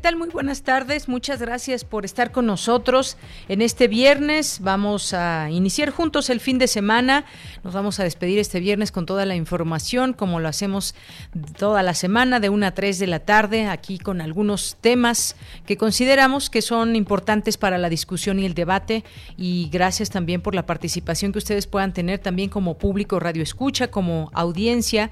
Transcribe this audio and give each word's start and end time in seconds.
Tal? 0.00 0.16
Muy 0.16 0.30
buenas 0.30 0.62
tardes. 0.62 1.08
Muchas 1.08 1.40
gracias 1.40 1.84
por 1.84 2.04
estar 2.04 2.32
con 2.32 2.46
nosotros 2.46 3.18
en 3.48 3.60
este 3.60 3.86
viernes. 3.86 4.60
Vamos 4.62 5.12
a 5.12 5.50
iniciar 5.50 5.90
juntos 5.90 6.30
el 6.30 6.40
fin 6.40 6.58
de 6.58 6.66
semana. 6.66 7.26
Nos 7.62 7.74
vamos 7.74 8.00
a 8.00 8.04
despedir 8.04 8.38
este 8.38 8.60
viernes 8.60 8.92
con 8.92 9.04
toda 9.04 9.26
la 9.26 9.36
información, 9.36 10.14
como 10.14 10.40
lo 10.40 10.48
hacemos 10.48 10.94
toda 11.58 11.82
la 11.82 11.94
semana, 11.94 12.40
de 12.40 12.48
1 12.48 12.66
a 12.66 12.70
3 12.72 12.98
de 12.98 13.06
la 13.06 13.20
tarde, 13.20 13.66
aquí 13.66 13.98
con 13.98 14.20
algunos 14.20 14.78
temas 14.80 15.36
que 15.66 15.76
consideramos 15.76 16.48
que 16.48 16.62
son 16.62 16.96
importantes 16.96 17.58
para 17.58 17.76
la 17.76 17.90
discusión 17.90 18.38
y 18.38 18.46
el 18.46 18.54
debate. 18.54 19.04
Y 19.36 19.68
gracias 19.70 20.08
también 20.08 20.40
por 20.40 20.54
la 20.54 20.64
participación 20.64 21.32
que 21.32 21.38
ustedes 21.38 21.66
puedan 21.66 21.92
tener 21.92 22.20
también 22.20 22.48
como 22.48 22.78
público 22.78 23.20
Radio 23.20 23.42
Escucha, 23.42 23.88
como 23.88 24.30
audiencia 24.32 25.10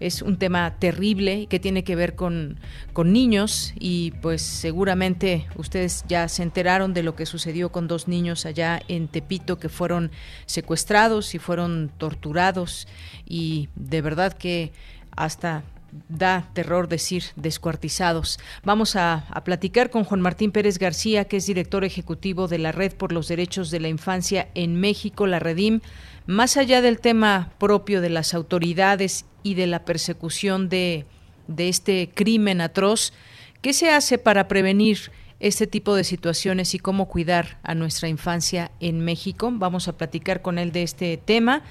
es 0.00 0.22
un 0.22 0.38
tema 0.38 0.74
terrible 0.78 1.46
que 1.46 1.60
tiene 1.60 1.84
que 1.84 1.94
ver 1.94 2.16
con, 2.16 2.58
con 2.92 3.12
niños 3.12 3.74
y 3.78 4.12
pues 4.22 4.42
seguramente 4.42 5.46
ustedes 5.56 6.04
ya 6.08 6.26
se 6.28 6.42
enteraron 6.42 6.94
de 6.94 7.02
lo 7.02 7.14
que 7.14 7.26
sucedió 7.26 7.70
con 7.70 7.86
dos 7.86 8.08
niños 8.08 8.46
allá 8.46 8.80
en 8.88 9.08
Tepito 9.08 9.58
que 9.58 9.68
fueron 9.68 10.10
secuestrados 10.46 11.34
y 11.34 11.38
fueron 11.38 11.92
torturados 11.98 12.88
y 13.26 13.68
de 13.76 14.00
verdad 14.00 14.32
que 14.32 14.72
hasta 15.14 15.62
da 16.08 16.48
terror 16.52 16.88
decir 16.88 17.24
descuartizados. 17.36 18.38
Vamos 18.64 18.96
a, 18.96 19.26
a, 19.28 19.44
platicar 19.44 19.90
con 19.90 20.04
Juan 20.04 20.20
Martín 20.20 20.52
Pérez 20.52 20.78
García, 20.78 21.24
que 21.24 21.38
es 21.38 21.46
director 21.46 21.84
ejecutivo 21.84 22.48
de 22.48 22.58
la 22.58 22.72
Red 22.72 22.94
por 22.94 23.12
los 23.12 23.28
Derechos 23.28 23.70
de 23.70 23.80
la 23.80 23.88
Infancia 23.88 24.48
en 24.54 24.76
México, 24.76 25.26
la 25.26 25.40
Redim. 25.40 25.80
Más 26.26 26.56
allá 26.56 26.80
del 26.80 27.00
tema 27.00 27.50
propio 27.58 28.00
de 28.00 28.10
las 28.10 28.34
autoridades 28.34 29.24
y 29.42 29.54
de 29.54 29.66
la 29.66 29.84
persecución 29.84 30.68
de, 30.68 31.06
de 31.46 31.68
este 31.68 32.10
crimen 32.14 32.60
atroz, 32.60 33.12
¿qué 33.60 33.72
se 33.72 33.90
hace 33.90 34.18
para 34.18 34.48
prevenir 34.48 35.10
este 35.40 35.66
tipo 35.66 35.94
de 35.94 36.04
situaciones 36.04 36.74
y 36.74 36.78
cómo 36.78 37.08
cuidar 37.08 37.58
a 37.62 37.74
nuestra 37.74 38.08
infancia 38.08 38.70
en 38.80 39.00
México? 39.00 39.50
Vamos 39.52 39.88
a 39.88 39.96
platicar 39.96 40.42
con 40.42 40.58
él 40.58 40.72
de 40.72 40.82
este 40.82 41.16
tema. 41.16 41.62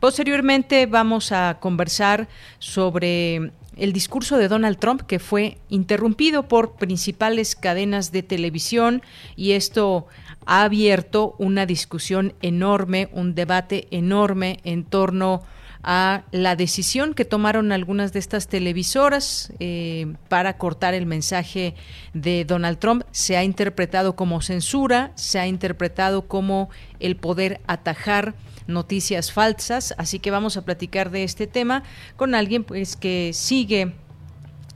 Posteriormente 0.00 0.86
vamos 0.86 1.32
a 1.32 1.58
conversar 1.58 2.28
sobre 2.58 3.52
el 3.76 3.92
discurso 3.92 4.36
de 4.36 4.48
Donald 4.48 4.78
Trump 4.78 5.02
que 5.02 5.18
fue 5.18 5.58
interrumpido 5.68 6.48
por 6.48 6.76
principales 6.76 7.56
cadenas 7.56 8.12
de 8.12 8.22
televisión 8.22 9.02
y 9.36 9.52
esto 9.52 10.06
ha 10.44 10.64
abierto 10.64 11.34
una 11.38 11.66
discusión 11.66 12.34
enorme, 12.42 13.08
un 13.12 13.34
debate 13.34 13.88
enorme 13.90 14.60
en 14.64 14.84
torno 14.84 15.42
a 15.42 15.55
la 15.86 16.56
decisión 16.56 17.14
que 17.14 17.24
tomaron 17.24 17.70
algunas 17.70 18.12
de 18.12 18.18
estas 18.18 18.48
televisoras 18.48 19.52
eh, 19.60 20.14
para 20.28 20.58
cortar 20.58 20.94
el 20.94 21.06
mensaje 21.06 21.76
de 22.12 22.44
Donald 22.44 22.78
Trump. 22.78 23.04
Se 23.12 23.36
ha 23.36 23.44
interpretado 23.44 24.16
como 24.16 24.42
censura, 24.42 25.12
se 25.14 25.38
ha 25.38 25.46
interpretado 25.46 26.26
como 26.26 26.70
el 26.98 27.16
poder 27.16 27.60
atajar 27.68 28.34
noticias 28.66 29.30
falsas, 29.30 29.94
así 29.96 30.18
que 30.18 30.32
vamos 30.32 30.56
a 30.56 30.64
platicar 30.64 31.10
de 31.10 31.22
este 31.22 31.46
tema 31.46 31.84
con 32.16 32.34
alguien 32.34 32.64
pues 32.64 32.96
que 32.96 33.30
sigue 33.32 33.92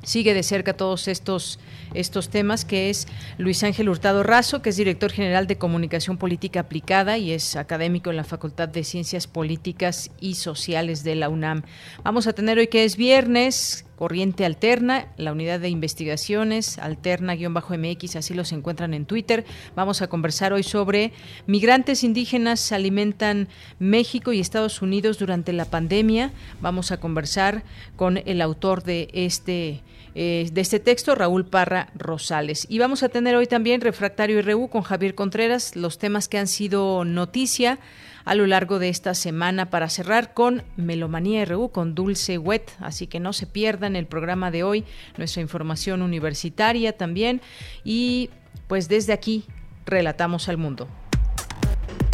sigue 0.05 0.33
de 0.33 0.43
cerca 0.45 0.75
todos 0.75 1.09
estos 1.09 1.59
estos 1.95 2.29
temas, 2.29 2.65
que 2.65 2.91
es 2.91 3.07
Luis 3.39 3.63
Ángel 3.63 3.89
Hurtado 3.89 4.23
Razo, 4.23 4.63
que 4.63 4.71
es 4.71 4.77
director 4.77 5.11
general 5.11 5.47
de 5.47 5.59
Comunicación 5.59 6.19
Política 6.19 6.61
Aplicada 6.61 7.19
y 7.19 7.33
es 7.33 7.57
académico 7.57 8.11
en 8.11 8.17
la 8.17 8.25
Facultad 8.25 8.69
de 8.69 8.85
Ciencias 8.85 9.27
Políticas 9.27 10.11
y 10.21 10.35
Sociales 10.35 11.05
de 11.05 11.15
la 11.15 11.29
UNAM. 11.29 11.63
Vamos 12.03 12.27
a 12.27 12.33
tener 12.33 12.59
hoy 12.59 12.69
que 12.69 12.85
es 12.85 12.97
viernes, 12.97 13.85
Corriente 14.01 14.47
Alterna, 14.47 15.09
la 15.19 15.31
unidad 15.31 15.61
de 15.61 15.69
investigaciones 15.69 16.79
alterna-mx, 16.79 18.17
así 18.17 18.33
los 18.33 18.51
encuentran 18.53 18.95
en 18.95 19.05
Twitter. 19.05 19.45
Vamos 19.77 20.01
a 20.01 20.07
conversar 20.07 20.55
hoy 20.55 20.63
sobre 20.63 21.13
migrantes 21.47 22.03
indígenas 22.03 22.73
alimentan 22.73 23.49
México 23.79 24.33
y 24.33 24.41
Estados 24.41 24.81
Unidos 24.81 25.19
durante 25.19 25.53
la 25.53 25.67
pandemia. 25.67 26.33
Vamos 26.63 26.93
a 26.93 26.97
conversar 26.99 27.63
con 27.97 28.17
el 28.17 28.41
autor 28.41 28.85
de 28.85 29.11
este 29.13 29.83
eh, 30.15 30.49
de 30.53 30.61
este 30.61 30.81
texto, 30.81 31.15
Raúl 31.15 31.47
Parra 31.47 31.89
Rosales. 31.95 32.67
Y 32.69 32.79
vamos 32.79 33.03
a 33.03 33.09
tener 33.09 33.37
hoy 33.37 33.47
también 33.47 33.81
Refractario 33.81 34.43
RU 34.43 34.69
con 34.69 34.83
Javier 34.83 35.15
Contreras, 35.15 35.77
los 35.77 35.99
temas 35.99 36.29
que 36.29 36.39
han 36.39 36.47
sido 36.47 37.05
noticia 37.05 37.79
a 38.25 38.35
lo 38.35 38.47
largo 38.47 38.79
de 38.79 38.89
esta 38.89 39.15
semana 39.15 39.71
para 39.71 39.89
cerrar 39.89 40.35
con 40.35 40.63
Melomanía 40.77 41.45
RU, 41.45 41.71
con 41.71 41.95
Dulce 41.95 42.39
Wet. 42.39 42.71
Así 42.81 43.07
que 43.07 43.21
no 43.21 43.33
se 43.33 43.47
pierdan 43.47 43.97
el 43.97 44.07
programa 44.07 44.51
de 44.51 44.63
hoy, 44.63 44.85
nuestra 45.17 45.43
información 45.43 46.03
universitaria 46.03 46.97
también. 46.97 47.41
Y 47.85 48.31
pues 48.67 48.89
desde 48.89 49.13
aquí 49.13 49.45
relatamos 49.87 50.49
al 50.49 50.59
mundo. 50.59 50.89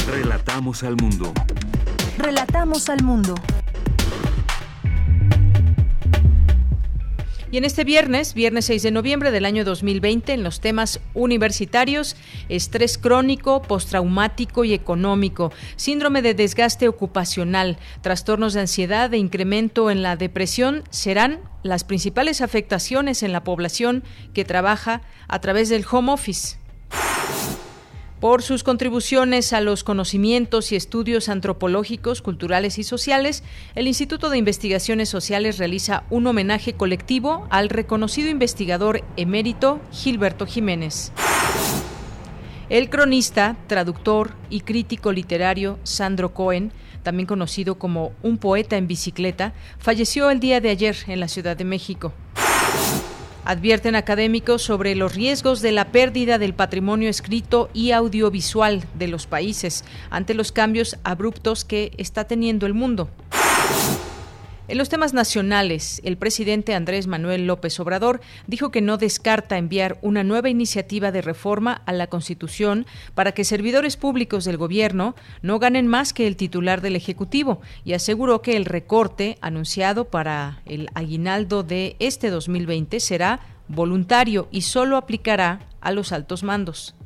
Relatamos 0.08 0.82
al 0.82 0.96
mundo. 0.96 1.32
Relatamos 2.19 2.88
al 2.88 3.02
mundo. 3.02 3.34
Y 7.52 7.58
en 7.58 7.64
este 7.64 7.84
viernes, 7.84 8.34
viernes 8.34 8.64
6 8.64 8.82
de 8.82 8.90
noviembre 8.90 9.31
del 9.31 9.44
año 9.44 9.64
2020, 9.64 10.32
en 10.32 10.43
los 10.43 10.60
temas 10.60 11.00
universitarios, 11.14 12.16
estrés 12.48 12.98
crónico, 12.98 13.62
postraumático 13.62 14.64
y 14.64 14.75
económico, 14.75 15.52
síndrome 15.76 16.22
de 16.22 16.34
desgaste 16.34 16.88
ocupacional, 16.88 17.78
trastornos 18.00 18.52
de 18.52 18.60
ansiedad 18.60 19.14
e 19.14 19.19
incremento 19.19 19.93
en 19.93 20.02
la 20.02 20.16
depresión 20.16 20.82
serán 20.90 21.38
las 21.62 21.84
principales 21.84 22.40
afectaciones 22.40 23.22
en 23.22 23.32
la 23.32 23.44
población 23.44 24.02
que 24.34 24.44
trabaja 24.44 25.02
a 25.28 25.40
través 25.40 25.69
del 25.69 25.84
home 25.88 26.12
office. 26.12 26.56
Por 28.20 28.42
sus 28.42 28.64
contribuciones 28.64 29.52
a 29.52 29.60
los 29.60 29.84
conocimientos 29.84 30.72
y 30.72 30.76
estudios 30.76 31.28
antropológicos, 31.28 32.22
culturales 32.22 32.78
y 32.78 32.82
sociales, 32.82 33.42
el 33.74 33.86
Instituto 33.86 34.30
de 34.30 34.38
Investigaciones 34.38 35.10
Sociales 35.10 35.58
realiza 35.58 36.04
un 36.08 36.26
homenaje 36.26 36.72
colectivo 36.72 37.46
al 37.50 37.68
reconocido 37.68 38.30
investigador 38.30 39.04
emérito 39.18 39.80
Gilberto 39.92 40.46
Jiménez. 40.46 41.12
El 42.70 42.88
cronista, 42.88 43.58
traductor 43.66 44.32
y 44.48 44.60
crítico 44.60 45.12
literario 45.12 45.78
Sandro 45.82 46.32
Cohen, 46.32 46.72
también 47.02 47.26
conocido 47.26 47.78
como 47.78 48.12
un 48.22 48.38
poeta 48.38 48.78
en 48.78 48.88
bicicleta, 48.88 49.52
falleció 49.78 50.30
el 50.30 50.40
día 50.40 50.62
de 50.62 50.70
ayer 50.70 50.96
en 51.06 51.20
la 51.20 51.28
Ciudad 51.28 51.54
de 51.54 51.64
México. 51.64 52.14
Advierten 53.46 53.94
académicos 53.94 54.62
sobre 54.62 54.96
los 54.96 55.14
riesgos 55.14 55.62
de 55.62 55.70
la 55.70 55.93
pérdida 55.93 56.38
del 56.38 56.52
patrimonio 56.52 57.08
escrito 57.08 57.70
y 57.72 57.93
audiovisual 57.93 58.82
de 58.98 59.06
los 59.06 59.28
países 59.28 59.84
ante 60.10 60.34
los 60.34 60.50
cambios 60.50 60.98
abruptos 61.04 61.64
que 61.64 61.93
está 61.96 62.25
teniendo 62.25 62.66
el 62.66 62.75
mundo. 62.75 63.08
En 64.68 64.78
los 64.78 64.88
temas 64.88 65.14
nacionales, 65.14 66.00
el 66.04 66.16
presidente 66.16 66.74
Andrés 66.74 67.06
Manuel 67.06 67.46
López 67.46 67.78
Obrador 67.78 68.20
dijo 68.48 68.72
que 68.72 68.80
no 68.80 68.98
descarta 68.98 69.58
enviar 69.58 69.96
una 70.02 70.24
nueva 70.24 70.48
iniciativa 70.48 71.12
de 71.12 71.22
reforma 71.22 71.82
a 71.86 71.92
la 71.92 72.08
Constitución 72.08 72.84
para 73.14 73.30
que 73.30 73.44
servidores 73.44 73.96
públicos 73.96 74.44
del 74.44 74.56
gobierno 74.56 75.14
no 75.40 75.60
ganen 75.60 75.86
más 75.86 76.12
que 76.12 76.26
el 76.26 76.36
titular 76.36 76.80
del 76.80 76.96
Ejecutivo 76.96 77.60
y 77.84 77.92
aseguró 77.92 78.42
que 78.42 78.56
el 78.56 78.64
recorte 78.64 79.38
anunciado 79.40 80.06
para 80.06 80.62
el 80.66 80.88
aguinaldo 80.94 81.62
de 81.62 81.94
este 82.00 82.30
2020 82.30 82.98
será 82.98 83.38
voluntario 83.69 84.48
y 84.50 84.62
solo 84.62 84.96
aplicará 84.96 85.60
a 85.80 85.92
los 85.92 86.10
altos 86.10 86.42
mandos. 86.42 86.96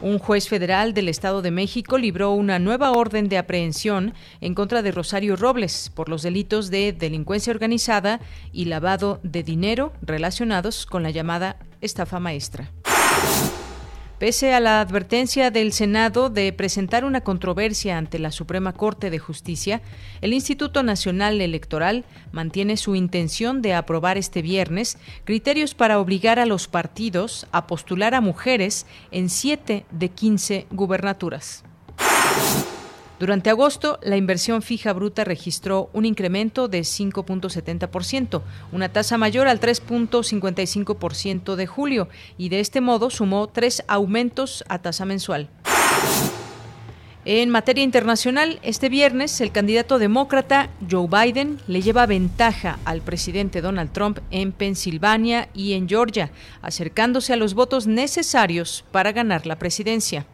Un 0.00 0.20
juez 0.20 0.48
federal 0.48 0.94
del 0.94 1.08
Estado 1.08 1.42
de 1.42 1.50
México 1.50 1.98
libró 1.98 2.30
una 2.30 2.60
nueva 2.60 2.92
orden 2.92 3.28
de 3.28 3.36
aprehensión 3.36 4.14
en 4.40 4.54
contra 4.54 4.82
de 4.82 4.92
Rosario 4.92 5.34
Robles 5.34 5.90
por 5.92 6.08
los 6.08 6.22
delitos 6.22 6.70
de 6.70 6.92
delincuencia 6.92 7.52
organizada 7.52 8.20
y 8.52 8.66
lavado 8.66 9.18
de 9.24 9.42
dinero 9.42 9.92
relacionados 10.00 10.86
con 10.86 11.02
la 11.02 11.10
llamada 11.10 11.56
estafa 11.80 12.20
maestra. 12.20 12.70
Pese 14.18 14.52
a 14.52 14.58
la 14.58 14.80
advertencia 14.80 15.52
del 15.52 15.72
Senado 15.72 16.28
de 16.28 16.52
presentar 16.52 17.04
una 17.04 17.20
controversia 17.20 17.96
ante 17.98 18.18
la 18.18 18.32
Suprema 18.32 18.72
Corte 18.72 19.10
de 19.10 19.20
Justicia, 19.20 19.80
el 20.20 20.32
Instituto 20.32 20.82
Nacional 20.82 21.40
Electoral 21.40 22.04
mantiene 22.32 22.76
su 22.76 22.96
intención 22.96 23.62
de 23.62 23.74
aprobar 23.74 24.18
este 24.18 24.42
viernes 24.42 24.98
criterios 25.24 25.74
para 25.76 26.00
obligar 26.00 26.40
a 26.40 26.46
los 26.46 26.66
partidos 26.66 27.46
a 27.52 27.68
postular 27.68 28.16
a 28.16 28.20
mujeres 28.20 28.86
en 29.12 29.28
siete 29.28 29.86
de 29.92 30.08
15 30.08 30.66
gubernaturas. 30.72 31.62
Durante 33.18 33.50
agosto, 33.50 33.98
la 34.02 34.16
inversión 34.16 34.62
fija 34.62 34.92
bruta 34.92 35.24
registró 35.24 35.90
un 35.92 36.04
incremento 36.04 36.68
de 36.68 36.80
5.70%, 36.80 38.42
una 38.70 38.88
tasa 38.90 39.18
mayor 39.18 39.48
al 39.48 39.60
3.55% 39.60 41.56
de 41.56 41.66
julio, 41.66 42.08
y 42.36 42.48
de 42.48 42.60
este 42.60 42.80
modo 42.80 43.10
sumó 43.10 43.48
tres 43.48 43.82
aumentos 43.88 44.62
a 44.68 44.78
tasa 44.78 45.04
mensual. 45.04 45.48
En 47.24 47.50
materia 47.50 47.82
internacional, 47.82 48.60
este 48.62 48.88
viernes 48.88 49.40
el 49.40 49.50
candidato 49.50 49.98
demócrata 49.98 50.70
Joe 50.88 51.08
Biden 51.08 51.58
le 51.66 51.82
lleva 51.82 52.06
ventaja 52.06 52.78
al 52.84 53.02
presidente 53.02 53.60
Donald 53.60 53.92
Trump 53.92 54.20
en 54.30 54.52
Pensilvania 54.52 55.48
y 55.52 55.74
en 55.74 55.88
Georgia, 55.88 56.30
acercándose 56.62 57.32
a 57.32 57.36
los 57.36 57.54
votos 57.54 57.88
necesarios 57.88 58.84
para 58.92 59.12
ganar 59.12 59.44
la 59.44 59.58
presidencia. 59.58 60.24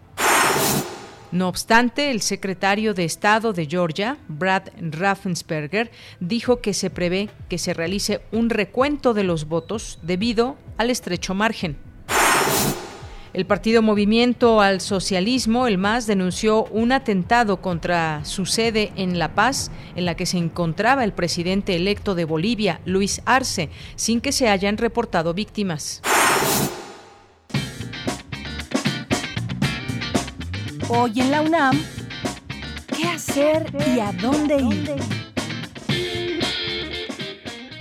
No 1.35 1.49
obstante, 1.49 2.13
el 2.13 2.21
secretario 2.21 2.95
de 2.95 3.05
Estado 3.05 3.53
de 3.53 3.67
Georgia, 3.67 4.19
Brad 4.29 4.69
Raffensperger, 4.81 5.91
dijo 6.21 6.61
que 6.61 6.73
se 6.75 6.91
prevé 6.91 7.29
que 7.49 7.59
se 7.59 7.75
realice 7.75 8.21
un 8.31 8.51
recuento 8.51 9.15
de 9.15 9.25
los 9.25 9.49
votos 9.49 9.99
debido 10.03 10.55
al 10.79 10.91
estrecho 10.91 11.35
margen. 11.35 11.77
El 13.33 13.47
partido 13.47 13.83
Movimiento 13.83 14.61
al 14.61 14.81
Socialismo, 14.81 15.67
el 15.67 15.77
MAS, 15.77 16.07
denunció 16.07 16.67
un 16.67 16.93
atentado 16.93 17.61
contra 17.61 18.25
su 18.25 18.47
sede 18.47 18.93
en 18.95 19.19
La 19.19 19.35
Paz, 19.35 19.73
en 19.97 20.05
la 20.05 20.15
que 20.15 20.27
se 20.27 20.39
encontraba 20.39 21.03
el 21.03 21.15
presidente 21.15 21.75
electo 21.75 22.15
de 22.15 22.27
Bolivia, 22.27 22.81
Luis 22.85 23.23
Arce, 23.25 23.71
sin 23.97 24.21
que 24.21 24.31
se 24.31 24.49
hayan 24.49 24.77
reportado 24.77 25.35
víctimas. 25.35 26.01
Hoy 30.89 31.13
en 31.17 31.31
la 31.31 31.41
UNAM, 31.41 31.81
¿qué 32.95 33.05
hacer 33.05 33.67
y 33.95 34.01
a 34.01 34.13
dónde 34.13 34.57
ir? 34.57 34.95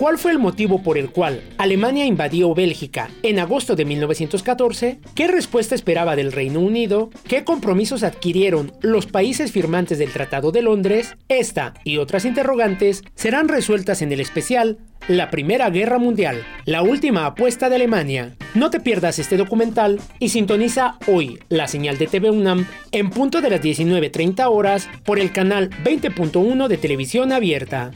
¿Cuál 0.00 0.16
fue 0.16 0.32
el 0.32 0.38
motivo 0.38 0.82
por 0.82 0.96
el 0.96 1.10
cual 1.10 1.42
Alemania 1.58 2.06
invadió 2.06 2.54
Bélgica 2.54 3.10
en 3.22 3.38
agosto 3.38 3.76
de 3.76 3.84
1914? 3.84 4.98
¿Qué 5.14 5.28
respuesta 5.28 5.74
esperaba 5.74 6.16
del 6.16 6.32
Reino 6.32 6.60
Unido? 6.60 7.10
¿Qué 7.28 7.44
compromisos 7.44 8.02
adquirieron 8.02 8.72
los 8.80 9.04
países 9.04 9.52
firmantes 9.52 9.98
del 9.98 10.10
Tratado 10.10 10.52
de 10.52 10.62
Londres? 10.62 11.18
Esta 11.28 11.74
y 11.84 11.98
otras 11.98 12.24
interrogantes 12.24 13.02
serán 13.14 13.48
resueltas 13.48 14.00
en 14.00 14.10
el 14.10 14.20
especial 14.20 14.78
La 15.06 15.28
Primera 15.28 15.68
Guerra 15.68 15.98
Mundial, 15.98 16.46
la 16.64 16.80
última 16.80 17.26
apuesta 17.26 17.68
de 17.68 17.74
Alemania. 17.74 18.36
No 18.54 18.70
te 18.70 18.80
pierdas 18.80 19.18
este 19.18 19.36
documental 19.36 20.00
y 20.18 20.30
sintoniza 20.30 20.96
hoy 21.08 21.40
la 21.50 21.68
señal 21.68 21.98
de 21.98 22.06
TV 22.06 22.30
UNAM 22.30 22.66
en 22.92 23.10
punto 23.10 23.42
de 23.42 23.50
las 23.50 23.60
19.30 23.60 24.46
horas 24.50 24.88
por 25.04 25.18
el 25.18 25.30
canal 25.30 25.68
20.1 25.84 26.68
de 26.68 26.78
televisión 26.78 27.32
abierta. 27.32 27.90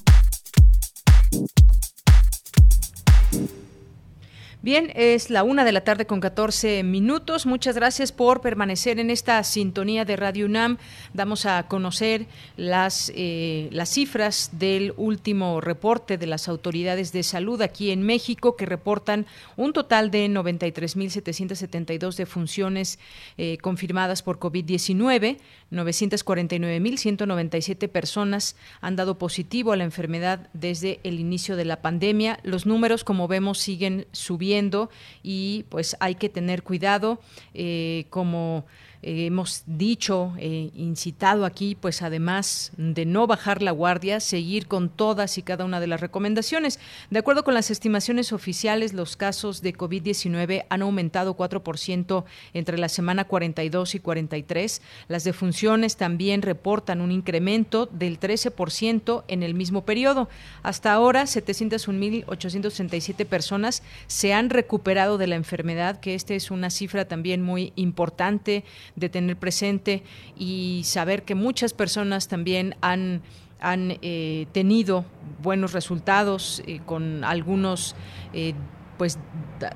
Bien, 4.66 4.92
es 4.96 5.30
la 5.30 5.44
una 5.44 5.64
de 5.64 5.72
la 5.72 5.82
tarde 5.82 6.08
con 6.08 6.20
14 6.20 6.82
minutos. 6.82 7.46
Muchas 7.46 7.76
gracias 7.76 8.12
por 8.12 8.42
permanecer 8.42 9.00
en 9.00 9.12
esta 9.12 9.44
sintonía 9.44 10.06
de 10.06 10.16
Radio 10.16 10.48
UNAM. 10.48 10.80
Damos 11.14 11.46
a 11.46 11.68
conocer 11.68 12.26
las, 12.58 13.12
eh, 13.14 13.70
las 13.72 13.90
cifras 13.90 14.50
del 14.54 14.96
último 14.98 15.62
reporte 15.62 16.18
de 16.18 16.26
las 16.26 16.48
autoridades 16.48 17.12
de 17.12 17.22
salud 17.22 17.62
aquí 17.62 17.92
en 17.92 18.02
México, 18.02 18.56
que 18.56 18.66
reportan 18.66 19.28
un 19.56 19.72
total 19.72 20.10
de 20.10 20.26
93.772 20.30 22.16
defunciones 22.16 22.98
eh, 23.38 23.60
confirmadas 23.60 24.24
por 24.24 24.40
COVID-19. 24.40 25.38
949.197 25.75 27.89
personas 27.89 28.55
han 28.82 28.96
dado 28.96 29.17
positivo 29.17 29.72
a 29.72 29.77
la 29.77 29.84
enfermedad 29.84 30.50
desde 30.53 31.00
el 31.03 31.20
inicio 31.20 31.55
de 31.55 31.65
la 31.65 31.82
pandemia. 31.82 32.39
Los 32.44 32.65
números, 32.65 33.03
como 33.03 33.27
vemos, 33.27 33.60
siguen 33.60 34.08
subiendo 34.12 34.89
y 35.22 35.65
pues 35.70 35.96
hay 36.00 36.15
que 36.15 36.29
tener 36.29 36.63
cuidado 36.63 37.20
eh, 37.53 38.08
como 38.10 38.65
hemos 39.06 39.62
dicho, 39.68 40.34
eh, 40.40 40.72
incitado 40.76 41.46
aquí, 41.46 41.76
pues 41.76 42.02
además 42.02 42.72
de 42.76 43.06
no 43.06 43.28
bajar 43.28 43.62
la 43.62 43.70
guardia, 43.70 44.20
seguir 44.20 44.68
con 44.68 44.90
todas 44.90 45.38
y 45.38 45.44
cada 45.44 45.64
una 45.64 45.80
de 45.80 45.86
las 45.86 46.02
recomendaciones. 46.02 46.80
De 47.12 47.20
acuerdo 47.20 47.44
con 47.44 47.54
las 47.54 47.70
estimaciones 47.70 48.34
oficiales, 48.34 48.94
los 48.94 49.16
casos 49.16 49.62
de 49.62 49.76
COVID-19 49.76 50.66
han 50.70 50.82
aumentado 50.82 51.38
4% 51.38 52.24
entre 52.54 52.80
la 52.80 52.90
semana 52.90 53.26
42 53.26 53.94
y 53.94 54.00
43. 54.00 54.82
Las 55.08 55.24
defunciones 55.24 55.98
también 55.98 56.42
reportan 56.42 57.00
un 57.00 57.12
incremento 57.12 57.86
del 57.86 58.20
13% 58.20 59.24
en 59.28 59.44
el 59.44 59.54
mismo 59.54 59.86
periodo. 59.86 60.30
Hasta 60.64 60.94
ahora, 60.94 61.26
701.837 61.26 63.24
personas 63.28 63.84
se 64.08 64.34
han 64.34 64.50
recuperado 64.50 65.20
de 65.20 65.28
la 65.28 65.36
enfermedad, 65.36 66.00
que 66.00 66.16
esta 66.16 66.34
es 66.34 66.50
una 66.50 66.72
cifra 66.72 67.08
también 67.08 67.44
muy 67.44 67.72
importante 67.76 68.64
de 68.96 69.10
tener 69.10 69.38
presente 69.38 70.04
y 70.38 70.82
saber 70.86 71.24
que 71.24 71.36
muchas 71.36 71.74
personas 71.74 72.28
también 72.28 72.75
han 72.82 73.22
han 73.60 73.98
eh, 74.02 74.48
tenido 74.52 75.06
buenos 75.42 75.74
resultados 75.74 76.62
eh, 76.68 76.82
con 76.86 77.24
algunos 77.24 77.96
eh, 78.34 78.54
pues 78.98 79.18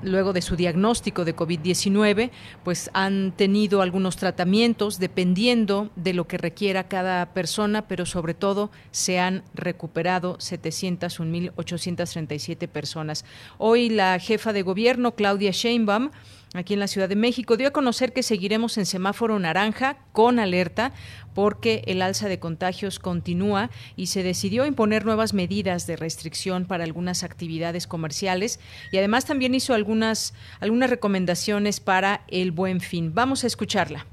luego 0.02 0.32
de 0.32 0.42
su 0.42 0.56
diagnóstico 0.56 1.26
de 1.26 1.36
COVID-19, 1.36 2.30
pues 2.64 2.88
han 2.94 3.32
tenido 3.32 3.82
algunos 3.82 4.16
tratamientos 4.16 4.98
dependiendo 4.98 5.90
de 5.94 6.14
lo 6.14 6.26
que 6.26 6.38
requiera 6.38 6.88
cada 6.88 7.34
persona, 7.34 7.86
pero 7.86 8.06
sobre 8.06 8.32
todo 8.32 8.70
se 8.92 9.20
han 9.20 9.44
recuperado 9.52 10.38
701.837 10.38 12.66
personas. 12.68 13.26
Hoy 13.58 13.90
la 13.90 14.18
jefa 14.18 14.54
de 14.54 14.62
gobierno, 14.62 15.14
Claudia 15.14 15.50
Sheinbaum, 15.50 16.12
aquí 16.54 16.74
en 16.74 16.80
la 16.80 16.88
Ciudad 16.88 17.08
de 17.08 17.16
México, 17.16 17.56
dio 17.56 17.68
a 17.68 17.72
conocer 17.72 18.12
que 18.12 18.22
seguiremos 18.22 18.76
en 18.78 18.86
semáforo 18.86 19.38
naranja 19.38 19.98
con 20.12 20.38
alerta 20.38 20.92
porque 21.34 21.82
el 21.86 22.02
alza 22.02 22.28
de 22.28 22.38
contagios 22.38 22.98
continúa 22.98 23.70
y 23.96 24.06
se 24.06 24.22
decidió 24.22 24.66
imponer 24.66 25.04
nuevas 25.04 25.32
medidas 25.32 25.86
de 25.86 25.96
restricción 25.96 26.64
para 26.64 26.84
algunas 26.84 27.22
actividades 27.22 27.86
comerciales 27.86 28.58
y 28.92 28.98
además 28.98 29.24
también 29.24 29.54
hizo 29.54 29.74
algunas, 29.74 30.34
algunas 30.58 30.90
recomendaciones 30.90 31.80
para 31.80 32.24
el 32.28 32.50
buen 32.50 32.80
fin. 32.80 33.14
Vamos 33.14 33.44
a 33.44 33.46
escucharla 33.46 34.06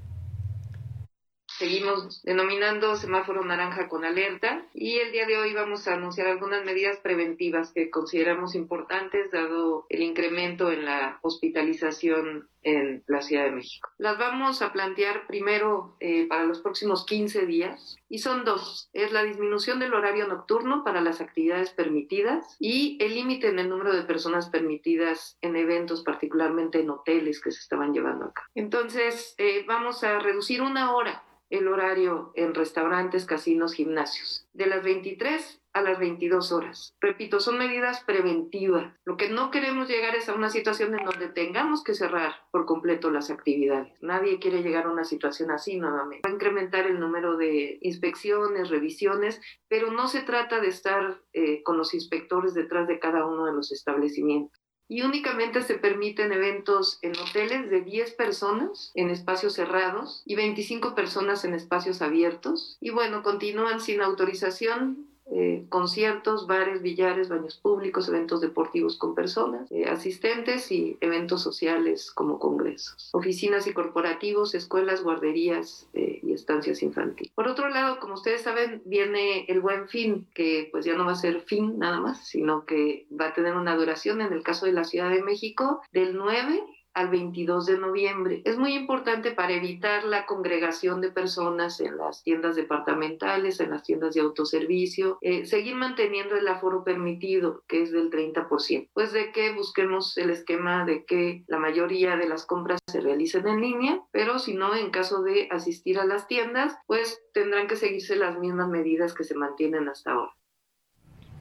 seguimos 1.58 2.22
denominando 2.24 2.96
semáforo 2.96 3.44
naranja 3.44 3.90
con 3.90 4.06
alerta 4.06 4.66
y 4.74 4.98
el 4.98 5.12
día 5.12 5.26
de 5.26 5.38
hoy 5.38 5.54
vamos 5.54 5.88
a 5.88 5.96
anunciar 5.96 6.28
algunas 6.28 6.64
medidas 6.64 6.98
preventivas 7.00 7.72
que 7.72 7.90
consideramos 7.90 8.54
importantes 8.54 9.32
dado 9.32 9.86
el 9.90 10.04
incremento 10.04 10.72
en 10.72 10.86
la 10.86 11.18
hospitalización 11.24 12.48
en 12.62 13.04
la 13.08 13.22
Ciudad 13.22 13.46
de 13.46 13.52
México. 13.52 13.90
Las 13.98 14.18
vamos 14.18 14.62
a 14.62 14.74
plantear 14.74 15.26
primero 15.26 15.96
eh, 16.00 16.28
para 16.28 16.44
los 16.44 16.60
próximos 16.60 17.06
15 17.06 17.46
días 17.46 17.96
y 18.10 18.20
son 18.20 18.44
dos. 18.44 18.90
Es 18.94 19.12
la 19.12 19.24
disminución 19.24 19.80
del 19.80 19.94
horario 19.94 20.28
nocturno 20.28 20.84
para 20.84 21.02
las 21.02 21.22
actividades 21.22 21.72
permitidas 21.72 22.58
y 22.60 22.98
el 23.02 23.16
límite 23.16 23.48
en 23.48 23.60
el 23.60 23.70
número 23.70 23.96
de 23.96 24.04
personas 24.04 24.50
permitidas 24.50 25.38
en 25.42 25.56
eventos, 25.56 26.04
particularmente 26.04 26.82
en 26.82 26.90
hoteles 26.90 27.42
que 27.42 27.52
se 27.52 27.62
estaban 27.62 27.94
llevando 27.94 28.26
acá. 28.26 28.44
Entonces, 28.54 29.34
eh, 29.38 29.64
vamos 29.66 30.04
a 30.04 30.20
reducir 30.20 30.62
una 30.62 30.94
hora 30.94 31.24
el 31.50 31.68
horario 31.68 32.32
en 32.36 32.54
restaurantes, 32.54 33.25
casinos, 33.25 33.74
gimnasios, 33.74 34.48
de 34.54 34.68
las 34.68 34.84
23 34.84 35.62
a 35.74 35.82
las 35.82 36.00
22 36.00 36.51
horas. 36.51 36.96
Repito, 37.00 37.39
son 37.39 37.58
medidas 37.58 38.04
preventivas. 38.04 38.94
Lo 39.06 39.16
que 39.16 39.30
no 39.30 39.51
queremos 39.51 39.88
llegar 39.88 40.16
es 40.16 40.27
a 40.27 40.34
una 40.34 40.50
situación 40.50 40.98
en 40.98 41.06
donde 41.06 41.30
tengamos 41.30 41.84
que 41.84 41.94
cerrar 41.94 42.34
por 42.51 42.66
completo 42.66 43.12
las 43.12 43.30
actividades. 43.30 43.94
Nadie 44.01 44.39
quiere 44.39 44.63
llegar 44.63 44.86
a 44.86 44.92
una 44.92 45.04
situación 45.04 45.51
así 45.51 45.77
nuevamente. 45.77 46.27
Va 46.27 46.32
a 46.32 46.36
incrementar 46.36 46.88
el 46.88 47.00
número 47.00 47.38
de 47.38 47.77
inspecciones, 47.82 48.70
revisiones, 48.70 49.39
pero 49.68 49.92
no 49.92 50.08
se 50.08 50.22
trata 50.22 50.60
de 50.60 50.70
estar 50.70 51.22
eh, 51.34 51.62
con 51.63 51.77
los 51.77 51.94
inspectores 51.94 52.54
detrás 52.56 52.88
de 52.88 53.00
cada 53.00 53.25
uno 53.25 53.46
de 53.46 53.54
los 53.54 53.72
establecimientos 53.72 54.67
y 54.89 55.01
únicamente 55.01 55.62
se 55.62 55.75
permiten 55.75 56.32
eventos 56.32 57.00
en 57.01 57.12
hoteles 57.17 57.70
de 57.70 57.82
10 57.82 58.13
personas 58.13 58.91
en 58.96 59.10
espacios 59.10 59.53
cerrados 59.53 60.24
y 60.25 60.36
25 60.36 60.96
personas 60.96 61.44
en 61.44 61.53
espacios 61.53 62.01
abiertos. 62.01 62.77
Y 62.79 62.91
bueno, 62.91 63.24
continúan 63.24 63.82
sin 63.82 64.01
autorización 64.01 65.08
eh, 65.32 65.66
conciertos, 65.70 66.48
bares, 66.48 66.82
billares, 66.82 67.30
baños 67.30 67.58
públicos, 67.58 68.08
eventos 68.08 68.40
deportivos 68.40 68.98
con 68.98 69.14
personas, 69.14 69.70
eh, 69.72 69.86
asistentes 69.86 70.72
y 70.72 70.98
eventos 71.02 71.42
sociales 71.42 72.12
como 72.12 72.40
congresos, 72.40 73.10
oficinas 73.14 73.68
y 73.68 73.74
corporativos, 73.74 74.56
escuelas, 74.56 75.04
guarderías 75.04 75.88
eh, 75.94 76.20
y 76.24 76.32
estancias 76.32 76.82
infantiles. 76.82 77.34
Por 77.36 77.48
otro 77.48 77.68
lado, 77.70 78.00
como 78.00 78.14
ustedes 78.14 78.42
saben, 78.42 78.82
viene 78.86 79.46
el 79.50 79.60
buen 79.60 79.90
fin, 79.90 80.28
que 80.34 80.70
pues 80.72 80.86
ya 80.86 80.96
no 80.96 81.06
va 81.06 81.12
a 81.12 81.16
ser 81.16 81.42
fin 81.42 81.78
nada 81.78 82.00
más, 82.00 82.26
sino 82.26 82.66
que 82.66 83.06
va 83.20 83.28
a 83.28 83.34
tener 83.34 83.56
una 83.56 83.76
duración 83.76 84.22
en 84.22 84.32
el 84.32 84.44
caso 84.44 84.66
de 84.66 84.72
la 84.72 84.86
Ciudad 84.86 85.10
de 85.10 85.24
México 85.24 85.82
del 85.92 86.16
9 86.16 86.64
al 86.98 87.10
22 87.10 87.68
de 87.68 87.77
noviembre. 87.77 88.42
Es 88.44 88.58
muy 88.58 88.74
importante 88.74 89.32
para 89.32 89.54
evitar 89.54 90.04
la 90.04 90.25
congregación 90.25 91.00
de 91.00 91.12
personas 91.12 91.80
en 91.80 91.96
las 91.96 92.24
tiendas 92.24 92.56
departamentales, 92.56 93.60
en 93.60 93.70
las 93.70 93.84
tiendas 93.84 94.16
de 94.16 94.22
autoservicio, 94.22 95.20
eh, 95.22 95.46
seguir 95.46 95.75
manteniendo 95.75 96.36
el 96.36 96.48
aforo 96.48 96.84
permitido, 96.84 97.62
que 97.68 97.84
es 97.84 97.92
del 97.92 98.10
30%. 98.10 98.89
Pues 98.94 99.13
de 99.13 99.32
que 99.32 99.54
busquemos 99.54 100.18
el 100.18 100.32
esquema 100.32 100.86
de 100.86 101.06
que 101.06 101.44
la 101.46 101.60
mayoría 101.60 102.18
de 102.18 102.27
las 102.27 102.48
compras 102.48 102.80
se 102.88 103.00
realicen 103.00 103.48
en 103.48 103.62
línea, 103.62 104.01
pero 104.12 104.39
si 104.39 104.56
no, 104.56 104.74
en 104.74 104.89
caso 104.89 105.22
de 105.22 105.48
asistir 105.51 106.00
a 106.00 106.06
las 106.06 106.27
tiendas, 106.27 106.75
pues 106.88 107.22
tendrán 107.32 107.68
que 107.68 107.75
seguirse 107.75 108.16
las 108.16 108.39
mismas 108.39 108.70
medidas 108.70 109.13
que 109.13 109.24
se 109.24 109.36
mantienen 109.36 109.88
hasta 109.88 110.13
ahora. 110.13 110.37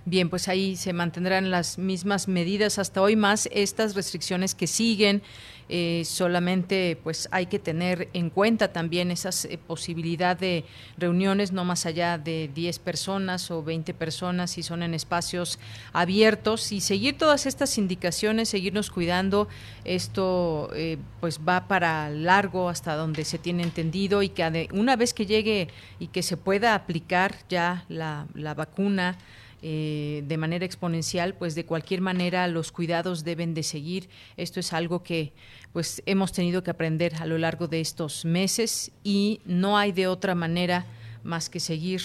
Bien, 0.08 0.30
pues 0.30 0.46
ahí 0.46 0.76
se 0.76 0.92
mantendrán 0.92 1.50
las 1.50 1.78
mismas 1.78 2.28
medidas 2.28 2.78
hasta 2.78 3.02
hoy, 3.02 3.16
más 3.16 3.48
estas 3.50 3.96
restricciones 3.96 4.54
que 4.54 4.68
siguen. 4.68 5.20
Eh, 5.68 6.04
solamente 6.04 6.96
pues 7.02 7.28
hay 7.32 7.46
que 7.46 7.58
tener 7.58 8.08
en 8.12 8.30
cuenta 8.30 8.72
también 8.72 9.10
esa 9.10 9.30
eh, 9.48 9.58
posibilidad 9.58 10.38
de 10.38 10.64
reuniones 10.96 11.50
no 11.50 11.64
más 11.64 11.86
allá 11.86 12.18
de 12.18 12.48
10 12.54 12.78
personas 12.78 13.50
o 13.50 13.64
20 13.64 13.92
personas 13.92 14.52
si 14.52 14.62
son 14.62 14.84
en 14.84 14.94
espacios 14.94 15.58
abiertos 15.92 16.70
y 16.70 16.80
seguir 16.80 17.18
todas 17.18 17.46
estas 17.46 17.76
indicaciones, 17.78 18.48
seguirnos 18.48 18.92
cuidando. 18.92 19.48
Esto 19.84 20.70
eh, 20.76 20.98
pues 21.18 21.40
va 21.40 21.66
para 21.66 22.10
largo 22.10 22.68
hasta 22.68 22.94
donde 22.94 23.24
se 23.24 23.38
tiene 23.38 23.64
entendido 23.64 24.22
y 24.22 24.28
que 24.28 24.68
una 24.72 24.94
vez 24.94 25.12
que 25.12 25.26
llegue 25.26 25.66
y 25.98 26.06
que 26.06 26.22
se 26.22 26.36
pueda 26.36 26.76
aplicar 26.76 27.34
ya 27.48 27.84
la, 27.88 28.28
la 28.34 28.54
vacuna, 28.54 29.18
eh, 29.62 30.22
de 30.26 30.36
manera 30.36 30.64
exponencial, 30.64 31.34
pues 31.34 31.54
de 31.54 31.64
cualquier 31.64 32.00
manera 32.00 32.46
los 32.48 32.72
cuidados 32.72 33.24
deben 33.24 33.54
de 33.54 33.62
seguir. 33.62 34.08
Esto 34.36 34.60
es 34.60 34.72
algo 34.72 35.02
que 35.02 35.32
pues 35.72 36.02
hemos 36.06 36.32
tenido 36.32 36.62
que 36.62 36.70
aprender 36.70 37.14
a 37.16 37.26
lo 37.26 37.38
largo 37.38 37.68
de 37.68 37.80
estos 37.80 38.24
meses 38.24 38.92
y 39.04 39.40
no 39.44 39.78
hay 39.78 39.92
de 39.92 40.06
otra 40.06 40.34
manera 40.34 40.86
más 41.22 41.50
que 41.50 41.60
seguir 41.60 42.02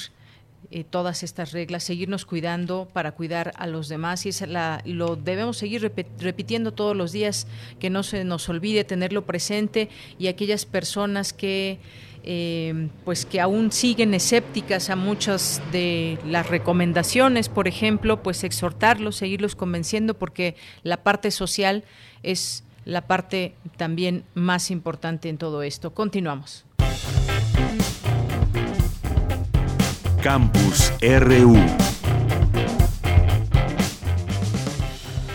eh, 0.73 0.85
todas 0.89 1.23
estas 1.23 1.51
reglas, 1.51 1.83
seguirnos 1.83 2.25
cuidando 2.25 2.87
para 2.93 3.11
cuidar 3.11 3.51
a 3.57 3.67
los 3.67 3.89
demás 3.89 4.25
y 4.25 4.29
es 4.29 4.47
la, 4.47 4.81
lo 4.85 5.17
debemos 5.17 5.57
seguir 5.57 5.91
repitiendo 6.19 6.71
todos 6.71 6.95
los 6.95 7.11
días, 7.11 7.45
que 7.79 7.89
no 7.89 8.03
se 8.03 8.23
nos 8.23 8.47
olvide 8.47 8.85
tenerlo 8.85 9.25
presente 9.25 9.89
y 10.17 10.27
aquellas 10.27 10.65
personas 10.65 11.33
que 11.33 11.79
eh, 12.23 12.89
pues 13.03 13.25
que 13.25 13.41
aún 13.41 13.71
siguen 13.71 14.13
escépticas 14.13 14.89
a 14.89 14.95
muchas 14.95 15.61
de 15.71 16.19
las 16.25 16.47
recomendaciones, 16.47 17.49
por 17.49 17.67
ejemplo, 17.67 18.21
pues 18.21 18.43
exhortarlos, 18.43 19.15
seguirlos 19.15 19.55
convenciendo, 19.55 20.13
porque 20.13 20.55
la 20.83 20.97
parte 21.03 21.31
social 21.31 21.83
es 22.23 22.63
la 22.85 23.01
parte 23.01 23.55
también 23.77 24.23
más 24.33 24.71
importante 24.71 25.29
en 25.29 25.37
todo 25.37 25.63
esto. 25.63 25.93
Continuamos. 25.93 26.65
Campus 30.21 30.93
RU. 31.01 31.57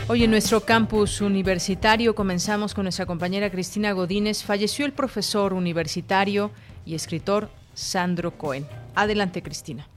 Hoy 0.09 0.23
en 0.23 0.31
nuestro 0.31 0.61
campus 0.61 1.21
universitario 1.21 2.14
comenzamos 2.14 2.75
con 2.75 2.85
nuestra 2.85 3.07
compañera 3.07 3.50
Cristina 3.50 3.90
Godínez. 3.90 4.45
Falleció 4.45 4.87
el 4.87 4.93
profesor 4.93 5.52
universitario 5.52 6.52
y 6.87 6.95
escritor 6.95 7.50
Sandro 7.75 8.38
Cohen. 8.38 8.66
Adelante, 8.95 9.43
Cristina. 9.43 9.88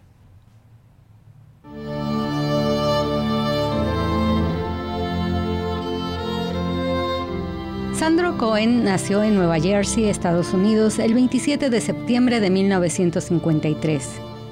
Sandro 7.97 8.37
Cohen 8.37 8.85
nació 8.85 9.23
en 9.23 9.35
Nueva 9.35 9.59
Jersey, 9.59 10.05
Estados 10.05 10.53
Unidos, 10.53 10.99
el 10.99 11.13
27 11.13 11.69
de 11.69 11.81
septiembre 11.81 12.39
de 12.39 12.49
1953. 12.49 14.07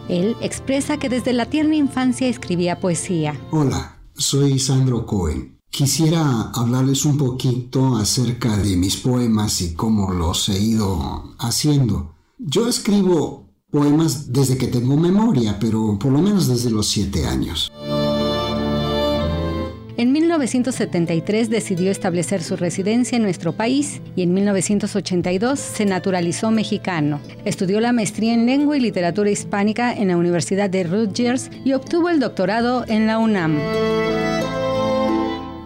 Él 0.09 0.35
expresa 0.41 0.97
que 0.97 1.07
desde 1.07 1.31
la 1.31 1.45
tierna 1.45 1.75
infancia 1.75 2.27
escribía 2.27 2.79
poesía. 2.79 3.39
Hola, 3.51 3.99
soy 4.15 4.59
Sandro 4.59 5.05
Cohen. 5.05 5.57
Quisiera 5.69 6.51
hablarles 6.53 7.05
un 7.05 7.17
poquito 7.17 7.95
acerca 7.95 8.57
de 8.57 8.75
mis 8.75 8.97
poemas 8.97 9.61
y 9.61 9.73
cómo 9.75 10.11
los 10.11 10.49
he 10.49 10.59
ido 10.59 11.33
haciendo. 11.39 12.16
Yo 12.39 12.67
escribo 12.67 13.49
poemas 13.71 14.31
desde 14.31 14.59
que 14.59 14.67
tengo 14.67 14.95
memoria, 14.95 15.57
pero 15.59 15.97
por 15.97 16.11
lo 16.11 16.21
menos 16.21 16.47
desde 16.47 16.69
los 16.69 16.85
siete 16.85 17.25
años. 17.25 17.71
En 19.97 20.11
1973 20.11 21.49
decidió 21.49 21.89
establecer 21.89 22.43
su 22.43 22.55
residencia 22.55 23.15
en 23.15 23.23
nuestro 23.23 23.53
país 23.53 24.01
y 24.15 24.21
en 24.21 24.35
1982 24.35 25.59
se 25.59 25.85
naturalizó 25.85 26.51
mexicano. 26.51 27.19
Estudió 27.43 27.79
la 27.81 27.91
maestría 27.91 28.35
en 28.35 28.45
lengua 28.45 28.77
y 28.77 28.81
literatura 28.81 29.31
hispánica 29.31 29.91
en 29.91 30.09
la 30.09 30.17
Universidad 30.17 30.69
de 30.69 30.83
Rutgers 30.83 31.49
y 31.65 31.73
obtuvo 31.73 32.09
el 32.09 32.19
doctorado 32.19 32.85
en 32.87 33.07
la 33.07 33.17
UNAM. 33.17 33.57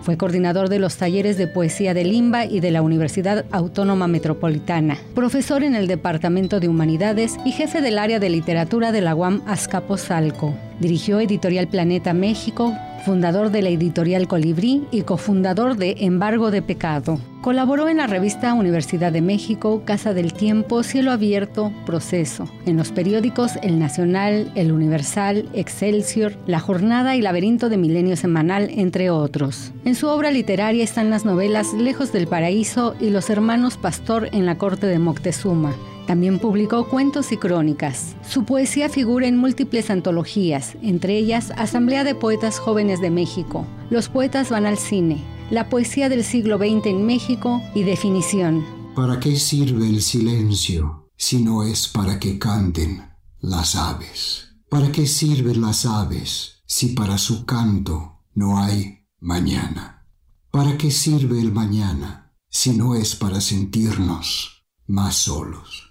Fue 0.02 0.18
coordinador 0.18 0.70
de 0.70 0.80
los 0.80 0.98
talleres 0.98 1.38
de 1.38 1.48
poesía 1.48 1.94
de 1.94 2.04
Limba 2.04 2.46
y 2.46 2.60
de 2.60 2.72
la 2.72 2.82
Universidad 2.82 3.46
Autónoma 3.52 4.08
Metropolitana, 4.08 4.98
profesor 5.14 5.64
en 5.64 5.76
el 5.76 5.88
Departamento 5.88 6.60
de 6.60 6.68
Humanidades 6.68 7.38
y 7.46 7.52
jefe 7.52 7.82
del 7.82 8.00
área 8.00 8.20
de 8.20 8.30
literatura 8.30 8.92
de 8.92 9.02
la 9.02 9.14
UAM 9.14 9.44
Azcapotzalco. 9.46 10.56
Dirigió 10.80 11.20
Editorial 11.20 11.68
Planeta 11.68 12.14
México, 12.14 12.74
fundador 13.02 13.52
de 13.52 13.62
la 13.62 13.70
editorial 13.70 14.28
Colibrí 14.28 14.84
y 14.92 15.02
cofundador 15.02 15.76
de 15.76 15.96
Embargo 16.00 16.52
de 16.52 16.62
Pecado. 16.62 17.20
Colaboró 17.42 17.90
en 17.90 17.98
la 17.98 18.08
revista 18.08 18.54
Universidad 18.54 19.12
de 19.12 19.22
México, 19.22 19.82
Casa 19.84 20.14
del 20.14 20.32
Tiempo, 20.34 20.84
Cielo 20.84 21.12
Abierto, 21.12 21.74
Proceso, 21.86 22.48
en 22.66 22.78
los 22.78 22.92
periódicos 22.92 23.54
El 23.64 23.80
Nacional, 23.80 24.52
El 24.54 24.72
Universal, 24.72 25.50
Excelsior, 25.54 26.34
La 26.46 26.60
Jornada 26.60 27.16
y 27.16 27.22
Laberinto 27.22 27.70
de 27.70 27.78
Milenio 27.78 28.16
Semanal, 28.16 28.70
entre 28.72 29.10
otros. 29.10 29.72
En 29.86 29.96
su 29.96 30.08
obra 30.08 30.30
literaria 30.30 30.84
están 30.84 31.10
las 31.10 31.26
novelas 31.26 31.74
Lejos 31.74 32.14
del 32.14 32.28
Paraíso 32.28 32.96
y 33.00 33.10
Los 33.10 33.30
Hermanos 33.32 33.78
Pastor 33.78 34.30
en 34.32 34.46
la 34.46 34.60
Corte 34.60 34.86
de 34.86 35.00
Moctezuma, 35.00 35.74
también 36.08 36.40
publicó 36.40 36.88
cuentos 36.88 37.32
y 37.32 37.38
crónicas. 37.38 38.16
Su 38.28 38.44
poesía 38.44 38.90
figura 38.90 39.28
en 39.28 39.38
múltiples 39.38 39.90
antologías, 39.90 40.76
entre 40.82 41.18
ellas 41.18 41.52
Asamblea 41.56 42.04
de 42.04 42.16
Poetas 42.16 42.60
Jóvenes 42.60 43.02
de 43.02 43.10
México, 43.10 43.66
Los 43.90 44.10
Poetas 44.10 44.50
van 44.50 44.66
al 44.66 44.78
cine, 44.78 45.24
La 45.50 45.70
poesía 45.70 46.10
del 46.10 46.24
siglo 46.24 46.58
XX 46.58 46.88
en 46.88 47.06
México 47.06 47.62
y 47.76 47.84
Definición. 47.84 48.66
¿Para 48.96 49.20
qué 49.20 49.38
sirve 49.38 49.88
el 49.88 50.02
silencio 50.02 51.10
si 51.16 51.42
no 51.42 51.64
es 51.64 51.88
para 51.88 52.20
que 52.20 52.38
canten 52.38 53.02
las 53.40 53.76
aves? 53.76 54.50
¿Para 54.70 54.92
qué 54.92 55.08
sirven 55.08 55.62
las 55.62 55.86
aves 55.86 56.64
si 56.66 56.88
para 56.88 57.18
su 57.18 57.46
canto 57.46 58.24
no 58.34 58.58
hay 58.58 59.06
mañana? 59.20 60.06
¿Para 60.52 60.78
qué 60.78 60.92
sirve 60.92 61.40
el 61.40 61.52
mañana 61.52 62.34
si 62.50 62.72
no 62.72 62.96
es 62.96 63.16
para 63.16 63.40
sentirnos 63.40 64.66
más 64.88 65.16
solos? 65.16 65.91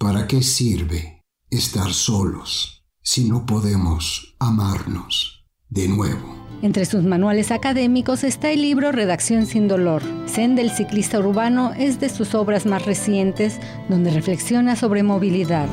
¿Para 0.00 0.26
qué 0.26 0.42
sirve 0.42 1.22
estar 1.50 1.92
solos 1.92 2.86
si 3.02 3.28
no 3.28 3.44
podemos 3.44 4.34
amarnos 4.38 5.44
de 5.68 5.88
nuevo? 5.88 6.36
Entre 6.62 6.86
sus 6.86 7.04
manuales 7.04 7.50
académicos 7.50 8.24
está 8.24 8.50
el 8.50 8.62
libro 8.62 8.92
Redacción 8.92 9.44
sin 9.44 9.68
dolor. 9.68 10.02
Zen 10.26 10.56
del 10.56 10.70
ciclista 10.70 11.18
urbano 11.18 11.74
es 11.74 12.00
de 12.00 12.08
sus 12.08 12.34
obras 12.34 12.64
más 12.64 12.86
recientes, 12.86 13.58
donde 13.90 14.10
reflexiona 14.10 14.74
sobre 14.74 15.02
movilidad. 15.02 15.68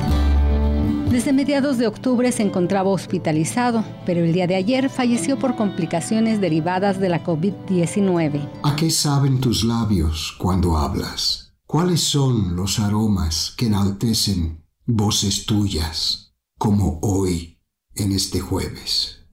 Desde 1.10 1.32
mediados 1.32 1.78
de 1.78 1.86
octubre 1.86 2.30
se 2.30 2.42
encontraba 2.42 2.90
hospitalizado, 2.90 3.82
pero 4.04 4.22
el 4.22 4.34
día 4.34 4.46
de 4.46 4.56
ayer 4.56 4.90
falleció 4.90 5.38
por 5.38 5.56
complicaciones 5.56 6.38
derivadas 6.38 7.00
de 7.00 7.08
la 7.08 7.24
COVID-19. 7.24 8.46
¿A 8.62 8.76
qué 8.76 8.90
saben 8.90 9.40
tus 9.40 9.64
labios 9.64 10.34
cuando 10.38 10.76
hablas? 10.76 11.47
¿Cuáles 11.68 12.00
son 12.00 12.56
los 12.56 12.78
aromas 12.78 13.52
que 13.54 13.66
enaltecen 13.66 14.64
voces 14.86 15.44
tuyas 15.44 16.32
como 16.56 16.98
hoy 17.02 17.60
en 17.94 18.12
este 18.12 18.40
jueves? 18.40 19.26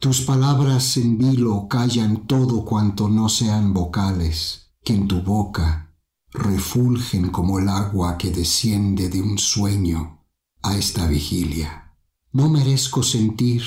Tus 0.00 0.22
palabras 0.22 0.96
en 0.96 1.16
vilo 1.16 1.68
callan 1.68 2.26
todo 2.26 2.64
cuanto 2.64 3.08
no 3.08 3.28
sean 3.28 3.72
vocales, 3.72 4.72
que 4.82 4.94
en 4.94 5.06
tu 5.06 5.22
boca 5.22 5.94
refulgen 6.32 7.30
como 7.30 7.60
el 7.60 7.68
agua 7.68 8.18
que 8.18 8.32
desciende 8.32 9.08
de 9.08 9.22
un 9.22 9.38
sueño 9.38 10.24
a 10.62 10.76
esta 10.76 11.06
vigilia. 11.06 11.94
No 12.32 12.48
merezco 12.48 13.04
sentir 13.04 13.62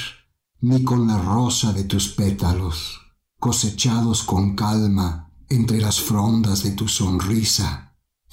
ni 0.60 0.84
con 0.84 1.08
la 1.08 1.20
rosa 1.20 1.72
de 1.72 1.86
tus 1.86 2.10
pétalos, 2.10 3.00
cosechados 3.40 4.24
con 4.24 4.58
calma 4.58 5.32
entre 5.48 5.80
las 5.80 6.02
frondas 6.02 6.64
de 6.64 6.72
tu 6.72 6.90
sonrisa, 6.90 7.83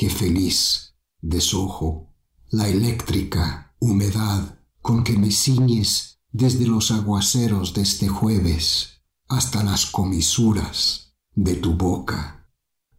qué 0.01 0.09
feliz 0.09 0.95
desojo 1.21 2.15
la 2.49 2.69
eléctrica 2.69 3.75
humedad 3.81 4.59
con 4.81 5.05
que 5.05 5.13
me 5.13 5.31
ciñes 5.31 6.23
desde 6.33 6.67
los 6.67 6.91
aguaceros 6.91 7.75
de 7.75 7.83
este 7.83 8.09
jueves 8.09 9.03
hasta 9.29 9.63
las 9.63 9.85
comisuras 9.85 11.19
de 11.35 11.55
tu 11.57 11.75
boca. 11.75 12.51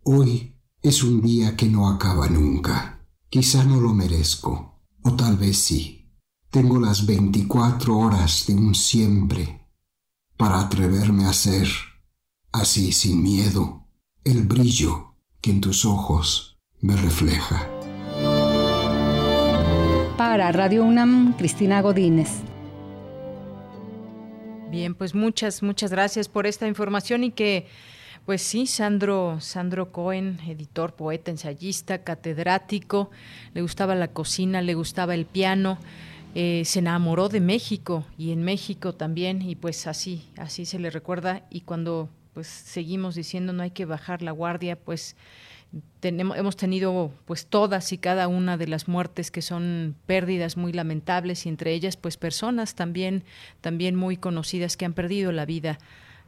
Hoy 0.04 0.60
es 0.84 1.02
un 1.02 1.24
día 1.24 1.58
que 1.58 1.66
no 1.66 1.90
acaba 1.90 2.30
nunca. 2.30 3.04
Quizá 3.30 3.64
no 3.64 3.82
lo 3.82 3.96
merezco, 3.96 4.84
o 5.02 5.16
tal 5.16 5.38
vez 5.38 5.58
sí. 5.58 6.14
Tengo 6.52 6.80
las 6.80 7.08
veinticuatro 7.08 7.98
horas 7.98 8.46
de 8.46 8.54
un 8.54 8.76
siempre 8.76 9.68
para 10.38 10.60
atreverme 10.60 11.26
a 11.26 11.34
ser, 11.34 11.68
así 12.52 12.92
sin 12.92 13.24
miedo, 13.24 13.88
el 14.24 14.44
brillo 14.44 15.16
que 15.42 15.50
en 15.50 15.62
tus 15.62 15.84
ojos 15.84 16.51
me 16.82 16.96
refleja. 16.96 17.68
Para 20.18 20.52
Radio 20.52 20.84
UNAM, 20.84 21.34
Cristina 21.38 21.82
Godínez. 21.82 22.42
Bien, 24.70 24.96
pues 24.96 25.14
muchas, 25.14 25.64
muchas 25.64 25.92
gracias 25.92 26.28
por 26.28 26.48
esta 26.48 26.68
información 26.68 27.24
y 27.24 27.32
que, 27.32 27.68
pues 28.26 28.42
sí, 28.42 28.68
Sandro, 28.68 29.40
Sandro 29.42 29.92
Cohen, 29.92 30.40
editor, 30.48 30.94
poeta, 30.94 31.30
ensayista, 31.30 32.04
catedrático, 32.04 33.12
le 33.54 33.62
gustaba 33.62 33.96
la 33.96 34.08
cocina, 34.08 34.62
le 34.62 34.74
gustaba 34.74 35.14
el 35.14 35.26
piano. 35.26 35.78
Eh, 36.34 36.64
se 36.64 36.80
enamoró 36.80 37.28
de 37.28 37.42
México 37.42 38.06
y 38.18 38.32
en 38.32 38.44
México 38.44 38.94
también 38.96 39.42
y 39.42 39.56
pues 39.56 39.86
así 39.86 40.30
así 40.38 40.66
se 40.66 40.80
le 40.80 40.90
recuerda 40.90 41.46
y 41.50 41.60
cuando 41.60 42.08
pues 42.34 42.48
seguimos 42.48 43.16
diciendo 43.16 43.52
no 43.52 43.64
hay 43.64 43.72
que 43.72 43.84
bajar 43.84 44.22
la 44.22 44.32
guardia 44.32 44.78
pues 44.78 45.18
hemos 46.02 46.58
tenido 46.58 47.12
pues 47.26 47.46
todas 47.46 47.94
y 47.94 47.98
cada 47.98 48.28
una 48.28 48.58
de 48.58 48.68
las 48.68 48.88
muertes 48.88 49.32
que 49.32 49.42
son 49.42 49.96
pérdidas 50.06 50.58
muy 50.58 50.74
lamentables 50.74 51.46
y 51.46 51.50
entre 51.50 51.74
ellas 51.74 51.96
pues 51.98 52.18
personas 52.18 52.76
también 52.76 53.24
también 53.62 53.96
muy 53.96 54.18
conocidas 54.18 54.78
que 54.78 54.86
han 54.86 54.94
perdido 54.94 55.32
la 55.32 55.46
vida 55.46 55.80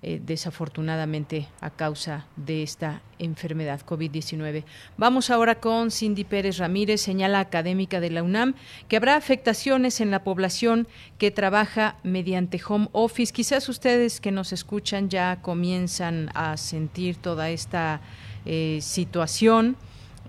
eh, 0.05 0.19
desafortunadamente 0.21 1.47
a 1.61 1.69
causa 1.69 2.27
de 2.35 2.61
esta 2.61 3.01
enfermedad 3.19 3.79
COVID-19. 3.85 4.65
Vamos 4.97 5.29
ahora 5.29 5.61
con 5.61 5.91
Cindy 5.91 6.25
Pérez 6.25 6.57
Ramírez, 6.57 6.99
señala 6.99 7.39
académica 7.39 8.01
de 8.01 8.09
la 8.09 8.21
UNAM, 8.21 8.55
que 8.89 8.97
habrá 8.97 9.15
afectaciones 9.15 10.01
en 10.01 10.11
la 10.11 10.25
población 10.25 10.89
que 11.17 11.31
trabaja 11.31 11.95
mediante 12.03 12.59
home 12.67 12.89
office. 12.91 13.31
Quizás 13.31 13.69
ustedes 13.69 14.19
que 14.19 14.33
nos 14.33 14.51
escuchan 14.51 15.07
ya 15.07 15.41
comienzan 15.41 16.31
a 16.33 16.57
sentir 16.57 17.15
toda 17.15 17.49
esta 17.49 18.01
eh, 18.45 18.79
situación 18.81 19.75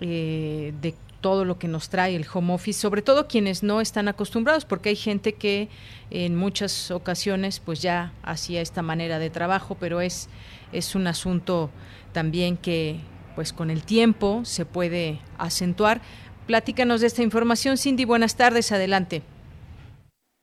eh, 0.00 0.72
de 0.80 0.94
todo 1.20 1.46
lo 1.46 1.58
que 1.58 1.68
nos 1.68 1.88
trae 1.88 2.14
el 2.14 2.26
home 2.30 2.52
office, 2.52 2.78
sobre 2.78 3.00
todo 3.00 3.28
quienes 3.28 3.62
no 3.62 3.80
están 3.80 4.08
acostumbrados, 4.08 4.66
porque 4.66 4.90
hay 4.90 4.96
gente 4.96 5.32
que 5.32 5.68
en 6.10 6.36
muchas 6.36 6.90
ocasiones 6.90 7.60
pues 7.60 7.80
ya 7.80 8.12
hacía 8.22 8.60
esta 8.60 8.82
manera 8.82 9.18
de 9.18 9.30
trabajo, 9.30 9.74
pero 9.80 10.02
es, 10.02 10.28
es 10.72 10.94
un 10.94 11.06
asunto 11.06 11.70
también 12.12 12.58
que 12.58 13.00
pues 13.34 13.52
con 13.52 13.70
el 13.70 13.84
tiempo 13.84 14.42
se 14.44 14.66
puede 14.66 15.18
acentuar. 15.38 16.02
Platícanos 16.46 17.00
de 17.00 17.06
esta 17.06 17.22
información, 17.22 17.78
Cindy. 17.78 18.04
Buenas 18.04 18.36
tardes, 18.36 18.70
adelante. 18.70 19.22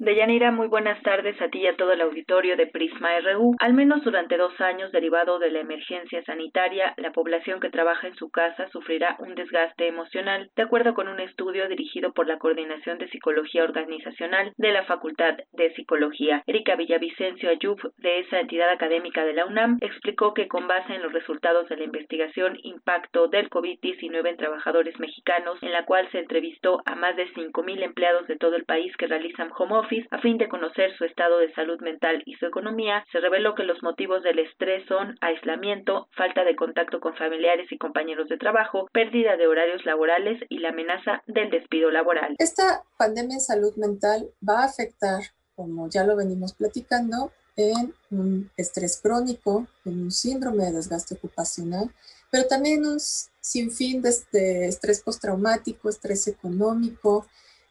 Deyanira, 0.02 0.50
muy 0.50 0.66
buenas 0.66 1.00
tardes 1.04 1.40
a 1.44 1.50
ti 1.50 1.60
y 1.60 1.68
a 1.68 1.76
todo 1.76 1.92
el 1.92 2.02
auditorio 2.02 2.58
de 2.58 2.66
Prisma 2.66 3.20
RU. 3.20 3.54
Al 3.60 3.76
menos 3.76 4.04
durante 4.04 4.36
dos 4.36 4.60
años, 4.60 4.92
derivado 4.92 5.38
de 5.38 5.52
la 5.52 5.60
emergencia 5.60 6.24
sanitaria, 6.24 6.96
la 6.98 7.12
población 7.12 7.60
que 7.60 7.70
trabaja 7.70 8.08
en 8.08 8.16
su 8.16 8.32
casa 8.32 8.68
sufrirá 8.72 9.16
un 9.20 9.36
desgaste 9.36 9.86
emocional, 9.88 10.50
de 10.56 10.64
acuerdo 10.64 10.96
con 10.96 11.08
un 11.08 11.20
estudio 11.20 11.68
dirigido 11.68 12.14
por 12.14 12.26
la 12.26 12.40
Coordinación 12.40 12.98
de 12.98 13.10
Psicología 13.10 13.64
Organizacional 13.64 14.54
de 14.58 14.72
la 14.72 14.86
Facultad 14.86 15.38
de 15.52 15.72
Psicología. 15.76 16.42
Erika 16.48 16.76
Villavicencio 16.76 17.52
Ayub, 17.52 17.94
de 17.98 18.22
esa 18.22 18.40
entidad 18.40 18.72
académica 18.72 19.24
de 19.24 19.34
la 19.34 19.46
UNAM, 19.46 19.78
explicó 19.82 20.34
que 20.34 20.48
con 20.48 20.68
base 20.68 20.96
en 20.96 21.04
los 21.04 21.14
resultados 21.14 21.70
de 21.70 21.78
la 21.78 21.84
investigación 21.84 22.58
Impacto 22.64 23.28
del 23.28 23.52
COVID-19 23.52 24.28
en 24.28 24.38
trabajadores 24.38 25.00
mexicanos, 25.00 25.62
en 25.62 25.72
la 25.72 25.86
cual 25.86 26.10
se 26.12 26.18
entrevistó 26.18 26.82
a 26.88 26.96
más 26.96 27.16
de 27.16 27.32
5.000 27.36 27.84
empleados 27.84 28.26
de 28.26 28.38
todo 28.38 28.56
el 28.56 28.66
país 28.66 28.98
que 28.98 29.06
realizan 29.06 29.52
home 29.56 29.76
office, 29.76 29.91
a 30.12 30.20
fin 30.20 30.38
de 30.38 30.50
conocer 30.50 30.96
su 30.98 31.06
estado 31.06 31.40
de 31.40 31.54
salud 31.54 31.80
mental 31.82 32.22
y 32.26 32.36
su 32.36 32.46
economía, 32.46 33.04
se 33.12 33.20
reveló 33.20 33.56
que 33.56 33.64
los 33.64 33.82
motivos 33.84 34.24
del 34.24 34.40
estrés 34.40 34.86
son 34.88 35.18
aislamiento, 35.22 36.08
falta 36.16 36.44
de 36.44 36.56
contacto 36.56 37.00
con 37.00 37.16
familiares 37.16 37.72
y 37.72 37.78
compañeros 37.78 38.30
de 38.30 38.38
trabajo, 38.38 38.88
pérdida 38.94 39.38
de 39.38 39.48
horarios 39.48 39.86
laborales 39.86 40.42
y 40.50 40.60
la 40.60 40.70
amenaza 40.70 41.22
del 41.28 41.50
despido 41.50 41.92
laboral. 41.92 42.36
Esta 42.40 42.84
pandemia 42.98 43.36
en 43.36 43.42
salud 43.42 43.76
mental 43.76 44.30
va 44.48 44.62
a 44.62 44.66
afectar, 44.66 45.22
como 45.56 45.90
ya 45.90 46.04
lo 46.04 46.16
venimos 46.16 46.54
platicando, 46.54 47.32
en 47.58 47.94
un 48.12 48.50
estrés 48.58 49.00
crónico, 49.02 49.68
en 49.86 50.04
un 50.04 50.12
síndrome 50.12 50.66
de 50.66 50.72
desgaste 50.72 51.16
ocupacional, 51.16 51.92
pero 52.32 52.48
también 52.48 52.86
un 52.86 53.00
sinfín 53.00 54.02
de, 54.02 54.14
de 54.32 54.68
estrés 54.68 55.02
postraumático, 55.02 55.90
estrés 55.90 56.28
económico, 56.28 57.26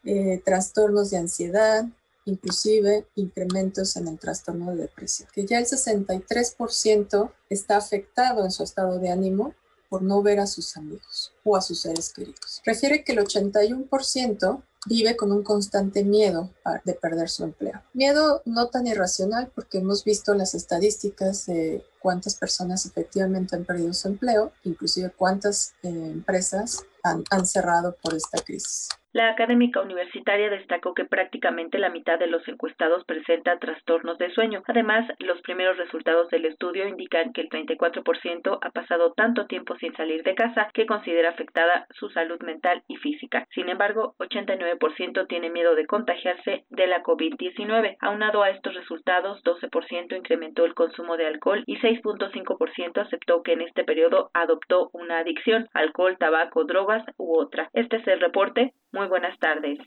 eh, 0.04 0.40
trastornos 0.44 1.10
de 1.10 1.18
ansiedad, 1.18 1.84
inclusive 2.30 3.06
incrementos 3.16 3.96
en 3.96 4.08
el 4.08 4.18
trastorno 4.18 4.70
de 4.70 4.82
depresión, 4.82 5.28
que 5.32 5.44
ya 5.44 5.58
el 5.58 5.66
63% 5.66 7.32
está 7.48 7.76
afectado 7.76 8.44
en 8.44 8.50
su 8.50 8.62
estado 8.62 8.98
de 8.98 9.10
ánimo 9.10 9.54
por 9.88 10.02
no 10.02 10.22
ver 10.22 10.38
a 10.40 10.46
sus 10.46 10.76
amigos 10.76 11.32
o 11.44 11.56
a 11.56 11.60
sus 11.60 11.82
seres 11.82 12.12
queridos. 12.12 12.62
Refiere 12.64 13.04
que 13.04 13.12
el 13.12 13.18
81% 13.18 14.62
vive 14.86 15.16
con 15.16 15.30
un 15.32 15.42
constante 15.42 16.04
miedo 16.04 16.50
de 16.84 16.94
perder 16.94 17.28
su 17.28 17.44
empleo. 17.44 17.82
Miedo 17.92 18.40
no 18.46 18.68
tan 18.68 18.86
irracional 18.86 19.50
porque 19.54 19.78
hemos 19.78 20.04
visto 20.04 20.32
las 20.32 20.54
estadísticas 20.54 21.46
de 21.46 21.84
cuántas 22.00 22.34
personas 22.34 22.86
efectivamente 22.86 23.56
han 23.56 23.64
perdido 23.64 23.92
su 23.92 24.08
empleo, 24.08 24.52
inclusive 24.64 25.12
cuántas 25.14 25.74
eh, 25.82 25.88
empresas 25.88 26.84
han, 27.02 27.24
han 27.30 27.46
cerrado 27.46 27.96
por 28.00 28.14
esta 28.14 28.42
crisis. 28.42 28.88
La 29.12 29.28
académica 29.28 29.80
universitaria 29.80 30.50
destacó 30.50 30.94
que 30.94 31.04
prácticamente 31.04 31.80
la 31.80 31.90
mitad 31.90 32.16
de 32.16 32.28
los 32.28 32.46
encuestados 32.46 33.04
presenta 33.04 33.58
trastornos 33.58 34.18
de 34.18 34.30
sueño. 34.30 34.62
Además, 34.68 35.04
los 35.18 35.40
primeros 35.42 35.76
resultados 35.78 36.28
del 36.28 36.44
estudio 36.44 36.86
indican 36.86 37.32
que 37.32 37.40
el 37.40 37.48
34% 37.48 38.58
ha 38.62 38.70
pasado 38.70 39.12
tanto 39.14 39.46
tiempo 39.46 39.74
sin 39.78 39.96
salir 39.96 40.22
de 40.22 40.36
casa 40.36 40.68
que 40.72 40.86
considera 40.86 41.30
afectada 41.30 41.88
su 41.90 42.08
salud 42.10 42.40
mental 42.42 42.84
y 42.86 42.98
física. 42.98 43.48
Sin 43.52 43.68
embargo, 43.68 44.14
89% 44.18 45.26
tiene 45.26 45.50
miedo 45.50 45.74
de 45.74 45.86
contagiarse 45.86 46.64
de 46.70 46.86
la 46.86 47.02
COVID-19. 47.02 47.96
Aunado 47.98 48.44
a 48.44 48.50
estos 48.50 48.74
resultados, 48.74 49.42
12% 49.42 50.16
incrementó 50.16 50.64
el 50.64 50.74
consumo 50.74 51.16
de 51.16 51.26
alcohol 51.26 51.64
y 51.66 51.78
6.5% 51.78 52.98
aceptó 53.00 53.42
que 53.42 53.54
en 53.54 53.62
este 53.62 53.82
periodo 53.82 54.30
adoptó 54.34 54.90
una 54.92 55.18
adicción, 55.18 55.68
alcohol, 55.74 56.16
tabaco, 56.16 56.62
drogas 56.62 57.04
u 57.16 57.36
otra. 57.36 57.70
Este 57.72 57.96
es 57.96 58.06
el 58.06 58.20
reporte. 58.20 58.72
Muy 58.92 59.06
buenas 59.08 59.38
tardes. 59.38 59.78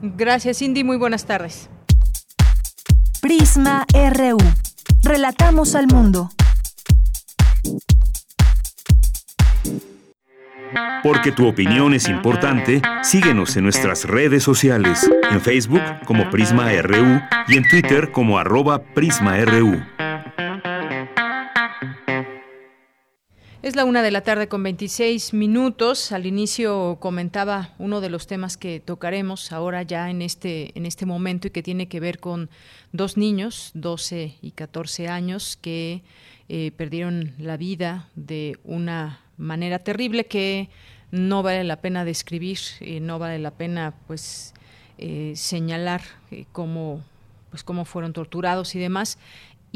Gracias, 0.00 0.58
Cindy. 0.58 0.84
Muy 0.84 0.96
buenas 0.96 1.26
tardes. 1.26 1.70
Prisma 3.20 3.86
RU. 3.92 4.38
Relatamos 5.02 5.74
al 5.74 5.86
mundo. 5.86 6.28
Porque 11.02 11.32
tu 11.32 11.46
opinión 11.46 11.94
es 11.94 12.08
importante, 12.08 12.80
síguenos 13.02 13.56
en 13.56 13.64
nuestras 13.64 14.04
redes 14.04 14.42
sociales, 14.42 15.10
en 15.30 15.40
Facebook 15.40 15.82
como 16.06 16.30
Prisma 16.30 16.70
RU 16.82 17.20
y 17.48 17.56
en 17.56 17.68
Twitter 17.68 18.10
como 18.10 18.38
arroba 18.38 18.82
PrismaRU. 18.94 19.93
Es 23.64 23.76
la 23.76 23.86
una 23.86 24.02
de 24.02 24.10
la 24.10 24.20
tarde 24.20 24.46
con 24.46 24.62
26 24.62 25.32
minutos. 25.32 26.12
Al 26.12 26.26
inicio 26.26 26.98
comentaba 27.00 27.70
uno 27.78 28.02
de 28.02 28.10
los 28.10 28.26
temas 28.26 28.58
que 28.58 28.78
tocaremos 28.78 29.52
ahora 29.52 29.82
ya 29.82 30.10
en 30.10 30.20
este, 30.20 30.76
en 30.76 30.84
este 30.84 31.06
momento 31.06 31.46
y 31.46 31.50
que 31.50 31.62
tiene 31.62 31.88
que 31.88 31.98
ver 31.98 32.20
con 32.20 32.50
dos 32.92 33.16
niños, 33.16 33.70
12 33.72 34.36
y 34.42 34.50
14 34.50 35.08
años, 35.08 35.56
que 35.62 36.02
eh, 36.50 36.72
perdieron 36.76 37.32
la 37.38 37.56
vida 37.56 38.10
de 38.16 38.58
una 38.64 39.20
manera 39.38 39.78
terrible 39.78 40.26
que 40.26 40.68
no 41.10 41.42
vale 41.42 41.64
la 41.64 41.80
pena 41.80 42.04
describir, 42.04 42.58
y 42.82 43.00
no 43.00 43.18
vale 43.18 43.38
la 43.38 43.52
pena 43.52 43.94
pues 44.06 44.52
eh, 44.98 45.32
señalar 45.36 46.02
eh, 46.30 46.44
cómo 46.52 47.02
pues 47.54 47.62
cómo 47.62 47.84
fueron 47.84 48.12
torturados 48.12 48.74
y 48.74 48.80
demás. 48.80 49.16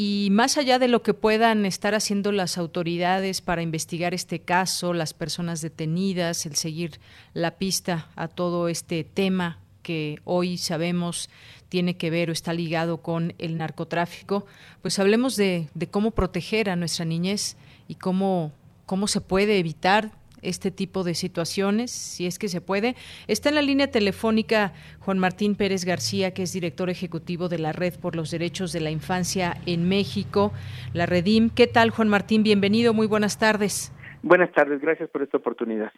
Y 0.00 0.28
más 0.30 0.58
allá 0.58 0.78
de 0.78 0.86
lo 0.86 1.02
que 1.02 1.12
puedan 1.12 1.66
estar 1.66 1.96
haciendo 1.96 2.30
las 2.30 2.56
autoridades 2.56 3.40
para 3.40 3.62
investigar 3.62 4.14
este 4.14 4.38
caso, 4.38 4.92
las 4.94 5.12
personas 5.12 5.60
detenidas, 5.60 6.46
el 6.46 6.54
seguir 6.54 7.00
la 7.34 7.58
pista 7.58 8.08
a 8.14 8.28
todo 8.28 8.68
este 8.68 9.02
tema 9.02 9.58
que 9.82 10.20
hoy 10.22 10.56
sabemos 10.56 11.28
tiene 11.68 11.96
que 11.96 12.10
ver 12.10 12.30
o 12.30 12.32
está 12.32 12.52
ligado 12.52 12.98
con 12.98 13.34
el 13.38 13.58
narcotráfico, 13.58 14.46
pues 14.82 15.00
hablemos 15.00 15.34
de, 15.34 15.68
de 15.74 15.88
cómo 15.88 16.12
proteger 16.12 16.70
a 16.70 16.76
nuestra 16.76 17.04
niñez 17.04 17.56
y 17.88 17.96
cómo, 17.96 18.52
cómo 18.86 19.08
se 19.08 19.20
puede 19.20 19.58
evitar 19.58 20.12
este 20.42 20.70
tipo 20.70 21.04
de 21.04 21.14
situaciones, 21.14 21.90
si 21.90 22.26
es 22.26 22.38
que 22.38 22.48
se 22.48 22.60
puede. 22.60 22.96
Está 23.26 23.48
en 23.48 23.54
la 23.56 23.62
línea 23.62 23.90
telefónica 23.90 24.72
Juan 25.00 25.18
Martín 25.18 25.54
Pérez 25.54 25.84
García, 25.84 26.32
que 26.32 26.42
es 26.42 26.52
director 26.52 26.90
ejecutivo 26.90 27.48
de 27.48 27.58
la 27.58 27.72
Red 27.72 27.94
por 28.00 28.16
los 28.16 28.30
Derechos 28.30 28.72
de 28.72 28.80
la 28.80 28.90
Infancia 28.90 29.56
en 29.66 29.88
México, 29.88 30.52
la 30.92 31.06
Redim. 31.06 31.50
¿Qué 31.50 31.66
tal, 31.66 31.90
Juan 31.90 32.08
Martín? 32.08 32.42
Bienvenido, 32.42 32.94
muy 32.94 33.06
buenas 33.06 33.38
tardes. 33.38 33.92
Buenas 34.22 34.52
tardes, 34.52 34.80
gracias 34.80 35.08
por 35.10 35.22
esta 35.22 35.36
oportunidad. 35.38 35.92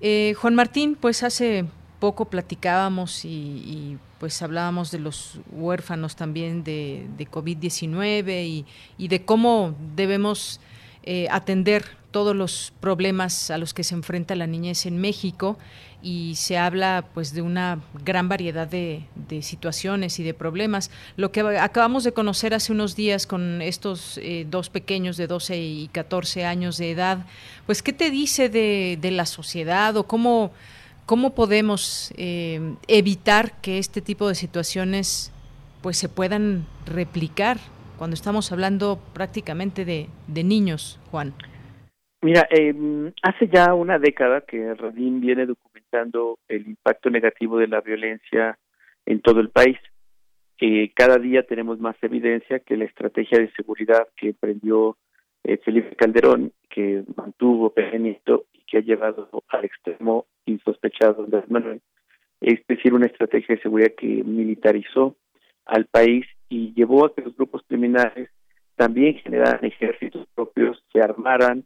Eh, 0.00 0.34
Juan 0.34 0.54
Martín, 0.54 0.96
pues 1.00 1.22
hace 1.22 1.66
poco 1.98 2.24
platicábamos 2.24 3.24
y, 3.24 3.98
pues 4.18 4.42
hablábamos 4.42 4.90
de 4.90 4.98
los 4.98 5.40
huérfanos 5.50 6.16
también 6.16 6.64
de, 6.64 7.06
COVID-19 7.30 8.44
y, 8.44 8.66
y 8.98 9.08
de 9.08 9.24
cómo 9.24 9.74
debemos 9.94 10.60
eh, 11.02 11.26
atender 11.30 11.99
todos 12.10 12.34
los 12.34 12.72
problemas 12.80 13.50
a 13.50 13.58
los 13.58 13.74
que 13.74 13.84
se 13.84 13.94
enfrenta 13.94 14.34
la 14.34 14.46
niñez 14.46 14.86
en 14.86 14.98
México 14.98 15.58
y 16.02 16.34
se 16.36 16.56
habla 16.56 17.04
pues 17.12 17.34
de 17.34 17.42
una 17.42 17.80
gran 18.04 18.28
variedad 18.28 18.66
de, 18.66 19.04
situaciones 19.42 20.18
y 20.18 20.22
de 20.22 20.34
problemas. 20.34 20.90
Lo 21.16 21.30
que 21.30 21.40
acabamos 21.40 22.04
de 22.04 22.12
conocer 22.12 22.54
hace 22.54 22.72
unos 22.72 22.96
días 22.96 23.26
con 23.26 23.62
estos 23.62 24.18
eh, 24.18 24.46
dos 24.48 24.70
pequeños 24.70 25.16
de 25.16 25.26
12 25.26 25.58
y 25.58 25.88
14 25.88 26.44
años 26.44 26.78
de 26.78 26.90
edad, 26.90 27.26
pues 27.66 27.82
¿qué 27.82 27.92
te 27.92 28.10
dice 28.10 28.48
de, 28.48 28.98
la 29.10 29.26
sociedad 29.26 29.96
o 29.96 30.04
cómo, 30.04 30.52
cómo 31.04 31.34
podemos 31.34 32.12
eh, 32.16 32.74
evitar 32.86 33.60
que 33.60 33.78
este 33.78 34.00
tipo 34.00 34.28
de 34.28 34.34
situaciones 34.34 35.32
pues 35.82 35.98
se 35.98 36.08
puedan 36.08 36.66
replicar 36.86 37.58
cuando 37.98 38.14
estamos 38.14 38.52
hablando 38.52 39.00
prácticamente 39.12 39.84
de, 39.84 40.08
de 40.28 40.44
niños, 40.44 40.98
Juan? 41.10 41.34
Mira, 42.22 42.46
eh, 42.50 42.74
hace 43.22 43.48
ya 43.48 43.72
una 43.72 43.98
década 43.98 44.42
que 44.42 44.74
Radín 44.74 45.20
viene 45.20 45.46
documentando 45.46 46.38
el 46.48 46.66
impacto 46.66 47.08
negativo 47.08 47.58
de 47.58 47.66
la 47.66 47.80
violencia 47.80 48.58
en 49.06 49.20
todo 49.22 49.40
el 49.40 49.48
país. 49.48 49.78
Eh, 50.60 50.92
cada 50.94 51.16
día 51.16 51.44
tenemos 51.44 51.80
más 51.80 51.96
evidencia 52.02 52.58
que 52.58 52.76
la 52.76 52.84
estrategia 52.84 53.38
de 53.38 53.50
seguridad 53.52 54.06
que 54.16 54.28
emprendió 54.28 54.98
eh, 55.44 55.56
Felipe 55.64 55.96
Calderón, 55.96 56.52
que 56.68 57.02
mantuvo 57.16 57.72
Benito 57.74 58.44
y 58.52 58.64
que 58.64 58.78
ha 58.78 58.82
llevado 58.82 59.30
al 59.48 59.64
extremo 59.64 60.26
insospechado 60.44 61.24
de 61.24 61.42
Manuel, 61.48 61.80
es 62.42 62.60
decir, 62.66 62.92
una 62.92 63.06
estrategia 63.06 63.54
de 63.56 63.62
seguridad 63.62 63.92
que 63.96 64.06
militarizó 64.06 65.16
al 65.64 65.86
país 65.86 66.26
y 66.50 66.74
llevó 66.74 67.06
a 67.06 67.14
que 67.14 67.22
los 67.22 67.34
grupos 67.34 67.62
criminales 67.66 68.28
también 68.76 69.14
generaran 69.16 69.64
ejércitos 69.64 70.26
propios, 70.34 70.82
se 70.92 71.00
armaran, 71.00 71.64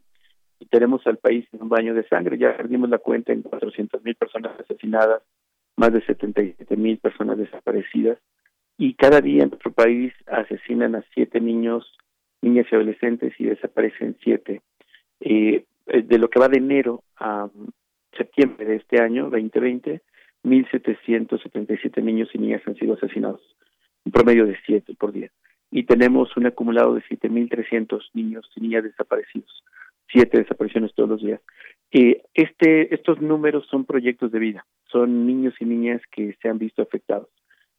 y 0.59 0.65
tenemos 0.65 1.05
al 1.07 1.17
país 1.17 1.47
en 1.53 1.63
un 1.63 1.69
baño 1.69 1.93
de 1.93 2.07
sangre. 2.07 2.37
Ya 2.37 2.55
perdimos 2.55 2.89
la 2.89 2.97
cuenta 2.97 3.33
en 3.33 3.41
400 3.41 4.03
mil 4.03 4.15
personas 4.15 4.59
asesinadas, 4.59 5.21
más 5.77 5.91
de 5.91 6.01
77 6.05 6.75
mil 6.77 6.97
personas 6.97 7.37
desaparecidas 7.37 8.17
y 8.77 8.93
cada 8.95 9.21
día 9.21 9.43
en 9.43 9.49
nuestro 9.49 9.71
país 9.71 10.13
asesinan 10.27 10.95
a 10.95 11.03
siete 11.13 11.39
niños, 11.39 11.97
niñas 12.41 12.67
y 12.71 12.75
adolescentes 12.75 13.33
y 13.39 13.45
desaparecen 13.45 14.17
siete. 14.21 14.61
Eh, 15.21 15.65
de 15.85 16.17
lo 16.17 16.29
que 16.29 16.39
va 16.39 16.49
de 16.49 16.57
enero 16.57 17.03
a 17.17 17.49
septiembre 18.17 18.65
de 18.65 18.77
este 18.77 19.01
año, 19.01 19.29
2020, 19.29 20.01
1.777 20.43 22.03
niños 22.03 22.29
y 22.33 22.37
niñas 22.37 22.61
han 22.65 22.75
sido 22.75 22.95
asesinados, 22.95 23.41
un 24.03 24.11
promedio 24.11 24.45
de 24.45 24.57
7 24.65 24.93
por 24.99 25.11
día. 25.11 25.31
Y 25.71 25.83
tenemos 25.83 26.35
un 26.37 26.45
acumulado 26.45 26.93
de 26.93 27.01
7.300 27.03 28.01
niños 28.13 28.49
y 28.55 28.61
niñas 28.61 28.83
desaparecidos, 28.83 29.63
siete 30.11 30.37
desapariciones 30.37 30.93
todos 30.93 31.09
los 31.09 31.21
días. 31.21 31.41
Eh, 31.91 32.21
este, 32.33 32.93
estos 32.93 33.21
números 33.21 33.65
son 33.69 33.85
proyectos 33.85 34.31
de 34.31 34.39
vida, 34.39 34.65
son 34.91 35.25
niños 35.25 35.53
y 35.59 35.65
niñas 35.65 36.01
que 36.11 36.35
se 36.41 36.49
han 36.49 36.57
visto 36.57 36.81
afectados. 36.81 37.29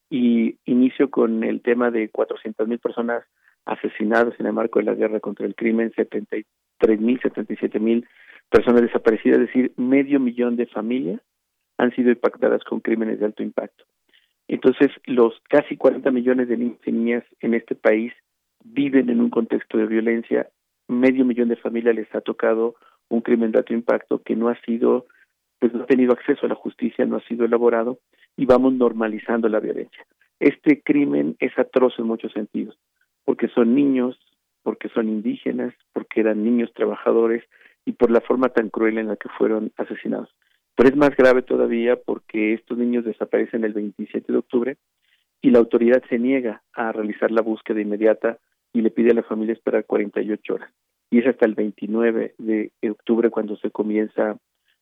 Y 0.08 0.58
inicio 0.64 1.10
con 1.10 1.42
el 1.42 1.62
tema 1.62 1.90
de 1.90 2.10
400.000 2.10 2.80
personas 2.80 3.24
asesinadas 3.64 4.38
en 4.38 4.46
el 4.46 4.52
marco 4.52 4.78
de 4.78 4.84
la 4.84 4.94
guerra 4.94 5.18
contra 5.20 5.46
el 5.46 5.56
crimen, 5.56 5.92
73.000, 5.92 6.44
77.000 6.80 8.06
personas 8.48 8.82
desaparecidas, 8.82 9.40
es 9.40 9.46
decir, 9.48 9.72
medio 9.76 10.20
millón 10.20 10.56
de 10.56 10.66
familias 10.66 11.20
han 11.78 11.94
sido 11.94 12.10
impactadas 12.10 12.62
con 12.64 12.80
crímenes 12.80 13.18
de 13.18 13.26
alto 13.26 13.42
impacto. 13.42 13.84
Entonces, 14.48 14.90
los 15.04 15.34
casi 15.48 15.76
40 15.76 16.10
millones 16.10 16.48
de 16.48 16.56
niños 16.56 16.78
y 16.86 16.92
niñas 16.92 17.24
en 17.40 17.54
este 17.54 17.74
país 17.74 18.12
viven 18.64 19.10
en 19.10 19.20
un 19.20 19.30
contexto 19.30 19.78
de 19.78 19.86
violencia. 19.86 20.48
Medio 20.88 21.24
millón 21.24 21.48
de 21.48 21.56
familias 21.56 21.94
les 21.94 22.14
ha 22.14 22.20
tocado 22.20 22.76
un 23.08 23.20
crimen 23.20 23.52
de 23.52 23.58
alto 23.58 23.74
impacto 23.74 24.22
que 24.22 24.36
no 24.36 24.48
ha 24.48 24.60
sido, 24.62 25.06
pues 25.58 25.72
no 25.72 25.82
ha 25.82 25.86
tenido 25.86 26.12
acceso 26.12 26.46
a 26.46 26.48
la 26.48 26.54
justicia, 26.54 27.04
no 27.06 27.16
ha 27.16 27.22
sido 27.22 27.44
elaborado 27.44 27.98
y 28.36 28.46
vamos 28.46 28.74
normalizando 28.74 29.48
la 29.48 29.60
violencia. 29.60 30.06
Este 30.38 30.82
crimen 30.82 31.36
es 31.38 31.58
atroz 31.58 31.98
en 31.98 32.06
muchos 32.06 32.32
sentidos, 32.32 32.78
porque 33.24 33.48
son 33.48 33.74
niños, 33.74 34.18
porque 34.62 34.88
son 34.90 35.08
indígenas, 35.08 35.74
porque 35.92 36.20
eran 36.20 36.44
niños 36.44 36.72
trabajadores 36.74 37.44
y 37.84 37.92
por 37.92 38.10
la 38.10 38.20
forma 38.20 38.48
tan 38.48 38.68
cruel 38.68 38.98
en 38.98 39.08
la 39.08 39.16
que 39.16 39.28
fueron 39.30 39.72
asesinados. 39.76 40.28
Pero 40.74 40.90
es 40.90 40.96
más 40.96 41.16
grave 41.16 41.42
todavía 41.42 41.96
porque 41.96 42.52
estos 42.52 42.76
niños 42.76 43.04
desaparecen 43.04 43.64
el 43.64 43.72
27 43.72 44.30
de 44.30 44.38
octubre 44.38 44.76
y 45.40 45.50
la 45.50 45.58
autoridad 45.58 46.02
se 46.08 46.18
niega 46.18 46.62
a 46.74 46.92
realizar 46.92 47.30
la 47.30 47.40
búsqueda 47.40 47.80
inmediata 47.80 48.38
y 48.76 48.82
le 48.82 48.90
pide 48.90 49.12
a 49.12 49.14
la 49.14 49.22
familia 49.22 49.54
esperar 49.54 49.86
48 49.86 50.52
horas. 50.52 50.70
Y 51.10 51.20
es 51.20 51.26
hasta 51.26 51.46
el 51.46 51.54
29 51.54 52.34
de 52.36 52.70
octubre 52.90 53.30
cuando 53.30 53.56
se 53.56 53.70
comienza 53.70 54.32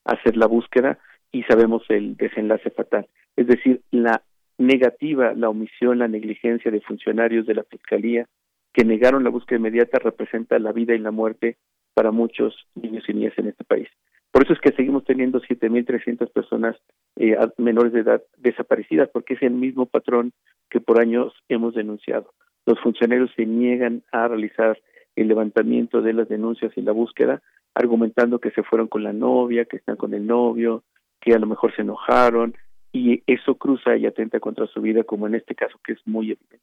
a 0.04 0.12
hacer 0.12 0.36
la 0.36 0.46
búsqueda 0.46 0.98
y 1.30 1.44
sabemos 1.44 1.84
el 1.88 2.16
desenlace 2.16 2.70
fatal. 2.70 3.06
Es 3.36 3.46
decir, 3.46 3.82
la 3.92 4.22
negativa, 4.58 5.32
la 5.34 5.48
omisión, 5.48 6.00
la 6.00 6.08
negligencia 6.08 6.72
de 6.72 6.80
funcionarios 6.80 7.46
de 7.46 7.54
la 7.54 7.62
Fiscalía 7.62 8.26
que 8.72 8.84
negaron 8.84 9.22
la 9.22 9.30
búsqueda 9.30 9.60
inmediata 9.60 10.00
representa 10.00 10.58
la 10.58 10.72
vida 10.72 10.96
y 10.96 10.98
la 10.98 11.12
muerte 11.12 11.56
para 11.94 12.10
muchos 12.10 12.66
niños 12.74 13.04
y 13.06 13.12
niñas 13.14 13.34
en 13.36 13.46
este 13.46 13.62
país. 13.62 13.88
Por 14.32 14.42
eso 14.42 14.54
es 14.54 14.60
que 14.60 14.72
seguimos 14.72 15.04
teniendo 15.04 15.40
7.300 15.40 16.32
personas 16.32 16.74
eh, 17.14 17.36
menores 17.58 17.92
de 17.92 18.00
edad 18.00 18.20
desaparecidas, 18.38 19.08
porque 19.12 19.34
es 19.34 19.42
el 19.42 19.52
mismo 19.52 19.86
patrón 19.86 20.32
que 20.68 20.80
por 20.80 21.00
años 21.00 21.32
hemos 21.48 21.74
denunciado. 21.74 22.32
Los 22.66 22.80
funcionarios 22.80 23.30
se 23.36 23.46
niegan 23.46 24.02
a 24.12 24.28
realizar 24.28 24.78
el 25.16 25.28
levantamiento 25.28 26.02
de 26.02 26.12
las 26.12 26.28
denuncias 26.28 26.72
y 26.76 26.82
la 26.82 26.92
búsqueda, 26.92 27.42
argumentando 27.74 28.38
que 28.38 28.50
se 28.50 28.62
fueron 28.62 28.88
con 28.88 29.02
la 29.02 29.12
novia, 29.12 29.64
que 29.64 29.76
están 29.76 29.96
con 29.96 30.14
el 30.14 30.26
novio, 30.26 30.82
que 31.20 31.34
a 31.34 31.38
lo 31.38 31.46
mejor 31.46 31.74
se 31.74 31.82
enojaron, 31.82 32.54
y 32.92 33.22
eso 33.26 33.56
cruza 33.56 33.96
y 33.96 34.06
atenta 34.06 34.40
contra 34.40 34.66
su 34.66 34.80
vida, 34.80 35.02
como 35.04 35.26
en 35.26 35.34
este 35.34 35.54
caso 35.54 35.78
que 35.84 35.92
es 35.92 36.06
muy 36.06 36.30
evidente. 36.30 36.60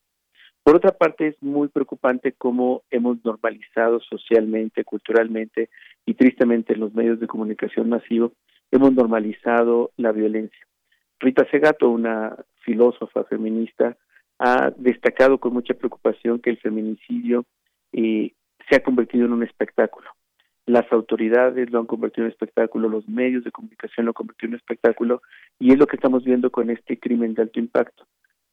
Por 0.64 0.76
otra 0.76 0.92
parte, 0.92 1.28
es 1.28 1.42
muy 1.42 1.70
preocupante 1.70 2.34
cómo 2.34 2.84
hemos 2.92 3.24
normalizado 3.26 4.00
socialmente, 4.00 4.84
culturalmente 4.84 5.70
y 6.06 6.14
tristemente 6.14 6.74
en 6.74 6.82
los 6.82 6.94
medios 6.94 7.20
de 7.20 7.28
comunicación 7.28 7.90
masivo, 7.90 8.32
hemos 8.72 8.94
normalizado 8.94 9.92
la 9.98 10.12
violencia. 10.12 10.66
Rita 11.20 11.46
Segato, 11.50 11.90
una 11.90 12.36
filósofa 12.64 13.24
feminista, 13.26 13.98
ha 14.44 14.72
destacado 14.76 15.38
con 15.38 15.54
mucha 15.54 15.76
preocupación 15.76 16.40
que 16.40 16.50
el 16.50 16.58
feminicidio 16.58 17.46
eh, 17.94 18.34
se 18.68 18.76
ha 18.76 18.84
convertido 18.84 19.28
en 19.28 19.34
un 19.34 19.44
espectáculo. 19.44 20.10
Las 20.66 20.92
autoridades 20.92 21.70
lo 21.70 21.80
han 21.80 21.86
convertido 21.86 22.24
en 22.24 22.30
un 22.30 22.32
espectáculo, 22.32 22.90
los 22.90 23.08
medios 23.08 23.44
de 23.44 23.52
comunicación 23.52 24.08
lo 24.08 24.10
han 24.10 24.14
convertido 24.14 24.48
en 24.48 24.54
un 24.54 24.60
espectáculo, 24.60 25.22
y 25.60 25.72
es 25.72 25.78
lo 25.78 25.86
que 25.86 25.96
estamos 25.96 26.24
viendo 26.24 26.50
con 26.50 26.72
este 26.72 26.98
crimen 26.98 27.36
de 27.36 27.44
alto 27.44 27.60
impacto. 27.60 28.08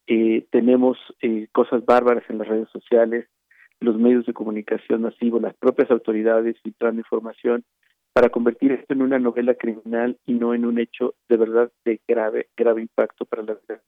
Eh, 0.05 0.45
tenemos 0.51 0.99
eh, 1.21 1.47
cosas 1.51 1.83
bárbaras 1.83 2.23
en 2.29 2.37
las 2.37 2.47
redes 2.47 2.69
sociales, 2.69 3.27
los 3.79 3.97
medios 3.97 4.27
de 4.27 4.33
comunicación 4.33 5.01
masivos, 5.01 5.41
las 5.41 5.55
propias 5.55 5.89
autoridades 5.89 6.55
filtrando 6.61 6.99
información 6.99 7.63
para 8.13 8.29
convertir 8.29 8.73
esto 8.73 8.93
en 8.93 9.01
una 9.01 9.17
novela 9.17 9.55
criminal 9.55 10.19
y 10.27 10.33
no 10.33 10.53
en 10.53 10.65
un 10.65 10.77
hecho 10.77 11.15
de 11.27 11.37
verdad 11.37 11.71
de 11.83 11.99
grave, 12.07 12.49
grave 12.55 12.81
impacto 12.81 13.25
para 13.25 13.41
las 13.41 13.57
niños, 13.67 13.81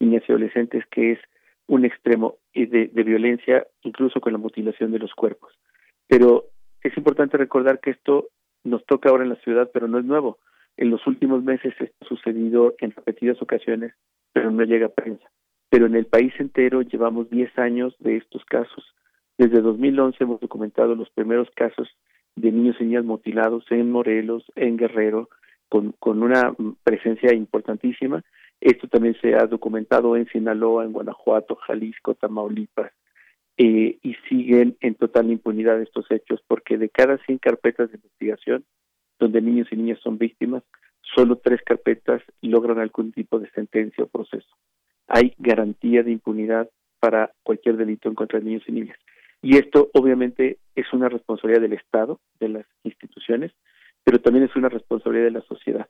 niñas 0.00 0.24
y 0.26 0.32
adolescentes, 0.32 0.84
que 0.90 1.12
es 1.12 1.18
un 1.66 1.84
extremo 1.84 2.36
de, 2.52 2.90
violencia, 3.04 3.66
incluso 3.82 4.20
con 4.20 4.32
la 4.32 4.38
mutilación 4.38 4.90
de 4.90 4.98
los 4.98 5.14
cuerpos. 5.14 5.52
Pero 6.08 6.46
es 6.82 6.96
importante 6.96 7.36
recordar 7.36 7.78
que 7.78 7.90
esto 7.90 8.28
nos 8.64 8.84
toca 8.86 9.10
ahora 9.10 9.22
en 9.22 9.30
la 9.30 9.36
ciudad, 9.36 9.70
pero 9.72 9.86
no 9.86 9.98
es 9.98 10.04
nuevo. 10.04 10.38
En 10.76 10.90
los 10.90 11.06
últimos 11.06 11.44
meses 11.44 11.74
ha 11.80 12.04
sucedido 12.06 12.74
en 12.80 12.90
repetidas 12.90 13.40
ocasiones 13.40 13.92
pero 14.32 14.50
no 14.50 14.62
llega 14.64 14.86
a 14.86 14.90
prensa. 14.90 15.28
Pero 15.70 15.86
en 15.86 15.94
el 15.94 16.06
país 16.06 16.32
entero 16.38 16.82
llevamos 16.82 17.30
10 17.30 17.58
años 17.58 17.94
de 17.98 18.16
estos 18.16 18.44
casos. 18.44 18.84
Desde 19.38 19.60
2011 19.60 20.22
hemos 20.22 20.40
documentado 20.40 20.94
los 20.94 21.10
primeros 21.10 21.48
casos 21.54 21.88
de 22.36 22.52
niños 22.52 22.76
y 22.80 22.84
niñas 22.84 23.04
mutilados 23.04 23.64
en 23.70 23.90
Morelos, 23.90 24.44
en 24.54 24.76
Guerrero, 24.76 25.28
con 25.68 26.22
una 26.22 26.54
presencia 26.82 27.32
importantísima. 27.32 28.24
Esto 28.60 28.88
también 28.88 29.16
se 29.20 29.34
ha 29.34 29.46
documentado 29.46 30.16
en 30.16 30.26
Sinaloa, 30.28 30.84
en 30.84 30.92
Guanajuato, 30.92 31.56
Jalisco, 31.56 32.14
Tamaulipas, 32.14 32.92
eh, 33.56 33.98
y 34.02 34.14
siguen 34.28 34.76
en 34.80 34.94
total 34.94 35.30
impunidad 35.30 35.80
estos 35.80 36.10
hechos, 36.10 36.42
porque 36.46 36.78
de 36.78 36.88
cada 36.88 37.18
100 37.18 37.38
carpetas 37.38 37.90
de 37.90 37.96
investigación 37.96 38.64
donde 39.18 39.42
niños 39.42 39.68
y 39.70 39.76
niñas 39.76 39.98
son 40.02 40.18
víctimas, 40.18 40.62
solo 41.14 41.36
tres 41.36 41.60
carpetas 41.62 42.22
logran 42.40 42.78
algún 42.78 43.12
tipo 43.12 43.38
de 43.38 43.50
sentencia 43.50 44.04
o 44.04 44.08
proceso. 44.08 44.48
Hay 45.06 45.34
garantía 45.38 46.02
de 46.02 46.12
impunidad 46.12 46.70
para 47.00 47.32
cualquier 47.42 47.76
delito 47.76 48.08
en 48.08 48.14
contra 48.14 48.38
de 48.38 48.46
niños 48.46 48.62
y 48.66 48.72
niñas. 48.72 48.98
Y 49.42 49.56
esto 49.56 49.90
obviamente 49.94 50.58
es 50.74 50.92
una 50.92 51.08
responsabilidad 51.08 51.62
del 51.62 51.72
Estado, 51.72 52.20
de 52.38 52.48
las 52.48 52.66
instituciones, 52.84 53.52
pero 54.04 54.20
también 54.20 54.44
es 54.44 54.56
una 54.56 54.68
responsabilidad 54.68 55.24
de 55.24 55.30
la 55.32 55.42
sociedad. 55.42 55.88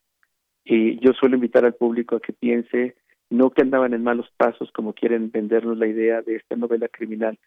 Y 0.72 1.00
yo 1.04 1.12
suelo 1.14 1.34
invitar 1.34 1.64
al 1.64 1.74
público 1.74 2.14
a 2.14 2.20
que 2.20 2.32
piense 2.32 2.94
no 3.28 3.50
que 3.50 3.62
andaban 3.62 3.92
en 3.92 4.04
malos 4.04 4.30
pasos 4.36 4.70
como 4.70 4.92
quieren 4.92 5.32
vendernos 5.32 5.76
la 5.76 5.88
idea 5.88 6.22
de 6.22 6.36
esta 6.36 6.54
novela 6.54 6.86
criminal, 6.86 7.40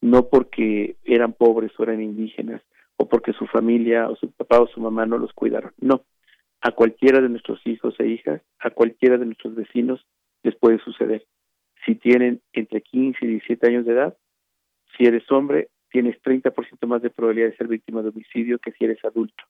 no 0.00 0.30
porque 0.30 0.96
eran 1.04 1.34
pobres 1.34 1.72
o 1.78 1.82
eran 1.82 2.00
indígenas 2.00 2.62
o 2.96 3.06
porque 3.06 3.34
su 3.34 3.46
familia 3.46 4.08
o 4.08 4.16
su 4.16 4.30
papá 4.30 4.60
o 4.60 4.66
su 4.66 4.80
mamá 4.80 5.04
no 5.04 5.18
los 5.18 5.30
cuidaron, 5.34 5.72
no, 5.78 6.04
a 6.62 6.70
cualquiera 6.70 7.20
de 7.20 7.28
nuestros 7.28 7.60
hijos 7.66 7.94
e 7.98 8.06
hijas, 8.06 8.40
a 8.60 8.70
cualquiera 8.70 9.18
de 9.18 9.26
nuestros 9.26 9.54
vecinos 9.54 10.06
les 10.42 10.56
puede 10.56 10.78
suceder. 10.78 11.26
Si 11.84 11.96
tienen 11.96 12.40
entre 12.54 12.80
15 12.80 13.26
y 13.26 13.28
17 13.28 13.66
años 13.66 13.84
de 13.84 13.92
edad, 13.92 14.16
si 14.96 15.04
eres 15.04 15.30
hombre, 15.30 15.68
tienes 15.90 16.16
30% 16.22 16.86
más 16.86 17.02
de 17.02 17.10
probabilidad 17.10 17.48
de 17.48 17.56
ser 17.58 17.68
víctima 17.68 18.00
de 18.00 18.08
homicidio 18.08 18.58
que 18.58 18.72
si 18.72 18.86
eres 18.86 19.04
adulto. 19.04 19.44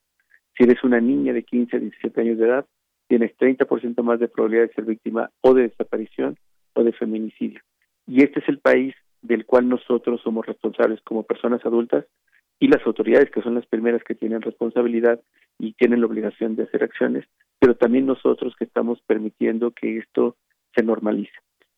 Si 0.58 0.64
eres 0.64 0.82
una 0.82 1.00
niña 1.00 1.32
de 1.32 1.44
15 1.44 1.76
a 1.76 1.78
17 1.78 2.20
años 2.20 2.36
de 2.36 2.46
edad, 2.46 2.66
tienes 3.10 3.36
30% 3.38 4.04
más 4.04 4.20
de 4.20 4.28
probabilidad 4.28 4.68
de 4.68 4.74
ser 4.74 4.84
víctima 4.84 5.30
o 5.40 5.52
de 5.52 5.62
desaparición 5.62 6.36
o 6.74 6.84
de 6.84 6.92
feminicidio. 6.92 7.60
Y 8.06 8.22
este 8.22 8.38
es 8.38 8.48
el 8.48 8.60
país 8.60 8.94
del 9.20 9.44
cual 9.46 9.68
nosotros 9.68 10.20
somos 10.22 10.46
responsables 10.46 11.00
como 11.02 11.24
personas 11.24 11.66
adultas 11.66 12.06
y 12.60 12.68
las 12.68 12.86
autoridades, 12.86 13.28
que 13.32 13.42
son 13.42 13.56
las 13.56 13.66
primeras 13.66 14.04
que 14.04 14.14
tienen 14.14 14.42
responsabilidad 14.42 15.20
y 15.58 15.72
tienen 15.72 16.02
la 16.02 16.06
obligación 16.06 16.54
de 16.54 16.62
hacer 16.62 16.84
acciones, 16.84 17.24
pero 17.58 17.74
también 17.74 18.06
nosotros 18.06 18.54
que 18.56 18.64
estamos 18.64 19.00
permitiendo 19.08 19.72
que 19.72 19.98
esto 19.98 20.36
se 20.76 20.84
normalice. 20.84 21.34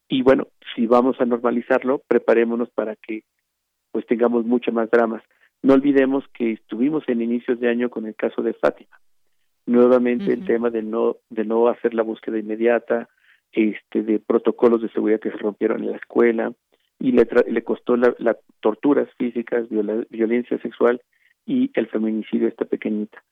Y 0.09 0.21
bueno, 0.21 0.49
si 0.75 0.87
vamos 0.87 1.18
a 1.18 1.25
normalizarlo, 1.25 2.03
preparémonos 2.09 2.68
para 2.68 2.95
que 2.97 3.23
pues 3.90 4.07
tengamos 4.07 4.45
mucho 4.45 4.71
más 4.71 4.90
dramas. 4.90 5.23
No 5.62 5.73
olvidemos 5.73 6.25
que 6.35 6.53
estuvimos 6.53 7.09
en 7.09 7.23
inicios 7.23 7.59
de 7.59 7.71
año 7.71 7.88
con 7.88 8.05
el 8.05 8.14
caso 8.16 8.42
de 8.42 8.53
Fátima. 8.53 9.01
Nuevamente 9.66 10.33
el 10.33 10.44
tema 10.44 10.70
de 10.70 10.83
no 10.83 11.16
de 11.31 11.44
no 11.44 11.68
hacer 11.68 11.94
la 11.94 12.03
búsqueda 12.03 12.38
inmediata, 12.38 13.09
este 13.53 14.03
de 14.03 14.18
protocolos 14.18 14.83
de 14.83 14.88
seguridad 14.88 15.20
que 15.20 15.31
se 15.31 15.38
rompieron 15.38 15.85
en 15.85 15.92
la 15.92 15.96
escuela, 15.96 16.53
y 16.98 17.12
le, 17.12 17.27
le 17.48 17.62
costó 17.62 17.96
las 17.96 18.18
la 18.20 18.37
torturas 18.61 19.09
físicas, 19.18 19.68
violencia 20.09 20.59
sexual 20.59 21.03
y 21.44 21.70
el 21.75 21.88
feminicidio 21.88 22.48
esta 22.48 22.64
pequeñita. 22.64 23.22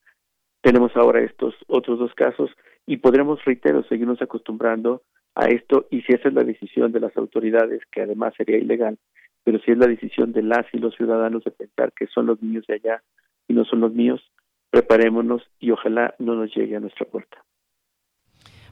Tenemos 0.60 0.94
ahora 0.96 1.20
estos 1.20 1.54
otros 1.68 1.98
dos 1.98 2.12
casos 2.14 2.50
y 2.86 2.96
podremos, 2.96 3.44
reitero, 3.44 3.84
seguirnos 3.84 4.20
acostumbrando 4.20 5.02
a 5.34 5.46
esto 5.46 5.86
y 5.90 6.02
si 6.02 6.12
esa 6.12 6.28
es 6.28 6.34
la 6.34 6.42
decisión 6.42 6.92
de 6.92 7.00
las 7.00 7.16
autoridades, 7.16 7.80
que 7.92 8.02
además 8.02 8.34
sería 8.36 8.58
ilegal, 8.58 8.98
pero 9.44 9.58
si 9.60 9.70
es 9.70 9.78
la 9.78 9.86
decisión 9.86 10.32
de 10.32 10.42
las 10.42 10.66
y 10.72 10.78
los 10.78 10.94
ciudadanos 10.96 11.44
de 11.44 11.52
pensar 11.52 11.92
que 11.92 12.06
son 12.08 12.26
los 12.26 12.42
niños 12.42 12.66
de 12.66 12.74
allá 12.74 13.02
y 13.46 13.54
no 13.54 13.64
son 13.64 13.80
los 13.80 13.92
míos, 13.94 14.20
preparémonos 14.70 15.42
y 15.59 15.70
ojalá 15.70 16.14
no 16.18 16.35
nos 16.35 16.54
llegue 16.54 16.76
a 16.76 16.80
nuestra 16.80 17.06
puerta. 17.06 17.44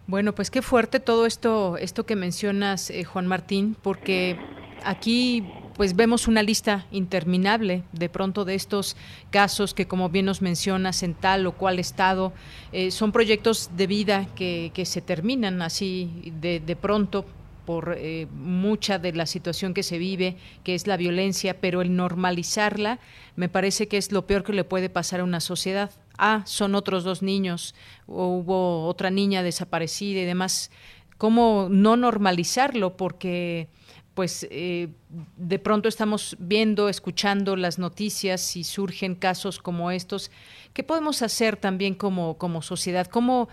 Bueno, 0.06 0.34
pues 0.34 0.50
qué 0.50 0.62
fuerte 0.62 1.00
todo 1.00 1.26
esto, 1.26 1.76
esto 1.76 2.06
que 2.06 2.16
mencionas, 2.16 2.88
eh, 2.90 3.04
Juan 3.04 3.26
Martín, 3.26 3.76
porque 3.82 4.38
aquí 4.84 5.44
pues 5.76 5.94
vemos 5.94 6.26
una 6.26 6.42
lista 6.42 6.86
interminable 6.90 7.84
de 7.92 8.08
pronto 8.08 8.44
de 8.44 8.54
estos 8.54 8.96
casos 9.30 9.74
que 9.74 9.86
como 9.86 10.08
bien 10.08 10.26
nos 10.26 10.42
mencionas 10.42 11.02
en 11.02 11.14
tal 11.14 11.46
o 11.46 11.52
cual 11.52 11.78
estado 11.78 12.32
eh, 12.72 12.90
son 12.90 13.12
proyectos 13.12 13.76
de 13.76 13.86
vida 13.86 14.26
que, 14.34 14.72
que 14.74 14.84
se 14.86 15.02
terminan 15.02 15.62
así 15.62 16.32
de, 16.40 16.58
de 16.58 16.74
pronto 16.74 17.26
por 17.68 17.96
eh, 17.98 18.26
mucha 18.32 18.98
de 18.98 19.12
la 19.12 19.26
situación 19.26 19.74
que 19.74 19.82
se 19.82 19.98
vive, 19.98 20.38
que 20.64 20.74
es 20.74 20.86
la 20.86 20.96
violencia, 20.96 21.60
pero 21.60 21.82
el 21.82 21.94
normalizarla 21.94 22.98
me 23.36 23.50
parece 23.50 23.88
que 23.88 23.98
es 23.98 24.10
lo 24.10 24.26
peor 24.26 24.42
que 24.42 24.54
le 24.54 24.64
puede 24.64 24.88
pasar 24.88 25.20
a 25.20 25.24
una 25.24 25.40
sociedad. 25.40 25.90
Ah, 26.16 26.40
son 26.46 26.74
otros 26.74 27.04
dos 27.04 27.20
niños, 27.20 27.74
o 28.06 28.28
hubo 28.28 28.86
otra 28.86 29.10
niña 29.10 29.42
desaparecida 29.42 30.20
y 30.20 30.24
demás. 30.24 30.70
¿Cómo 31.18 31.68
no 31.70 31.98
normalizarlo? 31.98 32.96
Porque 32.96 33.68
pues 34.14 34.48
eh, 34.50 34.88
de 35.36 35.58
pronto 35.58 35.90
estamos 35.90 36.36
viendo, 36.38 36.88
escuchando 36.88 37.54
las 37.54 37.78
noticias 37.78 38.56
y 38.56 38.64
surgen 38.64 39.14
casos 39.14 39.58
como 39.58 39.90
estos. 39.90 40.30
¿Qué 40.72 40.82
podemos 40.82 41.20
hacer 41.20 41.58
también 41.58 41.94
como, 41.94 42.38
como 42.38 42.62
sociedad? 42.62 43.06
¿Cómo, 43.08 43.50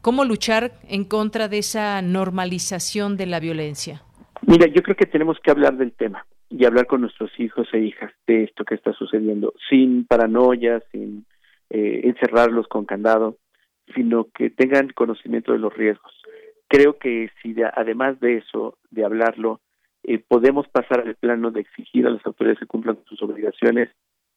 ¿Cómo 0.00 0.24
luchar 0.24 0.72
en 0.88 1.04
contra 1.04 1.48
de 1.48 1.58
esa 1.58 2.00
normalización 2.02 3.16
de 3.16 3.26
la 3.26 3.40
violencia? 3.40 4.02
Mira, 4.46 4.66
yo 4.68 4.82
creo 4.82 4.96
que 4.96 5.06
tenemos 5.06 5.38
que 5.42 5.50
hablar 5.50 5.76
del 5.76 5.92
tema 5.92 6.24
y 6.48 6.64
hablar 6.64 6.86
con 6.86 7.00
nuestros 7.00 7.30
hijos 7.38 7.66
e 7.72 7.80
hijas 7.80 8.12
de 8.26 8.44
esto 8.44 8.64
que 8.64 8.76
está 8.76 8.92
sucediendo, 8.92 9.54
sin 9.68 10.06
paranoia, 10.06 10.80
sin 10.92 11.26
eh, 11.70 12.02
encerrarlos 12.04 12.68
con 12.68 12.84
candado, 12.84 13.38
sino 13.94 14.28
que 14.32 14.50
tengan 14.50 14.88
conocimiento 14.90 15.52
de 15.52 15.58
los 15.58 15.74
riesgos. 15.74 16.12
Creo 16.68 16.98
que 16.98 17.30
si 17.42 17.56
además 17.74 18.20
de 18.20 18.36
eso, 18.38 18.78
de 18.90 19.04
hablarlo, 19.04 19.60
eh, 20.04 20.18
podemos 20.18 20.68
pasar 20.68 21.00
al 21.00 21.16
plano 21.16 21.50
de 21.50 21.60
exigir 21.62 22.06
a 22.06 22.10
las 22.10 22.24
autoridades 22.24 22.60
que 22.60 22.66
cumplan 22.66 22.98
sus 23.06 23.20
obligaciones, 23.22 23.90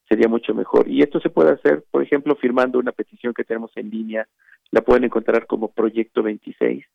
sería 0.10 0.28
mucho 0.28 0.56
mejor. 0.56 0.90
Y 0.90 1.04
esto 1.04 1.20
se 1.20 1.30
puede 1.30 1.52
hacer, 1.52 1.84
por 1.92 2.02
ejemplo, 2.02 2.36
firmando 2.36 2.80
una 2.80 2.92
petición 2.92 3.34
que 3.34 3.44
tenemos 3.44 3.72
en 3.76 3.92
línea 3.92 4.28
la 4.72 4.82
pueden 4.82 5.04
encontrar 5.04 5.46
como 5.48 5.74
Proyecto 5.74 6.24
26, 6.24 6.86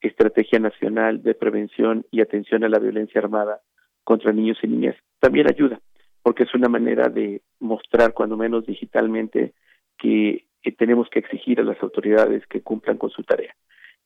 Estrategia 0.00 0.58
Nacional 0.58 1.22
de 1.22 1.34
Prevención 1.34 2.04
y 2.10 2.20
Atención 2.20 2.64
a 2.64 2.68
la 2.68 2.78
Violencia 2.78 3.20
Armada 3.20 3.60
contra 4.04 4.32
Niños 4.32 4.58
y 4.62 4.66
Niñas. 4.66 4.96
También 5.20 5.48
ayuda, 5.48 5.80
porque 6.22 6.42
es 6.42 6.54
una 6.54 6.68
manera 6.68 7.08
de 7.08 7.42
mostrar, 7.60 8.12
cuando 8.12 8.36
menos 8.36 8.66
digitalmente, 8.66 9.54
que, 9.96 10.44
tenemos 10.76 11.08
que 11.08 11.20
exigir 11.20 11.60
a 11.60 11.64
las 11.64 11.80
autoridades 11.82 12.46
que 12.46 12.62
cumplan 12.62 12.98
con 12.98 13.10
su 13.10 13.22
tarea. 13.22 13.54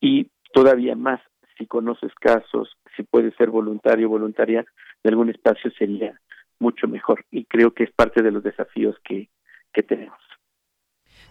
Y 0.01 0.29
todavía 0.53 0.95
más, 0.95 1.21
si 1.59 1.67
conoces 1.67 2.13
casos, 2.15 2.77
si 2.97 3.03
puedes 3.03 3.35
ser 3.37 3.51
voluntario 3.51 4.07
o 4.07 4.11
voluntaria 4.11 4.65
de 5.03 5.11
algún 5.11 5.31
espacio, 5.31 5.71
sería 5.73 6.21
mucho 6.59 6.87
mejor. 6.89 7.25
Y 7.31 7.45
creo 7.45 7.73
que 7.73 7.85
es 7.85 7.93
parte 7.93 8.23
de 8.23 8.31
los 8.31 8.43
desafíos 8.43 8.97
que 9.03 9.29
tenemos. 9.83 10.24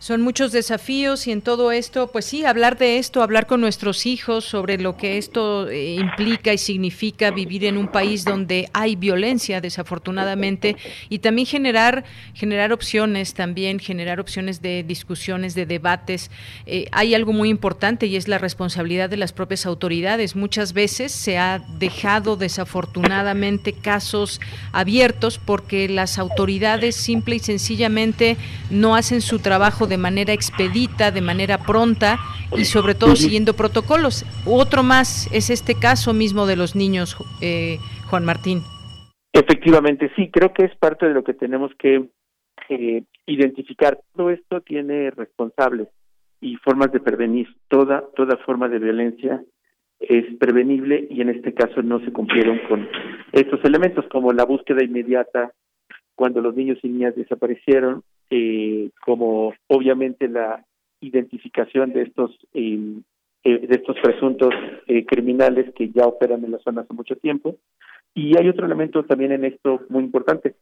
Son 0.03 0.19
muchos 0.19 0.51
desafíos 0.51 1.27
y 1.27 1.31
en 1.31 1.41
todo 1.41 1.71
esto, 1.71 2.07
pues 2.11 2.25
sí, 2.25 2.43
hablar 2.43 2.77
de 2.77 2.97
esto, 2.97 3.23
hablar 3.23 3.47
con 3.47 3.61
nuestros 3.61 4.05
hijos 4.05 4.43
sobre 4.43 4.77
lo 4.77 4.97
que 4.97 5.17
esto 5.17 5.69
eh, 5.69 5.95
implica 5.95 6.51
y 6.51 6.57
significa 6.57 7.31
vivir 7.31 7.63
en 7.63 7.77
un 7.77 7.87
país 7.87 8.25
donde 8.25 8.67
hay 8.73 8.97
violencia, 8.97 9.61
desafortunadamente, 9.61 10.75
y 11.07 11.19
también 11.19 11.47
generar, 11.47 12.03
generar 12.33 12.73
opciones, 12.73 13.33
también 13.33 13.79
generar 13.79 14.19
opciones 14.19 14.61
de 14.61 14.83
discusiones, 14.83 15.55
de 15.55 15.65
debates. 15.65 16.31
Eh, 16.65 16.89
hay 16.91 17.15
algo 17.15 17.31
muy 17.31 17.47
importante 17.47 18.05
y 18.05 18.17
es 18.17 18.27
la 18.27 18.39
responsabilidad 18.39 19.09
de 19.09 19.15
las 19.15 19.31
propias 19.31 19.65
autoridades. 19.65 20.35
Muchas 20.35 20.73
veces 20.73 21.13
se 21.13 21.37
ha 21.37 21.59
dejado 21.79 22.35
desafortunadamente 22.35 23.71
casos 23.71 24.41
abiertos 24.73 25.37
porque 25.37 25.87
las 25.87 26.19
autoridades 26.19 26.97
simple 26.97 27.37
y 27.37 27.39
sencillamente 27.39 28.35
no 28.69 28.97
hacen 28.97 29.21
su 29.21 29.39
trabajo 29.39 29.87
de 29.87 29.92
manera 29.97 30.33
expedita, 30.33 31.11
de 31.11 31.21
manera 31.21 31.57
pronta 31.57 32.17
y 32.57 32.65
sobre 32.65 32.95
todo 32.95 33.15
siguiendo 33.15 33.53
protocolos. 33.53 34.25
Otro 34.45 34.83
más 34.83 35.31
es 35.33 35.49
este 35.49 35.75
caso 35.75 36.13
mismo 36.13 36.45
de 36.45 36.55
los 36.55 36.75
niños, 36.75 37.17
eh, 37.41 37.77
Juan 38.09 38.25
Martín. 38.25 38.61
Efectivamente, 39.31 40.11
sí, 40.15 40.29
creo 40.31 40.53
que 40.53 40.65
es 40.65 40.75
parte 40.77 41.07
de 41.07 41.13
lo 41.13 41.23
que 41.23 41.33
tenemos 41.33 41.71
que 41.79 42.07
eh, 42.69 43.03
identificar. 43.25 43.99
Todo 44.15 44.29
esto 44.29 44.61
tiene 44.61 45.09
responsables 45.11 45.87
y 46.39 46.55
formas 46.57 46.91
de 46.91 46.99
prevenir. 46.99 47.47
Toda, 47.67 48.03
toda 48.15 48.37
forma 48.37 48.69
de 48.69 48.79
violencia 48.79 49.43
es 49.99 50.25
prevenible 50.37 51.07
y 51.09 51.21
en 51.21 51.29
este 51.29 51.53
caso 51.53 51.81
no 51.81 51.99
se 52.01 52.11
cumplieron 52.11 52.59
con 52.67 52.87
estos 53.31 53.63
elementos 53.63 54.05
como 54.11 54.33
la 54.33 54.43
búsqueda 54.43 54.83
inmediata 54.83 55.53
cuando 56.15 56.41
los 56.41 56.55
niños 56.55 56.77
y 56.83 56.89
niñas 56.89 57.15
desaparecieron, 57.15 58.03
eh, 58.29 58.89
como 59.05 59.53
obviamente 59.67 60.27
la 60.27 60.65
identificación 61.01 61.93
de 61.93 62.03
estos 62.03 62.31
eh, 62.53 62.79
eh, 63.43 63.67
de 63.67 63.75
estos 63.75 63.97
presuntos 64.01 64.53
criminales 65.07 65.73
que 65.75 65.89
ya 65.89 66.05
operan 66.05 66.45
en 66.45 66.51
la 66.51 66.59
zona 66.59 66.81
hace 66.81 66.93
mucho 66.93 67.15
tiempo. 67.17 67.57
Y 68.13 68.37
hay 68.37 68.47
otro 68.47 68.65
elemento 68.65 69.03
también 69.03 69.33
en 69.33 69.43
esto 69.43 69.81
muy 69.89 70.03
importante, 70.03 70.55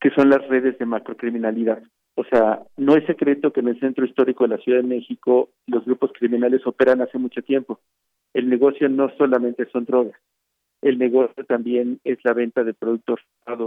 que 0.00 0.10
son 0.10 0.30
las 0.30 0.46
redes 0.48 0.78
de 0.78 0.86
macrocriminalidad. 0.86 1.82
O 2.14 2.24
sea, 2.24 2.62
no 2.76 2.96
es 2.96 3.04
secreto 3.06 3.52
que 3.52 3.60
en 3.60 3.68
el 3.68 3.80
centro 3.80 4.04
histórico 4.04 4.44
de 4.44 4.56
la 4.56 4.62
Ciudad 4.62 4.80
de 4.80 4.88
México 4.88 5.50
los 5.66 5.84
grupos 5.84 6.12
criminales 6.12 6.66
operan 6.66 7.02
hace 7.02 7.18
mucho 7.18 7.42
tiempo. 7.42 7.80
El 8.32 8.48
negocio 8.48 8.88
no 8.88 9.10
solamente 9.18 9.66
son 9.70 9.84
drogas, 9.84 10.18
el 10.82 10.98
negocio 10.98 11.44
también 11.44 12.00
es 12.04 12.18
la 12.24 12.32
venta 12.32 12.64
de 12.64 12.74
productos 12.74 13.20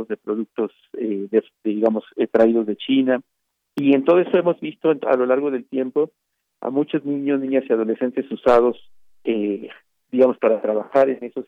de 0.08 0.18
productos, 0.18 0.72
eh, 0.98 1.28
digamos, 1.64 2.06
eh, 2.16 2.28
traídos 2.28 2.66
de 2.66 2.76
China. 2.78 3.22
Y 3.76 3.94
en 3.94 4.06
todo 4.06 4.20
eso 4.20 4.38
hemos 4.38 4.60
visto 4.60 4.90
a 4.90 5.18
lo 5.18 5.26
largo 5.26 5.52
del 5.52 5.66
tiempo 5.66 6.12
a 6.62 6.70
muchos 6.70 7.04
niños, 7.04 7.42
niñas 7.42 7.66
y 7.68 7.74
adolescentes 7.74 8.32
usados, 8.32 8.78
eh, 9.26 9.70
digamos, 10.12 10.38
para 10.38 10.62
trabajar 10.62 11.10
en 11.10 11.24
esos 11.24 11.46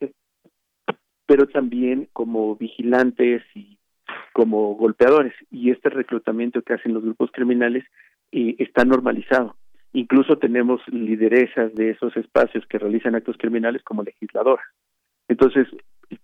pero 1.25 1.47
también 1.47 2.07
como 2.13 2.55
vigilantes 2.55 3.41
y 3.55 3.77
como 4.33 4.75
golpeadores. 4.75 5.33
Y 5.49 5.71
este 5.71 5.89
reclutamiento 5.89 6.61
que 6.61 6.73
hacen 6.73 6.93
los 6.93 7.03
grupos 7.03 7.31
criminales 7.31 7.83
eh, 8.31 8.55
está 8.59 8.85
normalizado. 8.85 9.55
Incluso 9.93 10.37
tenemos 10.37 10.81
lideresas 10.87 11.73
de 11.73 11.91
esos 11.91 12.15
espacios 12.17 12.65
que 12.67 12.77
realizan 12.77 13.15
actos 13.15 13.37
criminales 13.37 13.81
como 13.83 14.03
legisladoras. 14.03 14.65
Entonces, 15.27 15.67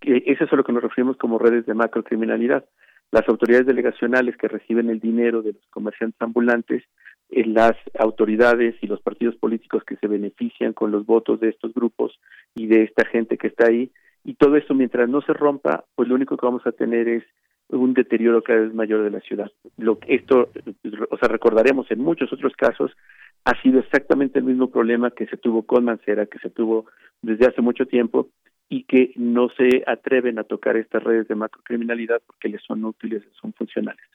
eso 0.01 0.43
es 0.43 0.53
a 0.53 0.55
lo 0.55 0.63
que 0.63 0.73
nos 0.73 0.83
referimos 0.83 1.17
como 1.17 1.39
redes 1.39 1.65
de 1.65 1.73
macrocriminalidad. 1.73 2.65
Las 3.11 3.27
autoridades 3.27 3.65
delegacionales 3.65 4.37
que 4.37 4.47
reciben 4.47 4.89
el 4.89 4.99
dinero 4.99 5.41
de 5.41 5.53
los 5.53 5.67
comerciantes 5.69 6.21
ambulantes, 6.21 6.83
eh, 7.29 7.45
las 7.45 7.73
autoridades 7.99 8.75
y 8.81 8.87
los 8.87 9.01
partidos 9.01 9.35
políticos 9.35 9.83
que 9.83 9.97
se 9.97 10.07
benefician 10.07 10.73
con 10.73 10.91
los 10.91 11.05
votos 11.05 11.39
de 11.39 11.49
estos 11.49 11.73
grupos 11.73 12.19
y 12.55 12.67
de 12.67 12.83
esta 12.83 13.05
gente 13.05 13.37
que 13.37 13.47
está 13.47 13.67
ahí, 13.67 13.91
y 14.23 14.35
todo 14.35 14.55
eso 14.55 14.73
mientras 14.73 15.09
no 15.09 15.21
se 15.21 15.33
rompa, 15.33 15.83
pues 15.95 16.07
lo 16.07 16.15
único 16.15 16.37
que 16.37 16.45
vamos 16.45 16.65
a 16.65 16.71
tener 16.71 17.07
es 17.07 17.23
un 17.69 17.93
deterioro 17.93 18.43
cada 18.43 18.61
vez 18.61 18.73
mayor 18.73 19.03
de 19.03 19.11
la 19.11 19.21
ciudad. 19.21 19.51
Lo 19.77 19.97
esto, 20.07 20.49
o 21.09 21.17
sea, 21.17 21.27
recordaremos 21.27 21.89
en 21.89 21.99
muchos 21.99 22.31
otros 22.31 22.53
casos 22.55 22.91
ha 23.45 23.59
sido 23.61 23.79
exactamente 23.79 24.39
el 24.39 24.45
mismo 24.45 24.69
problema 24.69 25.11
que 25.11 25.25
se 25.25 25.37
tuvo 25.37 25.63
con 25.63 25.85
Mancera, 25.85 26.27
que 26.27 26.39
se 26.39 26.49
tuvo 26.49 26.85
desde 27.21 27.47
hace 27.47 27.61
mucho 27.61 27.85
tiempo 27.87 28.29
y 28.71 28.85
que 28.85 29.11
no 29.17 29.49
se 29.49 29.83
atreven 29.85 30.39
a 30.39 30.45
tocar 30.45 30.77
estas 30.77 31.03
redes 31.03 31.27
de 31.27 31.35
macrocriminalidad 31.35 32.21
porque 32.25 32.47
les 32.47 32.61
son 32.61 32.85
útiles, 32.85 33.21
son 33.33 33.51
funcionales. 33.51 34.05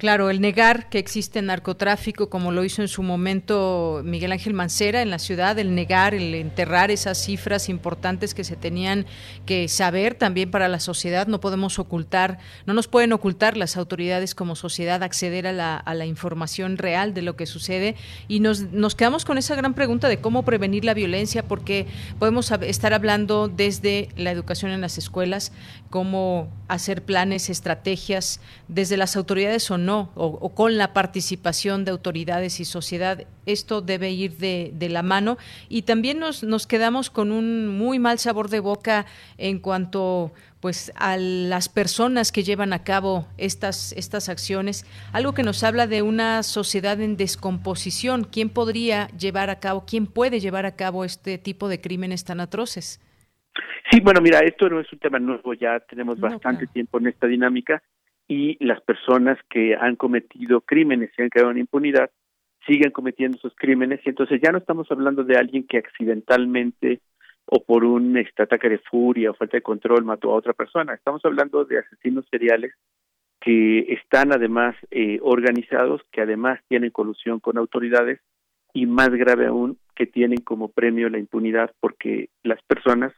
Claro, 0.00 0.30
el 0.30 0.40
negar 0.40 0.88
que 0.88 0.98
existe 0.98 1.42
narcotráfico, 1.42 2.30
como 2.30 2.52
lo 2.52 2.64
hizo 2.64 2.80
en 2.80 2.88
su 2.88 3.02
momento 3.02 4.00
Miguel 4.02 4.32
Ángel 4.32 4.54
Mancera 4.54 5.02
en 5.02 5.10
la 5.10 5.18
ciudad, 5.18 5.58
el 5.58 5.74
negar, 5.74 6.14
el 6.14 6.34
enterrar 6.34 6.90
esas 6.90 7.22
cifras 7.22 7.68
importantes 7.68 8.32
que 8.32 8.42
se 8.42 8.56
tenían 8.56 9.04
que 9.44 9.68
saber 9.68 10.14
también 10.14 10.50
para 10.50 10.68
la 10.68 10.80
sociedad, 10.80 11.26
no 11.26 11.38
podemos 11.38 11.78
ocultar, 11.78 12.38
no 12.64 12.72
nos 12.72 12.88
pueden 12.88 13.12
ocultar 13.12 13.58
las 13.58 13.76
autoridades 13.76 14.34
como 14.34 14.56
sociedad 14.56 15.02
acceder 15.02 15.46
a 15.46 15.52
la, 15.52 15.76
a 15.76 15.92
la 15.92 16.06
información 16.06 16.78
real 16.78 17.12
de 17.12 17.20
lo 17.20 17.36
que 17.36 17.44
sucede. 17.44 17.94
Y 18.26 18.40
nos, 18.40 18.72
nos 18.72 18.94
quedamos 18.94 19.26
con 19.26 19.36
esa 19.36 19.54
gran 19.54 19.74
pregunta 19.74 20.08
de 20.08 20.18
cómo 20.18 20.46
prevenir 20.46 20.82
la 20.82 20.94
violencia, 20.94 21.42
porque 21.42 21.86
podemos 22.18 22.50
estar 22.62 22.94
hablando 22.94 23.48
desde 23.48 24.08
la 24.16 24.30
educación 24.30 24.70
en 24.70 24.80
las 24.80 24.96
escuelas, 24.96 25.52
cómo 25.90 26.48
hacer 26.68 27.04
planes, 27.04 27.50
estrategias 27.50 28.40
desde 28.68 28.96
las 28.96 29.16
autoridades 29.16 29.70
o 29.70 29.76
no 29.76 29.90
no, 29.90 30.10
o, 30.14 30.54
con 30.54 30.78
la 30.78 30.92
participación 30.92 31.84
de 31.84 31.90
autoridades 31.90 32.60
y 32.60 32.64
sociedad. 32.64 33.26
Esto 33.44 33.80
debe 33.80 34.10
ir 34.12 34.36
de, 34.36 34.72
de 34.74 34.88
la 34.88 35.02
mano. 35.02 35.36
Y 35.68 35.82
también 35.82 36.20
nos, 36.20 36.44
nos 36.44 36.66
quedamos 36.66 37.10
con 37.10 37.32
un 37.32 37.66
muy 37.66 37.98
mal 37.98 38.18
sabor 38.18 38.48
de 38.48 38.60
boca 38.60 39.06
en 39.36 39.58
cuanto 39.58 40.32
pues 40.60 40.92
a 40.94 41.16
las 41.16 41.68
personas 41.70 42.32
que 42.32 42.44
llevan 42.44 42.74
a 42.74 42.84
cabo 42.84 43.26
estas 43.38 43.92
estas 43.92 44.28
acciones, 44.28 44.84
algo 45.10 45.32
que 45.32 45.42
nos 45.42 45.64
habla 45.64 45.86
de 45.86 46.02
una 46.02 46.42
sociedad 46.42 47.00
en 47.00 47.16
descomposición. 47.16 48.24
¿Quién 48.30 48.50
podría 48.50 49.08
llevar 49.18 49.48
a 49.50 49.58
cabo, 49.58 49.84
quién 49.86 50.06
puede 50.06 50.38
llevar 50.38 50.66
a 50.66 50.76
cabo 50.76 51.04
este 51.04 51.38
tipo 51.38 51.68
de 51.68 51.80
crímenes 51.80 52.24
tan 52.24 52.40
atroces? 52.40 53.00
Sí, 53.90 54.00
bueno, 54.00 54.20
mira, 54.20 54.40
esto 54.40 54.68
no 54.68 54.80
es 54.80 54.92
un 54.92 54.98
tema 54.98 55.18
nuevo, 55.18 55.54
ya 55.54 55.80
tenemos 55.80 56.18
bastante 56.20 56.66
tiempo 56.68 56.98
en 56.98 57.08
esta 57.08 57.26
dinámica 57.26 57.82
y 58.28 58.56
las 58.64 58.80
personas 58.82 59.38
que 59.48 59.74
han 59.74 59.96
cometido 59.96 60.60
crímenes 60.60 61.10
y 61.16 61.22
han 61.22 61.30
quedado 61.30 61.50
en 61.50 61.58
impunidad 61.58 62.10
siguen 62.66 62.92
cometiendo 62.92 63.38
esos 63.38 63.54
crímenes 63.56 64.00
y 64.04 64.10
entonces 64.10 64.40
ya 64.40 64.52
no 64.52 64.58
estamos 64.58 64.90
hablando 64.90 65.24
de 65.24 65.36
alguien 65.36 65.66
que 65.66 65.78
accidentalmente 65.78 67.00
o 67.46 67.64
por 67.64 67.84
un 67.84 68.16
este, 68.16 68.44
ataque 68.44 68.68
de 68.68 68.78
furia 68.78 69.30
o 69.30 69.34
falta 69.34 69.56
de 69.56 69.62
control 69.62 70.04
mató 70.04 70.30
a 70.30 70.36
otra 70.36 70.52
persona. 70.52 70.94
Estamos 70.94 71.24
hablando 71.24 71.64
de 71.64 71.78
asesinos 71.78 72.24
seriales 72.30 72.72
que 73.40 73.92
están 73.94 74.32
además 74.32 74.76
eh, 74.90 75.18
organizados, 75.22 76.02
que 76.12 76.20
además 76.20 76.60
tienen 76.68 76.90
colusión 76.90 77.40
con 77.40 77.58
autoridades 77.58 78.20
y 78.72 78.86
más 78.86 79.10
grave 79.10 79.46
aún, 79.46 79.78
que 79.96 80.06
tienen 80.06 80.42
como 80.42 80.68
premio 80.68 81.08
la 81.08 81.18
impunidad 81.18 81.72
porque 81.80 82.28
las 82.44 82.62
personas 82.62 83.12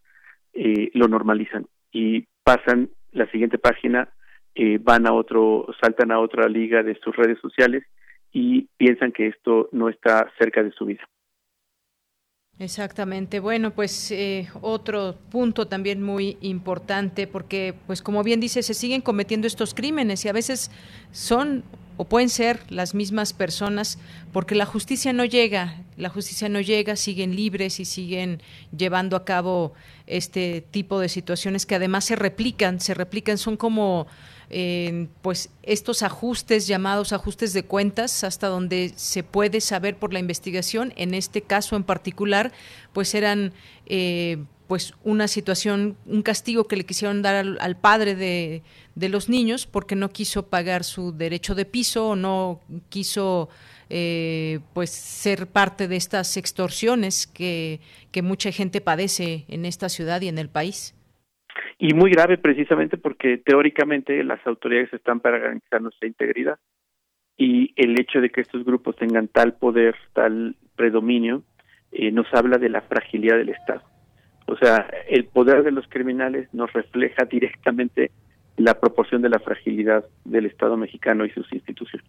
eh, 0.54 0.90
lo 0.94 1.08
normalizan 1.08 1.66
y 1.90 2.26
pasan 2.44 2.90
la 3.12 3.30
siguiente 3.30 3.58
página, 3.58 4.08
eh, 4.54 4.78
van 4.80 5.06
a 5.06 5.12
otro, 5.12 5.66
saltan 5.80 6.12
a 6.12 6.18
otra 6.18 6.48
liga 6.48 6.82
de 6.82 6.94
sus 6.96 7.14
redes 7.16 7.38
sociales 7.40 7.84
y 8.32 8.68
piensan 8.76 9.12
que 9.12 9.28
esto 9.28 9.68
no 9.72 9.88
está 9.88 10.30
cerca 10.38 10.62
de 10.62 10.72
su 10.72 10.86
vida. 10.86 11.04
Exactamente. 12.58 13.40
Bueno, 13.40 13.72
pues 13.72 14.10
eh, 14.12 14.48
otro 14.60 15.16
punto 15.30 15.66
también 15.66 16.02
muy 16.02 16.36
importante 16.42 17.26
porque, 17.26 17.74
pues 17.86 18.02
como 18.02 18.22
bien 18.22 18.40
dice, 18.40 18.62
se 18.62 18.74
siguen 18.74 19.00
cometiendo 19.00 19.46
estos 19.46 19.74
crímenes 19.74 20.24
y 20.24 20.28
a 20.28 20.32
veces 20.32 20.70
son 21.10 21.64
o 21.96 22.04
pueden 22.04 22.28
ser 22.28 22.60
las 22.70 22.94
mismas 22.94 23.32
personas 23.32 23.98
porque 24.32 24.54
la 24.54 24.64
justicia 24.64 25.12
no 25.12 25.24
llega, 25.24 25.82
la 25.96 26.08
justicia 26.08 26.48
no 26.48 26.60
llega, 26.60 26.96
siguen 26.96 27.36
libres 27.36 27.80
y 27.80 27.84
siguen 27.84 28.40
llevando 28.76 29.16
a 29.16 29.24
cabo 29.24 29.72
este 30.06 30.62
tipo 30.70 31.00
de 31.00 31.08
situaciones 31.08 31.66
que 31.66 31.74
además 31.74 32.04
se 32.04 32.16
replican, 32.16 32.80
se 32.80 32.94
replican, 32.94 33.38
son 33.38 33.56
como 33.56 34.06
pues 35.22 35.48
estos 35.62 36.02
ajustes 36.02 36.66
llamados 36.66 37.14
ajustes 37.14 37.54
de 37.54 37.64
cuentas 37.64 38.22
hasta 38.22 38.48
donde 38.48 38.92
se 38.96 39.22
puede 39.22 39.62
saber 39.62 39.96
por 39.96 40.12
la 40.12 40.18
investigación. 40.18 40.92
En 40.96 41.14
este 41.14 41.40
caso 41.40 41.74
en 41.74 41.84
particular 41.84 42.52
pues 42.92 43.14
eran 43.14 43.54
eh, 43.86 44.44
pues 44.66 44.94
una 45.04 45.26
situación 45.26 45.96
un 46.04 46.22
castigo 46.22 46.64
que 46.64 46.76
le 46.76 46.84
quisieron 46.84 47.22
dar 47.22 47.46
al, 47.60 47.76
padre 47.76 48.14
de, 48.14 48.62
de, 48.94 49.08
los 49.08 49.28
niños 49.30 49.66
porque 49.66 49.96
no 49.96 50.10
quiso 50.10 50.46
pagar 50.46 50.84
su 50.84 51.12
derecho 51.12 51.54
de 51.54 51.64
piso 51.64 52.08
o 52.08 52.16
no 52.16 52.60
quiso 52.90 53.48
eh, 53.88 54.60
pues 54.74 54.90
ser 54.90 55.46
parte 55.46 55.88
de 55.88 55.96
estas 55.96 56.36
extorsiones 56.36 57.26
que, 57.26 57.80
que 58.10 58.22
mucha 58.22 58.52
gente 58.52 58.80
padece 58.80 59.44
en 59.48 59.64
esta 59.64 59.88
ciudad 59.88 60.20
y 60.20 60.28
en 60.28 60.38
el 60.38 60.48
país 60.48 60.94
y 61.78 61.94
muy 61.94 62.10
grave 62.10 62.38
precisamente 62.38 62.96
porque 62.96 63.38
teóricamente 63.38 64.22
las 64.24 64.44
autoridades 64.46 64.92
están 64.92 65.20
para 65.20 65.38
garantizar 65.38 65.82
nuestra 65.82 66.08
integridad 66.08 66.58
y 67.36 67.72
el 67.76 67.98
hecho 68.00 68.20
de 68.20 68.30
que 68.30 68.42
estos 68.42 68.64
grupos 68.64 68.96
tengan 68.96 69.28
tal 69.28 69.54
poder, 69.54 69.96
tal 70.12 70.56
predominio, 70.76 71.42
eh, 71.90 72.10
nos 72.10 72.26
habla 72.32 72.58
de 72.58 72.68
la 72.68 72.82
fragilidad 72.82 73.36
del 73.36 73.50
Estado. 73.50 73.82
O 74.46 74.56
sea, 74.56 74.88
el 75.08 75.24
poder 75.24 75.62
de 75.62 75.72
los 75.72 75.86
criminales 75.88 76.48
nos 76.52 76.72
refleja 76.72 77.24
directamente 77.24 78.10
la 78.56 78.78
proporción 78.78 79.22
de 79.22 79.30
la 79.30 79.38
fragilidad 79.38 80.04
del 80.24 80.46
Estado 80.46 80.76
mexicano 80.76 81.24
y 81.24 81.30
sus 81.30 81.50
instituciones 81.52 82.06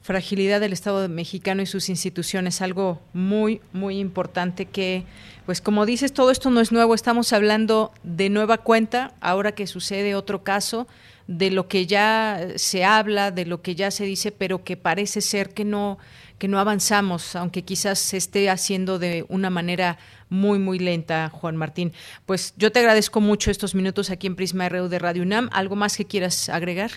fragilidad 0.00 0.60
del 0.60 0.72
Estado 0.72 1.08
mexicano 1.08 1.62
y 1.62 1.66
sus 1.66 1.88
instituciones, 1.88 2.62
algo 2.62 3.00
muy, 3.12 3.60
muy 3.72 3.98
importante 3.98 4.66
que, 4.66 5.04
pues 5.44 5.60
como 5.60 5.86
dices, 5.86 6.12
todo 6.12 6.30
esto 6.30 6.50
no 6.50 6.60
es 6.60 6.72
nuevo, 6.72 6.94
estamos 6.94 7.32
hablando 7.32 7.92
de 8.02 8.30
nueva 8.30 8.58
cuenta, 8.58 9.14
ahora 9.20 9.52
que 9.52 9.66
sucede 9.66 10.14
otro 10.14 10.42
caso, 10.42 10.86
de 11.26 11.50
lo 11.50 11.68
que 11.68 11.86
ya 11.86 12.40
se 12.56 12.84
habla, 12.84 13.30
de 13.30 13.44
lo 13.44 13.60
que 13.60 13.74
ya 13.74 13.90
se 13.90 14.04
dice, 14.04 14.32
pero 14.32 14.64
que 14.64 14.78
parece 14.78 15.20
ser 15.20 15.50
que 15.50 15.64
no, 15.64 15.98
que 16.38 16.48
no 16.48 16.58
avanzamos, 16.58 17.36
aunque 17.36 17.64
quizás 17.64 17.98
se 17.98 18.16
esté 18.16 18.48
haciendo 18.48 18.98
de 18.98 19.26
una 19.28 19.50
manera 19.50 19.98
muy, 20.30 20.58
muy 20.58 20.78
lenta, 20.78 21.28
Juan 21.30 21.56
Martín. 21.56 21.92
Pues 22.24 22.54
yo 22.56 22.72
te 22.72 22.78
agradezco 22.78 23.20
mucho 23.20 23.50
estos 23.50 23.74
minutos 23.74 24.10
aquí 24.10 24.26
en 24.26 24.36
Prisma 24.36 24.68
RU 24.68 24.88
de 24.88 24.98
Radio 24.98 25.22
UNAM. 25.22 25.50
¿Algo 25.52 25.76
más 25.76 25.96
que 25.96 26.06
quieras 26.06 26.48
agregar? 26.48 26.92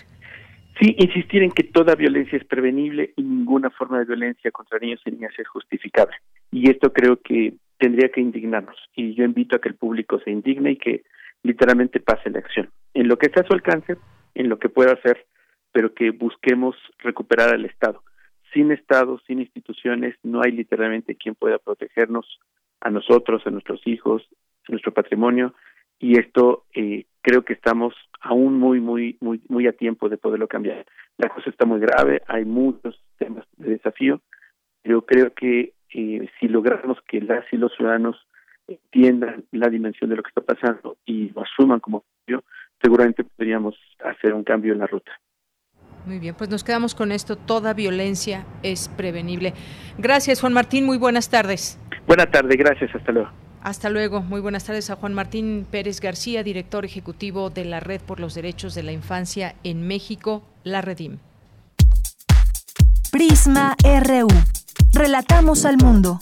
Sí, 0.80 0.96
insistir 0.98 1.42
en 1.42 1.50
que 1.50 1.64
toda 1.64 1.94
violencia 1.94 2.38
es 2.38 2.44
prevenible 2.44 3.12
y 3.16 3.22
ninguna 3.22 3.70
forma 3.70 3.98
de 3.98 4.06
violencia 4.06 4.50
contra 4.50 4.78
niños 4.78 5.00
y 5.04 5.10
niñas 5.10 5.32
es 5.38 5.46
justificable. 5.48 6.16
Y 6.50 6.70
esto 6.70 6.92
creo 6.92 7.20
que 7.20 7.54
tendría 7.78 8.08
que 8.10 8.20
indignarnos. 8.20 8.76
Y 8.94 9.14
yo 9.14 9.24
invito 9.24 9.56
a 9.56 9.60
que 9.60 9.68
el 9.68 9.74
público 9.74 10.18
se 10.20 10.30
indigne 10.30 10.72
y 10.72 10.76
que 10.76 11.02
literalmente 11.42 12.00
pase 12.00 12.30
la 12.30 12.38
acción. 12.38 12.70
En 12.94 13.08
lo 13.08 13.18
que 13.18 13.26
está 13.26 13.40
a 13.40 13.46
su 13.46 13.52
alcance, 13.52 13.96
en 14.34 14.48
lo 14.48 14.58
que 14.58 14.68
pueda 14.68 14.92
hacer, 14.92 15.26
pero 15.72 15.94
que 15.94 16.10
busquemos 16.10 16.76
recuperar 16.98 17.50
al 17.54 17.64
Estado. 17.64 18.02
Sin 18.52 18.70
Estado, 18.70 19.20
sin 19.26 19.40
instituciones, 19.40 20.14
no 20.22 20.42
hay 20.42 20.52
literalmente 20.52 21.16
quien 21.16 21.34
pueda 21.34 21.58
protegernos 21.58 22.38
a 22.80 22.90
nosotros, 22.90 23.42
a 23.46 23.50
nuestros 23.50 23.86
hijos, 23.86 24.22
a 24.68 24.72
nuestro 24.72 24.92
patrimonio. 24.92 25.54
Y 25.98 26.18
esto 26.18 26.64
eh, 26.74 27.06
creo 27.22 27.42
que 27.42 27.54
estamos 27.54 27.94
aún 28.20 28.58
muy, 28.58 28.80
muy, 28.80 29.16
muy, 29.20 29.40
muy 29.48 29.66
a 29.66 29.72
tiempo 29.72 30.08
de 30.08 30.18
poderlo 30.18 30.48
cambiar. 30.48 30.84
La 31.16 31.28
cosa 31.28 31.50
está 31.50 31.64
muy 31.64 31.80
grave, 31.80 32.22
hay 32.26 32.44
muchos 32.44 33.00
temas 33.18 33.46
de 33.56 33.70
desafío, 33.70 34.20
pero 34.82 35.02
creo 35.02 35.32
que 35.32 35.72
eh, 35.94 36.28
si 36.38 36.48
logramos 36.48 36.98
que 37.08 37.20
las 37.20 37.44
y 37.52 37.56
los 37.56 37.72
ciudadanos 37.74 38.16
entiendan 38.66 39.44
la 39.50 39.68
dimensión 39.68 40.10
de 40.10 40.16
lo 40.16 40.22
que 40.22 40.28
está 40.28 40.40
pasando 40.40 40.96
y 41.04 41.30
lo 41.30 41.42
asuman 41.42 41.80
como 41.80 42.04
yo, 42.26 42.42
seguramente 42.80 43.24
podríamos 43.24 43.76
hacer 44.04 44.34
un 44.34 44.44
cambio 44.44 44.72
en 44.72 44.80
la 44.80 44.86
ruta. 44.86 45.12
Muy 46.06 46.18
bien, 46.18 46.34
pues 46.36 46.50
nos 46.50 46.64
quedamos 46.64 46.94
con 46.94 47.12
esto. 47.12 47.36
Toda 47.36 47.74
violencia 47.74 48.44
es 48.62 48.88
prevenible. 48.88 49.52
Gracias, 49.98 50.40
Juan 50.40 50.52
Martín. 50.52 50.84
Muy 50.84 50.98
buenas 50.98 51.30
tardes. 51.30 51.78
Buenas 52.06 52.30
tardes, 52.30 52.56
gracias. 52.56 52.92
Hasta 52.94 53.12
luego. 53.12 53.30
Hasta 53.62 53.88
luego. 53.90 54.22
Muy 54.22 54.40
buenas 54.40 54.64
tardes 54.64 54.90
a 54.90 54.96
Juan 54.96 55.14
Martín 55.14 55.64
Pérez 55.70 56.00
García, 56.00 56.42
director 56.42 56.84
ejecutivo 56.84 57.48
de 57.48 57.64
la 57.64 57.78
Red 57.78 58.00
por 58.00 58.18
los 58.18 58.34
Derechos 58.34 58.74
de 58.74 58.82
la 58.82 58.90
Infancia 58.92 59.54
en 59.62 59.86
México, 59.86 60.42
la 60.64 60.82
Redim. 60.82 61.18
Prisma 63.12 63.76
RU. 63.84 64.26
Relatamos 64.92 65.64
al 65.64 65.76
mundo. 65.76 66.18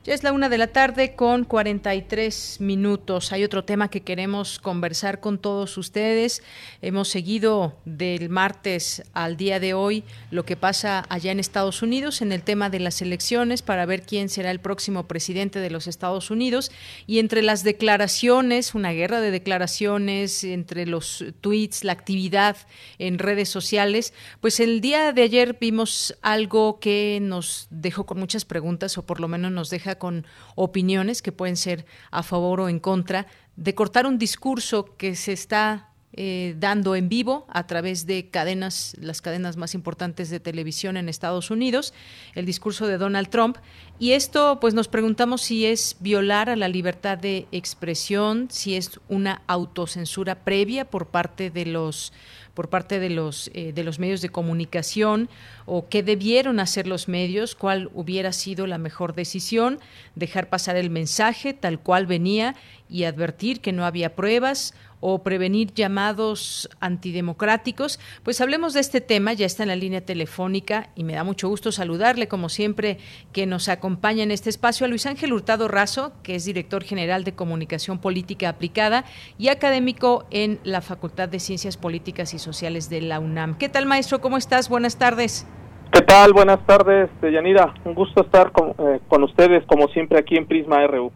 Ya 0.04 0.14
es 0.14 0.24
la 0.24 0.32
una 0.32 0.48
de 0.48 0.58
la 0.58 0.66
tarde 0.66 1.14
con 1.14 1.44
43 1.44 2.56
minutos. 2.58 3.30
Hay 3.30 3.44
otro 3.44 3.64
tema 3.64 3.88
que 3.88 4.00
queremos 4.00 4.58
conversar 4.58 5.20
con 5.20 5.38
todos 5.38 5.78
ustedes. 5.78 6.42
Hemos 6.80 7.06
seguido 7.06 7.78
del 7.84 8.28
martes 8.28 9.04
al 9.12 9.36
día 9.36 9.60
de 9.60 9.74
hoy 9.74 10.02
lo 10.32 10.44
que 10.44 10.56
pasa 10.56 11.06
allá 11.08 11.30
en 11.30 11.38
Estados 11.38 11.82
Unidos 11.82 12.20
en 12.20 12.32
el 12.32 12.42
tema 12.42 12.68
de 12.68 12.80
las 12.80 13.00
elecciones 13.00 13.62
para 13.62 13.86
ver 13.86 14.02
quién 14.02 14.28
será 14.28 14.50
el 14.50 14.58
próximo 14.58 15.06
presidente 15.06 15.60
de 15.60 15.70
los 15.70 15.86
Estados 15.86 16.32
Unidos. 16.32 16.72
Y 17.06 17.20
entre 17.20 17.40
las 17.40 17.62
declaraciones, 17.62 18.74
una 18.74 18.90
guerra 18.90 19.20
de 19.20 19.30
declaraciones, 19.30 20.42
entre 20.42 20.84
los 20.84 21.24
tweets, 21.40 21.84
la 21.84 21.92
actividad 21.92 22.56
en 22.98 23.20
redes 23.20 23.50
sociales, 23.50 24.14
pues 24.40 24.58
el 24.58 24.80
día 24.80 25.12
de 25.12 25.22
ayer 25.22 25.58
vimos 25.60 26.18
algo 26.22 26.80
que 26.80 27.20
nos 27.22 27.68
dejó 27.70 28.04
con 28.04 28.18
muchas 28.18 28.44
preguntas 28.44 28.98
o 28.98 29.06
por 29.06 29.20
lo 29.20 29.28
menos 29.28 29.52
nos 29.52 29.70
deja 29.70 29.91
con 29.98 30.26
opiniones 30.54 31.22
que 31.22 31.32
pueden 31.32 31.56
ser 31.56 31.86
a 32.10 32.22
favor 32.22 32.60
o 32.60 32.68
en 32.68 32.80
contra, 32.80 33.26
de 33.56 33.74
cortar 33.74 34.06
un 34.06 34.18
discurso 34.18 34.96
que 34.96 35.14
se 35.14 35.32
está 35.32 35.92
eh, 36.14 36.54
dando 36.58 36.94
en 36.94 37.08
vivo 37.08 37.46
a 37.48 37.66
través 37.66 38.06
de 38.06 38.28
cadenas, 38.28 38.94
las 39.00 39.22
cadenas 39.22 39.56
más 39.56 39.74
importantes 39.74 40.28
de 40.28 40.40
televisión 40.40 40.98
en 40.98 41.08
Estados 41.08 41.50
Unidos, 41.50 41.94
el 42.34 42.44
discurso 42.44 42.86
de 42.86 42.98
Donald 42.98 43.30
Trump. 43.30 43.56
Y 43.98 44.12
esto, 44.12 44.58
pues 44.60 44.74
nos 44.74 44.88
preguntamos 44.88 45.40
si 45.40 45.64
es 45.64 45.96
violar 46.00 46.50
a 46.50 46.56
la 46.56 46.68
libertad 46.68 47.16
de 47.16 47.46
expresión, 47.50 48.48
si 48.50 48.76
es 48.76 49.00
una 49.08 49.40
autocensura 49.46 50.44
previa 50.44 50.84
por 50.84 51.06
parte 51.06 51.48
de 51.48 51.64
los 51.64 52.12
por 52.54 52.68
parte 52.68 53.00
de 53.00 53.10
los, 53.10 53.50
eh, 53.54 53.72
de 53.72 53.84
los 53.84 53.98
medios 53.98 54.20
de 54.20 54.28
comunicación 54.28 55.28
o 55.64 55.88
qué 55.88 56.02
debieron 56.02 56.60
hacer 56.60 56.86
los 56.86 57.08
medios, 57.08 57.54
cuál 57.54 57.90
hubiera 57.94 58.32
sido 58.32 58.66
la 58.66 58.78
mejor 58.78 59.14
decisión, 59.14 59.78
dejar 60.14 60.48
pasar 60.48 60.76
el 60.76 60.90
mensaje 60.90 61.54
tal 61.54 61.78
cual 61.78 62.06
venía 62.06 62.54
y 62.92 63.04
advertir 63.04 63.60
que 63.60 63.72
no 63.72 63.84
había 63.84 64.14
pruebas 64.14 64.74
o 65.00 65.22
prevenir 65.24 65.74
llamados 65.74 66.70
antidemocráticos. 66.78 67.98
Pues 68.22 68.40
hablemos 68.40 68.72
de 68.72 68.80
este 68.80 69.00
tema, 69.00 69.32
ya 69.32 69.46
está 69.46 69.64
en 69.64 69.70
la 69.70 69.76
línea 69.76 70.02
telefónica 70.02 70.90
y 70.94 71.02
me 71.02 71.14
da 71.14 71.24
mucho 71.24 71.48
gusto 71.48 71.72
saludarle, 71.72 72.28
como 72.28 72.48
siempre, 72.48 72.98
que 73.32 73.44
nos 73.46 73.68
acompaña 73.68 74.22
en 74.22 74.30
este 74.30 74.48
espacio 74.48 74.86
a 74.86 74.88
Luis 74.88 75.06
Ángel 75.06 75.32
Hurtado 75.32 75.66
Razo, 75.66 76.12
que 76.22 76.36
es 76.36 76.44
director 76.44 76.84
general 76.84 77.24
de 77.24 77.34
Comunicación 77.34 77.98
Política 77.98 78.48
Aplicada 78.48 79.04
y 79.38 79.48
académico 79.48 80.24
en 80.30 80.60
la 80.62 80.82
Facultad 80.82 81.28
de 81.28 81.40
Ciencias 81.40 81.76
Políticas 81.76 82.32
y 82.34 82.38
Sociales 82.38 82.88
de 82.88 83.00
la 83.00 83.18
UNAM. 83.18 83.58
¿Qué 83.58 83.68
tal, 83.68 83.86
maestro? 83.86 84.20
¿Cómo 84.20 84.36
estás? 84.36 84.68
Buenas 84.68 84.98
tardes. 84.98 85.48
¿Qué 85.90 86.02
tal? 86.02 86.32
Buenas 86.32 86.64
tardes, 86.64 87.10
Yanira. 87.20 87.74
Un 87.84 87.94
gusto 87.94 88.22
estar 88.22 88.52
con, 88.52 88.70
eh, 88.78 89.00
con 89.08 89.24
ustedes, 89.24 89.64
como 89.66 89.88
siempre, 89.88 90.18
aquí 90.18 90.36
en 90.36 90.46
Prisma 90.46 90.86
RU. 90.86 91.10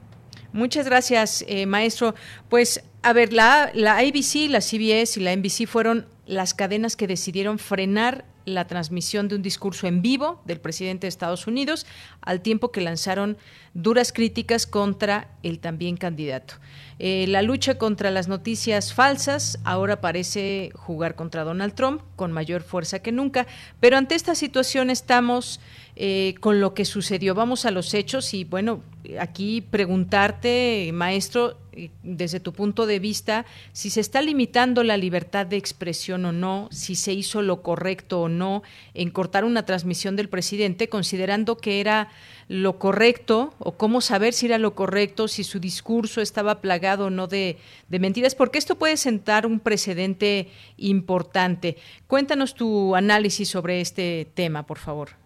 Muchas 0.57 0.87
gracias, 0.87 1.45
eh, 1.49 1.67
maestro. 1.67 2.15
Pues, 2.49 2.83
a 3.03 3.13
ver, 3.13 3.35
la, 3.35 3.71
la 3.75 3.99
ABC, 3.99 4.49
la 4.49 4.63
CBS 4.63 5.21
y 5.21 5.23
la 5.23 5.37
NBC 5.37 5.67
fueron 5.67 6.07
las 6.25 6.55
cadenas 6.55 6.97
que 6.97 7.07
decidieron 7.07 7.59
frenar 7.59 8.25
la 8.47 8.67
transmisión 8.67 9.29
de 9.29 9.35
un 9.35 9.43
discurso 9.43 9.87
en 9.87 10.01
vivo 10.01 10.41
del 10.47 10.61
presidente 10.61 11.05
de 11.05 11.09
Estados 11.09 11.47
Unidos, 11.47 11.85
al 12.23 12.41
tiempo 12.41 12.73
que 12.73 12.81
lanzaron 12.81 13.37
duras 13.75 14.15
críticas 14.15 14.67
contra 14.67 15.29
el 15.43 15.59
también 15.59 15.99
candidato. 15.99 16.55
Eh, 16.99 17.27
la 17.29 17.43
lucha 17.43 17.77
contra 17.77 18.11
las 18.11 18.27
noticias 18.27 18.95
falsas 18.95 19.59
ahora 19.65 20.01
parece 20.01 20.71
jugar 20.75 21.17
contra 21.17 21.45
Donald 21.45 21.75
Trump 21.75 22.01
con 22.15 22.33
mayor 22.33 22.63
fuerza 22.63 23.01
que 23.01 23.13
nunca, 23.13 23.47
pero 23.79 23.99
ante 23.99 24.15
esta 24.15 24.35
situación 24.35 24.89
estamos 24.89 25.61
eh, 25.99 26.35
con 26.41 26.61
lo 26.61 26.75
que 26.75 26.85
sucedió. 26.85 27.35
Vamos 27.35 27.65
a 27.65 27.71
los 27.71 27.95
hechos 27.95 28.35
y 28.35 28.45
bueno, 28.45 28.83
aquí 29.19 29.63
preguntarte, 29.63 30.91
maestro, 30.93 31.57
eh, 31.73 31.91
desde 32.03 32.39
tu 32.39 32.53
punto 32.53 32.85
de 32.85 32.99
vista, 32.99 33.47
si 33.73 33.89
se 33.89 34.01
está 34.01 34.21
limitando 34.21 34.83
la 34.83 34.99
libertad 34.99 35.47
de 35.47 35.57
expresión 35.57 36.27
o 36.27 36.33
no, 36.33 36.69
si 36.71 36.97
se 36.97 37.15
hizo 37.15 37.41
lo 37.41 37.63
correcto 37.63 38.21
o 38.21 38.29
no 38.29 38.63
en 38.93 39.11
cortar 39.11 39.47
una 39.47 39.65
transmisión 39.65 40.17
del 40.17 40.29
presidente, 40.29 40.91
considerando 40.91 41.57
que 41.57 41.81
era 41.81 42.11
lo 42.49 42.79
correcto 42.79 43.55
o 43.59 43.79
cómo 43.79 44.03
saber 44.03 44.35
si 44.35 44.47
era 44.47 44.59
lo 44.59 44.75
correcto, 44.75 45.29
si 45.29 45.45
su 45.45 45.61
discurso 45.61 46.21
estaba 46.21 46.61
plagado 46.61 47.07
o 47.07 47.11
no 47.11 47.27
de, 47.27 47.57
de 47.89 47.99
mentiras, 47.99 48.35
porque 48.35 48.59
esto 48.59 48.75
puede 48.75 48.99
sentar 48.99 49.47
un 49.47 49.61
precedente 49.61 50.49
importante. 50.77 51.79
Cuéntanos 52.07 52.55
tu 52.55 52.95
análisis 52.95 53.49
sobre 53.49 53.81
este 53.81 54.29
tema, 54.35 54.67
por 54.67 54.77
favor. 54.77 55.26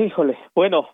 Híjole, 0.00 0.38
bueno, 0.54 0.88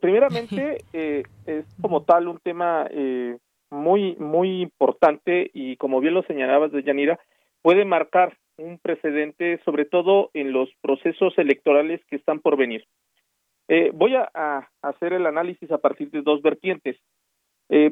primeramente 0.00 0.84
eh, 0.92 1.22
es 1.46 1.64
como 1.80 2.02
tal 2.02 2.28
un 2.28 2.38
tema 2.38 2.86
eh, 2.90 3.38
muy 3.70 4.14
muy 4.16 4.60
importante 4.60 5.50
y 5.54 5.76
como 5.76 6.00
bien 6.00 6.14
lo 6.14 6.22
señalabas 6.24 6.70
de 6.70 6.82
Yanira 6.82 7.18
puede 7.62 7.86
marcar 7.86 8.36
un 8.58 8.78
precedente 8.78 9.58
sobre 9.64 9.86
todo 9.86 10.30
en 10.34 10.52
los 10.52 10.68
procesos 10.82 11.32
electorales 11.38 12.02
que 12.10 12.16
están 12.16 12.40
por 12.40 12.58
venir. 12.58 12.84
Eh, 13.68 13.90
voy 13.94 14.16
a, 14.16 14.68
hacer 14.82 15.14
el 15.14 15.26
análisis 15.26 15.70
a 15.70 15.78
partir 15.78 16.10
de 16.10 16.22
dos 16.22 16.42
vertientes. 16.42 16.96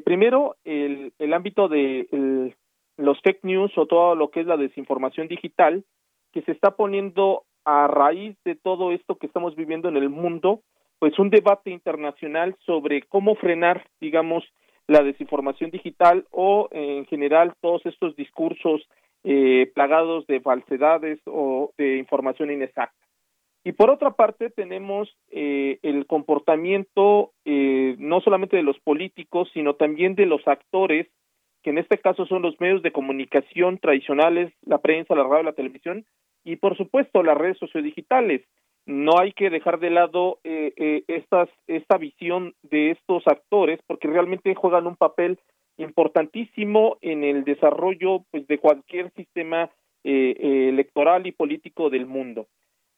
primero, 0.03 0.57
el, 0.63 1.13
el 1.17 1.33
ámbito 1.33 1.69
de 1.69 2.53
los 2.97 3.19
fake 3.21 3.43
news 3.43 3.71
o 3.77 3.85
todo 3.87 4.13
lo 4.13 4.29
que 4.29 4.41
es 4.41 4.45
la 4.45 4.57
desinformación 4.57 5.27
digital 5.27 5.85
que 6.33 6.41
se 6.41 6.51
está 6.51 6.71
poniendo 6.75 7.45
a 7.69 7.87
raíz 7.87 8.35
de 8.45 8.55
todo 8.55 8.91
esto 8.91 9.17
que 9.17 9.27
estamos 9.27 9.55
viviendo 9.55 9.89
en 9.89 9.97
el 9.97 10.09
mundo, 10.09 10.61
pues 10.97 11.19
un 11.19 11.29
debate 11.29 11.69
internacional 11.69 12.55
sobre 12.65 13.03
cómo 13.03 13.35
frenar, 13.35 13.85
digamos, 14.01 14.43
la 14.87 15.03
desinformación 15.03 15.69
digital 15.69 16.25
o 16.31 16.67
en 16.71 17.05
general 17.05 17.53
todos 17.61 17.85
estos 17.85 18.15
discursos 18.15 18.81
eh, 19.23 19.71
plagados 19.75 20.25
de 20.25 20.41
falsedades 20.41 21.19
o 21.27 21.71
de 21.77 21.97
información 21.97 22.49
inexacta. 22.51 23.05
Y 23.63 23.73
por 23.73 23.91
otra 23.91 24.11
parte 24.11 24.49
tenemos 24.49 25.15
eh, 25.29 25.77
el 25.83 26.07
comportamiento 26.07 27.33
eh, 27.45 27.95
no 27.99 28.19
solamente 28.21 28.57
de 28.57 28.63
los 28.63 28.79
políticos, 28.79 29.47
sino 29.53 29.75
también 29.75 30.15
de 30.15 30.25
los 30.25 30.47
actores, 30.47 31.07
que 31.61 31.69
en 31.69 31.77
este 31.77 31.99
caso 31.99 32.25
son 32.25 32.41
los 32.41 32.59
medios 32.59 32.81
de 32.81 32.91
comunicación 32.91 33.77
tradicionales, 33.77 34.51
la 34.65 34.79
prensa, 34.79 35.13
la 35.13 35.23
radio, 35.23 35.43
la 35.43 35.53
televisión, 35.53 36.05
y 36.43 36.55
por 36.57 36.77
supuesto 36.77 37.23
las 37.23 37.37
redes 37.37 37.57
sociodigitales. 37.57 38.41
No 38.85 39.19
hay 39.19 39.33
que 39.33 39.49
dejar 39.49 39.79
de 39.79 39.91
lado 39.91 40.39
eh, 40.43 40.73
eh, 40.75 41.03
estas, 41.07 41.49
esta 41.67 41.97
visión 41.97 42.55
de 42.63 42.91
estos 42.91 43.27
actores 43.27 43.79
porque 43.85 44.07
realmente 44.07 44.55
juegan 44.55 44.87
un 44.87 44.95
papel 44.95 45.37
importantísimo 45.77 46.97
en 47.01 47.23
el 47.23 47.43
desarrollo 47.43 48.25
pues, 48.31 48.47
de 48.47 48.57
cualquier 48.57 49.11
sistema 49.13 49.69
eh, 50.03 50.35
eh, 50.39 50.69
electoral 50.69 51.27
y 51.27 51.31
político 51.31 51.89
del 51.89 52.05
mundo. 52.05 52.47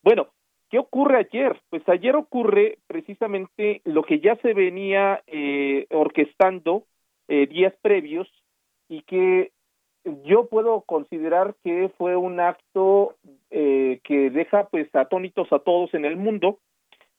Bueno, 0.04 0.28
¿qué 0.70 0.80
ocurre 0.80 1.18
ayer? 1.18 1.60
Pues 1.70 1.88
ayer 1.88 2.16
ocurre 2.16 2.78
precisamente 2.88 3.82
lo 3.86 4.04
que 4.04 4.20
ya 4.20 4.36
se 4.38 4.54
venía 4.54 5.22
eh, 5.28 5.86
orquestando 5.90 6.86
eh, 7.28 7.48
días 7.48 7.74
previos 7.82 8.28
y 8.90 9.02
que 9.04 9.52
yo 10.24 10.48
puedo 10.48 10.82
considerar 10.82 11.56
que 11.64 11.90
fue 11.98 12.16
un 12.16 12.40
acto 12.40 13.16
eh, 13.50 14.00
que 14.04 14.30
deja 14.30 14.68
pues 14.68 14.94
atónitos 14.96 15.52
a 15.52 15.60
todos 15.60 15.94
en 15.94 16.06
el 16.06 16.16
mundo, 16.16 16.60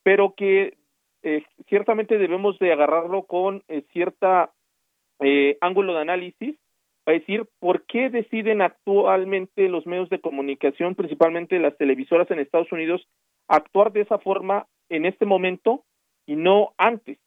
pero 0.03 0.35
que 0.37 0.77
eh, 1.23 1.45
ciertamente 1.69 2.19
debemos 2.19 2.59
de 2.59 2.73
agarrarlo 2.73 3.25
con 3.25 3.63
eh, 3.69 3.85
cierta 3.93 4.51
eh, 5.21 5.57
ángulo 5.61 5.95
de 5.95 6.01
análisis 6.01 6.57
para 7.05 7.19
decir 7.19 7.47
por 7.61 7.85
qué 7.87 8.11
deciden 8.11 8.61
actualmente 8.61 9.69
los 9.69 9.87
medios 9.87 10.09
de 10.11 10.21
comunicación, 10.21 10.95
principalmente 10.95 11.59
las 11.59 11.77
televisoras 11.77 12.31
en 12.31 12.41
Estados 12.41 12.73
Unidos, 12.73 13.07
actuar 13.49 13.93
de 13.93 14.03
esa 14.03 14.19
forma 14.19 14.67
en 14.89 15.07
este 15.07 15.25
momento 15.25 15.85
y 16.27 16.37
no 16.37 16.75
antes. 16.77 17.19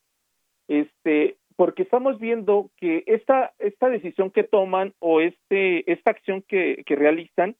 Este, 0.67 1.37
porque 1.55 1.83
estamos 1.83 2.19
viendo 2.19 2.69
que 2.77 3.03
esta, 3.07 3.53
esta 3.59 3.89
decisión 3.89 4.31
que 4.31 4.43
toman 4.43 4.93
o 4.99 5.21
este, 5.21 5.89
esta 5.91 6.11
acción 6.11 6.43
que, 6.47 6.83
que 6.85 6.95
realizan, 6.95 7.55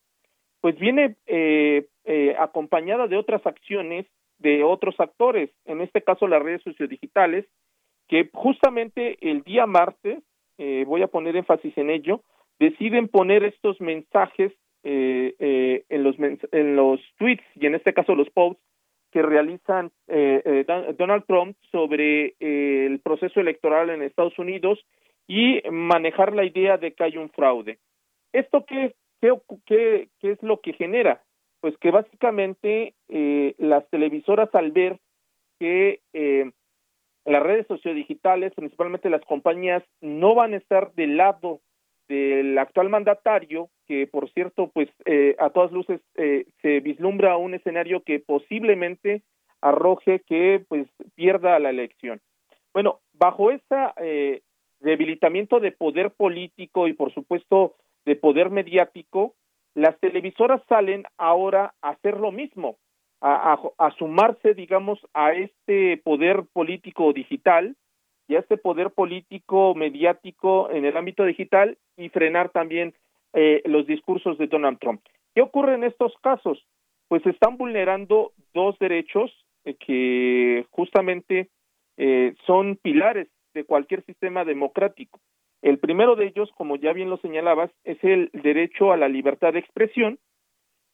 pues 0.61 0.77
viene 0.77 1.15
eh, 1.27 1.87
eh, 2.05 2.35
acompañada 2.39 3.07
de 3.07 3.17
otras 3.17 3.45
acciones 3.45 4.05
de 4.39 4.63
otros 4.63 4.95
actores, 4.99 5.49
en 5.65 5.81
este 5.81 6.01
caso 6.01 6.27
las 6.27 6.41
redes 6.41 6.61
sociodigitales, 6.63 7.45
que 8.07 8.29
justamente 8.33 9.17
el 9.21 9.43
día 9.43 9.65
martes, 9.65 10.21
eh, 10.57 10.83
voy 10.87 11.01
a 11.01 11.07
poner 11.07 11.35
énfasis 11.35 11.77
en 11.77 11.89
ello, 11.89 12.21
deciden 12.59 13.07
poner 13.07 13.43
estos 13.43 13.79
mensajes 13.81 14.53
eh, 14.83 15.35
eh, 15.39 15.83
en 15.89 16.03
los 16.03 16.15
en 16.19 16.75
los 16.75 16.99
tweets 17.17 17.43
y 17.55 17.65
en 17.65 17.75
este 17.75 17.93
caso 17.93 18.13
los 18.13 18.29
posts 18.29 18.61
que 19.15 19.21
realizan 19.21 19.93
eh, 20.09 20.41
eh, 20.43 20.93
Donald 20.97 21.23
Trump 21.25 21.55
sobre 21.71 22.35
eh, 22.41 22.85
el 22.85 22.99
proceso 22.99 23.39
electoral 23.39 23.89
en 23.89 24.01
Estados 24.01 24.37
Unidos 24.37 24.85
y 25.25 25.61
manejar 25.71 26.35
la 26.35 26.43
idea 26.43 26.77
de 26.77 26.91
que 26.91 27.05
hay 27.05 27.15
un 27.15 27.29
fraude. 27.29 27.79
¿Esto 28.33 28.65
qué, 28.65 28.93
qué, 29.21 29.31
qué, 29.65 30.09
qué 30.19 30.31
es 30.31 30.43
lo 30.43 30.59
que 30.59 30.73
genera? 30.73 31.23
Pues 31.61 31.77
que 31.77 31.91
básicamente 31.91 32.93
eh, 33.07 33.55
las 33.57 33.89
televisoras 33.89 34.53
al 34.53 34.73
ver 34.73 34.99
que 35.61 36.01
eh, 36.11 36.51
las 37.23 37.41
redes 37.41 37.67
sociodigitales, 37.67 38.53
principalmente 38.53 39.09
las 39.09 39.23
compañías, 39.23 39.81
no 40.01 40.35
van 40.35 40.55
a 40.55 40.57
estar 40.57 40.91
del 40.95 41.15
lado 41.15 41.61
del 42.09 42.57
actual 42.57 42.89
mandatario, 42.89 43.69
que 43.87 44.07
por 44.07 44.29
cierto, 44.31 44.69
pues 44.73 44.89
eh, 45.05 45.35
a 45.39 45.49
todas 45.49 45.71
luces 45.71 46.01
eh, 46.15 46.45
se 46.61 46.79
vislumbra 46.79 47.37
un 47.37 47.53
escenario 47.53 48.01
que 48.03 48.19
posiblemente 48.19 49.21
arroje 49.61 50.21
que 50.27 50.63
pues 50.67 50.87
pierda 51.15 51.59
la 51.59 51.69
elección. 51.69 52.21
Bueno, 52.73 52.99
bajo 53.13 53.51
ese 53.51 53.75
eh, 53.97 54.41
debilitamiento 54.79 55.59
de 55.59 55.71
poder 55.71 56.11
político 56.11 56.87
y 56.87 56.93
por 56.93 57.13
supuesto 57.13 57.75
de 58.05 58.15
poder 58.15 58.49
mediático, 58.49 59.33
las 59.73 59.99
televisoras 59.99 60.61
salen 60.69 61.03
ahora 61.17 61.73
a 61.81 61.89
hacer 61.89 62.19
lo 62.19 62.31
mismo, 62.31 62.77
a, 63.21 63.53
a, 63.53 63.85
a 63.87 63.91
sumarse, 63.91 64.53
digamos, 64.53 64.99
a 65.13 65.33
este 65.33 65.97
poder 65.97 66.43
político 66.53 67.11
digital 67.13 67.75
y 68.27 68.35
a 68.35 68.39
este 68.39 68.57
poder 68.57 68.91
político 68.91 69.75
mediático 69.75 70.69
en 70.71 70.85
el 70.85 70.97
ámbito 70.97 71.25
digital 71.25 71.77
y 71.97 72.09
frenar 72.09 72.49
también 72.49 72.93
eh, 73.35 73.61
los 73.65 73.85
discursos 73.85 74.37
de 74.37 74.47
Donald 74.47 74.79
Trump. 74.79 75.01
¿Qué 75.35 75.41
ocurre 75.41 75.75
en 75.75 75.83
estos 75.83 76.13
casos? 76.21 76.65
Pues 77.09 77.25
están 77.25 77.57
vulnerando 77.57 78.31
dos 78.53 78.79
derechos 78.79 79.29
eh, 79.65 79.75
que 79.75 80.65
justamente 80.71 81.49
eh, 81.97 82.33
son 82.47 82.77
pilares 82.77 83.27
de 83.53 83.65
cualquier 83.65 84.03
sistema 84.05 84.45
democrático. 84.45 85.19
El 85.61 85.79
primero 85.79 86.15
de 86.15 86.27
ellos, 86.27 86.49
como 86.55 86.77
ya 86.77 86.93
bien 86.93 87.09
lo 87.09 87.17
señalabas, 87.17 87.71
es 87.83 87.97
el 88.03 88.29
derecho 88.33 88.93
a 88.93 88.97
la 88.97 89.09
libertad 89.09 89.53
de 89.53 89.59
expresión 89.59 90.17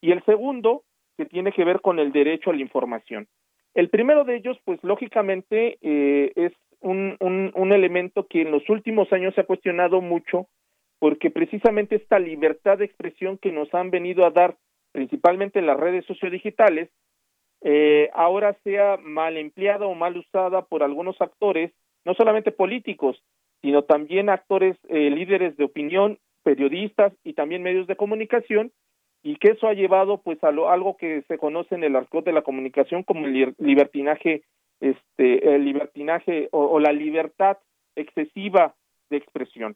y 0.02 0.12
el 0.12 0.24
segundo, 0.26 0.84
que 1.18 1.26
tiene 1.26 1.52
que 1.52 1.64
ver 1.64 1.82
con 1.82 2.00
el 2.00 2.12
derecho 2.12 2.50
a 2.50 2.54
la 2.54 2.62
información. 2.62 3.28
El 3.76 3.90
primero 3.90 4.24
de 4.24 4.38
ellos, 4.38 4.58
pues 4.66 4.84
lógicamente, 4.84 5.78
eh, 5.82 6.32
es 6.36 6.54
un, 6.80 7.18
un, 7.20 7.52
un 7.54 7.72
elemento 7.72 8.26
que 8.28 8.42
en 8.42 8.52
los 8.52 8.68
últimos 8.70 9.14
años 9.14 9.36
se 9.36 9.42
ha 9.42 9.46
cuestionado 9.46 10.02
mucho 10.02 10.48
porque 11.02 11.32
precisamente 11.32 11.96
esta 11.96 12.20
libertad 12.20 12.78
de 12.78 12.86
expresión 12.86 13.40
que 13.40 13.52
nos 13.52 13.74
han 13.74 13.90
venido 13.90 14.24
a 14.24 14.30
dar 14.30 14.58
principalmente 14.92 15.60
las 15.64 15.80
redes 15.80 16.06
sociodigitales, 16.06 16.92
eh, 17.62 18.12
ahora 18.14 18.56
sea 18.64 18.98
mal 18.98 19.36
empleada 19.38 19.88
o 19.88 19.96
mal 19.96 20.16
usada 20.16 20.62
por 20.62 20.84
algunos 20.84 21.20
actores, 21.20 21.72
no 22.06 22.14
solamente 22.14 22.52
políticos, 22.52 23.20
sino 23.64 23.82
también 23.82 24.30
actores 24.30 24.78
eh, 24.90 25.10
líderes 25.10 25.58
de 25.58 25.64
opinión, 25.64 26.20
periodistas 26.44 27.14
y 27.24 27.34
también 27.34 27.64
medios 27.64 27.88
de 27.88 27.96
comunicación, 27.96 28.72
y 29.24 29.38
que 29.38 29.54
eso 29.54 29.68
ha 29.68 29.74
llevado 29.74 30.22
pues 30.22 30.38
a 30.44 30.50
algo 30.50 30.98
que 30.98 31.24
se 31.28 31.40
conoce 31.40 31.74
en 31.74 31.84
el 31.84 31.96
arco 31.96 32.22
de 32.22 32.32
la 32.32 32.44
comunicación 32.44 33.02
como 33.02 33.26
el 33.26 33.56
libertinaje, 33.58 34.44
este, 34.80 35.56
el 35.56 35.66
libertinaje 35.66 36.48
o 36.52 36.80
la 36.80 36.92
libertad 36.92 37.58
excesiva 37.96 38.76
de 39.10 39.18
expresión. 39.18 39.76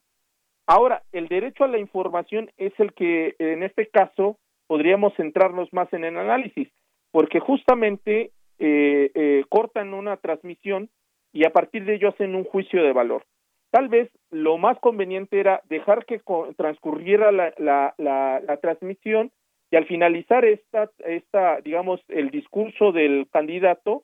Ahora, 0.67 1.03
el 1.11 1.27
derecho 1.27 1.63
a 1.63 1.67
la 1.67 1.77
información 1.77 2.49
es 2.57 2.73
el 2.79 2.93
que 2.93 3.35
en 3.39 3.63
este 3.63 3.87
caso 3.87 4.37
podríamos 4.67 5.13
centrarnos 5.15 5.71
más 5.73 5.91
en 5.93 6.03
el 6.03 6.17
análisis, 6.17 6.69
porque 7.11 7.39
justamente 7.39 8.31
eh, 8.57 9.11
eh, 9.13 9.43
cortan 9.49 9.93
una 9.93 10.17
transmisión 10.17 10.89
y 11.33 11.45
a 11.45 11.51
partir 11.51 11.85
de 11.85 11.95
ello 11.95 12.09
hacen 12.09 12.35
un 12.35 12.45
juicio 12.45 12.83
de 12.83 12.93
valor. 12.93 13.25
Tal 13.69 13.89
vez 13.89 14.09
lo 14.31 14.57
más 14.57 14.79
conveniente 14.79 15.39
era 15.39 15.61
dejar 15.69 16.05
que 16.05 16.21
transcurriera 16.55 17.31
la, 17.31 17.53
la, 17.57 17.93
la, 17.97 18.57
transmisión 18.57 19.31
y 19.69 19.75
al 19.75 19.85
finalizar 19.85 20.45
esta, 20.45 20.89
esta, 20.99 21.59
digamos, 21.61 22.01
el 22.07 22.29
discurso 22.29 22.93
del 22.93 23.27
candidato, 23.31 24.03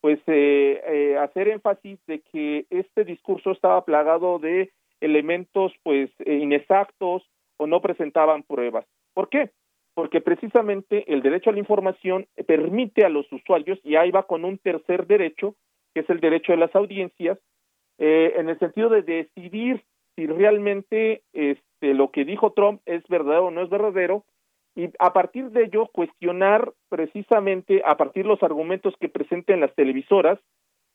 pues 0.00 0.18
eh, 0.26 0.82
eh 0.86 1.16
hacer 1.18 1.48
énfasis 1.48 2.04
de 2.06 2.20
que 2.20 2.66
este 2.70 3.04
discurso 3.04 3.52
estaba 3.52 3.84
plagado 3.84 4.40
de 4.40 4.72
elementos 5.02 5.72
pues 5.82 6.10
eh, 6.20 6.34
inexactos 6.34 7.22
o 7.58 7.66
no 7.66 7.80
presentaban 7.80 8.42
pruebas. 8.42 8.86
¿Por 9.14 9.28
qué? 9.28 9.50
Porque 9.94 10.20
precisamente 10.20 11.12
el 11.12 11.22
derecho 11.22 11.50
a 11.50 11.52
la 11.52 11.58
información 11.58 12.26
permite 12.46 13.04
a 13.04 13.10
los 13.10 13.30
usuarios, 13.30 13.78
y 13.84 13.96
ahí 13.96 14.10
va 14.10 14.22
con 14.22 14.44
un 14.44 14.58
tercer 14.58 15.06
derecho, 15.06 15.54
que 15.94 16.00
es 16.00 16.10
el 16.10 16.20
derecho 16.20 16.52
de 16.52 16.58
las 16.58 16.74
audiencias, 16.74 17.38
eh, 17.98 18.32
en 18.36 18.48
el 18.48 18.58
sentido 18.58 18.88
de 18.88 19.02
decidir 19.02 19.84
si 20.16 20.26
realmente 20.26 21.22
este, 21.32 21.94
lo 21.94 22.10
que 22.10 22.24
dijo 22.24 22.52
Trump 22.52 22.80
es 22.86 23.06
verdadero 23.08 23.46
o 23.46 23.50
no 23.50 23.62
es 23.62 23.68
verdadero, 23.68 24.24
y 24.74 24.88
a 24.98 25.12
partir 25.12 25.50
de 25.50 25.64
ello 25.64 25.86
cuestionar 25.92 26.72
precisamente 26.88 27.82
a 27.84 27.96
partir 27.96 28.22
de 28.22 28.30
los 28.30 28.42
argumentos 28.42 28.94
que 28.98 29.10
presenten 29.10 29.60
las 29.60 29.74
televisoras, 29.74 30.38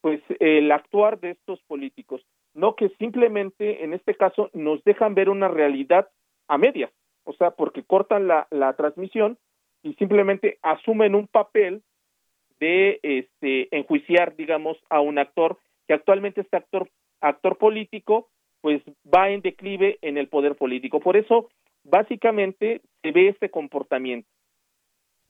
pues 0.02 0.22
el 0.40 0.72
actuar 0.72 1.20
de 1.20 1.32
estos 1.32 1.62
políticos 1.64 2.26
no 2.58 2.76
que 2.76 2.90
simplemente 2.98 3.84
en 3.84 3.94
este 3.94 4.16
caso 4.16 4.50
nos 4.54 4.84
dejan 4.84 5.14
ver 5.14 5.30
una 5.30 5.48
realidad 5.48 6.10
a 6.48 6.58
medias, 6.58 6.92
o 7.24 7.34
sea, 7.34 7.52
porque 7.52 7.84
cortan 7.84 8.28
la, 8.28 8.48
la 8.50 8.74
transmisión 8.74 9.38
y 9.84 9.94
simplemente 9.94 10.58
asumen 10.64 11.14
un 11.14 11.28
papel 11.28 11.84
de 12.60 13.00
este 13.04 13.68
enjuiciar, 13.76 14.36
digamos, 14.36 14.76
a 14.90 15.02
un 15.02 15.20
actor 15.20 15.60
que 15.88 15.94
actualmente 15.94 16.42
este 16.42 16.58
actor 16.58 16.90
actor 17.22 17.58
político 17.58 18.30
pues 18.62 18.82
va 19.06 19.30
en 19.30 19.42
declive 19.42 20.00
en 20.02 20.18
el 20.18 20.28
poder 20.28 20.56
político. 20.56 21.00
Por 21.00 21.16
eso 21.16 21.50
básicamente 21.84 22.82
se 23.04 23.12
ve 23.12 23.30
este 23.30 23.50
comportamiento. 23.50 24.28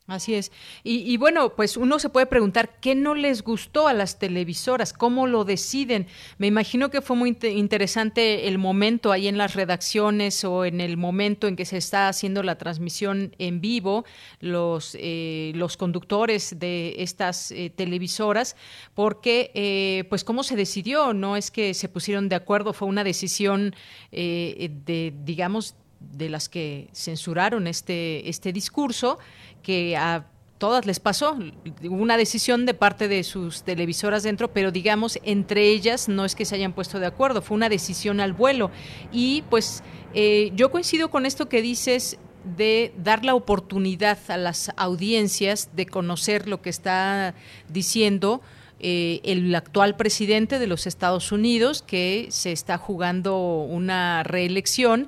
Así 0.07 0.35
es. 0.35 0.53
Y, 0.85 1.17
bueno, 1.17 1.53
pues 1.53 1.75
uno 1.75 1.99
se 1.99 2.07
puede 2.07 2.27
preguntar 2.27 2.79
qué 2.79 2.95
no 2.95 3.13
les 3.13 3.43
gustó 3.43 3.89
a 3.89 3.93
las 3.93 4.19
televisoras, 4.19 4.93
cómo 4.93 5.27
lo 5.27 5.43
deciden. 5.43 6.07
Me 6.37 6.47
imagino 6.47 6.89
que 6.89 7.01
fue 7.01 7.17
muy 7.17 7.37
interesante 7.43 8.47
el 8.47 8.57
momento 8.57 9.11
ahí 9.11 9.27
en 9.27 9.37
las 9.37 9.53
redacciones 9.53 10.45
o 10.45 10.63
en 10.63 10.79
el 10.79 10.95
momento 10.95 11.49
en 11.49 11.57
que 11.57 11.65
se 11.65 11.75
está 11.75 12.07
haciendo 12.07 12.41
la 12.41 12.57
transmisión 12.57 13.35
en 13.37 13.59
vivo, 13.59 14.05
los, 14.39 14.95
eh, 14.97 15.51
los 15.55 15.75
conductores 15.75 16.57
de 16.57 16.95
estas 16.99 17.51
eh, 17.51 17.69
televisoras, 17.69 18.55
porque 18.93 19.51
eh, 19.55 20.05
pues 20.07 20.23
cómo 20.23 20.43
se 20.43 20.55
decidió, 20.55 21.13
no 21.13 21.35
es 21.35 21.51
que 21.51 21.73
se 21.73 21.89
pusieron 21.89 22.29
de 22.29 22.35
acuerdo, 22.35 22.71
fue 22.71 22.87
una 22.87 23.03
decisión 23.03 23.75
de, 24.09 25.13
digamos, 25.25 25.75
de 25.99 26.29
las 26.29 26.49
que 26.49 26.89
censuraron 26.93 27.67
este, 27.67 28.29
este 28.29 28.53
discurso 28.53 29.19
que 29.63 29.97
a 29.97 30.25
todas 30.57 30.85
les 30.85 30.99
pasó 30.99 31.37
una 31.83 32.17
decisión 32.17 32.65
de 32.65 32.73
parte 32.73 33.07
de 33.07 33.23
sus 33.23 33.63
televisoras 33.63 34.23
dentro, 34.23 34.51
pero 34.51 34.71
digamos 34.71 35.19
entre 35.23 35.69
ellas 35.69 36.09
no 36.09 36.25
es 36.25 36.35
que 36.35 36.45
se 36.45 36.55
hayan 36.55 36.73
puesto 36.73 36.99
de 36.99 37.05
acuerdo, 37.05 37.41
fue 37.41 37.55
una 37.55 37.69
decisión 37.69 38.19
al 38.19 38.33
vuelo. 38.33 38.71
Y 39.11 39.43
pues 39.49 39.83
eh, 40.13 40.51
yo 40.55 40.71
coincido 40.71 41.09
con 41.09 41.25
esto 41.25 41.47
que 41.49 41.61
dices 41.61 42.17
de 42.55 42.93
dar 42.97 43.25
la 43.25 43.35
oportunidad 43.35 44.17
a 44.29 44.37
las 44.37 44.71
audiencias 44.77 45.69
de 45.75 45.85
conocer 45.85 46.47
lo 46.47 46.61
que 46.61 46.69
está 46.69 47.35
diciendo 47.67 48.41
eh, 48.79 49.21
el 49.23 49.53
actual 49.55 49.95
presidente 49.95 50.59
de 50.59 50.67
los 50.67 50.85
Estados 50.85 51.31
Unidos, 51.31 51.81
que 51.81 52.27
se 52.29 52.51
está 52.51 52.77
jugando 52.77 53.63
una 53.63 54.23
reelección 54.23 55.07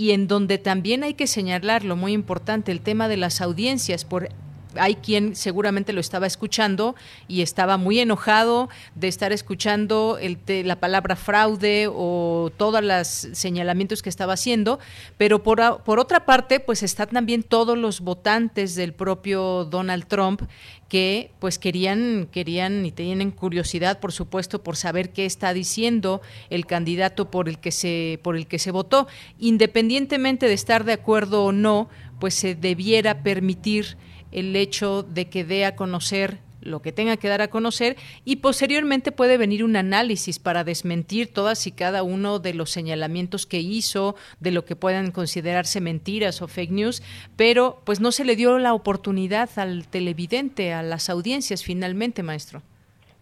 y 0.00 0.12
en 0.12 0.28
donde 0.28 0.56
también 0.56 1.04
hay 1.04 1.12
que 1.12 1.26
señalar 1.26 1.84
lo 1.84 1.94
muy 1.94 2.14
importante, 2.14 2.72
el 2.72 2.80
tema 2.80 3.06
de 3.06 3.18
las 3.18 3.42
audiencias. 3.42 4.06
Por, 4.06 4.30
hay 4.76 4.96
quien 4.96 5.36
seguramente 5.36 5.92
lo 5.92 6.00
estaba 6.00 6.26
escuchando 6.26 6.94
y 7.28 7.42
estaba 7.42 7.76
muy 7.76 8.00
enojado 8.00 8.68
de 8.94 9.08
estar 9.08 9.32
escuchando 9.32 10.18
el 10.20 10.38
la 10.64 10.80
palabra 10.80 11.16
fraude 11.16 11.88
o 11.88 12.50
todos 12.56 12.82
los 12.82 13.06
señalamientos 13.06 14.02
que 14.02 14.08
estaba 14.08 14.32
haciendo, 14.32 14.78
pero 15.16 15.42
por, 15.42 15.82
por 15.84 15.98
otra 15.98 16.26
parte, 16.26 16.60
pues 16.60 16.82
están 16.82 17.08
también 17.08 17.42
todos 17.42 17.78
los 17.78 18.00
votantes 18.00 18.74
del 18.74 18.92
propio 18.92 19.64
Donald 19.64 20.06
Trump 20.06 20.42
que 20.88 21.30
pues 21.38 21.58
querían 21.58 22.28
querían 22.32 22.84
y 22.84 22.90
tienen 22.90 23.30
curiosidad 23.30 24.00
por 24.00 24.10
supuesto 24.10 24.64
por 24.64 24.76
saber 24.76 25.12
qué 25.12 25.24
está 25.24 25.54
diciendo 25.54 26.20
el 26.50 26.66
candidato 26.66 27.30
por 27.30 27.48
el 27.48 27.60
que 27.60 27.70
se 27.70 28.18
por 28.24 28.36
el 28.36 28.48
que 28.48 28.58
se 28.58 28.72
votó. 28.72 29.06
Independientemente 29.38 30.46
de 30.46 30.54
estar 30.54 30.82
de 30.84 30.92
acuerdo 30.92 31.44
o 31.44 31.52
no 31.52 31.88
pues 32.18 32.34
se 32.34 32.56
debiera 32.56 33.22
permitir 33.22 33.96
el 34.32 34.54
hecho 34.56 35.02
de 35.02 35.28
que 35.28 35.44
dé 35.44 35.64
a 35.64 35.76
conocer 35.76 36.38
lo 36.62 36.82
que 36.82 36.92
tenga 36.92 37.16
que 37.16 37.28
dar 37.28 37.42
a 37.42 37.48
conocer 37.48 37.96
y 38.24 38.36
posteriormente 38.36 39.12
puede 39.12 39.38
venir 39.38 39.64
un 39.64 39.76
análisis 39.76 40.38
para 40.38 40.64
desmentir 40.64 41.32
todas 41.32 41.66
y 41.66 41.72
cada 41.72 42.02
uno 42.02 42.38
de 42.38 42.54
los 42.54 42.70
señalamientos 42.70 43.46
que 43.46 43.58
hizo, 43.58 44.14
de 44.40 44.50
lo 44.50 44.64
que 44.64 44.76
puedan 44.76 45.10
considerarse 45.10 45.80
mentiras 45.80 46.42
o 46.42 46.48
fake 46.48 46.70
news, 46.70 47.02
pero 47.36 47.78
pues 47.84 48.00
no 48.00 48.12
se 48.12 48.24
le 48.24 48.36
dio 48.36 48.58
la 48.58 48.74
oportunidad 48.74 49.48
al 49.56 49.88
televidente, 49.88 50.72
a 50.72 50.82
las 50.82 51.08
audiencias 51.08 51.64
finalmente, 51.64 52.22
maestro. 52.22 52.62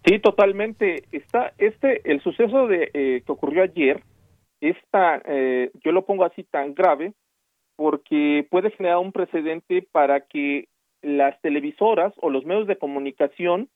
Sí, 0.04 0.18
totalmente. 0.20 1.04
Está 1.12 1.52
este 1.58 2.10
el 2.10 2.20
suceso 2.22 2.66
de 2.66 2.90
eh, 2.94 3.22
que 3.24 3.32
ocurrió 3.32 3.62
ayer 3.62 4.02
está 4.60 5.22
eh, 5.24 5.70
yo 5.84 5.92
lo 5.92 6.04
pongo 6.04 6.24
así 6.24 6.42
tan 6.44 6.74
grave 6.74 7.12
porque 7.76 8.46
puede 8.50 8.70
generar 8.72 8.98
un 8.98 9.12
precedente 9.12 9.86
para 9.92 10.20
que 10.20 10.66
las 11.02 11.40
televisoras 11.40 12.12
o 12.16 12.30
los 12.30 12.44
medios 12.44 12.66
de 12.66 12.76
comunicación, 12.76 13.68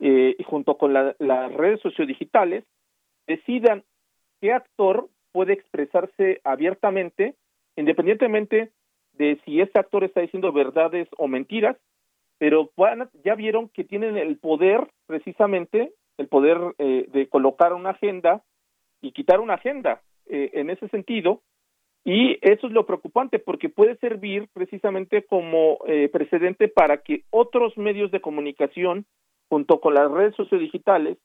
eh, 0.00 0.36
junto 0.44 0.76
con 0.76 0.92
las 0.92 1.52
redes 1.52 1.80
sociodigitales, 1.80 2.64
decidan 3.26 3.84
qué 4.40 4.52
actor 4.52 5.08
puede 5.32 5.52
expresarse 5.52 6.40
abiertamente, 6.44 7.34
independientemente 7.76 8.70
de 9.14 9.40
si 9.44 9.60
ese 9.60 9.78
actor 9.78 10.04
está 10.04 10.20
diciendo 10.20 10.52
verdades 10.52 11.08
o 11.16 11.28
mentiras, 11.28 11.76
pero 12.38 12.70
ya 13.24 13.34
vieron 13.34 13.68
que 13.68 13.84
tienen 13.84 14.16
el 14.16 14.36
poder, 14.36 14.88
precisamente, 15.06 15.92
el 16.18 16.28
poder 16.28 16.58
eh, 16.78 17.06
de 17.12 17.28
colocar 17.28 17.72
una 17.72 17.90
agenda 17.90 18.42
y 19.00 19.12
quitar 19.12 19.40
una 19.40 19.54
agenda. 19.54 20.02
Eh, 20.26 20.50
en 20.54 20.70
ese 20.70 20.88
sentido, 20.88 21.42
y 22.04 22.38
eso 22.42 22.66
es 22.66 22.72
lo 22.72 22.84
preocupante 22.84 23.38
porque 23.38 23.70
puede 23.70 23.96
servir 23.96 24.48
precisamente 24.52 25.22
como 25.24 25.78
eh, 25.86 26.10
precedente 26.12 26.68
para 26.68 26.98
que 26.98 27.24
otros 27.30 27.76
medios 27.78 28.10
de 28.10 28.20
comunicación, 28.20 29.06
junto 29.48 29.80
con 29.80 29.94
las 29.94 30.10
redes 30.10 30.34
sociodigitales, 30.36 31.16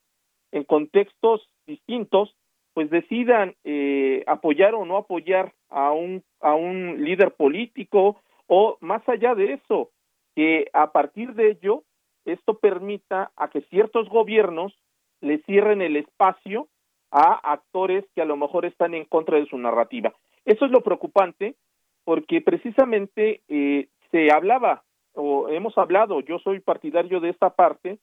en 0.52 0.64
contextos 0.64 1.48
distintos, 1.68 2.36
pues 2.74 2.90
decidan 2.90 3.56
eh, 3.66 4.24
apoyar 4.26 4.74
o 4.74 4.86
no 4.86 4.98
apoyar 4.98 5.54
a 5.70 5.92
un 5.92 6.24
a 6.40 6.56
un 6.56 7.04
líder 7.04 7.34
político 7.34 8.22
o 8.48 8.78
más 8.80 9.08
allá 9.10 9.36
de 9.36 9.54
eso 9.54 9.90
que 10.36 10.70
a 10.72 10.92
partir 10.92 11.34
de 11.34 11.52
ello 11.52 11.84
esto 12.26 12.58
permita 12.60 13.32
a 13.36 13.50
que 13.50 13.62
ciertos 13.64 14.08
gobiernos 14.08 14.74
le 15.20 15.40
cierren 15.40 15.82
el 15.82 15.98
espacio 15.98 16.70
a 17.12 17.52
actores 17.52 18.06
que 18.16 18.22
a 18.22 18.26
lo 18.26 18.38
mejor 18.38 18.66
están 18.66 18.94
en 18.94 19.06
contra 19.06 19.38
de 19.38 19.48
su 19.48 19.58
narrativa. 19.58 20.14
Eso 20.46 20.66
es 20.66 20.72
lo 20.72 20.82
preocupante 20.82 21.56
porque 22.04 22.42
precisamente 22.42 23.42
eh, 23.48 23.88
se 24.12 24.32
hablaba 24.32 24.84
o 25.14 25.50
hemos 25.50 25.78
hablado, 25.78 26.22
yo 26.22 26.40
soy 26.40 26.60
partidario 26.60 27.20
de 27.20 27.30
esta 27.30 27.52
parte, 27.52 28.00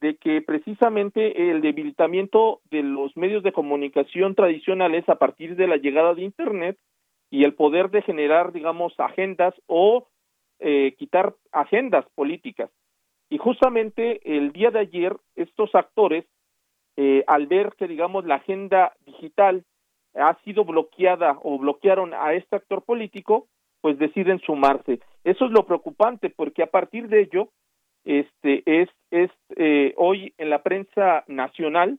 de 0.00 0.16
que 0.16 0.40
precisamente 0.40 1.50
el 1.50 1.60
debilitamiento 1.60 2.60
de 2.70 2.82
los 2.82 3.14
medios 3.16 3.42
de 3.42 3.52
comunicación 3.52 4.34
tradicionales 4.34 5.06
a 5.08 5.16
partir 5.16 5.56
de 5.56 5.66
la 5.66 5.76
llegada 5.76 6.14
de 6.14 6.22
Internet 6.22 6.78
y 7.30 7.44
el 7.44 7.54
poder 7.54 7.90
de 7.90 8.02
generar, 8.02 8.52
digamos, 8.52 8.98
agendas 8.98 9.54
o 9.66 10.08
eh, 10.58 10.94
quitar 10.98 11.34
agendas 11.52 12.06
políticas. 12.14 12.70
Y 13.28 13.38
justamente 13.38 14.20
el 14.36 14.52
día 14.52 14.70
de 14.70 14.80
ayer 14.80 15.16
estos 15.36 15.74
actores, 15.74 16.24
eh, 16.96 17.22
al 17.26 17.46
ver 17.46 17.74
que, 17.78 17.86
digamos, 17.86 18.24
la 18.24 18.36
agenda 18.36 18.94
digital 19.04 19.64
ha 20.14 20.34
sido 20.44 20.64
bloqueada 20.64 21.38
o 21.42 21.58
bloquearon 21.58 22.14
a 22.14 22.34
este 22.34 22.56
actor 22.56 22.82
político, 22.82 23.46
pues 23.80 23.98
deciden 23.98 24.40
sumarse. 24.40 25.00
Eso 25.24 25.46
es 25.46 25.52
lo 25.52 25.66
preocupante 25.66 26.30
porque 26.30 26.62
a 26.62 26.70
partir 26.70 27.08
de 27.08 27.22
ello, 27.22 27.48
este 28.04 28.62
es 28.64 28.88
es 29.10 29.30
eh, 29.56 29.92
hoy 29.96 30.32
en 30.38 30.50
la 30.50 30.62
prensa 30.62 31.24
nacional 31.26 31.98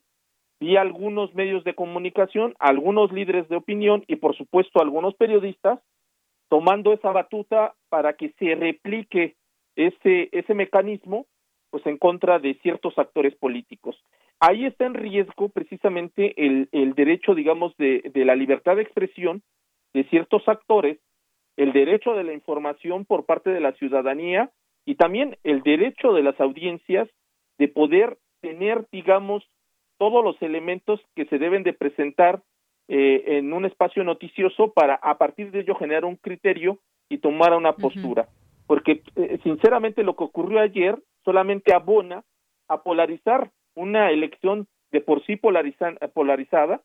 vi 0.59 0.77
algunos 0.77 1.33
medios 1.33 1.63
de 1.63 1.73
comunicación, 1.73 2.55
algunos 2.59 3.11
líderes 3.11 3.49
de 3.49 3.57
opinión 3.57 4.03
y 4.07 4.15
por 4.15 4.35
supuesto 4.35 4.81
algunos 4.81 5.15
periodistas 5.15 5.79
tomando 6.49 6.93
esa 6.93 7.11
batuta 7.11 7.75
para 7.89 8.13
que 8.13 8.29
se 8.39 8.55
replique 8.55 9.35
ese 9.75 10.29
ese 10.31 10.53
mecanismo 10.53 11.25
pues 11.69 11.85
en 11.85 11.97
contra 11.97 12.39
de 12.39 12.55
ciertos 12.55 12.97
actores 12.97 13.35
políticos. 13.35 13.95
Ahí 14.41 14.65
está 14.65 14.85
en 14.85 14.95
riesgo 14.95 15.49
precisamente 15.49 16.33
el, 16.35 16.67
el 16.71 16.95
derecho, 16.95 17.35
digamos, 17.35 17.77
de, 17.77 18.11
de 18.13 18.25
la 18.25 18.35
libertad 18.35 18.75
de 18.75 18.81
expresión 18.81 19.43
de 19.93 20.03
ciertos 20.05 20.47
actores 20.47 20.97
el 21.57 21.73
derecho 21.73 22.13
de 22.13 22.23
la 22.23 22.33
información 22.33 23.05
por 23.05 23.25
parte 23.25 23.51
de 23.51 23.59
la 23.59 23.73
ciudadanía 23.73 24.49
y 24.85 24.95
también 24.95 25.37
el 25.43 25.61
derecho 25.61 26.13
de 26.13 26.23
las 26.23 26.39
audiencias 26.39 27.07
de 27.59 27.67
poder 27.67 28.17
tener, 28.41 28.87
digamos, 28.91 29.43
todos 29.97 30.23
los 30.23 30.41
elementos 30.41 30.99
que 31.15 31.25
se 31.25 31.37
deben 31.37 31.61
de 31.61 31.73
presentar 31.73 32.41
eh, 32.87 33.37
en 33.37 33.53
un 33.53 33.65
espacio 33.65 34.03
noticioso 34.03 34.73
para 34.73 34.95
a 34.95 35.19
partir 35.19 35.51
de 35.51 35.59
ello 35.59 35.75
generar 35.75 36.05
un 36.05 36.15
criterio 36.15 36.79
y 37.09 37.19
tomar 37.19 37.53
una 37.53 37.73
postura. 37.73 38.27
Porque 38.65 39.03
eh, 39.15 39.37
sinceramente 39.43 40.01
lo 40.01 40.15
que 40.15 40.23
ocurrió 40.23 40.59
ayer 40.59 40.97
solamente 41.23 41.73
abona 41.73 42.23
a 42.67 42.81
polarizar 42.81 43.51
una 43.75 44.11
elección 44.11 44.67
de 44.91 45.01
por 45.01 45.25
sí 45.25 45.37
polarizada 45.37 46.81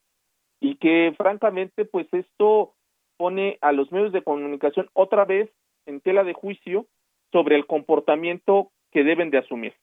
y 0.61 0.76
que 0.76 1.14
francamente 1.16 1.84
pues 1.84 2.07
esto 2.12 2.74
pone 3.16 3.59
a 3.61 3.72
los 3.72 3.91
medios 3.93 4.12
de 4.12 4.22
comunicación 4.22 4.89
otra 4.93 5.24
vez 5.24 5.51
en 5.87 6.01
tela 6.01 6.24
de 6.24 6.34
juicio 6.34 6.87
sobre 7.32 7.57
el 7.57 7.66
comportamiento 7.66 8.70
que 8.93 9.05
deben 9.05 9.30
de 9.30 9.39
asumir. 9.39 9.74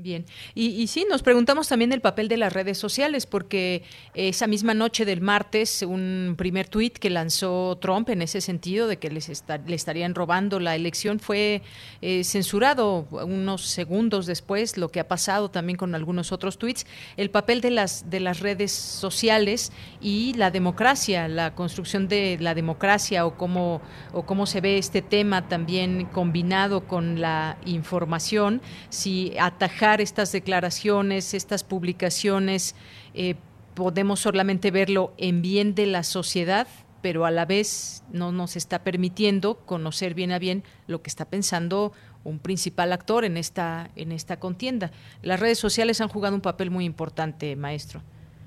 Bien, 0.00 0.26
y, 0.54 0.86
sí, 0.86 1.04
nos 1.10 1.24
preguntamos 1.24 1.66
también 1.66 1.92
el 1.92 2.00
papel 2.00 2.28
de 2.28 2.36
las 2.36 2.52
redes 2.52 2.78
sociales, 2.78 3.26
porque 3.26 3.82
esa 4.14 4.46
misma 4.46 4.72
noche 4.72 5.04
del 5.04 5.20
martes, 5.20 5.82
un 5.82 6.36
primer 6.38 6.68
tuit 6.68 6.96
que 6.96 7.10
lanzó 7.10 7.76
Trump 7.80 8.08
en 8.10 8.22
ese 8.22 8.40
sentido 8.40 8.86
de 8.86 8.98
que 8.98 9.10
les 9.10 9.28
le 9.66 9.74
estarían 9.74 10.14
robando 10.14 10.60
la 10.60 10.76
elección 10.76 11.18
fue 11.18 11.62
eh, 12.00 12.22
censurado 12.22 13.08
unos 13.10 13.62
segundos 13.62 14.26
después, 14.26 14.76
lo 14.76 14.88
que 14.88 15.00
ha 15.00 15.08
pasado 15.08 15.50
también 15.50 15.76
con 15.76 15.96
algunos 15.96 16.30
otros 16.30 16.58
tuits, 16.58 16.86
el 17.16 17.30
papel 17.30 17.60
de 17.60 17.72
las, 17.72 18.08
de 18.08 18.20
las 18.20 18.38
redes 18.38 18.70
sociales 18.70 19.72
y 20.00 20.34
la 20.34 20.52
democracia, 20.52 21.26
la 21.26 21.56
construcción 21.56 22.06
de 22.06 22.38
la 22.40 22.54
democracia 22.54 23.26
o 23.26 23.36
cómo, 23.36 23.80
o 24.12 24.24
cómo 24.24 24.46
se 24.46 24.60
ve 24.60 24.78
este 24.78 25.02
tema 25.02 25.48
también 25.48 26.04
combinado 26.06 26.86
con 26.86 27.20
la 27.20 27.58
información, 27.64 28.62
si 28.90 29.36
atajar 29.40 29.87
estas 29.96 30.32
declaraciones, 30.32 31.34
estas 31.34 31.64
publicaciones, 31.64 32.76
eh, 33.14 33.34
podemos 33.74 34.20
solamente 34.20 34.70
verlo 34.70 35.12
en 35.16 35.42
bien 35.42 35.74
de 35.74 35.86
la 35.86 36.02
sociedad, 36.02 36.66
pero 37.00 37.24
a 37.24 37.30
la 37.30 37.46
vez 37.46 38.04
no 38.12 38.32
nos 38.32 38.56
está 38.56 38.84
permitiendo 38.84 39.54
conocer 39.66 40.14
bien 40.14 40.32
a 40.32 40.38
bien 40.38 40.62
lo 40.86 41.00
que 41.00 41.08
está 41.08 41.24
pensando 41.24 41.92
un 42.24 42.40
principal 42.40 42.92
actor 42.92 43.24
en 43.24 43.36
esta 43.36 43.88
en 43.96 44.12
esta 44.12 44.38
contienda. 44.38 44.90
Las 45.22 45.40
redes 45.40 45.58
sociales 45.58 46.00
han 46.00 46.08
jugado 46.08 46.34
un 46.34 46.42
papel 46.42 46.70
muy 46.70 46.84
importante, 46.84 47.56
maestro. 47.56 48.00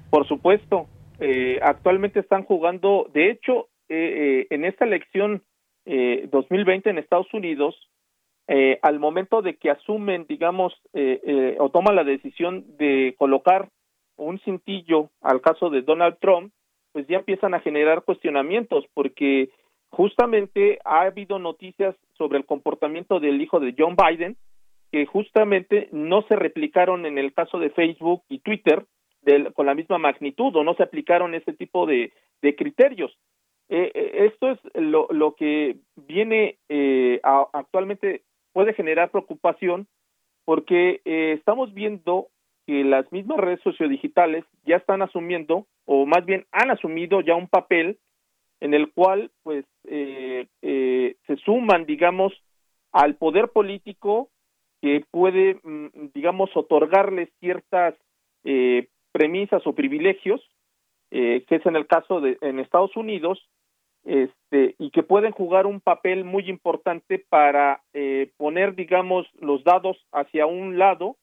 Por 0.10 0.28
supuesto, 0.28 0.88
eh, 1.20 1.60
actualmente 1.64 2.20
están 2.20 2.44
jugando, 2.44 3.10
de 3.14 3.32
hecho, 3.32 3.70
eh, 3.90 4.48
en 4.50 4.66
esta 4.66 4.86
elección 4.86 5.44
2020 5.86 6.92
en 6.92 7.00
Estados 7.00 7.34
Unidos, 7.34 7.76
eh, 8.54 8.80
al 8.82 9.00
momento 9.00 9.42
de 9.42 9.56
que 9.56 9.70
asumen, 9.70 10.26
digamos, 10.28 10.74
eh, 10.92 11.22
eh, 11.24 11.56
o 11.58 11.70
toman 11.70 11.96
la 11.96 12.04
decisión 12.04 12.66
de 12.78 13.16
colocar 13.18 13.70
un 14.18 14.40
cintillo 14.40 15.10
al 15.22 15.40
caso 15.40 15.70
de 15.70 15.84
Donald 15.84 16.18
Trump, 16.20 16.52
pues 16.92 17.08
ya 17.08 17.20
empiezan 17.20 17.54
a 17.54 17.62
generar 17.62 18.04
cuestionamientos, 18.04 18.84
porque 18.94 19.52
justamente 19.90 20.80
ha 20.84 21.04
habido 21.04 21.40
noticias 21.40 21.96
sobre 22.18 22.40
el 22.40 22.46
comportamiento 22.46 23.22
del 23.22 23.42
hijo 23.42 23.62
de 23.62 23.74
John 23.78 23.96
Biden, 23.96 24.36
que 24.92 25.06
justamente 25.06 25.88
no 25.94 26.24
se 26.24 26.36
replicaron 26.36 27.06
en 27.06 27.18
el 27.18 27.34
caso 27.34 27.58
de 27.58 27.70
Facebook 27.70 28.24
y 28.28 28.40
Twitter 28.40 28.86
con 29.54 29.66
la 29.66 29.76
misma 29.76 29.98
magnitud 29.98 30.54
o 30.58 30.66
no 30.66 30.74
se 30.74 30.84
aplicaron 30.84 31.36
ese 31.36 31.54
tipo 31.54 31.86
de, 31.86 32.12
criterios. 32.58 33.18
esto 33.70 34.50
es 34.50 34.60
lo, 34.74 35.08
lo 35.10 35.36
que 35.36 35.78
viene 35.96 36.58
actualmente 37.54 38.24
puede 38.54 38.74
generar 38.74 39.12
preocupación 39.12 39.88
porque 40.46 41.02
eh, 41.06 41.34
estamos 41.38 41.74
viendo 41.74 42.28
que 42.66 42.84
las 42.84 43.12
mismas 43.12 43.38
redes 43.38 43.62
sociodigitales 43.64 44.46
ya 44.66 44.78
están 44.78 45.02
asumiendo, 45.02 45.68
o 45.86 46.06
más 46.06 46.26
bien 46.26 46.46
han 46.52 46.72
asumido 46.72 47.22
ya 47.22 47.36
un 47.36 47.48
papel 47.48 47.98
en 48.60 48.74
el 48.74 48.92
cual 48.92 49.32
pues 49.44 49.66
eh, 49.86 50.48
eh, 50.62 51.16
se 51.26 51.38
suman, 51.38 51.86
digamos, 51.86 52.34
al 52.92 53.16
poder 53.16 53.50
político 53.50 54.30
que 54.82 55.04
puede, 55.10 55.60
mm, 55.64 56.12
digamos, 56.14 56.50
otorgarles 56.56 57.30
ciertas 57.40 57.96
premisas 59.12 59.62
o 59.68 59.74
privilegios, 59.74 60.42
que 61.12 61.46
es 61.48 61.66
en 61.66 61.76
el 61.76 61.86
caso 61.86 62.22
de 62.22 62.40
en 62.42 62.60
Estados 62.60 62.96
Unidos, 62.96 63.48
este 64.04 64.76
y 64.80 64.92
que 64.92 65.04
pueden 65.04 65.32
jugar 65.32 65.66
un 65.66 65.80
papel 65.80 66.24
muy 66.24 66.50
importante 66.50 67.24
para 67.30 67.82
eh, 67.94 68.32
poner 68.38 68.76
digamos 68.76 69.28
los 69.40 69.64
dados 69.64 69.98
hacia 70.12 70.46
un 70.46 70.78
lado 70.78 71.18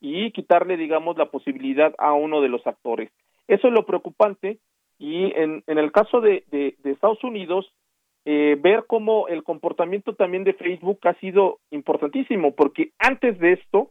y 0.00 0.32
quitarle 0.32 0.76
digamos 0.76 1.16
la 1.16 1.30
posibilidad 1.30 1.94
a 1.98 2.12
uno 2.12 2.40
de 2.40 2.48
los 2.48 2.66
actores. 2.66 3.10
Eso 3.48 3.68
es 3.68 3.72
lo 3.72 3.86
preocupante 3.86 4.58
y 4.98 5.32
en, 5.36 5.62
en 5.66 5.78
el 5.78 5.92
caso 5.92 6.20
de, 6.20 6.44
Estados 6.84 7.22
Unidos 7.24 7.72
eh, 8.24 8.56
ver 8.60 8.84
cómo 8.86 9.26
el 9.28 9.42
comportamiento 9.42 10.14
también 10.14 10.44
de 10.44 10.54
Facebook 10.54 11.00
ha 11.04 11.14
sido 11.14 11.58
importantísimo 11.70 12.54
porque 12.54 12.90
antes 12.98 13.38
de 13.38 13.52
esto 13.52 13.90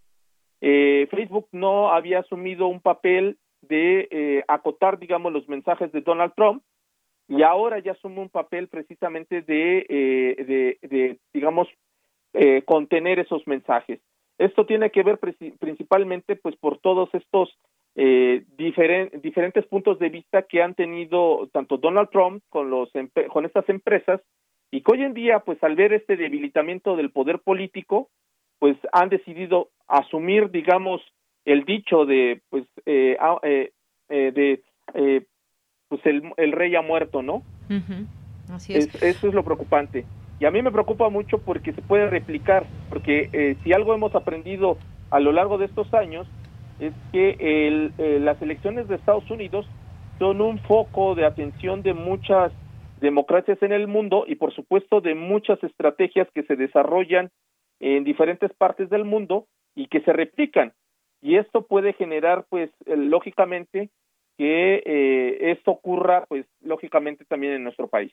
eh, 0.62 1.08
Facebook 1.12 1.48
no 1.52 1.92
había 1.92 2.20
asumido 2.20 2.68
un 2.68 2.80
papel 2.80 3.38
de 3.62 4.08
eh, 4.10 4.44
acotar 4.48 5.00
digamos 5.00 5.34
los 5.34 5.48
mensajes 5.50 5.92
de 5.92 6.02
Donald 6.02 6.34
Trump 6.36 6.64
y 7.32 7.44
ahora 7.44 7.80
ya 7.80 7.94
asume 7.94 8.20
un 8.20 8.30
papel 8.30 8.68
precisamente 8.68 9.42
de, 9.42 9.86
eh, 9.88 10.78
de, 10.82 11.18
digamos, 11.34 11.70
eh, 12.34 12.62
contener 12.64 13.20
esos 13.20 13.48
mensajes. 13.48 14.02
Esto 14.38 14.66
tiene 14.66 14.90
que 14.90 15.04
ver 15.04 15.18
principalmente, 15.18 16.36
pues, 16.36 16.58
por 16.58 16.80
todos 16.80 17.10
estos 17.14 17.58
eh, 17.96 18.44
diferentes 18.58 19.66
puntos 19.68 19.98
de 20.00 20.10
vista 20.10 20.44
que 20.44 20.62
han 20.62 20.76
tenido 20.76 21.48
tanto 21.54 21.78
Donald 21.78 22.10
Trump 22.10 22.44
con 22.50 22.70
los 22.70 22.90
con 23.30 23.46
estas 23.46 23.68
empresas 23.70 24.22
y 24.70 24.82
que 24.82 24.92
hoy 24.92 25.04
en 25.04 25.14
día, 25.14 25.40
pues, 25.40 25.64
al 25.64 25.76
ver 25.76 25.94
este 25.94 26.18
debilitamiento 26.18 26.98
del 26.98 27.12
poder 27.12 27.40
político, 27.40 28.10
pues, 28.60 28.76
han 28.92 29.08
decidido 29.08 29.70
asumir, 29.88 30.52
digamos, 30.52 31.02
el 31.46 31.64
dicho 31.64 32.06
de, 32.06 32.42
pues, 32.50 32.66
eh, 32.86 33.16
ah, 33.22 33.40
eh, 33.44 33.72
de 34.10 34.62
pues 35.92 36.06
el, 36.06 36.24
el 36.38 36.54
rey 36.54 36.74
ha 36.78 36.82
muerto, 36.82 37.22
¿no? 37.22 37.44
Así 38.50 38.74
es. 38.74 38.96
Eso 39.04 39.28
es 39.28 39.34
lo 39.34 39.44
preocupante. 39.44 40.06
Y 40.40 40.46
a 40.46 40.52
mí 40.52 40.62
me 40.62 40.72
preocupa 40.72 41.10
mucho 41.10 41.40
porque 41.40 41.74
se 41.74 41.82
puede 41.82 42.10
replicar, 42.10 42.66
porque 42.88 43.30
eh, 43.34 43.58
si 43.62 43.74
algo 43.74 43.94
hemos 43.94 44.16
aprendido 44.16 44.78
a 45.10 45.20
lo 45.20 45.34
largo 45.34 45.58
de 45.58 45.66
estos 45.66 45.94
años 45.94 46.30
es 46.80 46.94
que 47.12 47.36
el, 47.68 47.92
eh, 47.98 48.20
las 48.22 48.42
elecciones 48.42 48.88
de 48.88 48.96
Estados 48.96 49.30
Unidos 49.30 49.68
son 50.18 50.40
un 50.40 50.60
foco 50.60 51.14
de 51.14 51.26
atención 51.26 51.82
de 51.82 51.94
muchas 51.94 52.54
democracias 53.02 53.62
en 53.62 53.74
el 53.74 53.90
mundo 53.90 54.24
y 54.26 54.36
por 54.36 54.54
supuesto 54.54 55.02
de 55.02 55.14
muchas 55.14 55.62
estrategias 55.62 56.30
que 56.34 56.44
se 56.44 56.56
desarrollan 56.56 57.32
en 57.82 58.06
diferentes 58.06 58.54
partes 58.54 58.90
del 58.90 59.04
mundo 59.04 59.46
y 59.76 59.88
que 59.88 60.00
se 60.04 60.14
replican. 60.14 60.72
Y 61.22 61.36
esto 61.36 61.68
puede 61.68 61.92
generar, 61.94 62.46
pues, 62.50 62.72
lógicamente, 62.86 63.90
que 64.42 64.82
eh, 64.88 65.52
esto 65.52 65.70
ocurra, 65.70 66.26
pues, 66.28 66.48
lógicamente 66.64 67.26
también 67.26 67.54
en 67.54 67.64
nuestro 67.64 67.88
país. 67.88 68.12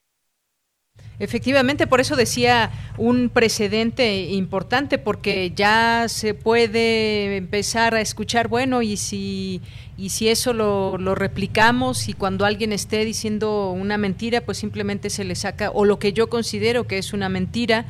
Efectivamente, 1.18 1.86
por 1.86 2.00
eso 2.00 2.16
decía 2.16 2.70
un 2.98 3.30
precedente 3.30 4.26
importante, 4.26 4.98
porque 4.98 5.52
ya 5.52 6.04
se 6.08 6.34
puede 6.34 7.38
empezar 7.38 7.94
a 7.94 8.02
escuchar, 8.02 8.48
bueno, 8.48 8.82
y 8.82 8.98
si, 8.98 9.62
y 9.96 10.10
si 10.10 10.28
eso 10.28 10.52
lo, 10.52 10.98
lo, 10.98 11.14
replicamos 11.14 12.10
y 12.10 12.12
cuando 12.12 12.44
alguien 12.44 12.72
esté 12.72 13.06
diciendo 13.06 13.70
una 13.72 13.96
mentira, 13.96 14.42
pues 14.42 14.58
simplemente 14.58 15.08
se 15.08 15.24
le 15.24 15.34
saca, 15.34 15.70
o 15.70 15.86
lo 15.86 15.98
que 15.98 16.12
yo 16.12 16.28
considero 16.28 16.86
que 16.86 16.98
es 16.98 17.14
una 17.14 17.30
mentira, 17.30 17.86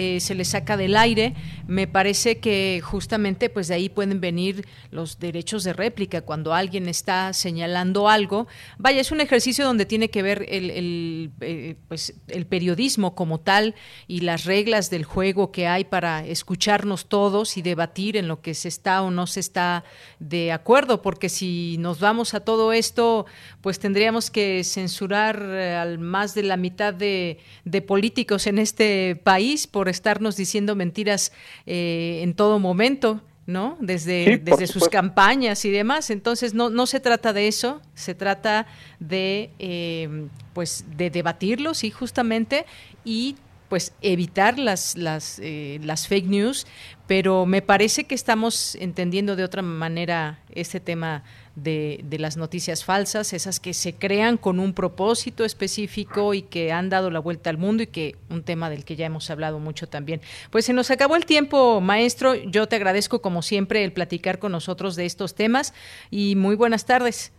eh, 0.00 0.20
se 0.20 0.36
le 0.36 0.44
saca 0.44 0.76
del 0.76 0.96
aire. 0.96 1.34
Me 1.66 1.88
parece 1.88 2.38
que 2.38 2.80
justamente 2.84 3.50
pues 3.50 3.66
de 3.66 3.74
ahí 3.74 3.88
pueden 3.88 4.20
venir 4.20 4.64
los 4.92 5.18
derechos 5.18 5.64
de 5.64 5.72
réplica 5.72 6.20
cuando 6.20 6.54
alguien 6.54 6.88
está 6.88 7.32
señalando 7.32 8.08
algo. 8.08 8.46
Vaya, 8.78 9.00
es 9.00 9.10
un 9.10 9.20
ejercicio 9.20 9.64
donde 9.64 9.86
tiene 9.86 10.08
que 10.08 10.22
ver 10.22 10.46
el, 10.50 11.32
eh, 11.40 11.74
pues, 11.88 12.14
el 12.28 12.46
periodismo 12.46 13.16
como 13.16 13.40
tal 13.40 13.74
y 14.06 14.20
las 14.20 14.44
reglas 14.44 14.88
del 14.88 15.02
juego 15.02 15.50
que 15.50 15.66
hay 15.66 15.84
para 15.84 16.24
escucharnos 16.24 17.06
todos 17.06 17.56
y 17.56 17.62
debatir 17.62 18.16
en 18.16 18.28
lo 18.28 18.40
que 18.40 18.54
se 18.54 18.68
está 18.68 19.02
o 19.02 19.10
no 19.10 19.26
se 19.26 19.40
está 19.40 19.82
de 20.20 20.52
acuerdo, 20.52 21.02
porque 21.02 21.28
si 21.28 21.74
nos 21.80 21.98
vamos 21.98 22.34
a 22.34 22.40
todo 22.40 22.72
esto, 22.72 23.26
pues 23.62 23.80
tendríamos 23.80 24.30
que 24.30 24.62
censurar 24.62 25.42
eh, 25.42 25.74
al 25.74 25.98
más 25.98 26.36
de 26.36 26.44
la 26.44 26.56
mitad 26.56 26.94
de, 26.94 27.38
de 27.64 27.82
políticos 27.82 28.46
en 28.46 28.60
este 28.60 29.16
país 29.24 29.66
por 29.66 29.87
estarnos 29.90 30.36
diciendo 30.36 30.74
mentiras 30.76 31.32
eh, 31.66 32.20
en 32.22 32.34
todo 32.34 32.58
momento. 32.58 33.22
¿no? 33.46 33.78
Desde, 33.80 34.36
desde 34.36 34.66
sus 34.66 34.90
campañas 34.90 35.64
y 35.64 35.70
demás. 35.70 36.10
Entonces, 36.10 36.52
no, 36.52 36.68
no 36.68 36.84
se 36.84 37.00
trata 37.00 37.32
de 37.32 37.48
eso, 37.48 37.80
se 37.94 38.14
trata 38.14 38.66
de, 39.00 39.48
eh, 39.58 40.28
pues, 40.52 40.84
de 40.98 41.08
debatirlo, 41.08 41.72
sí, 41.72 41.90
justamente, 41.90 42.66
y 43.06 43.36
pues 43.68 43.96
evitar 44.00 44.58
las, 44.58 44.96
las, 44.96 45.38
eh, 45.42 45.78
las 45.82 46.08
fake 46.08 46.26
news, 46.26 46.66
pero 47.06 47.46
me 47.46 47.62
parece 47.62 48.04
que 48.04 48.14
estamos 48.14 48.74
entendiendo 48.76 49.36
de 49.36 49.44
otra 49.44 49.62
manera 49.62 50.40
este 50.54 50.80
tema 50.80 51.22
de, 51.56 52.00
de, 52.04 52.18
las 52.18 52.36
noticias 52.36 52.84
falsas, 52.84 53.32
esas 53.32 53.60
que 53.60 53.74
se 53.74 53.94
crean 53.94 54.36
con 54.36 54.60
un 54.60 54.74
propósito 54.74 55.44
específico 55.44 56.34
y 56.34 56.42
que 56.42 56.72
han 56.72 56.88
dado 56.88 57.10
la 57.10 57.18
vuelta 57.18 57.50
al 57.50 57.58
mundo 57.58 57.82
y 57.82 57.88
que 57.88 58.16
un 58.30 58.42
tema 58.42 58.70
del 58.70 58.84
que 58.84 58.96
ya 58.96 59.06
hemos 59.06 59.30
hablado 59.30 59.58
mucho 59.58 59.88
también. 59.88 60.20
Pues 60.50 60.64
se 60.66 60.72
nos 60.72 60.90
acabó 60.90 61.16
el 61.16 61.26
tiempo, 61.26 61.80
maestro. 61.80 62.34
Yo 62.34 62.68
te 62.68 62.76
agradezco 62.76 63.20
como 63.20 63.42
siempre 63.42 63.84
el 63.84 63.92
platicar 63.92 64.38
con 64.38 64.52
nosotros 64.52 64.94
de 64.96 65.06
estos 65.06 65.34
temas 65.34 65.74
y 66.10 66.36
muy 66.36 66.54
buenas 66.56 66.86
tardes. 66.86 67.32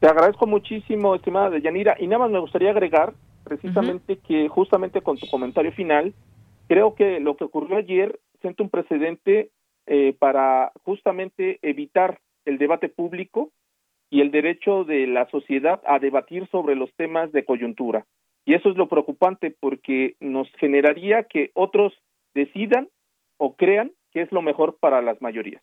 Te 0.00 0.08
agradezco 0.08 0.46
muchísimo, 0.48 1.14
estimada 1.14 1.48
Deyanira, 1.50 1.96
y 1.98 2.08
nada 2.08 2.24
más 2.24 2.30
me 2.32 2.40
gustaría 2.40 2.70
agregar 2.70 3.14
precisamente 3.56 4.16
que 4.16 4.48
justamente 4.48 5.02
con 5.02 5.18
tu 5.18 5.26
comentario 5.26 5.72
final, 5.72 6.14
creo 6.68 6.94
que 6.94 7.20
lo 7.20 7.36
que 7.36 7.44
ocurrió 7.44 7.76
ayer 7.76 8.18
siente 8.40 8.62
un 8.62 8.70
precedente 8.70 9.50
eh, 9.86 10.14
para 10.18 10.72
justamente 10.84 11.58
evitar 11.60 12.18
el 12.46 12.56
debate 12.56 12.88
público 12.88 13.50
y 14.10 14.20
el 14.22 14.30
derecho 14.30 14.84
de 14.84 15.06
la 15.06 15.28
sociedad 15.30 15.82
a 15.86 15.98
debatir 15.98 16.48
sobre 16.50 16.76
los 16.76 16.90
temas 16.94 17.30
de 17.32 17.44
coyuntura. 17.44 18.06
Y 18.46 18.54
eso 18.54 18.70
es 18.70 18.76
lo 18.76 18.88
preocupante 18.88 19.54
porque 19.60 20.16
nos 20.18 20.48
generaría 20.58 21.24
que 21.24 21.50
otros 21.54 21.92
decidan 22.34 22.88
o 23.36 23.54
crean 23.54 23.92
que 24.12 24.22
es 24.22 24.32
lo 24.32 24.40
mejor 24.40 24.78
para 24.80 25.02
las 25.02 25.20
mayorías. 25.20 25.62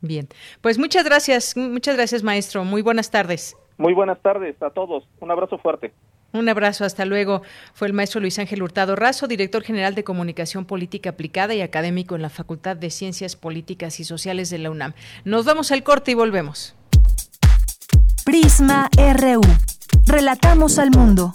Bien, 0.00 0.28
pues 0.60 0.78
muchas 0.78 1.04
gracias, 1.04 1.56
muchas 1.56 1.96
gracias 1.96 2.22
maestro, 2.22 2.64
muy 2.64 2.82
buenas 2.82 3.10
tardes. 3.10 3.56
Muy 3.78 3.94
buenas 3.94 4.20
tardes 4.20 4.60
a 4.62 4.70
todos, 4.70 5.08
un 5.20 5.30
abrazo 5.30 5.58
fuerte. 5.58 5.92
Un 6.34 6.48
abrazo, 6.48 6.84
hasta 6.84 7.04
luego. 7.04 7.42
Fue 7.74 7.86
el 7.86 7.92
maestro 7.92 8.20
Luis 8.20 8.40
Ángel 8.40 8.60
Hurtado 8.60 8.96
Razo, 8.96 9.28
director 9.28 9.62
general 9.62 9.94
de 9.94 10.02
Comunicación 10.02 10.64
Política 10.64 11.10
Aplicada 11.10 11.54
y 11.54 11.60
académico 11.60 12.16
en 12.16 12.22
la 12.22 12.28
Facultad 12.28 12.76
de 12.76 12.90
Ciencias 12.90 13.36
Políticas 13.36 14.00
y 14.00 14.04
Sociales 14.04 14.50
de 14.50 14.58
la 14.58 14.70
UNAM. 14.70 14.94
Nos 15.24 15.44
vamos 15.44 15.70
al 15.70 15.84
corte 15.84 16.10
y 16.10 16.14
volvemos. 16.14 16.74
Prisma 18.24 18.90
RU. 18.96 19.42
Relatamos 20.06 20.80
al 20.80 20.90
mundo. 20.90 21.34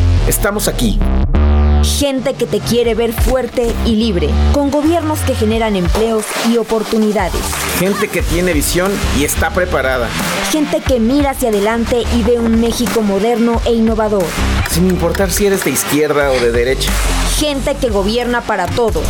Estamos 0.31 0.69
aquí. 0.69 0.97
Gente 1.83 2.35
que 2.35 2.45
te 2.45 2.61
quiere 2.61 2.95
ver 2.95 3.11
fuerte 3.11 3.75
y 3.85 3.97
libre, 3.97 4.29
con 4.53 4.71
gobiernos 4.71 5.19
que 5.19 5.35
generan 5.35 5.75
empleos 5.75 6.23
y 6.49 6.55
oportunidades. 6.55 7.41
Gente 7.79 8.07
que 8.07 8.21
tiene 8.21 8.53
visión 8.53 8.93
y 9.19 9.25
está 9.25 9.49
preparada. 9.49 10.07
Gente 10.49 10.79
que 10.79 11.01
mira 11.01 11.31
hacia 11.31 11.49
adelante 11.49 12.03
y 12.15 12.23
ve 12.23 12.39
un 12.39 12.61
México 12.61 13.01
moderno 13.01 13.61
e 13.65 13.73
innovador. 13.73 14.23
Sin 14.69 14.87
importar 14.87 15.31
si 15.31 15.47
eres 15.47 15.65
de 15.65 15.71
izquierda 15.71 16.31
o 16.31 16.39
de 16.39 16.53
derecha. 16.53 16.93
Gente 17.37 17.75
que 17.75 17.89
gobierna 17.89 18.39
para 18.39 18.67
todos. 18.67 19.03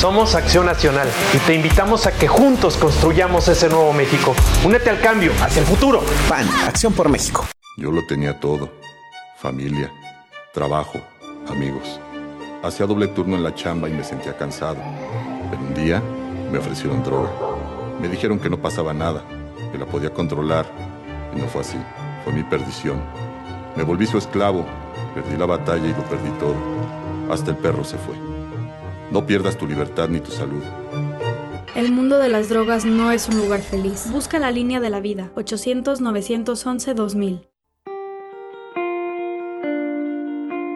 Somos 0.00 0.36
Acción 0.36 0.66
Nacional 0.66 1.08
y 1.34 1.38
te 1.38 1.54
invitamos 1.54 2.06
a 2.06 2.12
que 2.12 2.28
juntos 2.28 2.76
construyamos 2.76 3.48
ese 3.48 3.68
nuevo 3.68 3.92
México. 3.92 4.32
Únete 4.64 4.90
al 4.90 5.00
cambio, 5.00 5.32
hacia 5.42 5.58
el 5.58 5.66
futuro. 5.66 6.04
PAN, 6.28 6.48
Acción 6.68 6.92
por 6.92 7.08
México. 7.08 7.44
Yo 7.76 7.90
lo 7.90 8.06
tenía 8.06 8.38
todo. 8.38 8.70
Familia 9.38 9.92
trabajo, 10.56 10.98
amigos. 11.48 12.00
Hacía 12.62 12.86
doble 12.86 13.08
turno 13.08 13.36
en 13.36 13.42
la 13.42 13.54
chamba 13.54 13.90
y 13.90 13.92
me 13.92 14.02
sentía 14.02 14.34
cansado. 14.38 14.78
Pero 15.50 15.62
un 15.62 15.74
día 15.74 16.02
me 16.50 16.56
ofrecieron 16.56 17.04
droga. 17.04 17.30
Me 18.00 18.08
dijeron 18.08 18.38
que 18.38 18.48
no 18.48 18.56
pasaba 18.56 18.94
nada, 18.94 19.22
que 19.70 19.76
la 19.76 19.84
podía 19.84 20.14
controlar. 20.14 20.64
Y 21.36 21.40
no 21.40 21.46
fue 21.48 21.60
así. 21.60 21.76
Fue 22.24 22.32
mi 22.32 22.42
perdición. 22.42 23.02
Me 23.76 23.82
volví 23.82 24.06
su 24.06 24.16
esclavo. 24.16 24.64
Perdí 25.14 25.36
la 25.36 25.44
batalla 25.44 25.86
y 25.86 25.92
lo 25.92 26.02
perdí 26.04 26.30
todo. 26.40 26.56
Hasta 27.30 27.50
el 27.50 27.58
perro 27.58 27.84
se 27.84 27.98
fue. 27.98 28.14
No 29.10 29.26
pierdas 29.26 29.58
tu 29.58 29.66
libertad 29.66 30.08
ni 30.08 30.20
tu 30.20 30.30
salud. 30.30 30.62
El 31.74 31.92
mundo 31.92 32.16
de 32.16 32.30
las 32.30 32.48
drogas 32.48 32.86
no 32.86 33.12
es 33.12 33.28
un 33.28 33.36
lugar 33.36 33.60
feliz. 33.60 34.06
Busca 34.10 34.38
la 34.38 34.50
línea 34.50 34.80
de 34.80 34.88
la 34.88 35.00
vida. 35.00 35.30
800-911-2000. 35.34 37.55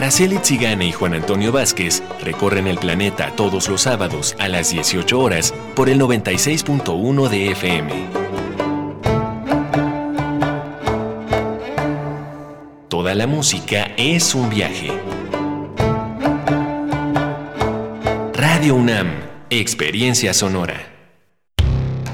Araceli 0.00 0.38
Tzigane 0.38 0.86
y 0.86 0.92
Juan 0.92 1.12
Antonio 1.12 1.52
Vázquez 1.52 2.02
recorren 2.22 2.66
el 2.66 2.78
planeta 2.78 3.36
todos 3.36 3.68
los 3.68 3.82
sábados 3.82 4.34
a 4.38 4.48
las 4.48 4.70
18 4.70 5.20
horas 5.20 5.52
por 5.76 5.90
el 5.90 6.00
96.1 6.00 7.28
de 7.28 7.50
FM. 7.50 8.08
Toda 12.88 13.14
la 13.14 13.26
música 13.26 13.92
es 13.98 14.34
un 14.34 14.48
viaje. 14.48 14.90
Radio 18.32 18.76
UNAM, 18.76 19.08
Experiencia 19.50 20.32
Sonora. 20.32 20.80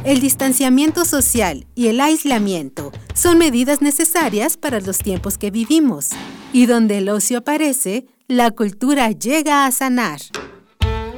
El 0.03 0.21
distanciamiento 0.21 1.05
social 1.05 1.69
y 1.77 1.87
el 1.87 2.01
aislamiento 2.01 2.91
son 3.15 3.39
medidas 3.39 3.81
necesarias 3.81 4.57
para 4.57 4.81
los 4.81 4.99
tiempos 4.99 5.39
que 5.39 5.53
vivimos. 5.53 6.11
Y 6.57 6.65
donde 6.65 6.97
el 6.97 7.11
ocio 7.11 7.37
aparece, 7.37 8.07
la 8.29 8.51
cultura 8.51 9.11
llega 9.11 9.67
a 9.67 9.71
sanar. 9.71 10.23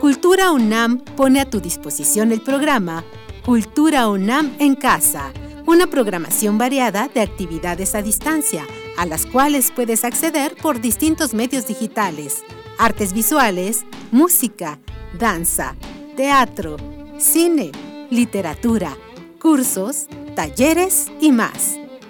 Cultura 0.00 0.50
UNAM 0.50 0.98
pone 0.98 1.40
a 1.40 1.48
tu 1.48 1.60
disposición 1.60 2.32
el 2.32 2.40
programa 2.40 3.04
Cultura 3.44 4.08
UNAM 4.08 4.56
en 4.58 4.74
casa, 4.74 5.32
una 5.64 5.86
programación 5.86 6.58
variada 6.58 7.06
de 7.06 7.20
actividades 7.20 7.94
a 7.94 8.02
distancia, 8.02 8.66
a 8.96 9.06
las 9.06 9.26
cuales 9.26 9.70
puedes 9.70 10.04
acceder 10.04 10.56
por 10.60 10.80
distintos 10.80 11.34
medios 11.34 11.68
digitales, 11.68 12.42
artes 12.76 13.12
visuales, 13.12 13.84
música, 14.10 14.80
danza, 15.20 15.76
teatro, 16.16 16.78
cine, 17.16 17.70
literatura, 18.10 18.96
cursos, 19.40 20.08
talleres 20.34 21.06
y 21.20 21.30
más. 21.30 21.76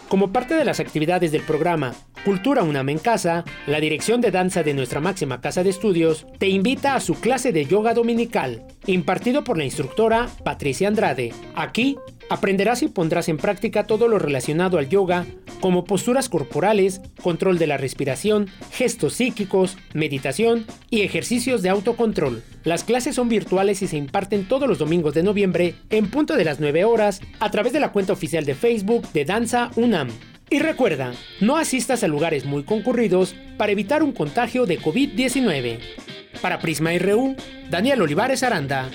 Como 0.09 0.33
parte 0.33 0.55
de 0.55 0.65
las 0.65 0.79
actividades 0.79 1.33
del 1.33 1.43
programa 1.43 1.93
Cultura 2.25 2.63
UNAM 2.63 2.91
en 2.91 2.99
Casa, 2.99 3.45
la 3.67 3.81
dirección 3.81 4.21
de 4.21 4.31
danza 4.31 4.63
de 4.63 4.73
nuestra 4.73 5.01
máxima 5.01 5.41
casa 5.41 5.65
de 5.65 5.71
estudios 5.71 6.27
te 6.39 6.49
invita 6.49 6.95
a 6.95 7.01
su 7.01 7.15
clase 7.15 7.53
de 7.53 7.67
yoga 7.67 7.93
dominical, 7.93 8.63
impartido 8.87 9.43
por 9.43 9.59
la 9.59 9.65
instructora 9.65 10.29
Patricia 10.45 10.87
Andrade. 10.87 11.33
Aquí 11.57 11.97
aprenderás 12.29 12.83
y 12.83 12.89
pondrás 12.89 13.29
en 13.29 13.37
práctica 13.37 13.87
todo 13.87 14.09
lo 14.09 14.19
relacionado 14.19 14.79
al 14.79 14.89
yoga, 14.89 15.27
como 15.61 15.85
posturas 15.85 16.29
corporales, 16.29 17.01
control 17.23 17.59
de 17.59 17.67
la 17.67 17.77
respiración, 17.77 18.49
gestos 18.73 19.15
psíquicos, 19.15 19.77
meditación 19.95 20.67
y 20.91 21.03
ejercicios 21.03 21.63
de 21.63 21.69
autocontrol. 21.69 22.43
Las 22.65 22.85
clases 22.85 23.15
son 23.15 23.29
virtuales 23.29 23.83
y 23.83 23.87
se 23.87 23.97
imparten 23.97 24.49
todos 24.49 24.69
los 24.69 24.79
domingos 24.79 25.15
de 25.15 25.23
noviembre 25.23 25.75
en 25.91 26.11
punto 26.11 26.37
de 26.37 26.45
las 26.45 26.61
9 26.61 26.85
horas 26.85 27.21
a 27.41 27.51
través 27.51 27.73
de 27.73 27.81
la 27.81 27.93
cuenta 27.93 28.13
oficial 28.13 28.45
de 28.45 28.55
Facebook 28.55 29.11
de 29.13 29.25
Danza 29.25 29.71
UNAM. 29.77 30.09
Y 30.49 30.61
recuerda, 30.61 31.13
no 31.41 31.57
asistas 31.57 32.05
a 32.05 32.09
lugares 32.09 32.45
muy 32.45 32.63
concurridos 32.63 33.35
para 33.57 33.73
evitar 33.73 34.03
un 34.03 34.13
contagio 34.13 34.65
de 34.67 34.79
COVID-19. 34.79 35.81
Para 36.41 36.61
Prisma 36.61 36.91
RU, 36.99 37.35
Daniel 37.69 38.03
Olivares 38.03 38.43
Aranda. 38.43 38.89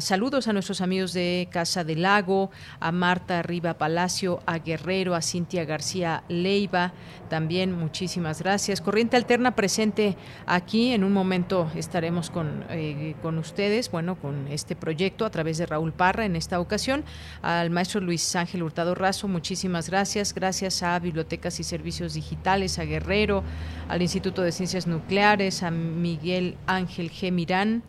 saludos 0.00 0.46
a 0.46 0.52
nuestros 0.52 0.82
amigos 0.82 1.14
de 1.14 1.48
Casa 1.50 1.84
del 1.84 2.02
Lago, 2.02 2.50
a 2.80 2.92
Marta 2.92 3.42
Riva 3.42 3.74
Palacio, 3.74 4.40
a 4.44 4.58
Guerrero, 4.58 5.14
a 5.14 5.22
Cintia 5.22 5.64
García 5.64 6.22
Leiva, 6.28 6.92
también 7.30 7.72
muchísimas 7.72 8.42
gracias. 8.42 8.80
Corriente 8.80 9.16
Alterna 9.16 9.54
presente 9.54 10.16
aquí, 10.46 10.92
en 10.92 11.04
un 11.04 11.12
momento 11.12 11.70
estaremos 11.74 12.28
con, 12.28 12.64
eh, 12.68 13.14
con 13.22 13.38
ustedes, 13.38 13.90
bueno, 13.90 14.16
con 14.16 14.48
este 14.48 14.76
proyecto 14.76 15.24
a 15.24 15.30
través 15.30 15.56
de 15.56 15.66
Raúl 15.66 15.92
Parra 15.92 16.26
en 16.26 16.36
esta 16.36 16.60
ocasión. 16.60 17.04
Al 17.40 17.70
maestro 17.70 18.00
Luis 18.00 18.36
Ángel 18.36 18.62
Hurtado 18.62 18.94
Razo, 18.94 19.28
muchísimas 19.28 19.88
gracias. 19.88 20.34
Gracias 20.34 20.82
a 20.82 20.98
Bibliotecas 20.98 21.58
y 21.60 21.64
Servicios 21.64 22.14
Digitales, 22.14 22.78
a 22.78 22.84
Guerrero, 22.84 23.44
al 23.88 24.02
Instituto 24.02 24.42
de 24.42 24.52
Ciencias 24.52 24.86
Nucleares, 24.90 25.62
a 25.62 25.70
Miguel 25.70 26.56
Ángel 26.66 27.10
G. 27.10 27.32
Mirán, 27.32 27.82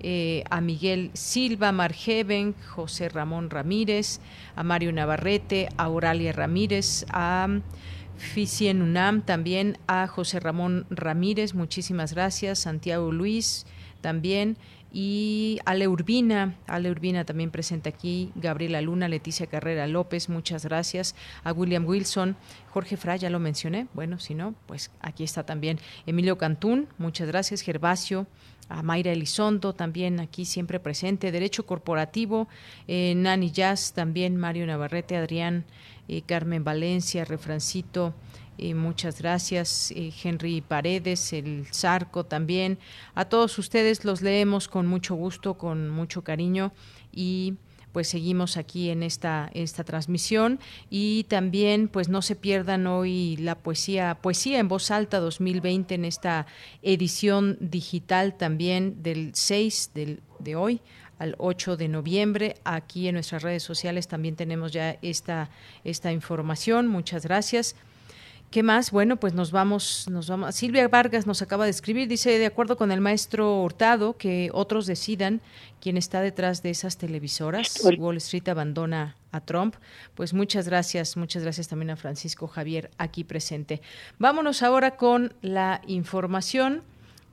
eh, 0.00 0.44
a 0.50 0.60
Miguel 0.60 1.10
Silva 1.14 1.72
Margeven, 1.72 2.54
José 2.74 3.08
Ramón 3.08 3.50
Ramírez, 3.50 4.20
a 4.54 4.62
Mario 4.62 4.92
Navarrete, 4.92 5.68
a 5.76 5.88
Oralia 5.88 6.32
Ramírez, 6.32 7.06
a 7.10 7.48
Ficien 8.16 8.82
UNAM, 8.82 9.22
también 9.22 9.78
a 9.86 10.06
José 10.06 10.40
Ramón 10.40 10.86
Ramírez, 10.90 11.54
muchísimas 11.54 12.14
gracias, 12.14 12.60
Santiago 12.60 13.12
Luis 13.12 13.66
también, 14.00 14.56
y 14.96 15.58
Ale 15.64 15.88
Urbina, 15.88 16.54
Ale 16.68 16.88
Urbina 16.88 17.24
también 17.24 17.50
presente 17.50 17.88
aquí, 17.88 18.30
Gabriela 18.36 18.80
Luna, 18.80 19.08
Leticia 19.08 19.48
Carrera 19.48 19.88
López, 19.88 20.28
muchas 20.28 20.64
gracias, 20.64 21.16
a 21.42 21.52
William 21.52 21.84
Wilson, 21.84 22.36
Jorge 22.70 22.96
Fra, 22.96 23.16
ya 23.16 23.28
lo 23.28 23.40
mencioné, 23.40 23.88
bueno, 23.92 24.20
si 24.20 24.34
no, 24.34 24.54
pues 24.66 24.92
aquí 25.00 25.24
está 25.24 25.44
también. 25.44 25.80
Emilio 26.06 26.38
Cantún, 26.38 26.86
muchas 26.96 27.26
gracias, 27.26 27.62
Gervasio, 27.62 28.28
a 28.68 28.84
Mayra 28.84 29.10
Elizondo 29.10 29.72
también 29.72 30.20
aquí 30.20 30.44
siempre 30.44 30.78
presente, 30.78 31.32
Derecho 31.32 31.66
Corporativo, 31.66 32.46
eh, 32.86 33.14
Nani 33.16 33.50
Jazz 33.50 33.94
también, 33.94 34.36
Mario 34.36 34.64
Navarrete, 34.64 35.16
Adrián, 35.16 35.64
eh, 36.06 36.22
Carmen 36.22 36.62
Valencia, 36.62 37.24
Refrancito, 37.24 38.14
eh, 38.58 38.74
muchas 38.74 39.20
gracias, 39.20 39.92
Henry 39.94 40.60
Paredes, 40.60 41.32
el 41.32 41.66
Zarco 41.72 42.24
también. 42.24 42.78
A 43.14 43.24
todos 43.24 43.58
ustedes 43.58 44.04
los 44.04 44.22
leemos 44.22 44.68
con 44.68 44.86
mucho 44.86 45.14
gusto, 45.14 45.54
con 45.54 45.90
mucho 45.90 46.22
cariño 46.22 46.72
y 47.12 47.54
pues 47.94 48.08
seguimos 48.08 48.56
aquí 48.56 48.90
en 48.90 49.04
esta, 49.04 49.48
esta 49.54 49.84
transmisión 49.84 50.58
y 50.90 51.24
también 51.24 51.86
pues 51.86 52.08
no 52.08 52.22
se 52.22 52.34
pierdan 52.34 52.88
hoy 52.88 53.36
la 53.36 53.54
poesía, 53.54 54.18
poesía 54.20 54.58
en 54.58 54.66
voz 54.66 54.90
alta 54.90 55.20
2020 55.20 55.94
en 55.94 56.04
esta 56.04 56.46
edición 56.82 57.56
digital 57.60 58.34
también 58.36 59.00
del 59.04 59.30
6 59.34 59.92
del, 59.94 60.20
de 60.40 60.56
hoy 60.56 60.80
al 61.20 61.36
8 61.38 61.76
de 61.76 61.86
noviembre. 61.86 62.56
Aquí 62.64 63.06
en 63.06 63.14
nuestras 63.14 63.44
redes 63.44 63.62
sociales 63.62 64.08
también 64.08 64.34
tenemos 64.34 64.72
ya 64.72 64.98
esta, 65.00 65.50
esta 65.84 66.10
información. 66.10 66.88
Muchas 66.88 67.24
gracias. 67.24 67.76
¿Qué 68.54 68.62
más? 68.62 68.92
Bueno, 68.92 69.16
pues 69.16 69.34
nos 69.34 69.50
vamos, 69.50 70.06
nos 70.08 70.28
vamos. 70.28 70.54
Silvia 70.54 70.86
Vargas 70.86 71.26
nos 71.26 71.42
acaba 71.42 71.64
de 71.64 71.72
escribir, 71.72 72.06
dice, 72.06 72.38
de 72.38 72.46
acuerdo 72.46 72.76
con 72.76 72.92
el 72.92 73.00
maestro 73.00 73.60
Hurtado, 73.60 74.16
que 74.16 74.48
otros 74.52 74.86
decidan 74.86 75.40
quién 75.80 75.96
está 75.96 76.20
detrás 76.20 76.62
de 76.62 76.70
esas 76.70 76.96
televisoras. 76.96 77.82
Wall 77.98 78.18
Street 78.18 78.48
abandona 78.48 79.16
a 79.32 79.40
Trump. 79.40 79.74
Pues 80.14 80.34
muchas 80.34 80.68
gracias, 80.68 81.16
muchas 81.16 81.42
gracias 81.42 81.66
también 81.66 81.90
a 81.90 81.96
Francisco 81.96 82.46
Javier 82.46 82.92
aquí 82.96 83.24
presente. 83.24 83.82
Vámonos 84.20 84.62
ahora 84.62 84.94
con 84.94 85.34
la 85.42 85.80
información. 85.88 86.84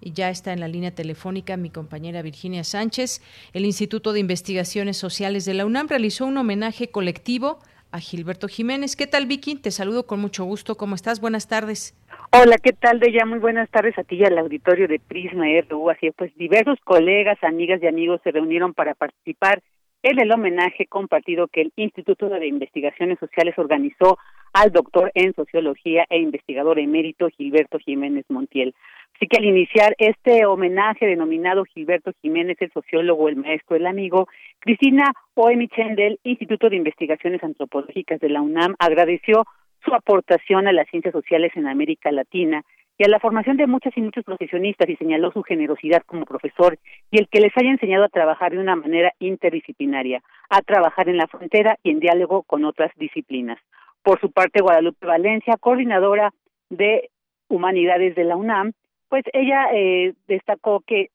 Y 0.03 0.13
ya 0.13 0.31
está 0.31 0.51
en 0.51 0.59
la 0.59 0.67
línea 0.67 0.95
telefónica 0.95 1.55
mi 1.55 1.69
compañera 1.69 2.23
Virginia 2.23 2.63
Sánchez. 2.63 3.21
El 3.53 3.65
Instituto 3.65 4.13
de 4.13 4.19
Investigaciones 4.21 4.97
Sociales 4.97 5.45
de 5.45 5.53
la 5.53 5.67
UNAM 5.67 5.87
realizó 5.87 6.25
un 6.25 6.37
homenaje 6.37 6.89
colectivo 6.89 7.59
a 7.91 7.99
Gilberto 7.99 8.47
Jiménez. 8.47 8.95
¿Qué 8.95 9.07
tal, 9.07 9.25
Vicky? 9.25 9.55
Te 9.55 9.71
saludo 9.71 10.07
con 10.07 10.19
mucho 10.19 10.43
gusto. 10.45 10.75
¿Cómo 10.75 10.95
estás? 10.95 11.19
Buenas 11.19 11.47
tardes. 11.47 11.95
Hola, 12.31 12.57
¿qué 12.57 12.71
tal, 12.71 12.99
Deya? 12.99 13.25
Muy 13.25 13.39
buenas 13.39 13.69
tardes 13.69 13.97
a 13.97 14.03
ti 14.03 14.15
y 14.15 14.23
al 14.23 14.37
auditorio 14.37 14.87
de 14.87 14.99
Prisma 14.99 15.45
RU. 15.69 15.89
Así 15.89 16.11
pues, 16.11 16.35
diversos 16.35 16.79
colegas, 16.83 17.37
amigas 17.43 17.81
y 17.83 17.87
amigos 17.87 18.21
se 18.23 18.31
reunieron 18.31 18.73
para 18.73 18.93
participar 18.93 19.61
en 20.03 20.19
el 20.19 20.31
homenaje 20.31 20.87
compartido 20.87 21.47
que 21.47 21.61
el 21.61 21.73
Instituto 21.75 22.29
de 22.29 22.47
Investigaciones 22.47 23.19
Sociales 23.19 23.55
organizó 23.57 24.17
al 24.53 24.71
doctor 24.71 25.11
en 25.13 25.33
Sociología 25.33 26.05
e 26.09 26.19
investigador 26.19 26.79
emérito 26.79 27.29
Gilberto 27.29 27.77
Jiménez 27.79 28.25
Montiel. 28.29 28.73
Así 29.15 29.27
que 29.27 29.37
al 29.37 29.45
iniciar 29.45 29.95
este 29.99 30.45
homenaje 30.45 31.05
denominado 31.05 31.63
Gilberto 31.65 32.11
Jiménez, 32.21 32.57
el 32.59 32.71
sociólogo, 32.71 33.29
el 33.29 33.35
maestro, 33.35 33.75
el 33.75 33.85
amigo, 33.85 34.27
Cristina 34.59 35.13
Oemichen 35.35 35.95
del 35.95 36.19
Instituto 36.23 36.69
de 36.69 36.77
Investigaciones 36.77 37.43
Antropológicas 37.43 38.19
de 38.19 38.29
la 38.29 38.41
UNAM 38.41 38.75
agradeció 38.79 39.45
su 39.85 39.93
aportación 39.93 40.67
a 40.67 40.73
las 40.73 40.87
ciencias 40.89 41.13
sociales 41.13 41.51
en 41.55 41.67
América 41.67 42.11
Latina 42.11 42.63
y 43.01 43.03
a 43.03 43.07
la 43.07 43.19
formación 43.19 43.57
de 43.57 43.65
muchas 43.65 43.97
y 43.97 44.01
muchos 44.01 44.23
profesionistas 44.23 44.87
y 44.87 44.95
señaló 44.95 45.31
su 45.31 45.41
generosidad 45.41 46.03
como 46.05 46.23
profesor 46.23 46.77
y 47.09 47.17
el 47.17 47.27
que 47.29 47.39
les 47.39 47.51
haya 47.57 47.71
enseñado 47.71 48.03
a 48.03 48.09
trabajar 48.09 48.51
de 48.51 48.59
una 48.59 48.75
manera 48.75 49.11
interdisciplinaria, 49.17 50.21
a 50.51 50.61
trabajar 50.61 51.09
en 51.09 51.17
la 51.17 51.25
frontera 51.25 51.79
y 51.81 51.89
en 51.89 51.99
diálogo 51.99 52.43
con 52.43 52.63
otras 52.63 52.91
disciplinas. 52.97 53.57
Por 54.03 54.19
su 54.19 54.31
parte, 54.31 54.61
Guadalupe 54.61 55.07
Valencia, 55.07 55.55
coordinadora 55.59 56.31
de 56.69 57.09
Humanidades 57.47 58.13
de 58.13 58.23
la 58.23 58.35
UNAM, 58.35 58.73
pues 59.09 59.23
ella 59.33 59.69
eh, 59.73 60.13
destacó 60.27 60.81
que 60.81 61.09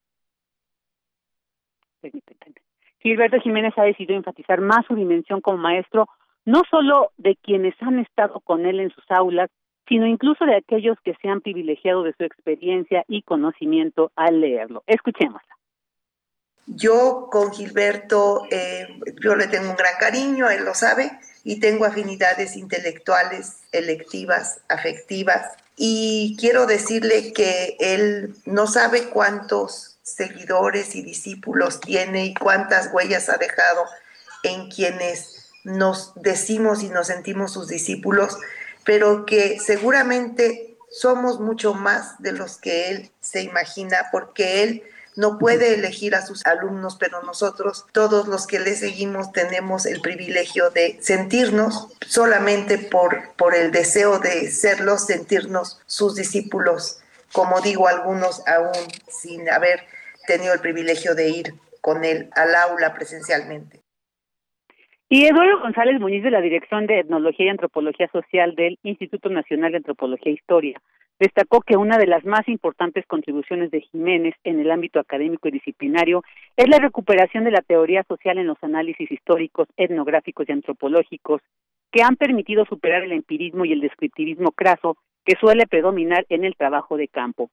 Gilberto 2.98 3.38
Jiménez 3.38 3.74
ha 3.76 3.84
decidido 3.84 4.16
enfatizar 4.16 4.60
más 4.60 4.84
su 4.86 4.96
dimensión 4.96 5.40
como 5.40 5.58
maestro, 5.58 6.08
no 6.46 6.62
solo 6.68 7.12
de 7.16 7.36
quienes 7.36 7.80
han 7.80 8.00
estado 8.00 8.40
con 8.40 8.66
él 8.66 8.80
en 8.80 8.90
sus 8.90 9.08
aulas, 9.08 9.50
sino 9.88 10.06
incluso 10.06 10.44
de 10.44 10.56
aquellos 10.56 10.96
que 11.04 11.14
se 11.20 11.28
han 11.28 11.40
privilegiado 11.40 12.02
de 12.02 12.14
su 12.16 12.24
experiencia 12.24 13.04
y 13.08 13.22
conocimiento 13.22 14.10
al 14.16 14.40
leerlo. 14.40 14.82
Escuchémosla. 14.86 15.56
Yo 16.66 17.28
con 17.30 17.52
Gilberto, 17.52 18.42
eh, 18.50 18.88
yo 19.22 19.36
le 19.36 19.46
tengo 19.46 19.70
un 19.70 19.76
gran 19.76 19.94
cariño, 20.00 20.50
él 20.50 20.64
lo 20.64 20.74
sabe, 20.74 21.12
y 21.44 21.60
tengo 21.60 21.84
afinidades 21.84 22.56
intelectuales, 22.56 23.60
electivas, 23.70 24.60
afectivas, 24.68 25.56
y 25.76 26.36
quiero 26.40 26.66
decirle 26.66 27.32
que 27.32 27.76
él 27.78 28.34
no 28.46 28.66
sabe 28.66 29.10
cuántos 29.10 29.98
seguidores 30.02 30.96
y 30.96 31.02
discípulos 31.02 31.80
tiene 31.80 32.26
y 32.26 32.34
cuántas 32.34 32.92
huellas 32.92 33.28
ha 33.28 33.36
dejado 33.36 33.84
en 34.42 34.68
quienes 34.70 35.50
nos 35.64 36.14
decimos 36.16 36.82
y 36.82 36.88
nos 36.88 37.08
sentimos 37.08 37.52
sus 37.52 37.68
discípulos 37.68 38.38
pero 38.86 39.26
que 39.26 39.58
seguramente 39.60 40.78
somos 40.88 41.40
mucho 41.40 41.74
más 41.74 42.22
de 42.22 42.32
los 42.32 42.56
que 42.56 42.88
él 42.88 43.10
se 43.20 43.42
imagina, 43.42 44.08
porque 44.12 44.62
él 44.62 44.84
no 45.16 45.38
puede 45.38 45.74
elegir 45.74 46.14
a 46.14 46.24
sus 46.24 46.46
alumnos, 46.46 46.96
pero 46.98 47.22
nosotros, 47.22 47.86
todos 47.92 48.28
los 48.28 48.46
que 48.46 48.60
le 48.60 48.76
seguimos, 48.76 49.32
tenemos 49.32 49.86
el 49.86 50.00
privilegio 50.00 50.70
de 50.70 50.98
sentirnos 51.02 51.88
solamente 52.06 52.78
por, 52.78 53.34
por 53.34 53.54
el 53.54 53.72
deseo 53.72 54.20
de 54.20 54.50
serlos, 54.50 55.06
sentirnos 55.06 55.80
sus 55.86 56.14
discípulos, 56.14 57.00
como 57.32 57.60
digo, 57.60 57.88
algunos 57.88 58.46
aún 58.46 58.86
sin 59.08 59.50
haber 59.50 59.80
tenido 60.26 60.54
el 60.54 60.60
privilegio 60.60 61.14
de 61.14 61.28
ir 61.28 61.54
con 61.80 62.04
él 62.04 62.30
al 62.34 62.54
aula 62.54 62.94
presencialmente. 62.94 63.85
Y 65.18 65.24
Eduardo 65.24 65.60
González 65.60 65.98
Muñiz 65.98 66.22
de 66.22 66.30
la 66.30 66.42
Dirección 66.42 66.86
de 66.86 66.98
Etnología 66.98 67.46
y 67.46 67.48
Antropología 67.48 68.06
Social 68.08 68.54
del 68.54 68.78
Instituto 68.82 69.30
Nacional 69.30 69.70
de 69.70 69.78
Antropología 69.78 70.30
e 70.30 70.34
Historia 70.34 70.78
destacó 71.18 71.62
que 71.62 71.78
una 71.78 71.96
de 71.96 72.06
las 72.06 72.26
más 72.26 72.46
importantes 72.48 73.06
contribuciones 73.06 73.70
de 73.70 73.80
Jiménez 73.80 74.34
en 74.44 74.60
el 74.60 74.70
ámbito 74.70 75.00
académico 75.00 75.48
y 75.48 75.52
disciplinario 75.52 76.22
es 76.54 76.68
la 76.68 76.80
recuperación 76.80 77.44
de 77.44 77.50
la 77.50 77.62
teoría 77.62 78.04
social 78.06 78.36
en 78.36 78.46
los 78.46 78.58
análisis 78.60 79.10
históricos, 79.10 79.68
etnográficos 79.78 80.46
y 80.50 80.52
antropológicos 80.52 81.40
que 81.90 82.02
han 82.02 82.16
permitido 82.16 82.66
superar 82.66 83.02
el 83.02 83.12
empirismo 83.12 83.64
y 83.64 83.72
el 83.72 83.80
descriptivismo 83.80 84.50
craso 84.50 84.98
que 85.24 85.36
suele 85.40 85.66
predominar 85.66 86.26
en 86.28 86.44
el 86.44 86.56
trabajo 86.56 86.98
de 86.98 87.08
campo. 87.08 87.48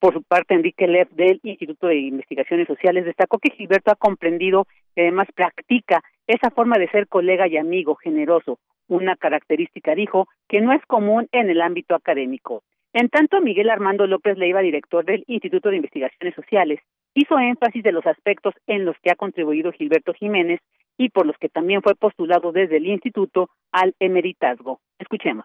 Por 0.00 0.14
su 0.14 0.22
parte, 0.22 0.54
Enrique 0.54 0.86
Lev 0.86 1.08
del 1.10 1.40
Instituto 1.42 1.88
de 1.88 1.96
Investigaciones 1.96 2.68
Sociales 2.68 3.04
destacó 3.04 3.38
que 3.38 3.50
Gilberto 3.50 3.90
ha 3.90 3.96
comprendido 3.96 4.66
y 4.94 5.00
además 5.00 5.26
practica 5.34 6.02
esa 6.26 6.50
forma 6.50 6.78
de 6.78 6.88
ser 6.90 7.08
colega 7.08 7.48
y 7.48 7.56
amigo 7.56 7.96
generoso, 7.96 8.60
una 8.86 9.16
característica, 9.16 9.94
dijo, 9.94 10.28
que 10.48 10.60
no 10.60 10.72
es 10.72 10.84
común 10.86 11.26
en 11.32 11.50
el 11.50 11.60
ámbito 11.60 11.96
académico. 11.96 12.62
En 12.92 13.08
tanto, 13.08 13.40
Miguel 13.40 13.70
Armando 13.70 14.06
López 14.06 14.38
Leiva, 14.38 14.60
director 14.60 15.04
del 15.04 15.24
Instituto 15.26 15.68
de 15.68 15.76
Investigaciones 15.76 16.34
Sociales, 16.34 16.80
hizo 17.14 17.38
énfasis 17.38 17.82
de 17.82 17.92
los 17.92 18.06
aspectos 18.06 18.54
en 18.66 18.84
los 18.84 18.96
que 19.02 19.10
ha 19.10 19.16
contribuido 19.16 19.72
Gilberto 19.72 20.14
Jiménez 20.14 20.60
y 20.96 21.10
por 21.10 21.26
los 21.26 21.36
que 21.38 21.48
también 21.48 21.82
fue 21.82 21.94
postulado 21.94 22.52
desde 22.52 22.76
el 22.76 22.86
instituto 22.86 23.50
al 23.72 23.94
emeritazgo. 23.98 24.80
Escuchemos. 24.98 25.44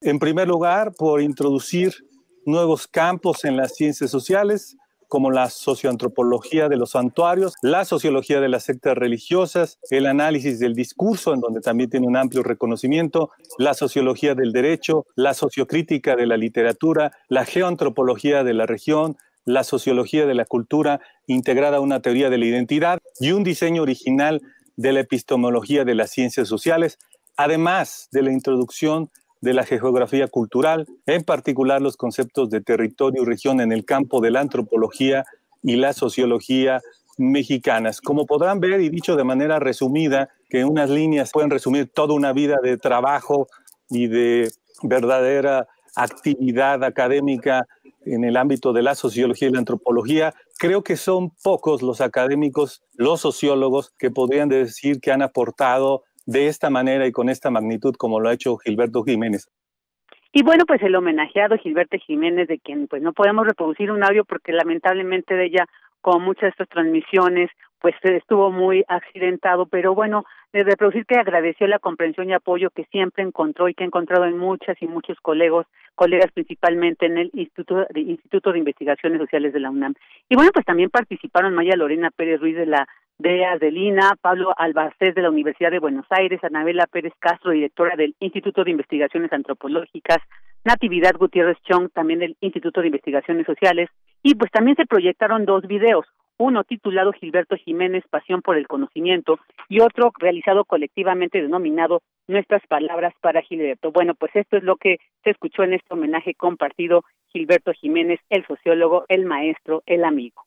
En 0.00 0.18
primer 0.18 0.48
lugar, 0.48 0.92
por 0.98 1.20
introducir 1.20 1.92
nuevos 2.44 2.86
campos 2.86 3.44
en 3.44 3.56
las 3.56 3.74
ciencias 3.74 4.10
sociales, 4.10 4.76
como 5.12 5.30
la 5.30 5.50
socioantropología 5.50 6.70
de 6.70 6.78
los 6.78 6.92
santuarios, 6.92 7.52
la 7.60 7.84
sociología 7.84 8.40
de 8.40 8.48
las 8.48 8.64
sectas 8.64 8.96
religiosas, 8.96 9.78
el 9.90 10.06
análisis 10.06 10.58
del 10.58 10.74
discurso, 10.74 11.34
en 11.34 11.40
donde 11.40 11.60
también 11.60 11.90
tiene 11.90 12.06
un 12.06 12.16
amplio 12.16 12.42
reconocimiento, 12.42 13.30
la 13.58 13.74
sociología 13.74 14.34
del 14.34 14.52
derecho, 14.52 15.04
la 15.14 15.34
sociocrítica 15.34 16.16
de 16.16 16.26
la 16.26 16.38
literatura, 16.38 17.12
la 17.28 17.44
geoantropología 17.44 18.42
de 18.42 18.54
la 18.54 18.64
región, 18.64 19.18
la 19.44 19.64
sociología 19.64 20.24
de 20.24 20.34
la 20.34 20.46
cultura 20.46 21.00
integrada 21.26 21.76
a 21.76 21.80
una 21.80 22.00
teoría 22.00 22.30
de 22.30 22.38
la 22.38 22.46
identidad 22.46 22.98
y 23.20 23.32
un 23.32 23.44
diseño 23.44 23.82
original 23.82 24.40
de 24.76 24.92
la 24.92 25.00
epistemología 25.00 25.84
de 25.84 25.94
las 25.94 26.10
ciencias 26.10 26.48
sociales, 26.48 26.98
además 27.36 28.08
de 28.12 28.22
la 28.22 28.32
introducción 28.32 29.10
de 29.42 29.52
la 29.52 29.64
geografía 29.64 30.28
cultural, 30.28 30.86
en 31.04 31.24
particular 31.24 31.82
los 31.82 31.96
conceptos 31.96 32.48
de 32.48 32.60
territorio 32.60 33.22
y 33.22 33.26
región 33.26 33.60
en 33.60 33.72
el 33.72 33.84
campo 33.84 34.20
de 34.20 34.30
la 34.30 34.40
antropología 34.40 35.24
y 35.62 35.76
la 35.76 35.92
sociología 35.92 36.80
mexicanas. 37.18 38.00
Como 38.00 38.24
podrán 38.24 38.60
ver, 38.60 38.80
y 38.80 38.88
dicho 38.88 39.16
de 39.16 39.24
manera 39.24 39.58
resumida, 39.58 40.30
que 40.48 40.64
unas 40.64 40.88
líneas 40.88 41.30
pueden 41.32 41.50
resumir 41.50 41.90
toda 41.92 42.14
una 42.14 42.32
vida 42.32 42.58
de 42.62 42.78
trabajo 42.78 43.48
y 43.90 44.06
de 44.06 44.50
verdadera 44.84 45.66
actividad 45.96 46.82
académica 46.84 47.66
en 48.06 48.24
el 48.24 48.36
ámbito 48.36 48.72
de 48.72 48.82
la 48.82 48.94
sociología 48.94 49.48
y 49.48 49.52
la 49.52 49.58
antropología. 49.58 50.34
Creo 50.58 50.84
que 50.84 50.96
son 50.96 51.30
pocos 51.42 51.82
los 51.82 52.00
académicos, 52.00 52.82
los 52.94 53.20
sociólogos, 53.20 53.92
que 53.98 54.10
podrían 54.10 54.48
decir 54.48 55.00
que 55.00 55.10
han 55.10 55.22
aportado 55.22 56.04
de 56.26 56.46
esta 56.46 56.70
manera 56.70 57.06
y 57.06 57.12
con 57.12 57.28
esta 57.28 57.50
magnitud 57.50 57.94
como 57.96 58.20
lo 58.20 58.28
ha 58.28 58.34
hecho 58.34 58.56
Gilberto 58.58 59.02
Jiménez. 59.02 59.48
Y 60.32 60.42
bueno, 60.42 60.64
pues 60.66 60.82
el 60.82 60.94
homenajeado 60.94 61.58
Gilberto 61.58 61.98
Jiménez, 61.98 62.48
de 62.48 62.58
quien 62.58 62.88
pues 62.88 63.02
no 63.02 63.12
podemos 63.12 63.46
reproducir 63.46 63.90
un 63.90 64.02
audio 64.02 64.24
porque 64.24 64.52
lamentablemente 64.52 65.34
de 65.34 65.46
ella, 65.46 65.66
como 66.00 66.20
muchas 66.20 66.42
de 66.42 66.48
estas 66.48 66.68
transmisiones, 66.70 67.50
pues 67.82 67.94
estuvo 68.02 68.50
muy 68.52 68.84
accidentado, 68.86 69.66
pero 69.66 69.92
bueno, 69.94 70.24
de 70.52 70.62
reproducir 70.62 71.04
que 71.04 71.18
agradeció 71.18 71.66
la 71.66 71.80
comprensión 71.80 72.30
y 72.30 72.32
apoyo 72.32 72.70
que 72.70 72.84
siempre 72.84 73.24
encontró 73.24 73.68
y 73.68 73.74
que 73.74 73.82
ha 73.82 73.86
encontrado 73.86 74.24
en 74.24 74.38
muchas 74.38 74.80
y 74.80 74.86
muchos 74.86 75.18
colegas, 75.20 75.66
colegas 75.96 76.30
principalmente 76.32 77.06
en 77.06 77.18
el 77.18 77.30
Instituto 77.34 77.86
Instituto 77.94 78.52
de 78.52 78.60
Investigaciones 78.60 79.18
Sociales 79.18 79.52
de 79.52 79.60
la 79.60 79.70
UNAM. 79.70 79.94
Y 80.28 80.36
bueno, 80.36 80.52
pues 80.54 80.64
también 80.64 80.90
participaron 80.90 81.54
Maya 81.54 81.76
Lorena 81.76 82.10
Pérez 82.10 82.40
Ruiz 82.40 82.56
de 82.56 82.66
la 82.66 82.86
de 83.18 83.70
Lina, 83.70 84.16
Pablo 84.20 84.52
Albacés 84.56 85.14
de 85.14 85.22
la 85.22 85.30
Universidad 85.30 85.70
de 85.70 85.78
Buenos 85.78 86.06
Aires, 86.10 86.42
Anabela 86.42 86.86
Pérez 86.86 87.12
Castro, 87.18 87.52
directora 87.52 87.94
del 87.96 88.14
Instituto 88.20 88.64
de 88.64 88.70
Investigaciones 88.70 89.32
Antropológicas, 89.32 90.18
Natividad 90.64 91.14
Gutiérrez 91.16 91.58
Chong, 91.62 91.90
también 91.92 92.20
del 92.20 92.36
Instituto 92.40 92.80
de 92.80 92.88
Investigaciones 92.88 93.46
Sociales, 93.46 93.88
y 94.22 94.34
pues 94.34 94.50
también 94.50 94.76
se 94.76 94.86
proyectaron 94.86 95.44
dos 95.44 95.66
videos, 95.66 96.06
uno 96.38 96.64
titulado 96.64 97.12
Gilberto 97.12 97.56
Jiménez, 97.56 98.04
Pasión 98.10 98.42
por 98.42 98.56
el 98.56 98.66
Conocimiento, 98.66 99.38
y 99.68 99.80
otro 99.80 100.12
realizado 100.18 100.64
colectivamente 100.64 101.42
denominado 101.42 102.02
Nuestras 102.26 102.66
Palabras 102.66 103.14
para 103.20 103.42
Gilberto. 103.42 103.92
Bueno, 103.92 104.14
pues 104.14 104.34
esto 104.34 104.56
es 104.56 104.62
lo 104.62 104.76
que 104.76 104.98
se 105.22 105.30
escuchó 105.30 105.62
en 105.62 105.74
este 105.74 105.94
homenaje 105.94 106.34
compartido 106.34 107.04
Gilberto 107.28 107.72
Jiménez, 107.72 108.20
el 108.30 108.46
sociólogo, 108.46 109.04
el 109.08 109.26
maestro, 109.26 109.82
el 109.86 110.04
amigo. 110.04 110.42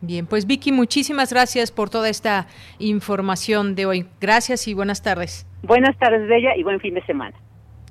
Bien, 0.00 0.26
pues 0.26 0.46
Vicky, 0.46 0.72
muchísimas 0.72 1.32
gracias 1.32 1.72
por 1.72 1.90
toda 1.90 2.08
esta 2.08 2.46
información 2.78 3.74
de 3.74 3.86
hoy. 3.86 4.06
Gracias 4.20 4.68
y 4.68 4.74
buenas 4.74 5.02
tardes. 5.02 5.46
Buenas 5.62 5.96
tardes, 5.98 6.28
Bella, 6.28 6.54
y 6.56 6.62
buen 6.62 6.80
fin 6.80 6.94
de 6.94 7.04
semana. 7.06 7.36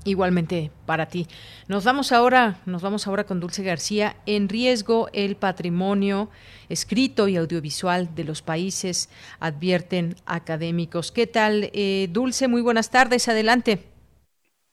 Igualmente 0.05 0.69
para 0.85 1.07
ti. 1.07 1.25
Nos 1.67 1.83
vamos 1.83 2.11
ahora, 2.11 2.57
nos 2.67 2.83
vamos 2.83 3.07
ahora 3.07 3.23
con 3.23 3.39
Dulce 3.39 3.63
García. 3.63 4.17
En 4.27 4.49
riesgo 4.49 5.09
el 5.13 5.35
patrimonio 5.35 6.29
escrito 6.69 7.27
y 7.27 7.37
audiovisual 7.37 8.13
de 8.13 8.23
los 8.23 8.43
países, 8.43 9.09
advierten 9.39 10.15
académicos. 10.27 11.11
¿Qué 11.11 11.25
tal, 11.25 11.71
eh, 11.73 12.07
Dulce? 12.11 12.47
Muy 12.47 12.61
buenas 12.61 12.91
tardes, 12.91 13.27
adelante. 13.27 13.79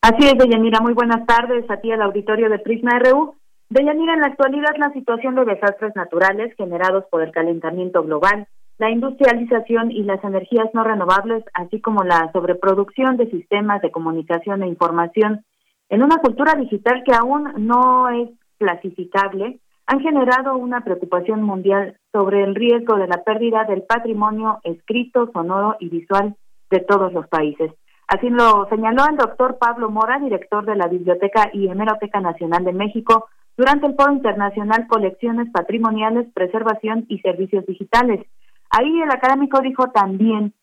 Así 0.01 0.23
es, 0.25 0.37
Deyanira, 0.37 0.81
muy 0.81 0.93
buenas 0.93 1.25
tardes 1.25 1.67
a 1.69 1.77
ti 1.77 1.91
al 1.91 2.01
auditorio 2.03 2.49
de 2.49 2.59
Prisma 2.59 2.99
RU. 2.99 3.35
Deyanira, 3.69 4.13
en 4.13 4.21
la 4.21 4.27
actualidad 4.27 4.75
la 4.77 4.91
situación 4.91 5.35
de 5.35 5.45
desastres 5.45 5.95
naturales 5.95 6.55
generados 6.55 7.05
por 7.09 7.23
el 7.23 7.31
calentamiento 7.31 8.03
global 8.03 8.47
la 8.77 8.89
industrialización 8.89 9.91
y 9.91 10.03
las 10.03 10.23
energías 10.23 10.67
no 10.73 10.83
renovables, 10.83 11.43
así 11.53 11.79
como 11.79 12.03
la 12.03 12.31
sobreproducción 12.33 13.17
de 13.17 13.29
sistemas 13.29 13.81
de 13.81 13.91
comunicación 13.91 14.63
e 14.63 14.67
información 14.67 15.45
en 15.89 16.01
una 16.01 16.17
cultura 16.17 16.55
digital 16.55 17.03
que 17.05 17.13
aún 17.13 17.49
no 17.67 18.09
es 18.09 18.29
clasificable, 18.57 19.59
han 19.85 19.99
generado 19.99 20.55
una 20.57 20.81
preocupación 20.81 21.43
mundial 21.43 21.97
sobre 22.11 22.43
el 22.43 22.55
riesgo 22.55 22.95
de 22.95 23.07
la 23.07 23.23
pérdida 23.23 23.65
del 23.65 23.83
patrimonio 23.83 24.59
escrito, 24.63 25.29
sonoro 25.31 25.75
y 25.79 25.89
visual 25.89 26.35
de 26.71 26.79
todos 26.79 27.13
los 27.13 27.27
países. 27.27 27.71
Así 28.07 28.29
lo 28.29 28.67
señaló 28.69 29.03
el 29.09 29.17
doctor 29.17 29.57
Pablo 29.59 29.89
Mora, 29.89 30.19
director 30.19 30.65
de 30.65 30.75
la 30.75 30.87
Biblioteca 30.87 31.49
y 31.53 31.67
Hemeroteca 31.67 32.21
Nacional 32.21 32.63
de 32.63 32.73
México, 32.73 33.27
durante 33.57 33.87
el 33.87 33.95
Foro 33.95 34.13
Internacional 34.13 34.87
Colecciones 34.87 35.49
Patrimoniales, 35.51 36.27
Preservación 36.33 37.05
y 37.09 37.19
Servicios 37.19 37.65
Digitales. 37.65 38.25
Ahí 38.69 39.01
el 39.01 39.11
académico 39.11 39.61
dijo 39.61 39.89
también 39.91 40.53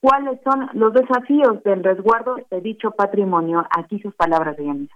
cuáles 0.00 0.40
son 0.42 0.68
los 0.74 0.92
desafíos 0.92 1.62
del 1.64 1.84
resguardo 1.84 2.36
de 2.50 2.60
dicho 2.60 2.90
patrimonio. 2.90 3.64
Aquí 3.76 4.00
sus 4.00 4.14
palabras 4.14 4.56
de 4.56 4.64
Yanira. 4.66 4.94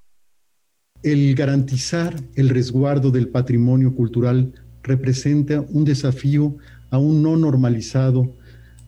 El 1.03 1.35
garantizar 1.35 2.15
el 2.35 2.49
resguardo 2.49 3.11
del 3.11 3.29
patrimonio 3.29 3.95
cultural 3.95 4.53
representa 4.83 5.61
un 5.61 5.85
desafío 5.85 6.57
aún 6.91 7.23
no 7.23 7.37
normalizado 7.37 8.33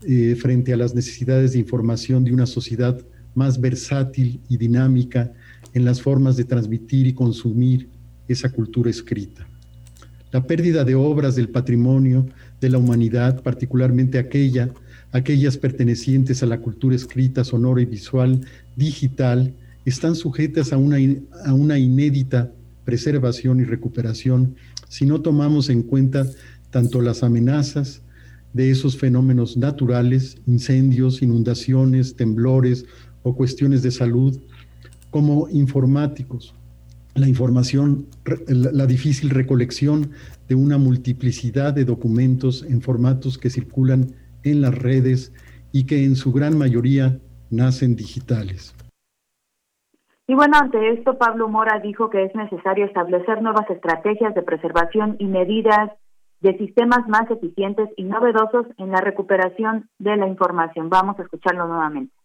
eh, 0.06 0.34
frente 0.36 0.72
a 0.72 0.76
las 0.76 0.94
necesidades 0.94 1.52
de 1.52 1.59
información 1.59 2.24
de 2.24 2.32
una 2.32 2.47
sociedad 2.47 2.98
más 3.34 3.60
versátil 3.60 4.40
y 4.48 4.56
dinámica 4.56 5.32
en 5.74 5.84
las 5.84 6.01
formas 6.01 6.36
de 6.36 6.44
transmitir 6.44 7.06
y 7.06 7.14
consumir 7.14 7.90
esa 8.28 8.51
cultura 8.51 8.90
escrita. 8.90 9.47
La 10.32 10.47
pérdida 10.47 10.85
de 10.85 10.94
obras 10.94 11.36
del 11.36 11.48
patrimonio 11.48 12.27
de 12.61 12.69
la 12.70 12.78
humanidad, 12.78 13.43
particularmente 13.43 14.19
aquella, 14.19 14.70
aquellas 15.12 15.57
pertenecientes 15.57 16.43
a 16.43 16.47
la 16.47 16.61
cultura 16.61 16.97
escrita, 16.97 17.44
sonora 17.44 17.81
y 17.81 17.86
visual 17.86 18.40
digital, 18.74 19.55
están 19.85 20.16
sujetas 20.16 20.73
a 20.73 20.77
una, 20.77 20.97
a 21.44 21.55
una 21.55 21.78
inédita 21.78 22.53
preservación 22.85 23.61
y 23.61 23.65
recuperación 23.65 24.57
si 24.89 25.07
no 25.07 25.20
tomamos 25.20 25.69
en 25.69 25.82
cuenta 25.82 26.27
tanto 26.70 27.01
las 27.01 27.23
amenazas 27.23 28.03
de 28.53 28.70
esos 28.70 28.97
fenómenos 28.97 29.57
naturales, 29.57 30.39
incendios, 30.47 31.23
inundaciones, 31.23 32.16
temblores 32.16 32.86
o 33.23 33.35
cuestiones 33.35 33.82
de 33.82 33.90
salud, 33.90 34.39
como 35.11 35.48
informáticos, 35.51 36.55
la 37.16 37.28
información, 37.28 38.06
la 38.48 38.86
difícil 38.86 39.30
recolección 39.30 40.12
de 40.48 40.55
una 40.55 40.78
multiplicidad 40.78 41.72
de 41.74 41.84
documentos 41.84 42.62
en 42.62 42.82
formatos 42.82 43.38
que 43.38 43.51
circulan 43.51 44.14
en 44.44 44.60
las 44.60 44.76
redes 44.76 45.32
y 45.72 45.86
que 45.86 46.05
en 46.05 46.14
su 46.14 46.32
gran 46.32 46.56
mayoría 46.59 47.18
nacen 47.51 47.97
digitales. 47.97 48.74
Y 50.28 50.34
bueno, 50.34 50.56
ante 50.60 50.93
esto, 50.93 51.18
Pablo 51.18 51.48
Mora 51.48 51.78
dijo 51.80 52.10
que 52.10 52.24
es 52.24 52.34
necesario 52.34 52.84
establecer 52.86 53.43
nuevas 53.43 53.68
estrategias 53.70 54.34
de 54.34 54.43
preservación 54.43 55.16
y 55.18 55.26
medidas 55.26 55.93
de 56.40 56.59
sistemas 56.59 57.09
más 57.09 57.30
eficientes 57.30 57.88
y 57.97 58.05
novedosos 58.05 58.66
en 58.76 58.90
la 58.90 59.01
recuperación 59.01 59.88
de 59.98 60.16
la 60.16 60.26
información. 60.26 60.90
Vamos 60.90 61.18
a 61.18 61.22
escucharlo 61.22 61.66
nuevamente 61.66 62.15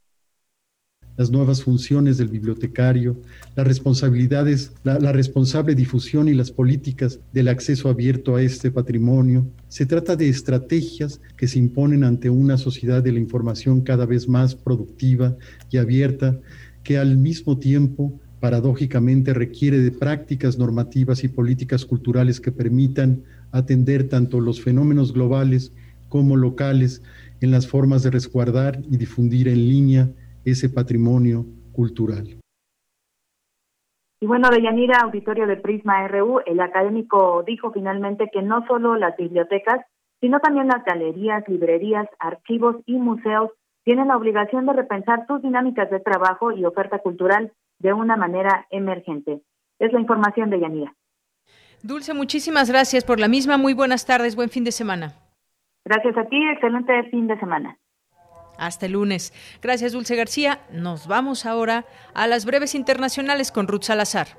las 1.17 1.29
nuevas 1.29 1.63
funciones 1.63 2.17
del 2.17 2.29
bibliotecario, 2.29 3.17
las 3.55 3.67
responsabilidades, 3.67 4.71
la, 4.83 5.11
responsable 5.11 5.75
difusión 5.75 6.27
y 6.27 6.33
las 6.33 6.51
políticas 6.51 7.19
del 7.33 7.47
acceso 7.47 7.89
abierto 7.89 8.35
a 8.35 8.41
este 8.41 8.71
patrimonio. 8.71 9.45
Se 9.67 9.85
trata 9.85 10.15
de 10.15 10.29
estrategias 10.29 11.21
que 11.37 11.47
se 11.47 11.59
imponen 11.59 12.03
ante 12.03 12.29
una 12.29 12.57
sociedad 12.57 13.03
de 13.03 13.11
la 13.11 13.19
información 13.19 13.81
cada 13.81 14.05
vez 14.05 14.27
más 14.27 14.55
productiva 14.55 15.35
y 15.69 15.77
abierta, 15.77 16.39
que 16.83 16.97
al 16.97 17.17
mismo 17.17 17.57
tiempo 17.57 18.19
paradójicamente 18.39 19.33
requiere 19.33 19.77
de 19.77 19.91
prácticas 19.91 20.57
normativas 20.57 21.23
y 21.23 21.27
políticas 21.27 21.85
culturales 21.85 22.41
que 22.41 22.51
permitan 22.51 23.21
atender 23.51 24.09
tanto 24.09 24.39
los 24.39 24.61
fenómenos 24.61 25.13
globales 25.13 25.71
como 26.09 26.35
locales 26.35 27.03
en 27.41 27.51
las 27.51 27.67
formas 27.67 28.01
de 28.03 28.11
resguardar 28.11 28.81
y 28.89 28.97
difundir 28.97 29.47
en 29.47 29.67
línea 29.69 30.09
ese 30.45 30.69
patrimonio 30.69 31.45
cultural. 31.71 32.41
Y 34.19 34.27
bueno, 34.27 34.49
Deyanira, 34.49 34.99
auditorio 34.99 35.47
de 35.47 35.57
Prisma 35.57 36.07
RU, 36.07 36.41
el 36.45 36.59
académico 36.59 37.43
dijo 37.45 37.71
finalmente 37.71 38.29
que 38.31 38.43
no 38.43 38.65
solo 38.67 38.95
las 38.95 39.17
bibliotecas, 39.17 39.83
sino 40.19 40.39
también 40.39 40.67
las 40.67 40.85
galerías, 40.85 41.43
librerías, 41.47 42.07
archivos 42.19 42.75
y 42.85 42.97
museos 42.97 43.49
tienen 43.83 44.09
la 44.09 44.17
obligación 44.17 44.67
de 44.67 44.73
repensar 44.73 45.25
sus 45.25 45.41
dinámicas 45.41 45.89
de 45.89 45.99
trabajo 45.99 46.51
y 46.51 46.65
oferta 46.65 46.99
cultural 46.99 47.51
de 47.79 47.93
una 47.93 48.15
manera 48.15 48.67
emergente. 48.69 49.41
Es 49.79 49.91
la 49.91 49.99
información 49.99 50.51
de 50.51 50.59
Yanira. 50.59 50.93
Dulce, 51.81 52.13
muchísimas 52.13 52.69
gracias 52.69 53.03
por 53.03 53.19
la 53.19 53.27
misma. 53.27 53.57
Muy 53.57 53.73
buenas 53.73 54.05
tardes, 54.05 54.35
buen 54.35 54.49
fin 54.49 54.63
de 54.63 54.71
semana. 54.71 55.13
Gracias 55.83 56.15
a 56.15 56.25
ti, 56.25 56.37
excelente 56.53 57.09
fin 57.09 57.25
de 57.25 57.39
semana. 57.39 57.75
Hasta 58.61 58.85
el 58.85 58.91
lunes. 58.91 59.33
Gracias, 59.59 59.91
Dulce 59.91 60.15
García. 60.15 60.61
Nos 60.71 61.07
vamos 61.07 61.47
ahora 61.47 61.87
a 62.13 62.27
las 62.27 62.45
breves 62.45 62.75
internacionales 62.75 63.51
con 63.51 63.67
Ruth 63.67 63.85
Salazar. 63.85 64.37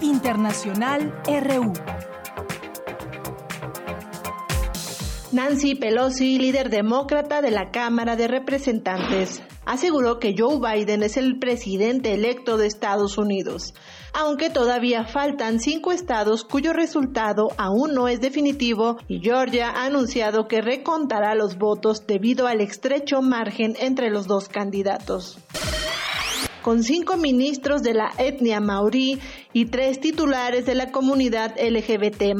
Internacional 0.00 1.12
RU. 1.26 1.72
Nancy 5.32 5.74
Pelosi, 5.74 6.38
líder 6.38 6.70
demócrata 6.70 7.42
de 7.42 7.50
la 7.50 7.72
Cámara 7.72 8.14
de 8.14 8.28
Representantes, 8.28 9.42
aseguró 9.66 10.18
que 10.18 10.34
Joe 10.36 10.58
Biden 10.58 11.02
es 11.02 11.16
el 11.16 11.38
presidente 11.38 12.14
electo 12.14 12.56
de 12.56 12.66
Estados 12.66 13.18
Unidos, 13.18 13.74
aunque 14.12 14.50
todavía 14.50 15.04
faltan 15.04 15.60
cinco 15.60 15.92
estados 15.92 16.44
cuyo 16.44 16.72
resultado 16.72 17.48
aún 17.56 17.94
no 17.94 18.08
es 18.08 18.20
definitivo 18.20 18.96
y 19.08 19.20
Georgia 19.20 19.70
ha 19.70 19.86
anunciado 19.86 20.46
que 20.48 20.60
recontará 20.60 21.34
los 21.34 21.56
votos 21.56 22.06
debido 22.06 22.46
al 22.46 22.60
estrecho 22.60 23.22
margen 23.22 23.74
entre 23.80 24.10
los 24.10 24.26
dos 24.26 24.48
candidatos. 24.48 25.38
con 26.62 26.82
cinco 26.82 27.18
ministros 27.18 27.82
de 27.82 27.92
la 27.92 28.10
etnia 28.16 28.58
maorí 28.58 29.20
y 29.54 29.66
tres 29.66 30.00
titulares 30.00 30.66
de 30.66 30.74
la 30.74 30.90
comunidad 30.90 31.54
LGBT+, 31.58 32.34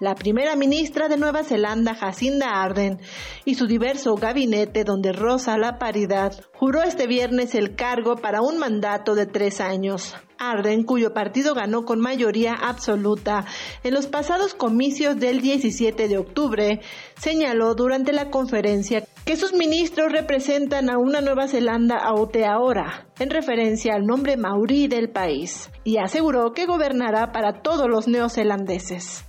la 0.00 0.16
primera 0.16 0.56
ministra 0.56 1.08
de 1.08 1.16
Nueva 1.16 1.44
Zelanda, 1.44 1.94
Jacinda 1.94 2.62
Arden, 2.62 3.00
y 3.44 3.54
su 3.54 3.68
diverso 3.68 4.16
gabinete 4.16 4.82
donde 4.82 5.12
roza 5.12 5.56
la 5.56 5.78
paridad, 5.78 6.32
juró 6.54 6.82
este 6.82 7.06
viernes 7.06 7.54
el 7.54 7.76
cargo 7.76 8.16
para 8.16 8.42
un 8.42 8.58
mandato 8.58 9.14
de 9.14 9.26
tres 9.26 9.60
años. 9.60 10.16
Arden, 10.38 10.84
cuyo 10.84 11.12
partido 11.12 11.54
ganó 11.54 11.84
con 11.84 12.00
mayoría 12.00 12.54
absoluta 12.54 13.44
en 13.82 13.94
los 13.94 14.06
pasados 14.06 14.54
comicios 14.54 15.18
del 15.18 15.40
17 15.40 16.08
de 16.08 16.18
octubre, 16.18 16.80
señaló 17.16 17.74
durante 17.74 18.12
la 18.12 18.30
conferencia 18.30 19.04
que 19.24 19.36
sus 19.36 19.52
ministros 19.52 20.12
representan 20.12 20.90
a 20.90 20.98
una 20.98 21.20
Nueva 21.20 21.48
Zelanda 21.48 21.98
Aotearoa, 21.98 23.08
en 23.18 23.30
referencia 23.30 23.94
al 23.94 24.06
nombre 24.06 24.36
maorí 24.36 24.86
del 24.86 25.10
país, 25.10 25.70
y 25.84 25.98
aseguró 25.98 26.47
que 26.52 26.66
gobernará 26.66 27.32
para 27.32 27.62
todos 27.62 27.88
los 27.88 28.08
neozelandeses. 28.08 29.24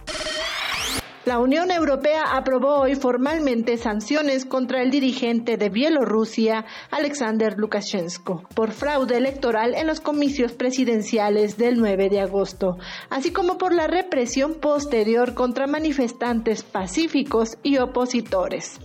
La 1.26 1.38
Unión 1.38 1.70
Europea 1.70 2.24
aprobó 2.36 2.80
hoy 2.80 2.96
formalmente 2.96 3.78
sanciones 3.78 4.46
contra 4.46 4.82
el 4.82 4.90
dirigente 4.90 5.58
de 5.58 5.70
Bielorrusia, 5.70 6.66
Alexander 6.90 7.56
Lukashenko, 7.56 8.48
por 8.56 8.72
fraude 8.72 9.18
electoral 9.18 9.76
en 9.76 9.86
los 9.86 10.00
comicios 10.00 10.54
presidenciales 10.54 11.56
del 11.56 11.78
9 11.78 12.10
de 12.10 12.22
agosto, 12.22 12.78
así 13.12 13.32
como 13.32 13.60
por 13.60 13.74
la 13.74 13.86
represión 13.86 14.56
posterior 14.56 15.36
contra 15.36 15.68
manifestantes 15.68 16.64
pacíficos 16.64 17.60
y 17.62 17.78
opositores. 17.78 18.80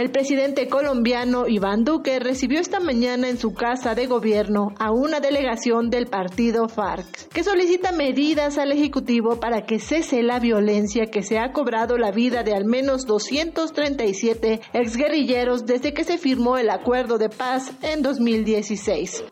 El 0.00 0.10
presidente 0.10 0.66
colombiano 0.66 1.46
Iván 1.46 1.84
Duque 1.84 2.18
recibió 2.20 2.58
esta 2.58 2.80
mañana 2.80 3.28
en 3.28 3.36
su 3.36 3.52
casa 3.52 3.94
de 3.94 4.06
gobierno 4.06 4.68
a 4.78 4.92
una 4.92 5.20
delegación 5.20 5.90
del 5.90 6.06
partido 6.06 6.70
FARC, 6.70 7.28
que 7.28 7.44
solicita 7.44 7.92
medidas 7.92 8.56
al 8.56 8.72
Ejecutivo 8.72 9.38
para 9.40 9.66
que 9.66 9.78
cese 9.78 10.22
la 10.22 10.38
violencia 10.38 11.10
que 11.12 11.22
se 11.22 11.38
ha 11.38 11.52
cobrado 11.52 11.98
la 11.98 12.12
vida 12.12 12.42
de 12.42 12.54
al 12.54 12.64
menos 12.64 13.04
237 13.04 14.62
exguerrilleros 14.72 15.66
desde 15.66 15.92
que 15.92 16.04
se 16.04 16.16
firmó 16.16 16.56
el 16.56 16.70
acuerdo 16.70 17.18
de 17.18 17.28
paz 17.28 17.70
en 17.82 18.00
2016. 18.00 19.22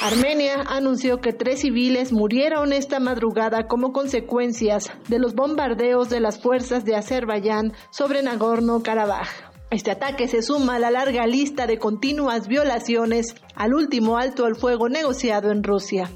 Armenia 0.00 0.62
anunció 0.68 1.18
que 1.20 1.34
tres 1.34 1.60
civiles 1.60 2.14
murieron 2.14 2.72
esta 2.72 2.98
madrugada 2.98 3.66
como 3.66 3.92
consecuencias 3.92 4.90
de 5.08 5.18
los 5.18 5.34
bombardeos 5.34 6.08
de 6.08 6.20
las 6.20 6.40
fuerzas 6.40 6.86
de 6.86 6.96
Azerbaiyán 6.96 7.74
sobre 7.90 8.22
Nagorno-Karabaj. 8.22 9.55
Este 9.70 9.90
ataque 9.90 10.28
se 10.28 10.42
suma 10.42 10.76
a 10.76 10.78
la 10.78 10.90
larga 10.92 11.26
lista 11.26 11.66
de 11.66 11.78
continuas 11.78 12.46
violaciones 12.46 13.34
al 13.56 13.74
último 13.74 14.16
alto 14.16 14.46
al 14.46 14.54
fuego 14.54 14.88
negociado 14.88 15.50
en 15.50 15.64
Rusia. 15.64 16.08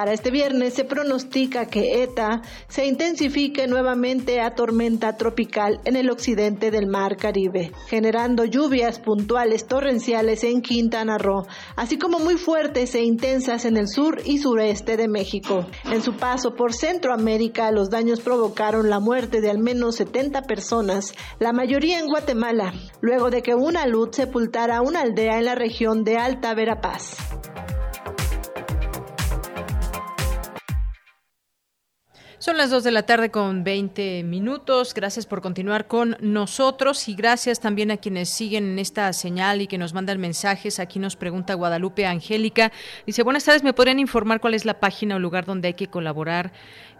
Para 0.00 0.14
este 0.14 0.30
viernes 0.30 0.72
se 0.72 0.84
pronostica 0.84 1.66
que 1.66 2.02
ETA 2.02 2.40
se 2.68 2.86
intensifique 2.86 3.66
nuevamente 3.66 4.40
a 4.40 4.54
tormenta 4.54 5.18
tropical 5.18 5.78
en 5.84 5.94
el 5.94 6.08
occidente 6.08 6.70
del 6.70 6.86
Mar 6.86 7.18
Caribe, 7.18 7.72
generando 7.86 8.46
lluvias 8.46 8.98
puntuales 8.98 9.66
torrenciales 9.66 10.42
en 10.42 10.62
Quintana 10.62 11.18
Roo, 11.18 11.46
así 11.76 11.98
como 11.98 12.18
muy 12.18 12.38
fuertes 12.38 12.94
e 12.94 13.02
intensas 13.02 13.66
en 13.66 13.76
el 13.76 13.88
sur 13.88 14.22
y 14.24 14.38
sureste 14.38 14.96
de 14.96 15.06
México. 15.06 15.66
En 15.84 16.00
su 16.00 16.16
paso 16.16 16.54
por 16.54 16.72
Centroamérica, 16.72 17.70
los 17.70 17.90
daños 17.90 18.20
provocaron 18.20 18.88
la 18.88 19.00
muerte 19.00 19.42
de 19.42 19.50
al 19.50 19.58
menos 19.58 19.96
70 19.96 20.44
personas, 20.44 21.12
la 21.38 21.52
mayoría 21.52 21.98
en 21.98 22.06
Guatemala, 22.06 22.72
luego 23.02 23.28
de 23.28 23.42
que 23.42 23.54
una 23.54 23.86
luz 23.86 24.16
sepultara 24.16 24.80
una 24.80 25.02
aldea 25.02 25.36
en 25.36 25.44
la 25.44 25.56
región 25.56 26.04
de 26.04 26.16
Alta 26.16 26.54
Verapaz. 26.54 27.18
Son 32.40 32.56
las 32.56 32.70
2 32.70 32.84
de 32.84 32.90
la 32.90 33.02
tarde 33.02 33.30
con 33.30 33.64
20 33.64 34.22
minutos. 34.22 34.94
Gracias 34.94 35.26
por 35.26 35.42
continuar 35.42 35.86
con 35.88 36.16
nosotros 36.20 37.06
y 37.06 37.14
gracias 37.14 37.60
también 37.60 37.90
a 37.90 37.98
quienes 37.98 38.30
siguen 38.30 38.64
en 38.64 38.78
esta 38.78 39.12
señal 39.12 39.60
y 39.60 39.66
que 39.66 39.76
nos 39.76 39.92
mandan 39.92 40.18
mensajes. 40.18 40.80
Aquí 40.80 40.98
nos 40.98 41.16
pregunta 41.16 41.52
Guadalupe 41.52 42.06
Angélica. 42.06 42.72
Dice, 43.04 43.24
buenas 43.24 43.44
tardes, 43.44 43.62
¿me 43.62 43.74
podrían 43.74 43.98
informar 43.98 44.40
cuál 44.40 44.54
es 44.54 44.64
la 44.64 44.80
página 44.80 45.16
o 45.16 45.18
lugar 45.18 45.44
donde 45.44 45.68
hay 45.68 45.74
que 45.74 45.88
colaborar? 45.88 46.50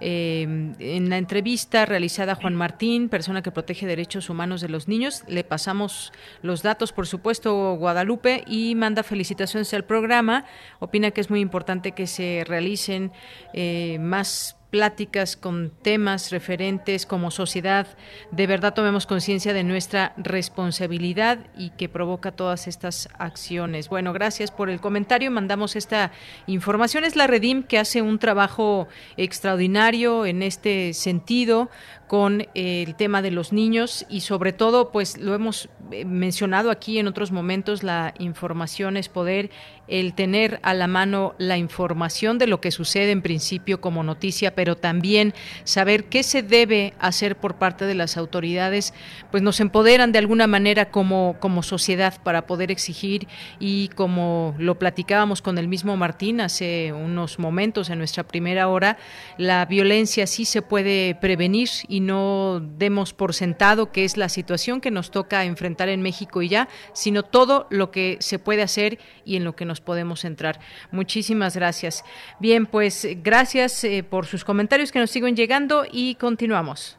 Eh, 0.02 0.42
en 0.78 1.08
la 1.08 1.16
entrevista 1.16 1.86
realizada 1.86 2.32
a 2.32 2.34
Juan 2.34 2.54
Martín, 2.54 3.08
persona 3.08 3.40
que 3.40 3.50
protege 3.50 3.86
derechos 3.86 4.28
humanos 4.28 4.60
de 4.60 4.68
los 4.68 4.88
niños, 4.88 5.24
le 5.26 5.42
pasamos 5.42 6.12
los 6.42 6.62
datos, 6.62 6.92
por 6.92 7.06
supuesto, 7.06 7.76
Guadalupe, 7.76 8.44
y 8.46 8.74
manda 8.74 9.02
felicitaciones 9.02 9.72
al 9.72 9.86
programa. 9.86 10.44
Opina 10.80 11.12
que 11.12 11.22
es 11.22 11.30
muy 11.30 11.40
importante 11.40 11.92
que 11.92 12.06
se 12.06 12.44
realicen 12.46 13.10
eh, 13.54 13.96
más 14.00 14.59
pláticas 14.70 15.36
con 15.36 15.70
temas 15.82 16.30
referentes 16.30 17.06
como 17.06 17.30
sociedad, 17.30 17.86
de 18.30 18.46
verdad 18.46 18.74
tomemos 18.74 19.06
conciencia 19.06 19.52
de 19.52 19.64
nuestra 19.64 20.14
responsabilidad 20.16 21.38
y 21.56 21.70
que 21.70 21.88
provoca 21.88 22.32
todas 22.32 22.68
estas 22.68 23.08
acciones. 23.18 23.88
Bueno, 23.88 24.12
gracias 24.12 24.50
por 24.50 24.70
el 24.70 24.80
comentario. 24.80 25.30
Mandamos 25.30 25.76
esta 25.76 26.12
información. 26.46 27.04
Es 27.04 27.16
la 27.16 27.26
Redim 27.26 27.62
que 27.62 27.78
hace 27.78 28.02
un 28.02 28.18
trabajo 28.18 28.88
extraordinario 29.16 30.26
en 30.26 30.42
este 30.42 30.94
sentido 30.94 31.70
con 32.10 32.48
el 32.54 32.96
tema 32.96 33.22
de 33.22 33.30
los 33.30 33.52
niños 33.52 34.04
y 34.08 34.22
sobre 34.22 34.52
todo, 34.52 34.90
pues 34.90 35.16
lo 35.16 35.32
hemos 35.32 35.68
eh, 35.92 36.04
mencionado 36.04 36.72
aquí 36.72 36.98
en 36.98 37.06
otros 37.06 37.30
momentos, 37.30 37.84
la 37.84 38.14
información 38.18 38.96
es 38.96 39.08
poder, 39.08 39.50
el 39.86 40.14
tener 40.14 40.58
a 40.62 40.74
la 40.74 40.88
mano 40.88 41.34
la 41.38 41.56
información 41.56 42.38
de 42.38 42.48
lo 42.48 42.60
que 42.60 42.72
sucede 42.72 43.12
en 43.12 43.22
principio 43.22 43.80
como 43.80 44.02
noticia, 44.02 44.56
pero 44.56 44.76
también 44.76 45.34
saber 45.62 46.04
qué 46.04 46.24
se 46.24 46.42
debe 46.42 46.94
hacer 46.98 47.36
por 47.36 47.56
parte 47.56 47.84
de 47.84 47.94
las 47.94 48.16
autoridades, 48.16 48.92
pues 49.30 49.42
nos 49.44 49.60
empoderan 49.60 50.10
de 50.10 50.18
alguna 50.18 50.48
manera 50.48 50.90
como, 50.90 51.36
como 51.38 51.62
sociedad 51.62 52.20
para 52.24 52.46
poder 52.46 52.72
exigir 52.72 53.28
y 53.60 53.86
como 53.88 54.56
lo 54.58 54.80
platicábamos 54.80 55.42
con 55.42 55.58
el 55.58 55.68
mismo 55.68 55.96
Martín 55.96 56.40
hace 56.40 56.92
unos 56.92 57.38
momentos 57.38 57.88
en 57.88 57.98
nuestra 57.98 58.24
primera 58.24 58.66
hora, 58.66 58.98
la 59.38 59.64
violencia 59.64 60.26
sí 60.26 60.44
se 60.44 60.62
puede 60.62 61.14
prevenir 61.14 61.68
y 61.88 61.99
no 62.00 62.60
demos 62.78 63.12
por 63.12 63.34
sentado 63.34 63.92
que 63.92 64.04
es 64.04 64.16
la 64.16 64.28
situación 64.28 64.80
que 64.80 64.90
nos 64.90 65.10
toca 65.10 65.44
enfrentar 65.44 65.88
en 65.88 66.02
México 66.02 66.42
y 66.42 66.48
ya, 66.48 66.68
sino 66.92 67.22
todo 67.22 67.66
lo 67.70 67.90
que 67.90 68.16
se 68.20 68.38
puede 68.38 68.62
hacer 68.62 68.98
y 69.24 69.36
en 69.36 69.44
lo 69.44 69.54
que 69.54 69.64
nos 69.64 69.80
podemos 69.80 70.20
centrar. 70.20 70.60
Muchísimas 70.90 71.54
gracias. 71.54 72.04
Bien, 72.38 72.66
pues 72.66 73.06
gracias 73.22 73.84
eh, 73.84 74.02
por 74.02 74.26
sus 74.26 74.44
comentarios 74.44 74.92
que 74.92 74.98
nos 74.98 75.10
siguen 75.10 75.36
llegando 75.36 75.84
y 75.90 76.16
continuamos. 76.16 76.98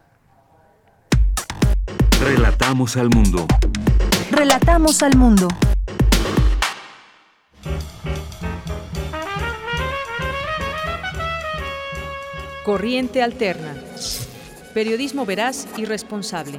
Relatamos 2.21 2.97
al 2.97 3.09
mundo. 3.09 3.47
Relatamos 4.31 5.01
al 5.01 5.17
mundo. 5.17 5.47
Corriente 12.63 13.23
Alterna. 13.23 13.73
Periodismo 14.73 15.25
veraz 15.25 15.67
y 15.75 15.83
responsable. 15.83 16.57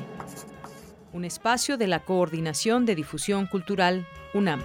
Un 1.14 1.24
espacio 1.24 1.78
de 1.78 1.86
la 1.86 2.00
Coordinación 2.00 2.84
de 2.84 2.94
Difusión 2.94 3.46
Cultural, 3.46 4.06
UNAM. 4.34 4.60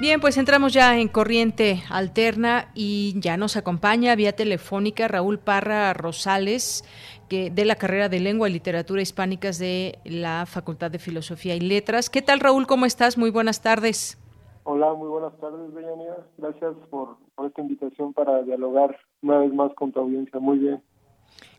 Bien, 0.00 0.20
pues 0.20 0.36
entramos 0.36 0.74
ya 0.74 0.98
en 0.98 1.08
corriente 1.08 1.82
alterna 1.88 2.70
y 2.74 3.14
ya 3.20 3.38
nos 3.38 3.56
acompaña 3.56 4.14
vía 4.16 4.32
telefónica 4.32 5.08
Raúl 5.08 5.38
Parra 5.38 5.92
Rosales, 5.94 6.84
que 7.30 7.48
de 7.48 7.64
la 7.64 7.76
carrera 7.76 8.08
de 8.08 8.18
Lengua 8.18 8.48
y 8.48 8.52
Literatura 8.52 9.00
Hispánicas 9.00 9.58
de 9.60 9.98
la 10.04 10.44
Facultad 10.46 10.90
de 10.90 10.98
Filosofía 10.98 11.54
y 11.54 11.60
Letras. 11.60 12.10
¿Qué 12.10 12.22
tal, 12.22 12.40
Raúl? 12.40 12.66
¿Cómo 12.66 12.86
estás? 12.86 13.16
Muy 13.16 13.30
buenas 13.30 13.62
tardes. 13.62 14.18
Hola, 14.64 14.92
muy 14.94 15.08
buenas 15.08 15.38
tardes, 15.38 15.72
Bellanía. 15.72 16.16
Gracias 16.36 16.74
por, 16.90 17.16
por, 17.36 17.46
esta 17.46 17.60
invitación 17.62 18.12
para 18.12 18.42
dialogar 18.42 18.98
una 19.22 19.38
vez 19.38 19.54
más 19.54 19.72
con 19.74 19.92
tu 19.92 20.00
audiencia. 20.00 20.40
Muy 20.40 20.58
bien. 20.58 20.82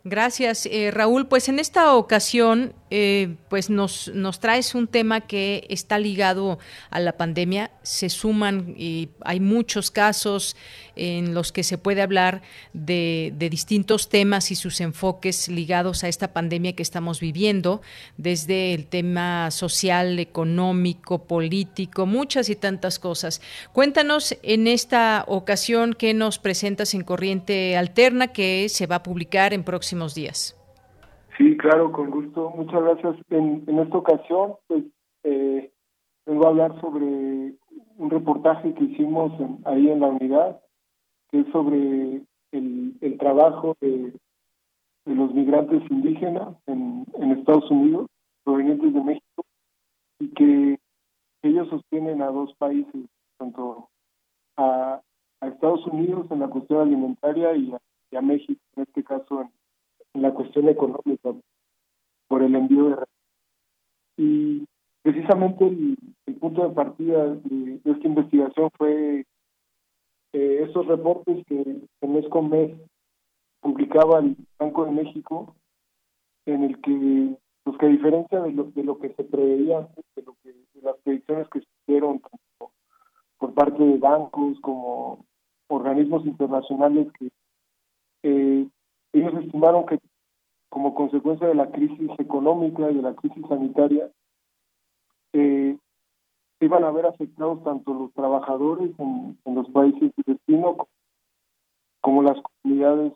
Gracias, 0.03 0.65
eh, 0.65 0.91
Raúl. 0.91 1.27
Pues 1.27 1.47
en 1.47 1.57
esta 1.57 1.95
ocasión 1.95 2.73
eh, 2.93 3.35
pues 3.49 3.69
nos, 3.69 4.11
nos 4.13 4.41
traes 4.41 4.75
un 4.75 4.85
tema 4.85 5.21
que 5.21 5.65
está 5.69 5.97
ligado 5.97 6.59
a 6.89 6.99
la 6.99 7.15
pandemia. 7.15 7.71
Se 7.83 8.09
suman 8.09 8.75
y 8.77 9.07
hay 9.21 9.39
muchos 9.39 9.91
casos 9.91 10.57
en 10.97 11.33
los 11.33 11.53
que 11.53 11.63
se 11.63 11.77
puede 11.77 12.01
hablar 12.01 12.41
de, 12.73 13.33
de 13.37 13.49
distintos 13.49 14.09
temas 14.09 14.51
y 14.51 14.55
sus 14.55 14.81
enfoques 14.81 15.47
ligados 15.47 16.03
a 16.03 16.09
esta 16.09 16.33
pandemia 16.33 16.73
que 16.73 16.83
estamos 16.83 17.21
viviendo, 17.21 17.81
desde 18.17 18.73
el 18.73 18.87
tema 18.87 19.51
social, 19.51 20.19
económico, 20.19 21.25
político, 21.27 22.05
muchas 22.05 22.49
y 22.49 22.57
tantas 22.57 22.99
cosas. 22.99 23.41
Cuéntanos 23.71 24.37
en 24.43 24.67
esta 24.67 25.23
ocasión 25.29 25.95
qué 25.97 26.13
nos 26.13 26.39
presentas 26.39 26.93
en 26.93 27.03
Corriente 27.03 27.77
Alterna 27.77 28.33
que 28.33 28.67
se 28.67 28.85
va 28.85 28.97
a 28.97 29.03
publicar 29.03 29.53
en 29.53 29.63
próximos 29.63 30.13
días. 30.13 30.57
Sí, 31.37 31.57
claro, 31.57 31.91
con 31.91 32.09
gusto. 32.09 32.51
Muchas 32.55 32.81
gracias. 32.81 33.15
En, 33.29 33.63
en 33.67 33.79
esta 33.79 33.97
ocasión, 33.97 34.55
pues, 34.67 34.83
eh, 35.23 35.71
vengo 36.25 36.45
a 36.45 36.49
hablar 36.49 36.79
sobre 36.81 37.55
un 37.97 38.09
reportaje 38.09 38.73
que 38.73 38.83
hicimos 38.83 39.31
ahí 39.65 39.89
en 39.89 39.99
la 39.99 40.07
unidad, 40.07 40.61
que 41.29 41.41
es 41.41 41.47
sobre 41.51 42.21
el, 42.51 42.97
el 43.01 43.17
trabajo 43.17 43.75
de, 43.79 44.13
de, 45.05 45.15
los 45.15 45.33
migrantes 45.33 45.81
indígenas 45.89 46.55
en, 46.67 47.05
en 47.13 47.31
Estados 47.31 47.69
Unidos, 47.71 48.07
provenientes 48.43 48.93
de 48.93 49.01
México, 49.01 49.45
y 50.19 50.29
que 50.29 50.79
ellos 51.43 51.69
sostienen 51.69 52.21
a 52.21 52.27
dos 52.27 52.53
países, 52.55 53.05
tanto 53.37 53.89
a, 54.57 55.01
a 55.39 55.47
Estados 55.47 55.85
Unidos 55.87 56.27
en 56.31 56.39
la 56.39 56.47
cuestión 56.47 56.81
alimentaria 56.81 57.55
y 57.55 57.71
a, 57.71 57.77
y 58.11 58.15
a 58.15 58.21
México, 58.21 58.61
en 58.75 58.83
este 58.83 59.03
caso 59.03 59.41
en 59.41 59.51
en 60.13 60.21
la 60.21 60.33
cuestión 60.33 60.69
económica 60.69 61.33
por 62.27 62.43
el 62.43 62.55
envío 62.55 62.89
de 62.89 62.95
y 64.17 64.65
precisamente 65.01 65.65
el, 65.65 65.97
punto 66.39 66.67
de 66.67 66.73
partida 66.73 67.35
de, 67.35 67.79
esta 67.85 68.07
investigación 68.07 68.69
fue 68.77 69.25
eh, 70.33 70.65
esos 70.67 70.87
reportes 70.87 71.45
que, 71.45 71.81
mes 72.07 72.27
con 72.29 72.49
mes 72.49 72.71
publicaba 73.61 74.19
el 74.19 74.35
Banco 74.57 74.85
de 74.85 74.91
México 74.91 75.55
en 76.45 76.63
el 76.63 76.81
que 76.81 77.35
pues 77.63 77.77
que 77.77 77.85
a 77.85 77.89
diferencia 77.89 78.41
de 78.41 78.51
lo, 78.53 78.63
de 78.65 78.83
lo 78.83 78.99
que 78.99 79.13
se 79.13 79.23
preveía 79.23 79.87
de 80.15 80.23
lo 80.23 80.35
que 80.41 80.51
de 80.51 80.81
las 80.81 80.97
predicciones 81.03 81.47
que 81.49 81.59
se 81.59 81.67
hicieron 81.83 82.19
tanto 82.19 82.73
por 83.37 83.53
parte 83.53 83.83
de 83.83 83.97
bancos 83.97 84.59
como 84.61 85.25
organismos 85.67 86.25
internacionales 86.25 87.07
que 87.19 87.29
eh, 88.23 88.67
ellos 89.13 89.33
estimaron 89.43 89.85
que 89.85 89.99
como 90.69 90.95
consecuencia 90.95 91.47
de 91.47 91.55
la 91.55 91.69
crisis 91.69 92.09
económica 92.17 92.89
y 92.89 92.95
de 92.95 93.01
la 93.01 93.13
crisis 93.13 93.45
sanitaria, 93.49 94.09
eh, 95.33 95.77
iban 96.61 96.83
a 96.83 96.91
ver 96.91 97.05
afectados 97.05 97.61
tanto 97.63 97.93
los 97.93 98.13
trabajadores 98.13 98.91
en, 98.97 99.37
los 99.45 99.69
países 99.71 100.11
de 100.15 100.33
destino 100.33 100.77
como 101.99 102.23
las 102.23 102.37
comunidades 102.41 103.13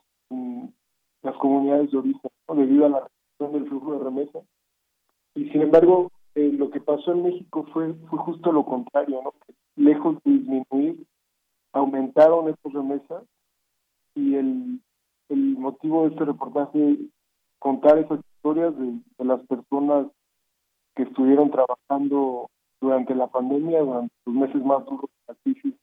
las 1.21 1.35
comunidades 1.37 1.91
de 1.91 1.97
origen 1.97 2.31
debido 2.55 2.85
a 2.85 2.89
la 2.89 2.99
reducción 3.39 3.53
del 3.53 3.69
flujo 3.69 3.93
de 3.93 4.03
remesas. 4.03 4.43
Y 5.33 5.49
sin 5.49 5.61
embargo 5.61 6.11
eh, 6.35 6.51
lo 6.51 6.69
que 6.69 6.81
pasó 6.81 7.13
en 7.13 7.23
México 7.23 7.65
fue 7.71 7.93
fue 8.09 8.19
justo 8.19 8.51
lo 8.51 8.65
contrario 8.65 9.21
no 9.23 9.33
lejos 9.75 10.17
de 10.23 10.31
disminuir 10.31 11.05
aumentaron 11.73 12.49
estas 12.49 12.73
remesas 12.73 13.23
y 14.13 14.35
el 14.35 14.81
el 15.29 15.57
motivo 15.57 16.03
de 16.03 16.09
este 16.09 16.25
reportaje 16.25 16.97
contar 17.59 17.97
esas 17.97 18.19
historias 18.19 18.73
de, 18.77 19.25
las 19.25 19.41
personas 19.47 20.07
que 20.95 21.03
estuvieron 21.03 21.51
trabajando 21.51 22.49
durante 22.79 23.15
la 23.15 23.27
pandemia, 23.27 23.81
durante 23.81 24.13
los 24.25 24.35
meses 24.35 24.63
más 24.63 24.85
duros 24.85 25.09
de 25.09 25.33
la 25.33 25.39
crisis 25.43 25.73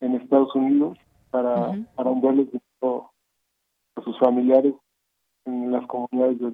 en 0.00 0.14
Estados 0.14 0.54
Unidos, 0.54 0.98
para, 1.30 1.72
para 1.96 2.10
enviarles 2.10 2.48
a 2.82 4.02
sus 4.02 4.18
familiares 4.18 4.74
en 5.46 5.72
las 5.72 5.86
comunidades 5.86 6.38
de 6.38 6.52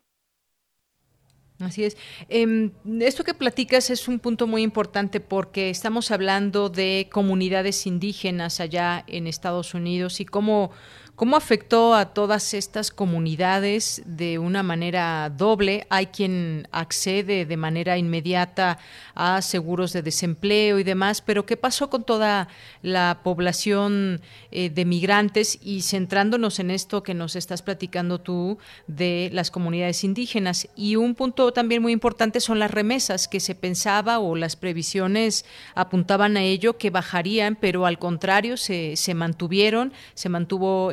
Así 1.61 1.85
es. 1.85 1.97
Eh, 2.29 2.71
esto 3.01 3.23
que 3.23 3.35
platicas 3.35 3.91
es 3.91 4.09
un 4.09 4.19
punto 4.19 4.47
muy 4.47 4.63
importante 4.63 5.21
porque 5.21 5.69
estamos 5.69 6.11
hablando 6.11 6.71
de 6.71 7.09
comunidades 7.13 7.87
indígenas 7.87 8.61
allá 8.61 9.05
en 9.07 9.27
Estados 9.27 9.75
Unidos 9.75 10.21
y 10.21 10.25
cómo 10.25 10.71
¿Cómo 11.21 11.37
afectó 11.37 11.95
a 11.95 12.15
todas 12.15 12.55
estas 12.55 12.91
comunidades 12.91 14.01
de 14.07 14.39
una 14.39 14.63
manera 14.63 15.29
doble? 15.29 15.87
Hay 15.91 16.07
quien 16.07 16.67
accede 16.73 17.45
de 17.45 17.59
manera 17.59 17.99
inmediata 17.99 18.79
a 19.15 19.43
seguros 19.43 19.93
de 19.93 20.01
desempleo 20.01 20.79
y 20.79 20.83
demás, 20.83 21.21
pero 21.21 21.45
¿qué 21.45 21.59
pasó 21.59 21.91
con 21.91 22.05
toda 22.05 22.49
la 22.81 23.21
población 23.23 24.23
eh, 24.51 24.71
de 24.71 24.87
migrantes? 24.87 25.59
Y 25.63 25.83
centrándonos 25.83 26.59
en 26.59 26.71
esto 26.71 27.03
que 27.03 27.13
nos 27.13 27.37
estás 27.37 27.61
platicando 27.61 28.19
tú 28.19 28.57
de 28.87 29.29
las 29.35 29.51
comunidades 29.51 30.05
indígenas. 30.05 30.69
Y 30.75 30.97
un 30.97 31.15
punto 31.15 31.53
también 31.53 31.83
muy 31.83 31.93
importante 31.93 32.41
son 32.41 32.59
las 32.59 32.71
remesas, 32.71 33.29
que 33.29 33.41
se 33.41 33.55
pensaba 33.55 34.21
o 34.21 34.37
las 34.37 34.57
previsiones 34.57 35.45
apuntaban 35.75 36.39
a 36.39 36.43
ello, 36.43 36.79
que 36.79 36.89
bajarían, 36.89 37.57
pero 37.57 37.85
al 37.85 37.99
contrario 37.99 38.57
se, 38.57 38.97
se 38.97 39.13
mantuvieron, 39.13 39.93
se 40.15 40.31
mantuvo 40.31 40.93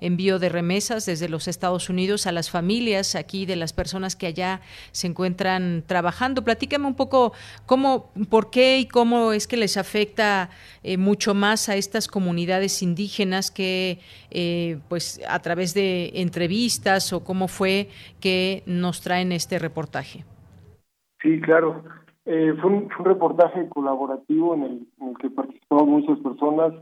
envío 0.00 0.38
de 0.38 0.48
remesas 0.48 1.06
desde 1.06 1.28
los 1.28 1.48
Estados 1.48 1.88
Unidos 1.88 2.26
a 2.26 2.32
las 2.32 2.50
familias 2.50 3.14
aquí 3.14 3.46
de 3.46 3.56
las 3.56 3.72
personas 3.72 4.16
que 4.16 4.26
allá 4.26 4.60
se 4.92 5.06
encuentran 5.06 5.82
trabajando. 5.86 6.44
Platícame 6.44 6.86
un 6.86 6.94
poco 6.94 7.32
cómo, 7.66 8.10
por 8.30 8.50
qué 8.50 8.78
y 8.78 8.86
cómo 8.86 9.32
es 9.32 9.46
que 9.46 9.56
les 9.56 9.76
afecta 9.76 10.50
eh, 10.82 10.96
mucho 10.96 11.34
más 11.34 11.68
a 11.68 11.76
estas 11.76 12.08
comunidades 12.08 12.82
indígenas 12.82 13.50
que, 13.50 13.98
eh, 14.30 14.78
pues, 14.88 15.20
a 15.28 15.38
través 15.40 15.74
de 15.74 16.12
entrevistas 16.14 17.12
o 17.12 17.24
cómo 17.24 17.48
fue 17.48 17.88
que 18.20 18.62
nos 18.66 19.00
traen 19.00 19.32
este 19.32 19.58
reportaje. 19.58 20.24
Sí, 21.22 21.40
claro. 21.40 21.82
Eh, 22.24 22.54
fue, 22.60 22.70
un, 22.70 22.90
reportaje 23.04 23.68
colaborativo 23.68 24.54
en 24.54 24.62
el, 24.62 24.86
en 25.00 25.08
el 25.08 25.18
que 25.18 25.30
participaron 25.30 25.88
muchas 25.88 26.18
personas, 26.18 26.72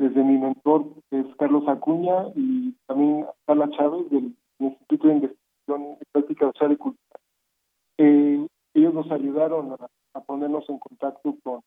desde 0.00 0.24
mi 0.24 0.38
mentor, 0.38 0.86
que 1.10 1.20
es 1.20 1.26
Carlos 1.36 1.68
Acuña, 1.68 2.28
y 2.34 2.72
también 2.86 3.26
Carla 3.44 3.68
Chávez, 3.76 4.08
del 4.08 4.34
Instituto 4.58 5.08
de 5.08 5.14
Investigación 5.14 5.98
y 6.00 6.04
Práctica 6.10 6.46
Social 6.46 6.72
y 6.72 6.76
Cultural. 6.76 7.20
Eh, 7.98 8.46
ellos 8.72 8.94
nos 8.94 9.10
ayudaron 9.10 9.76
a, 10.14 10.20
ponernos 10.22 10.66
en 10.70 10.78
contacto 10.78 11.36
con, 11.42 11.60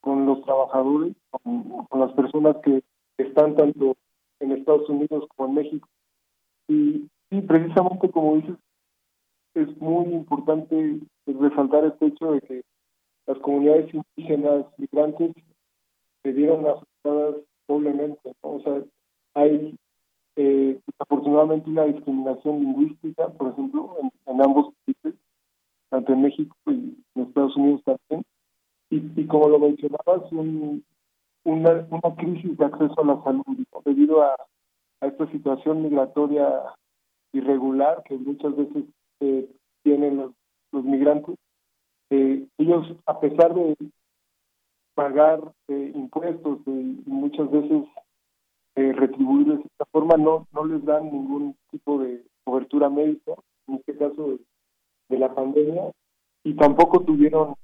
con 0.00 0.26
los 0.26 0.44
trabajadores, 0.44 1.16
con, 1.30 1.88
las 1.98 2.12
personas 2.12 2.56
que 2.62 2.84
están 3.18 3.56
tanto 3.56 3.96
en 4.38 4.52
Estados 4.52 4.88
Unidos 4.88 5.24
como 5.34 5.48
en 5.48 5.54
México. 5.56 5.88
Y, 6.68 7.08
y 7.30 7.40
precisamente 7.40 8.10
como 8.10 8.36
dices, 8.36 8.56
es 9.54 9.76
muy 9.78 10.06
importante 10.14 11.00
resaltar 11.26 11.84
este 11.84 12.06
hecho 12.06 12.30
de 12.30 12.40
que 12.42 12.62
las 13.26 13.38
comunidades 13.38 13.92
indígenas 13.92 14.66
migrantes 14.78 15.32
se 16.24 16.32
vieron 16.32 16.66
afectadas 16.66 17.36
doblemente. 17.68 18.32
O 18.40 18.60
sea, 18.60 18.82
hay 19.34 19.76
eh, 20.36 20.80
desafortunadamente 20.86 21.70
una 21.70 21.84
discriminación 21.84 22.60
lingüística, 22.60 23.28
por 23.28 23.52
ejemplo, 23.52 23.96
en, 24.26 24.40
ambos 24.40 24.74
países, 24.84 25.20
tanto 25.90 26.12
en 26.12 26.22
México 26.22 26.56
y 26.66 26.96
en 27.14 27.22
Estados 27.22 27.56
Unidos 27.56 27.82
también. 27.84 28.24
Y, 28.90 29.20
y 29.20 29.26
como 29.26 29.48
lo 29.48 29.58
mencionabas, 29.58 30.32
un, 30.32 30.82
una, 31.44 31.86
una 31.90 32.16
crisis 32.16 32.56
de 32.56 32.64
acceso 32.64 33.00
a 33.00 33.06
la 33.06 33.22
salud 33.22 33.44
debido 33.84 34.22
a, 34.22 34.34
a 35.00 35.06
esta 35.06 35.30
situación 35.30 35.82
migratoria 35.82 36.62
irregular 37.32 38.02
que 38.04 38.16
muchas 38.16 38.56
veces 38.56 38.84
eh, 39.20 39.48
tienen 39.82 40.16
los, 40.16 40.32
los 40.72 40.84
migrantes. 40.84 41.36
Eh, 42.10 42.46
ellos, 42.58 42.94
a 43.06 43.20
pesar 43.20 43.54
de 43.54 43.76
pagar 44.94 45.40
eh, 45.68 45.92
impuestos 45.94 46.58
y 46.66 47.02
muchas 47.06 47.50
veces 47.50 47.84
eh, 48.76 48.92
retribuirles 48.92 49.58
de 49.58 49.64
esta 49.64 49.84
forma, 49.86 50.16
no, 50.16 50.46
no 50.52 50.64
les 50.64 50.84
dan 50.84 51.04
ningún 51.04 51.56
tipo 51.70 51.98
de 51.98 52.24
cobertura 52.44 52.90
médica, 52.90 53.32
en 53.68 53.76
este 53.76 53.96
caso 53.96 54.38
de, 55.08 55.18
la 55.18 55.32
pandemia, 55.32 55.92
y 56.42 56.54
tampoco 56.54 57.00
tuvieron 57.04 57.54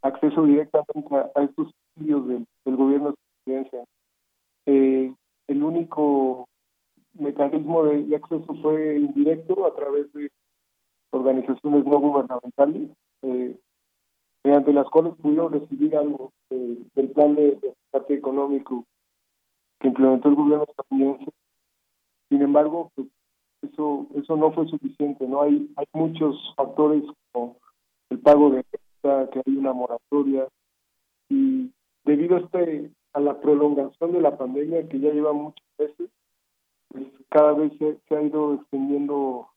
acceso 0.00 0.44
directamente 0.44 1.14
a, 1.14 1.42
estos 1.42 1.68
estudios 1.94 2.26
del, 2.26 2.46
gobierno 2.64 3.10
estadounidense. 3.10 3.84
Eh, 4.64 5.14
el 5.48 5.62
único 5.62 6.48
mecanismo 7.12 7.84
de, 7.84 8.16
acceso 8.16 8.54
fue 8.62 8.98
indirecto 8.98 9.66
a 9.66 9.74
través 9.74 10.10
de 10.14 10.30
organizaciones 11.10 11.84
no 11.84 12.00
gubernamentales, 12.00 12.90
eh, 13.22 13.58
mediante 14.46 14.72
las 14.72 14.88
cuales 14.90 15.12
pudieron 15.20 15.52
recibir 15.52 15.96
algo 15.96 16.30
eh, 16.50 16.78
del 16.94 17.10
plan 17.10 17.34
de, 17.34 17.58
parte 17.90 18.14
económico 18.14 18.84
que 19.80 19.88
implementó 19.88 20.28
el 20.28 20.36
gobierno 20.36 20.66
estadounidense. 20.68 21.32
Sin 22.28 22.42
embargo, 22.42 22.92
pues, 22.94 23.08
eso 23.62 24.06
eso 24.14 24.36
no 24.36 24.52
fue 24.52 24.68
suficiente, 24.68 25.26
¿no? 25.26 25.42
Hay, 25.42 25.68
hay 25.74 25.86
muchos 25.92 26.54
factores 26.54 27.02
como 27.32 27.56
el 28.10 28.20
pago 28.20 28.50
de 28.50 28.64
renta, 28.70 29.30
que 29.32 29.42
hay 29.44 29.56
una 29.56 29.72
moratoria, 29.72 30.46
y 31.28 31.72
debido 32.04 32.36
a, 32.36 32.40
este, 32.40 32.92
a 33.14 33.20
la 33.20 33.40
prolongación 33.40 34.12
de 34.12 34.20
la 34.20 34.38
pandemia 34.38 34.88
que 34.88 35.00
ya 35.00 35.10
lleva 35.10 35.32
muchos 35.32 35.66
meses, 35.76 36.08
pues 36.90 37.04
cada 37.30 37.52
vez 37.54 37.72
se, 37.78 38.14
ha 38.14 38.22
ido 38.22 38.54
extendiendo 38.54 39.48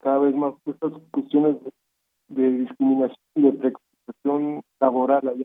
cada 0.00 0.18
vez 0.18 0.34
más 0.34 0.52
estas 0.66 0.92
cuestiones 1.12 1.56
de, 2.28 2.50
discriminación 2.58 3.18
y 3.36 3.42
de 3.42 3.72
precarización 4.04 4.62
laboral 4.80 5.28
allá. 5.28 5.44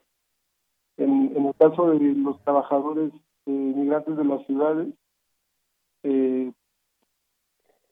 En, 0.97 1.35
en 1.35 1.45
el 1.45 1.55
caso 1.55 1.91
de 1.91 1.99
los 1.99 2.39
trabajadores 2.43 3.11
eh, 3.45 3.51
migrantes 3.51 4.17
de 4.17 4.25
las 4.25 4.45
ciudades, 4.45 4.87
eh, 6.03 6.51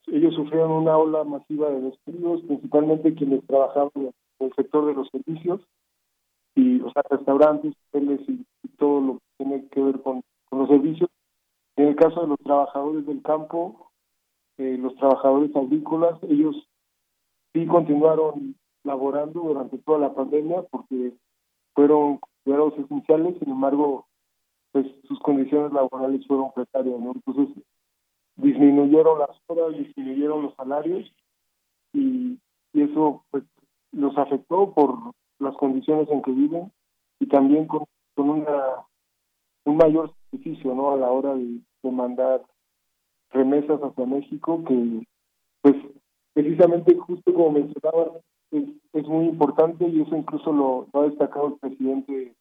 ellos 0.07 0.35
sufrieron 0.35 0.71
una 0.71 0.97
ola 0.97 1.23
masiva 1.23 1.69
de 1.69 1.81
despidos, 1.81 2.41
principalmente 2.43 3.15
quienes 3.15 3.45
trabajaban 3.47 3.91
en 3.95 4.11
el 4.39 4.53
sector 4.53 4.85
de 4.85 4.93
los 4.93 5.07
servicios, 5.09 5.61
y 6.55 6.81
o 6.81 6.91
sea, 6.91 7.03
restaurantes, 7.09 7.73
hoteles 7.87 8.21
y, 8.27 8.45
todo 8.77 8.99
lo 8.99 9.13
que 9.13 9.19
tiene 9.37 9.67
que 9.69 9.81
ver 9.81 10.01
con, 10.01 10.21
los 10.51 10.67
servicios. 10.67 11.09
En 11.77 11.87
el 11.87 11.95
caso 11.95 12.21
de 12.21 12.27
los 12.27 12.39
trabajadores 12.39 13.05
del 13.05 13.21
campo, 13.21 13.91
eh, 14.57 14.77
los 14.77 14.95
trabajadores 14.95 15.55
agrícolas, 15.55 16.21
ellos 16.23 16.55
sí 17.53 17.65
continuaron 17.65 18.55
laborando 18.85 19.41
durante 19.41 19.77
toda 19.79 19.99
la 19.99 20.13
pandemia 20.13 20.63
porque 20.69 21.13
fueron 21.73 22.19
considerados 22.19 22.77
esenciales, 22.79 23.37
sin 23.39 23.49
embargo, 23.49 24.05
pues 24.71 24.87
sus 25.07 25.19
condiciones 25.19 25.73
laborales 25.73 26.25
fueron 26.27 26.51
precarias, 26.53 26.99
¿no? 26.99 27.13
Entonces, 27.13 27.63
disminuyeron 28.35 29.19
las 29.19 29.29
horas, 29.47 29.77
disminuyeron 29.77 30.43
los 30.43 30.55
salarios 30.55 31.11
y, 31.93 32.39
eso 32.73 33.23
pues 33.31 33.45
los 33.93 34.17
afectó 34.17 34.73
por 34.73 34.97
las 35.39 35.55
condiciones 35.55 36.09
en 36.09 36.21
que 36.21 36.31
viven 36.31 36.73
y 37.21 37.27
también 37.27 37.67
con, 37.67 37.85
con 38.15 38.29
una 38.29 38.85
un 39.63 39.77
mayor 39.77 40.13
sacrificio 40.13 40.75
no 40.75 40.91
a 40.91 40.97
la 40.97 41.09
hora 41.09 41.35
de, 41.35 41.61
mandar 41.83 42.41
remesas 43.29 43.79
hacia 43.79 44.05
México 44.07 44.63
que 44.67 45.05
pues 45.61 45.75
precisamente 46.33 46.97
justo 46.97 47.31
como 47.31 47.51
mencionaba 47.51 48.11
es, 48.57 48.69
es 48.93 49.07
muy 49.07 49.25
importante 49.25 49.87
y 49.87 50.01
eso 50.01 50.15
incluso 50.15 50.51
lo, 50.51 50.87
ha 50.93 51.05
destacado 51.05 51.47
el 51.47 51.55
presidente 51.55 52.33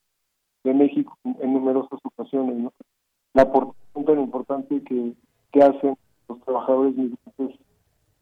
de 0.65 0.75
México 0.75 1.17
en, 1.25 1.53
numerosas 1.53 1.99
ocasiones 2.03 2.57
¿no? 2.57 2.73
la 3.35 3.43
aportación 3.43 4.05
tan 4.05 4.21
importante 4.21 4.83
que, 4.85 5.13
que 5.53 5.63
hacen 5.63 5.97
los 6.29 6.41
trabajadores 6.43 6.95
migrantes 6.97 7.59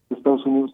de 0.09 0.17
Estados 0.17 0.45
Unidos 0.47 0.73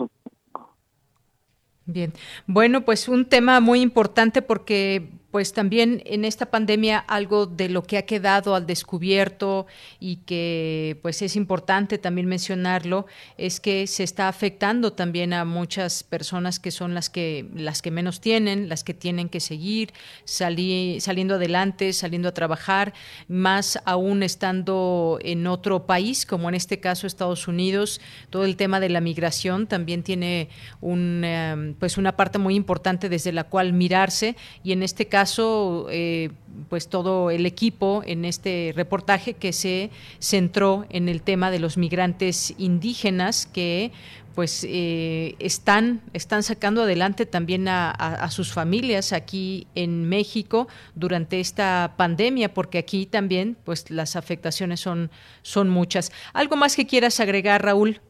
Bien, 1.90 2.12
bueno, 2.46 2.82
pues 2.82 3.08
un 3.08 3.24
tema 3.24 3.60
muy 3.60 3.80
importante 3.80 4.42
porque 4.42 5.08
pues 5.30 5.52
también 5.52 6.02
en 6.06 6.24
esta 6.24 6.46
pandemia 6.46 6.98
algo 6.98 7.44
de 7.44 7.68
lo 7.68 7.82
que 7.82 7.98
ha 7.98 8.06
quedado 8.06 8.54
al 8.54 8.66
descubierto 8.66 9.66
y 10.00 10.16
que 10.16 10.98
pues 11.02 11.20
es 11.20 11.36
importante 11.36 11.98
también 11.98 12.26
mencionarlo 12.26 13.06
es 13.36 13.60
que 13.60 13.86
se 13.86 14.04
está 14.04 14.28
afectando 14.28 14.94
también 14.94 15.34
a 15.34 15.44
muchas 15.44 16.02
personas 16.02 16.58
que 16.58 16.70
son 16.70 16.94
las 16.94 17.10
que 17.10 17.46
las 17.54 17.82
que 17.82 17.90
menos 17.90 18.20
tienen, 18.22 18.70
las 18.70 18.84
que 18.84 18.94
tienen 18.94 19.28
que 19.28 19.40
seguir 19.40 19.92
saliendo 20.24 21.34
adelante, 21.34 21.92
saliendo 21.92 22.30
a 22.30 22.32
trabajar, 22.32 22.94
más 23.28 23.78
aún 23.84 24.22
estando 24.22 25.18
en 25.22 25.46
otro 25.46 25.84
país, 25.84 26.24
como 26.24 26.48
en 26.48 26.54
este 26.54 26.80
caso 26.80 27.06
Estados 27.06 27.48
Unidos, 27.48 28.00
todo 28.30 28.44
el 28.46 28.56
tema 28.56 28.80
de 28.80 28.88
la 28.88 29.02
migración 29.02 29.66
también 29.66 30.02
tiene 30.02 30.48
un 30.80 31.22
eh, 31.22 31.74
pues 31.78 31.98
una 31.98 32.16
parte 32.16 32.38
muy 32.38 32.54
importante 32.54 33.10
desde 33.10 33.32
la 33.32 33.44
cual 33.44 33.74
mirarse 33.74 34.34
y 34.64 34.72
en 34.72 34.82
este 34.82 35.06
caso 35.06 35.17
caso, 35.18 35.88
eh, 35.90 36.30
pues 36.68 36.88
todo 36.88 37.30
el 37.32 37.44
equipo 37.44 38.02
en 38.06 38.24
este 38.24 38.72
reportaje 38.76 39.34
que 39.34 39.52
se 39.52 39.90
centró 40.20 40.86
en 40.90 41.08
el 41.08 41.22
tema 41.22 41.50
de 41.50 41.58
los 41.58 41.76
migrantes 41.76 42.54
indígenas 42.56 43.46
que 43.46 43.90
pues 44.36 44.64
eh, 44.68 45.34
están, 45.40 46.02
están 46.12 46.44
sacando 46.44 46.82
adelante 46.82 47.26
también 47.26 47.66
a, 47.66 48.28
sus 48.30 48.52
familias 48.52 49.12
aquí 49.12 49.66
en 49.74 50.08
México 50.08 50.68
durante 50.94 51.40
esta 51.40 51.94
pandemia, 51.96 52.54
porque 52.54 52.78
aquí 52.78 53.04
también 53.04 53.56
pues 53.64 53.90
las 53.90 54.14
afectaciones 54.14 54.78
son, 54.78 55.10
son 55.42 55.68
muchas. 55.68 56.12
¿Algo 56.32 56.54
más 56.54 56.76
que 56.76 56.86
quieras 56.86 57.18
agregar, 57.18 57.64
Raúl? 57.64 58.00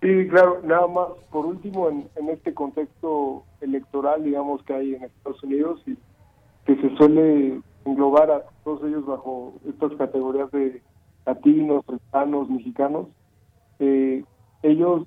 Sí, 0.00 0.26
claro, 0.28 0.60
nada 0.64 0.88
más, 0.88 1.06
por 1.30 1.46
último, 1.46 1.88
en, 1.88 2.08
en 2.16 2.30
este 2.30 2.52
contexto 2.52 3.44
electoral, 3.60 4.24
digamos, 4.24 4.60
que 4.64 4.74
hay 4.74 4.94
en 4.96 5.04
Estados 5.04 5.40
Unidos 5.44 5.80
y 5.86 5.96
que 6.66 6.76
se 6.76 6.96
suele 6.96 7.60
englobar 7.84 8.30
a 8.30 8.42
todos 8.64 8.82
ellos 8.84 9.04
bajo 9.06 9.54
estas 9.68 9.92
categorías 9.94 10.50
de 10.52 10.82
latinos, 11.26 11.84
hispanos, 11.92 12.48
mexicanos, 12.48 13.08
eh, 13.78 14.24
ellos 14.62 15.06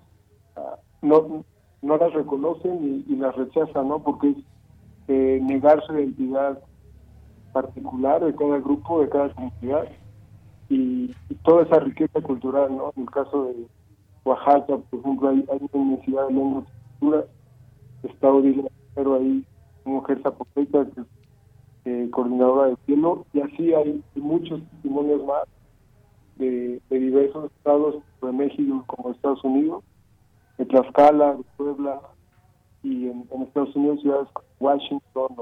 ah, 0.56 0.78
no, 1.02 1.46
no 1.82 1.98
las 1.98 2.14
reconocen 2.14 3.06
y, 3.08 3.16
las 3.16 3.36
rechazan, 3.36 3.88
¿no? 3.88 4.00
Porque 4.04 4.30
es 4.30 4.38
eh, 5.08 5.40
negar 5.42 5.82
su 5.86 5.94
identidad 5.94 6.60
particular 7.54 8.24
de 8.24 8.36
cada 8.36 8.58
grupo, 8.60 9.02
de 9.02 9.10
cada 9.10 9.34
comunidad 9.34 9.88
y, 10.70 11.14
toda 11.44 11.64
esa 11.64 11.80
riqueza 11.80 12.20
cultural, 12.22 12.76
¿no? 12.76 12.92
En 12.96 13.04
el 13.04 13.12
caso 13.12 13.46
de 13.46 13.68
Oaxaca, 14.24 14.78
por 14.78 15.00
ejemplo, 15.00 15.30
hay, 15.30 15.46
una 15.48 15.70
universidad 15.74 16.28
de 16.28 16.34
lengua 16.34 16.64
y 16.64 17.00
cultura, 17.00 17.26
está 18.04 18.28
pero 18.96 19.16
ahí 19.16 19.46
mujer 19.86 20.20
zapoteca 20.24 20.86
que 20.86 21.02
eh, 21.86 22.10
coordinadora 22.12 22.70
de 22.70 22.78
cielo, 22.86 23.26
y 23.34 23.42
así 23.42 23.74
hay 23.74 24.04
muchos 24.16 24.62
testimonios 24.72 25.24
más 25.24 25.44
de, 26.38 26.82
diversos 26.90 27.52
estados 27.52 28.04
de 28.22 28.32
México 28.32 28.84
como 28.88 29.12
Estados 29.12 29.44
Unidos, 29.44 29.84
de 30.58 30.66
Tlaxcala, 30.66 31.36
de 31.36 31.44
Puebla, 31.58 32.02
y 32.82 33.08
en, 33.08 33.28
Estados 33.44 33.76
Unidos 33.76 34.02
ciudades 34.02 34.28
como 34.34 34.48
Washington 34.60 35.36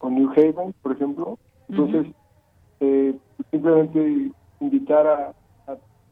o, 0.00 0.10
New 0.10 0.30
Haven, 0.30 0.74
por 0.82 0.92
ejemplo. 0.92 1.38
Entonces, 1.68 2.06
eh, 2.80 3.16
simplemente 3.50 4.32
invitar 4.60 5.06
a, 5.06 5.34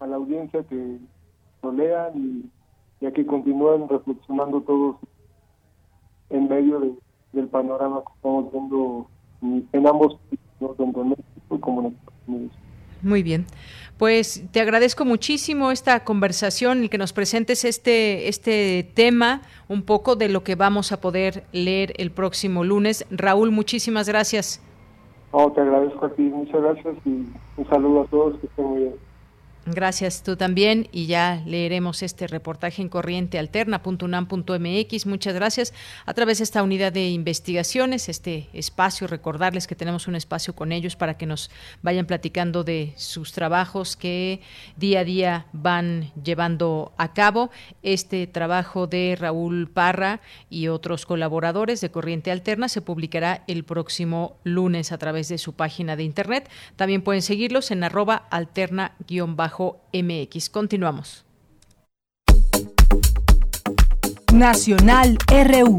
a, 0.00 0.06
la 0.06 0.16
audiencia 0.16 0.62
que 0.64 0.98
lo 1.62 1.72
lean 1.72 2.12
y 2.14 2.50
ya 3.00 3.12
que 3.12 3.26
continúen 3.26 3.88
reflexionando 3.88 4.60
todos 4.62 4.96
en 6.30 6.48
medio 6.48 6.80
de, 6.80 6.94
del 7.32 7.48
panorama 7.48 8.02
que 8.04 8.12
estamos 8.14 8.52
viendo 8.52 9.08
en 9.42 9.86
ambos 9.86 10.16
tanto 10.76 11.02
en 11.02 11.08
México 11.10 11.60
como 11.60 11.80
en 11.80 11.86
Estados 11.88 12.14
Unidos. 12.26 12.52
Muy 13.02 13.22
bien. 13.22 13.46
Pues 13.98 14.44
te 14.52 14.60
agradezco 14.60 15.04
muchísimo 15.04 15.70
esta 15.70 16.04
conversación, 16.04 16.82
el 16.82 16.90
que 16.90 16.98
nos 16.98 17.12
presentes 17.12 17.64
este, 17.64 18.28
este 18.28 18.90
tema, 18.94 19.42
un 19.68 19.82
poco 19.82 20.16
de 20.16 20.28
lo 20.28 20.42
que 20.42 20.54
vamos 20.54 20.92
a 20.92 21.00
poder 21.00 21.44
leer 21.52 21.92
el 21.98 22.10
próximo 22.10 22.64
lunes. 22.64 23.06
Raúl, 23.10 23.50
muchísimas 23.50 24.08
gracias. 24.08 24.62
No, 25.32 25.52
te 25.52 25.60
agradezco 25.60 26.06
a 26.06 26.10
ti, 26.10 26.22
muchas 26.22 26.60
gracias 26.62 26.96
y 27.04 27.26
un 27.56 27.68
saludo 27.68 28.02
a 28.02 28.06
todos, 28.06 28.38
que 28.40 28.46
estén 28.46 28.64
muy 28.64 28.78
bien. 28.80 29.09
Gracias, 29.66 30.22
tú 30.22 30.36
también. 30.36 30.88
Y 30.90 31.06
ya 31.06 31.42
leeremos 31.44 32.02
este 32.02 32.26
reportaje 32.26 32.80
en 32.80 32.88
corriente 32.88 33.38
alterna.unam.mx. 33.38 35.06
Muchas 35.06 35.34
gracias. 35.34 35.74
A 36.06 36.14
través 36.14 36.38
de 36.38 36.44
esta 36.44 36.62
unidad 36.62 36.92
de 36.92 37.10
investigaciones, 37.10 38.08
este 38.08 38.48
espacio, 38.54 39.06
recordarles 39.06 39.66
que 39.66 39.74
tenemos 39.74 40.08
un 40.08 40.16
espacio 40.16 40.54
con 40.54 40.72
ellos 40.72 40.96
para 40.96 41.18
que 41.18 41.26
nos 41.26 41.50
vayan 41.82 42.06
platicando 42.06 42.64
de 42.64 42.94
sus 42.96 43.32
trabajos 43.32 43.96
que 43.96 44.40
día 44.76 45.00
a 45.00 45.04
día 45.04 45.46
van 45.52 46.10
llevando 46.22 46.94
a 46.96 47.12
cabo. 47.12 47.50
Este 47.82 48.26
trabajo 48.26 48.86
de 48.86 49.14
Raúl 49.20 49.68
Parra 49.68 50.20
y 50.48 50.68
otros 50.68 51.04
colaboradores 51.04 51.82
de 51.82 51.90
Corriente 51.90 52.30
Alterna 52.30 52.68
se 52.70 52.80
publicará 52.80 53.44
el 53.46 53.64
próximo 53.64 54.38
lunes 54.42 54.90
a 54.90 54.98
través 54.98 55.28
de 55.28 55.36
su 55.36 55.52
página 55.52 55.96
de 55.96 56.04
internet. 56.04 56.48
También 56.76 57.02
pueden 57.02 57.20
seguirlos 57.20 57.70
en 57.70 57.84
arroba 57.84 58.26
alterna-bajo 58.30 59.49
mx. 59.92 60.50
Continuamos. 60.50 61.24
Nacional 64.32 65.18
RU. 65.28 65.76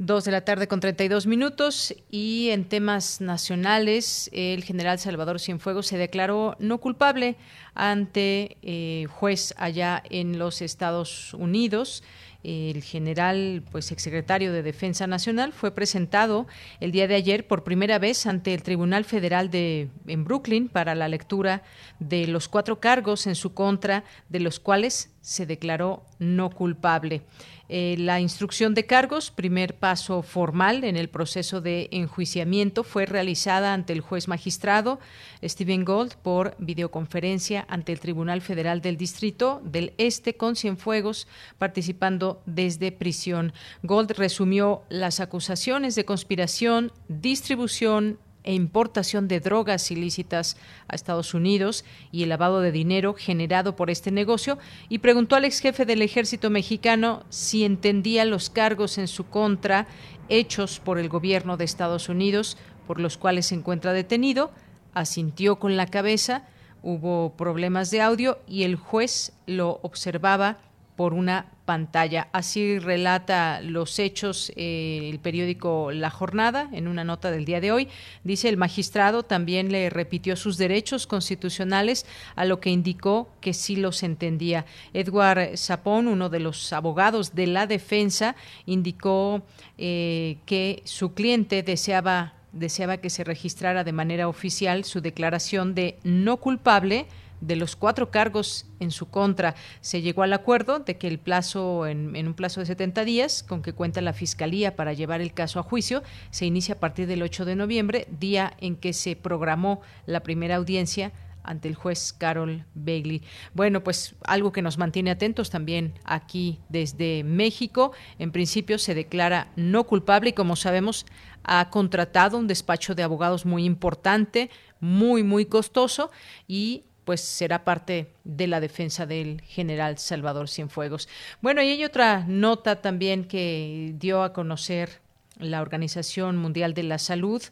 Dos 0.00 0.24
de 0.24 0.30
la 0.30 0.42
tarde 0.42 0.68
con 0.68 0.78
32 0.78 1.26
minutos 1.26 1.92
y 2.08 2.50
en 2.50 2.68
temas 2.68 3.20
nacionales 3.20 4.30
el 4.32 4.62
general 4.62 5.00
Salvador 5.00 5.40
Cienfuegos 5.40 5.88
se 5.88 5.98
declaró 5.98 6.56
no 6.60 6.78
culpable 6.78 7.36
ante 7.74 8.58
eh, 8.62 9.06
juez 9.10 9.54
allá 9.58 10.02
en 10.08 10.38
los 10.38 10.62
Estados 10.62 11.34
Unidos 11.34 12.04
el 12.44 12.82
general, 12.82 13.64
pues 13.70 13.90
exsecretario 13.90 14.52
de 14.52 14.62
Defensa 14.62 15.06
Nacional, 15.06 15.52
fue 15.52 15.72
presentado 15.72 16.46
el 16.80 16.92
día 16.92 17.08
de 17.08 17.16
ayer 17.16 17.46
por 17.46 17.64
primera 17.64 17.98
vez 17.98 18.26
ante 18.26 18.54
el 18.54 18.62
Tribunal 18.62 19.04
Federal 19.04 19.50
de 19.50 19.88
en 20.06 20.24
Brooklyn 20.24 20.68
para 20.68 20.94
la 20.94 21.08
lectura 21.08 21.62
de 21.98 22.26
los 22.26 22.48
cuatro 22.48 22.78
cargos 22.80 23.26
en 23.26 23.34
su 23.34 23.54
contra, 23.54 24.04
de 24.28 24.40
los 24.40 24.60
cuales 24.60 25.10
se 25.20 25.46
declaró 25.46 26.04
no 26.18 26.50
culpable. 26.50 27.22
Eh, 27.68 27.96
la 27.98 28.20
instrucción 28.20 28.74
de 28.74 28.86
cargos, 28.86 29.30
primer 29.30 29.76
paso 29.76 30.22
formal 30.22 30.84
en 30.84 30.96
el 30.96 31.08
proceso 31.08 31.60
de 31.60 31.88
enjuiciamiento, 31.92 32.82
fue 32.82 33.04
realizada 33.04 33.74
ante 33.74 33.92
el 33.92 34.00
juez 34.00 34.26
magistrado 34.26 34.98
Stephen 35.44 35.84
Gold 35.84 36.14
por 36.16 36.56
videoconferencia 36.58 37.66
ante 37.68 37.92
el 37.92 38.00
Tribunal 38.00 38.40
Federal 38.40 38.80
del 38.80 38.96
Distrito 38.96 39.60
del 39.64 39.92
Este 39.98 40.34
con 40.34 40.56
Cienfuegos 40.56 41.28
participando 41.58 42.42
desde 42.46 42.90
prisión. 42.90 43.52
Gold 43.82 44.12
resumió 44.12 44.82
las 44.88 45.20
acusaciones 45.20 45.94
de 45.94 46.04
conspiración, 46.04 46.92
distribución, 47.08 48.18
e 48.44 48.54
importación 48.54 49.28
de 49.28 49.40
drogas 49.40 49.90
ilícitas 49.90 50.56
a 50.88 50.94
Estados 50.94 51.34
Unidos 51.34 51.84
y 52.12 52.22
el 52.22 52.28
lavado 52.28 52.60
de 52.60 52.72
dinero 52.72 53.14
generado 53.14 53.76
por 53.76 53.90
este 53.90 54.10
negocio. 54.10 54.58
Y 54.88 54.98
preguntó 54.98 55.36
al 55.36 55.44
ex 55.44 55.60
jefe 55.60 55.84
del 55.84 56.02
ejército 56.02 56.50
mexicano 56.50 57.24
si 57.28 57.64
entendía 57.64 58.24
los 58.24 58.50
cargos 58.50 58.98
en 58.98 59.08
su 59.08 59.26
contra 59.26 59.86
hechos 60.28 60.80
por 60.80 60.98
el 60.98 61.08
gobierno 61.08 61.56
de 61.56 61.64
Estados 61.64 62.08
Unidos 62.08 62.56
por 62.88 63.00
los 63.00 63.18
cuales 63.18 63.44
se 63.44 63.54
encuentra 63.54 63.92
detenido, 63.92 64.50
asintió 64.94 65.58
con 65.58 65.76
la 65.76 65.88
cabeza, 65.88 66.46
hubo 66.82 67.36
problemas 67.36 67.90
de 67.90 68.00
audio 68.00 68.38
y 68.48 68.62
el 68.62 68.76
juez 68.76 69.34
lo 69.46 69.78
observaba 69.82 70.56
por 70.96 71.12
una 71.12 71.52
pantalla. 71.68 72.28
Así 72.32 72.78
relata 72.78 73.60
los 73.60 73.98
hechos 73.98 74.50
eh, 74.56 75.10
el 75.12 75.18
periódico 75.18 75.92
La 75.92 76.08
Jornada 76.08 76.70
en 76.72 76.88
una 76.88 77.04
nota 77.04 77.30
del 77.30 77.44
día 77.44 77.60
de 77.60 77.72
hoy. 77.72 77.88
Dice 78.24 78.48
el 78.48 78.56
magistrado 78.56 79.22
también 79.22 79.70
le 79.70 79.90
repitió 79.90 80.34
sus 80.34 80.56
derechos 80.56 81.06
constitucionales, 81.06 82.06
a 82.36 82.46
lo 82.46 82.58
que 82.58 82.70
indicó 82.70 83.28
que 83.42 83.52
sí 83.52 83.76
los 83.76 84.02
entendía. 84.02 84.64
Edward 84.94 85.58
Sapón, 85.58 86.08
uno 86.08 86.30
de 86.30 86.40
los 86.40 86.72
abogados 86.72 87.34
de 87.34 87.46
la 87.46 87.66
defensa, 87.66 88.34
indicó 88.64 89.42
eh, 89.76 90.38
que 90.46 90.80
su 90.86 91.12
cliente 91.12 91.62
deseaba 91.62 92.32
deseaba 92.50 92.96
que 92.96 93.10
se 93.10 93.24
registrara 93.24 93.84
de 93.84 93.92
manera 93.92 94.26
oficial 94.26 94.84
su 94.84 95.02
declaración 95.02 95.74
de 95.74 95.98
no 96.02 96.38
culpable 96.38 97.06
de 97.40 97.56
los 97.56 97.76
cuatro 97.76 98.10
cargos 98.10 98.66
en 98.80 98.90
su 98.90 99.08
contra. 99.10 99.54
Se 99.80 100.02
llegó 100.02 100.22
al 100.22 100.32
acuerdo 100.32 100.80
de 100.80 100.96
que 100.96 101.08
el 101.08 101.18
plazo, 101.18 101.86
en, 101.86 102.14
un 102.16 102.34
plazo 102.34 102.60
de 102.60 102.66
70 102.66 103.04
días, 103.04 103.42
con 103.42 103.62
que 103.62 103.72
cuenta 103.72 104.00
la 104.00 104.12
Fiscalía 104.12 104.76
para 104.76 104.92
llevar 104.92 105.20
el 105.20 105.32
caso 105.32 105.58
a 105.60 105.62
juicio, 105.62 106.02
se 106.30 106.46
inicia 106.46 106.74
a 106.74 106.78
partir 106.78 107.06
del 107.06 107.22
8 107.22 107.44
de 107.44 107.56
noviembre, 107.56 108.06
día 108.18 108.54
en 108.60 108.76
que 108.76 108.92
se 108.92 109.16
programó 109.16 109.80
la 110.06 110.20
primera 110.20 110.56
audiencia 110.56 111.12
ante 111.48 111.68
el 111.68 111.74
juez 111.74 112.12
Carol 112.12 112.64
Bailey. 112.74 113.22
Bueno, 113.54 113.82
pues 113.82 114.14
algo 114.24 114.52
que 114.52 114.60
nos 114.60 114.76
mantiene 114.76 115.10
atentos 115.10 115.48
también 115.48 115.94
aquí 116.04 116.60
desde 116.68 117.24
México. 117.24 117.92
En 118.18 118.32
principio 118.32 118.78
se 118.78 118.94
declara 118.94 119.50
no 119.56 119.84
culpable 119.84 120.30
y 120.30 120.34
como 120.34 120.56
sabemos 120.56 121.06
ha 121.44 121.70
contratado 121.70 122.36
un 122.36 122.46
despacho 122.46 122.94
de 122.94 123.02
abogados 123.02 123.46
muy 123.46 123.64
importante, 123.64 124.50
muy, 124.80 125.22
muy 125.22 125.46
costoso 125.46 126.10
y 126.46 126.84
pues 127.08 127.22
será 127.22 127.64
parte 127.64 128.10
de 128.24 128.46
la 128.46 128.60
defensa 128.60 129.06
del 129.06 129.40
general 129.40 129.96
Salvador 129.96 130.46
Cienfuegos. 130.46 131.08
Bueno, 131.40 131.62
y 131.62 131.68
hay 131.68 131.82
otra 131.82 132.26
nota 132.28 132.82
también 132.82 133.24
que 133.24 133.94
dio 133.96 134.22
a 134.22 134.34
conocer 134.34 135.00
la 135.38 135.62
Organización 135.62 136.36
Mundial 136.36 136.74
de 136.74 136.82
la 136.82 136.98
Salud 136.98 137.42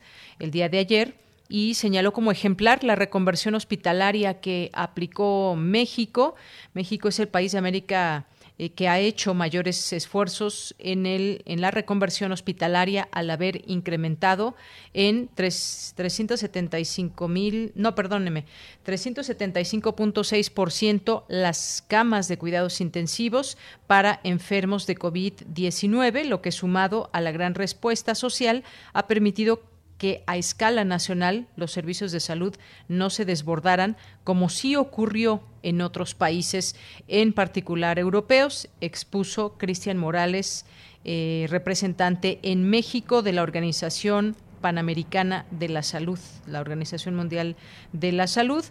el 0.41 0.51
día 0.51 0.69
de 0.69 0.77
ayer 0.77 1.15
y 1.49 1.73
señaló 1.73 2.13
como 2.13 2.33
ejemplar 2.33 2.85
la 2.85 2.97
reconversión 2.97 3.55
hospitalaria 3.55 4.43
que 4.43 4.69
aplicó 4.75 5.57
México. 5.57 6.35
México 6.75 7.09
es 7.09 7.19
el 7.19 7.29
país 7.29 7.53
de 7.53 7.59
América 7.59 8.27
eh, 8.59 8.71
que 8.71 8.89
ha 8.89 8.99
hecho 8.99 9.35
mayores 9.35 9.93
esfuerzos 9.93 10.75
en, 10.79 11.05
el, 11.05 11.43
en 11.45 11.61
la 11.61 11.71
reconversión 11.71 12.33
hospitalaria 12.33 13.07
al 13.13 13.29
haber 13.31 13.61
incrementado 13.71 14.57
en 14.95 15.29
375 15.35 17.29
mil, 17.29 17.73
no, 17.75 17.95
perdóneme, 17.95 18.47
375.6% 18.87 21.25
las 21.29 21.85
camas 21.87 22.29
de 22.29 22.39
cuidados 22.39 22.81
intensivos 22.81 23.59
para 23.87 24.21
enfermos 24.25 24.87
de 24.87 24.97
COVID-19, 24.97 26.25
lo 26.25 26.41
que 26.41 26.51
sumado 26.51 27.11
a 27.13 27.21
la 27.21 27.33
gran 27.33 27.55
respuesta 27.55 28.15
social 28.15 28.65
ha 28.93 29.07
permitido 29.07 29.61
que 29.99 30.23
a 30.27 30.37
escala 30.37 30.85
nacional 30.85 31.47
los 31.57 31.73
servicios 31.73 32.13
de 32.13 32.21
salud 32.21 32.55
no 32.89 33.11
se 33.11 33.25
desbordaran 33.25 33.97
como 34.25 34.49
sí 34.49 34.77
ocurrió 34.77 35.43
en 35.63 35.81
otros 35.81 36.15
países, 36.15 36.77
en 37.09 37.33
particular 37.33 37.99
europeos, 37.99 38.69
expuso 38.81 39.57
Cristian 39.59 39.99
Morales, 39.99 40.67
eh, 41.05 41.47
representante 41.51 42.41
en 42.43 42.69
México 42.69 43.23
de 43.23 43.33
la 43.33 43.43
Organización 43.43 44.37
Panamericana 44.61 45.47
de 45.51 45.69
la 45.69 45.83
Salud, 45.83 46.19
la 46.47 46.61
Organización 46.61 47.15
Mundial 47.15 47.57
de 47.93 48.13
la 48.13 48.27
Salud 48.27 48.65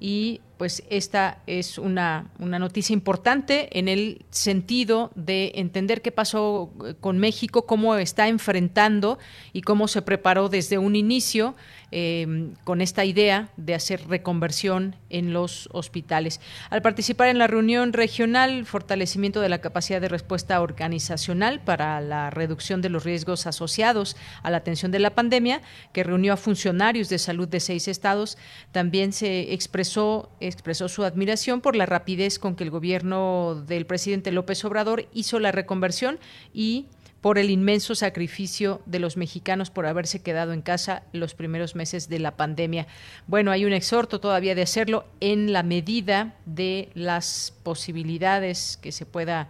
y 0.00 0.40
pues 0.58 0.82
esta 0.90 1.38
es 1.46 1.78
una, 1.78 2.30
una, 2.38 2.58
noticia 2.58 2.94
importante 2.94 3.78
en 3.78 3.88
el 3.88 4.24
sentido 4.30 5.10
de 5.16 5.52
entender 5.56 6.02
qué 6.02 6.12
pasó 6.12 6.70
eh, 6.84 6.94
con 7.00 7.18
México, 7.18 7.66
cómo 7.66 7.96
está 7.96 8.28
enfrentando 8.28 9.18
y 9.52 9.62
cómo 9.62 9.88
se 9.88 10.02
preparó 10.02 10.48
desde 10.48 10.78
un 10.78 10.94
inicio 10.94 11.56
Em, 11.94 12.54
con 12.64 12.80
esta 12.80 13.04
idea 13.04 13.50
de 13.58 13.74
hacer 13.74 14.08
reconversión 14.08 14.96
en 15.10 15.34
los 15.34 15.68
hospitales. 15.72 16.40
Al 16.70 16.80
participar 16.80 17.28
en 17.28 17.36
la 17.36 17.48
reunión 17.48 17.92
regional, 17.92 18.64
fortalecimiento 18.64 19.42
de 19.42 19.50
la 19.50 19.60
capacidad 19.60 20.00
de 20.00 20.08
respuesta 20.08 20.62
organizacional 20.62 21.60
para 21.60 22.00
la 22.00 22.30
reducción 22.30 22.80
de 22.80 22.88
los 22.88 23.04
riesgos 23.04 23.46
asociados 23.46 24.16
a 24.42 24.50
la 24.50 24.56
atención 24.56 24.90
de 24.90 25.00
la 25.00 25.14
pandemia, 25.14 25.60
que 25.92 26.02
reunió 26.02 26.32
a 26.32 26.38
funcionarios 26.38 27.10
de 27.10 27.18
salud 27.18 27.46
de 27.46 27.60
seis 27.60 27.86
estados, 27.88 28.38
también 28.70 29.12
se 29.12 29.52
expresó, 29.52 30.30
expresó 30.40 30.88
su 30.88 31.04
admiración 31.04 31.60
por 31.60 31.76
la 31.76 31.84
rapidez 31.84 32.38
con 32.38 32.56
que 32.56 32.64
el 32.64 32.70
gobierno 32.70 33.62
del 33.66 33.84
presidente 33.84 34.32
López 34.32 34.64
Obrador 34.64 35.10
hizo 35.12 35.38
la 35.38 35.52
reconversión 35.52 36.18
y 36.54 36.86
por 37.22 37.38
el 37.38 37.48
inmenso 37.48 37.94
sacrificio 37.94 38.82
de 38.84 38.98
los 38.98 39.16
mexicanos 39.16 39.70
por 39.70 39.86
haberse 39.86 40.20
quedado 40.20 40.52
en 40.52 40.60
casa 40.60 41.04
los 41.12 41.34
primeros 41.34 41.74
meses 41.76 42.08
de 42.08 42.18
la 42.18 42.36
pandemia. 42.36 42.88
Bueno, 43.28 43.52
hay 43.52 43.64
un 43.64 43.72
exhorto 43.72 44.20
todavía 44.20 44.54
de 44.54 44.62
hacerlo 44.62 45.06
en 45.20 45.52
la 45.52 45.62
medida 45.62 46.34
de 46.44 46.90
las 46.94 47.54
posibilidades 47.62 48.76
que 48.82 48.92
se 48.92 49.06
pueda 49.06 49.48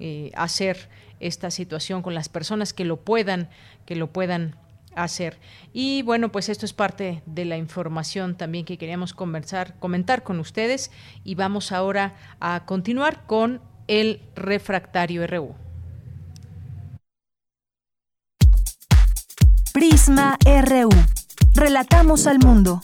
eh, 0.00 0.32
hacer 0.34 0.88
esta 1.20 1.52
situación 1.52 2.02
con 2.02 2.12
las 2.12 2.28
personas 2.28 2.72
que 2.72 2.84
lo 2.84 2.96
puedan, 2.96 3.48
que 3.86 3.94
lo 3.94 4.08
puedan 4.08 4.56
hacer. 4.96 5.38
Y 5.72 6.02
bueno, 6.02 6.32
pues 6.32 6.48
esto 6.48 6.66
es 6.66 6.72
parte 6.72 7.22
de 7.26 7.44
la 7.44 7.56
información 7.56 8.36
también 8.36 8.64
que 8.64 8.78
queríamos 8.78 9.14
conversar, 9.14 9.78
comentar 9.78 10.24
con 10.24 10.40
ustedes 10.40 10.90
y 11.22 11.36
vamos 11.36 11.70
ahora 11.70 12.16
a 12.40 12.64
continuar 12.66 13.26
con 13.26 13.60
el 13.86 14.20
refractario 14.34 15.24
RU. 15.28 15.54
Prisma 19.72 20.36
RU. 20.44 20.90
Relatamos 21.54 22.26
al 22.26 22.38
mundo. 22.38 22.82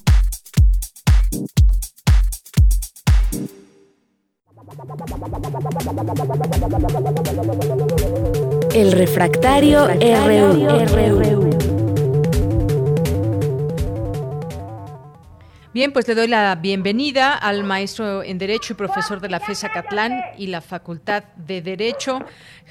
El 8.72 8.92
refractario, 8.92 9.86
RU. 9.86 11.58
Bien, 15.74 15.92
pues 15.92 16.08
le 16.08 16.14
doy 16.14 16.26
la 16.26 16.54
bienvenida 16.54 17.34
al 17.34 17.64
maestro 17.64 18.22
en 18.22 18.38
Derecho 18.38 18.72
y 18.72 18.76
profesor 18.76 19.20
de 19.20 19.28
la 19.28 19.40
FESA 19.40 19.70
Catlán 19.70 20.22
y 20.38 20.46
la 20.46 20.62
Facultad 20.62 21.24
de 21.36 21.60
Derecho, 21.60 22.20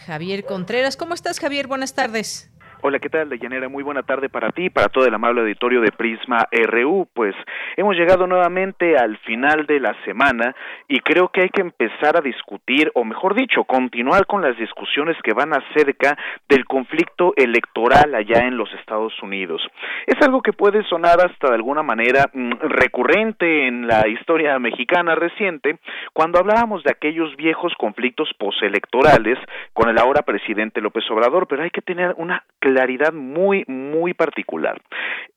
Javier 0.08 0.44
Contreras. 0.44 0.98
¿Cómo 0.98 1.14
estás, 1.14 1.40
Javier? 1.40 1.68
Buenas 1.68 1.94
tardes. 1.94 2.50
Hola, 2.88 3.00
¿qué 3.00 3.10
tal, 3.10 3.28
Deyanera? 3.28 3.68
Muy 3.68 3.84
buena 3.84 4.04
tarde 4.04 4.30
para 4.30 4.50
ti 4.52 4.68
y 4.68 4.70
para 4.70 4.88
todo 4.88 5.06
el 5.06 5.14
amable 5.14 5.42
auditorio 5.42 5.82
de 5.82 5.92
Prisma 5.92 6.48
RU. 6.54 7.06
Pues 7.14 7.36
hemos 7.76 7.98
llegado 7.98 8.28
nuevamente 8.28 8.96
al 8.96 9.18
final 9.18 9.66
de 9.66 9.82
la 9.82 9.94
semana 10.06 10.56
y 10.88 11.02
creo 11.02 11.28
que 11.28 11.42
hay 11.42 11.50
que 11.50 11.60
empezar 11.60 12.16
a 12.16 12.22
discutir, 12.22 12.90
o 12.96 13.04
mejor 13.04 13.36
dicho, 13.36 13.66
continuar 13.66 14.26
con 14.26 14.42
las 14.42 14.58
discusiones 14.58 15.18
que 15.22 15.34
van 15.34 15.52
acerca 15.54 16.18
del 16.48 16.64
conflicto 16.64 17.34
electoral 17.36 18.16
allá 18.16 18.48
en 18.48 18.56
los 18.56 18.72
Estados 18.80 19.22
Unidos. 19.22 19.62
Es 20.06 20.16
algo 20.22 20.42
que 20.42 20.54
puede 20.54 20.82
sonar 20.84 21.20
hasta 21.20 21.50
de 21.50 21.56
alguna 21.56 21.84
manera 21.84 22.30
mm, 22.32 22.52
recurrente 22.70 23.68
en 23.68 23.86
la 23.86 24.08
historia 24.08 24.58
mexicana 24.60 25.14
reciente, 25.14 25.78
cuando 26.14 26.40
hablábamos 26.40 26.86
de 26.86 26.92
aquellos 26.92 27.36
viejos 27.36 27.74
conflictos 27.78 28.30
postelectorales 28.40 29.38
con 29.74 29.90
el 29.90 29.98
ahora 29.98 30.22
presidente 30.22 30.80
López 30.80 31.04
Obrador, 31.12 31.48
pero 31.50 31.64
hay 31.64 31.70
que 31.70 31.82
tener 31.82 32.16
una 32.16 32.46
claridad 32.78 33.12
muy, 33.12 33.64
muy 33.68 34.14
particular. 34.14 34.80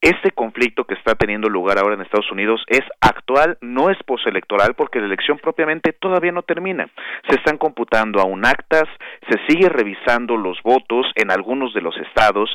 Este 0.02 0.30
conflicto 0.30 0.84
que 0.84 0.92
está 0.92 1.14
teniendo 1.14 1.48
lugar 1.48 1.78
ahora 1.78 1.94
en 1.94 2.02
Estados 2.02 2.30
Unidos 2.30 2.62
es 2.66 2.82
actual, 3.00 3.56
no 3.62 3.88
es 3.88 3.96
postelectoral, 4.04 4.74
porque 4.74 5.00
la 5.00 5.06
elección 5.06 5.38
propiamente 5.38 5.94
todavía 5.94 6.32
no 6.32 6.42
termina. 6.42 6.86
Se 7.30 7.36
están 7.36 7.56
computando 7.56 8.20
aún 8.20 8.44
actas, 8.44 8.84
se 9.30 9.38
sigue 9.48 9.70
revisando 9.70 10.36
los 10.36 10.62
votos 10.62 11.06
en 11.14 11.30
algunos 11.30 11.72
de 11.72 11.80
los 11.80 11.96
estados, 11.96 12.50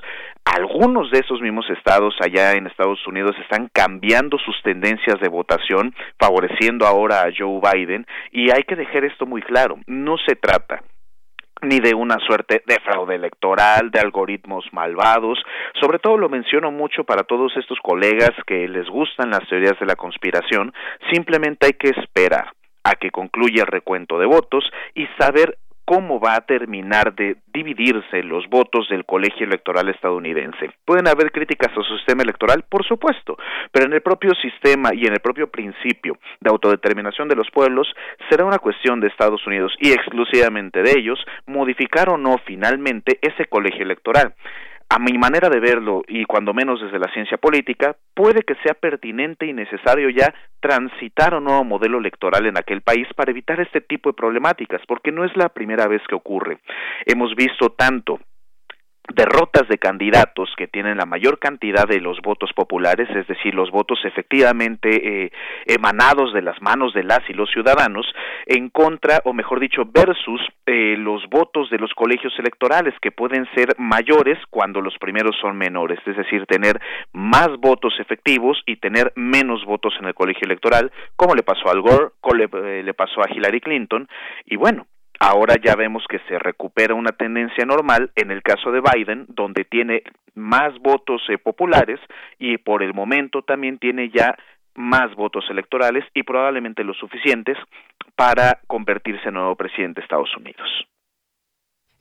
algunos 0.45 1.10
de 1.10 1.20
esos 1.20 1.41
mismos 1.41 1.68
estados 1.72 2.14
allá 2.24 2.53
en 2.53 2.68
Estados 2.68 2.99
Unidos 3.07 3.36
están 3.41 3.70
cambiando 3.74 4.38
sus 4.38 4.62
tendencias 4.62 5.20
de 5.20 5.30
votación, 5.30 5.95
favoreciendo 6.20 6.86
ahora 6.86 7.22
a 7.22 7.32
Joe 7.36 7.60
Biden, 7.60 8.06
y 8.32 8.52
hay 8.52 8.64
que 8.64 8.76
dejar 8.76 9.03
esto 9.03 9.26
muy 9.26 9.41
claro, 9.41 9.80
no 9.88 10.18
se 10.20 10.36
trata 10.36 10.84
ni 11.61 11.80
de 11.80 11.94
una 11.94 12.18
suerte 12.19 12.64
de 12.65 12.80
fraude 12.80 13.15
electoral, 13.15 13.91
de 13.91 13.99
algoritmos 13.99 14.65
malvados. 14.72 15.40
Sobre 15.80 15.99
todo 15.99 16.18
lo 16.18 16.30
menciono 16.30 16.72
mucho 16.72 17.03
para 17.03 17.23
todos 17.23 17.56
estos 17.57 17.80
colegas 17.82 18.32
que 18.45 18.68
les 18.68 18.88
gustan 18.90 19.32
las 19.32 19.48
teorías 19.48 19.80
de 19.80 19.86
la 19.86 19.95
conspiración. 19.95 20.73
Simplemente 21.11 21.68
hay 21.68 21.73
que 21.73 21.90
esperar 21.90 22.52
a 22.84 22.95
que 22.95 23.10
concluya 23.10 23.64
el 23.64 23.68
recuento 23.68 24.19
de 24.19 24.27
votos 24.27 24.64
y 24.94 25.07
saber 25.18 25.57
cómo 25.86 26.20
va 26.20 26.36
a 26.36 26.41
terminar 26.41 27.14
de 27.16 27.38
dividirse 27.53 28.24
los 28.24 28.48
votos 28.49 28.90
del 28.90 29.06
colegio 29.06 29.45
electoral 29.45 29.88
estadounidense. 29.90 30.72
Pueden 30.84 31.07
haber 31.07 31.32
críticas 31.32 31.72
a 31.72 31.84
su 31.84 31.98
sistema 31.98 32.24
electoral, 32.24 32.64
por 32.68 32.86
supuesto, 32.86 33.38
pero 33.72 33.86
en 33.86 33.94
el 33.94 34.02
propio 34.02 34.34
sistema 34.36 34.90
y 34.94 35.06
en 35.06 35.14
el 35.14 35.20
propio 35.20 35.48
principio 35.48 36.18
de 36.41 36.49
autodeterminación 36.49 37.28
de 37.28 37.36
los 37.36 37.49
pueblos 37.52 37.88
será 38.30 38.45
una 38.45 38.60
cuestión 38.60 38.99
de 38.99 39.07
Estados 39.07 39.45
Unidos 39.45 39.74
y 39.80 39.91
exclusivamente 39.91 40.82
de 40.82 40.91
ellos 40.98 41.24
modificar 41.45 42.10
o 42.10 42.18
no 42.18 42.38
finalmente 42.45 43.20
ese 43.22 43.45
colegio 43.45 43.84
electoral 43.84 44.34
a 44.90 44.99
mi 44.99 45.18
manera 45.18 45.49
de 45.49 45.60
verlo 45.60 46.03
y 46.07 46.26
cuando 46.26 46.53
menos 46.53 46.82
desde 46.82 46.99
la 46.99 47.12
ciencia 47.12 47.38
política, 47.38 47.95
puede 48.14 48.44
que 48.44 48.56
sea 48.64 48.74
pertinente 48.74 49.45
y 49.45 49.53
necesario 49.53 50.10
ya 50.10 50.34
transitar 50.60 51.34
un 51.34 51.45
nuevo 51.45 51.64
modelo 51.64 51.98
electoral 51.98 52.45
en 52.45 52.57
aquel 52.57 52.82
país 52.82 53.07
para 53.16 53.32
evitar 53.32 53.60
este 53.60 53.82
tipo 53.82 54.10
de 54.10 54.16
problemáticas, 54.16 54.82
porque 54.88 55.12
no 55.12 55.26
es 55.26 55.36
la 55.36 55.49
primera 55.49 55.88
vez 55.88 56.02
que 56.07 56.16
ocurre. 56.16 56.60
Hemos 57.06 57.36
visto 57.36 57.72
tanto 57.72 58.20
derrotas 59.14 59.68
de 59.68 59.77
candidatos 59.77 60.49
que 60.57 60.68
tienen 60.68 60.98
la 60.98 61.06
mayor 61.06 61.40
cantidad 61.40 61.88
de 61.88 62.02
los 62.02 62.19
votos 62.22 62.52
populares, 62.53 63.10
es 63.15 63.27
decir, 63.27 63.53
los 63.53 63.72
votos 63.72 63.99
efectivamente 64.03 65.26
eh, 65.26 65.32
emanados 65.65 66.34
de 66.34 66.41
las 66.41 66.61
manos 66.61 66.94
de 66.94 67.03
las 67.03 67.19
y 67.30 67.34
los 67.34 67.49
ciudadanos, 67.52 68.06
en 68.45 68.69
contra, 68.69 69.22
o 69.26 69.34
mejor 69.34 69.60
dicho, 69.60 69.84
versus 69.86 70.41
eh, 70.65 70.95
los 70.98 71.27
votos 71.30 71.69
de 71.69 71.77
los 71.77 71.94
colegios 71.94 72.34
electorales, 72.40 72.94
que 73.02 73.11
pueden 73.11 73.48
ser 73.56 73.69
mayores 73.77 74.40
cuando 74.49 74.82
los 74.82 74.98
primeros 74.98 75.36
son 75.40 75.57
menores, 75.57 75.99
es 76.06 76.18
decir, 76.18 76.45
tener 76.45 76.80
más 77.14 77.49
votos 77.60 77.94
efectivos 77.99 78.61
y 78.65 78.77
tener 78.77 79.11
menos 79.15 79.64
votos 79.65 79.94
en 79.99 80.06
el 80.06 80.14
colegio 80.14 80.45
electoral, 80.45 80.91
como 81.15 81.36
le 81.36 81.44
pasó 81.44 81.69
al 81.69 81.82
Gore, 81.82 82.10
como 82.22 82.36
eh, 82.41 82.84
le 82.84 82.94
pasó 82.94 83.22
a 83.22 83.30
Hillary 83.30 83.61
Clinton, 83.61 84.07
y 84.45 84.56
bueno, 84.56 84.88
Ahora 85.27 85.56
ya 85.60 85.76
vemos 85.76 86.06
que 86.07 86.19
se 86.27 86.38
recupera 86.38 86.93
una 86.93 87.11
tendencia 87.11 87.65
normal 87.65 88.11
en 88.15 88.30
el 88.30 88.43
caso 88.43 88.72
de 88.72 88.80
Biden, 88.80 89.26
donde 89.30 89.65
tiene 89.65 90.03
más 90.35 90.77
votos 90.77 91.19
eh, 91.30 91.39
populares 91.39 91.99
y 92.38 92.60
por 92.60 92.84
el 92.84 92.93
momento 92.93 93.41
también 93.41 93.80
tiene 93.80 94.11
ya 94.14 94.35
más 94.76 95.15
votos 95.15 95.43
electorales 95.49 96.06
y 96.14 96.22
probablemente 96.22 96.84
los 96.84 96.95
suficientes 96.97 97.57
para 98.15 98.60
convertirse 98.68 99.30
en 99.30 99.34
nuevo 99.34 99.56
presidente 99.56 99.99
de 99.99 100.03
Estados 100.03 100.30
Unidos. 100.38 100.69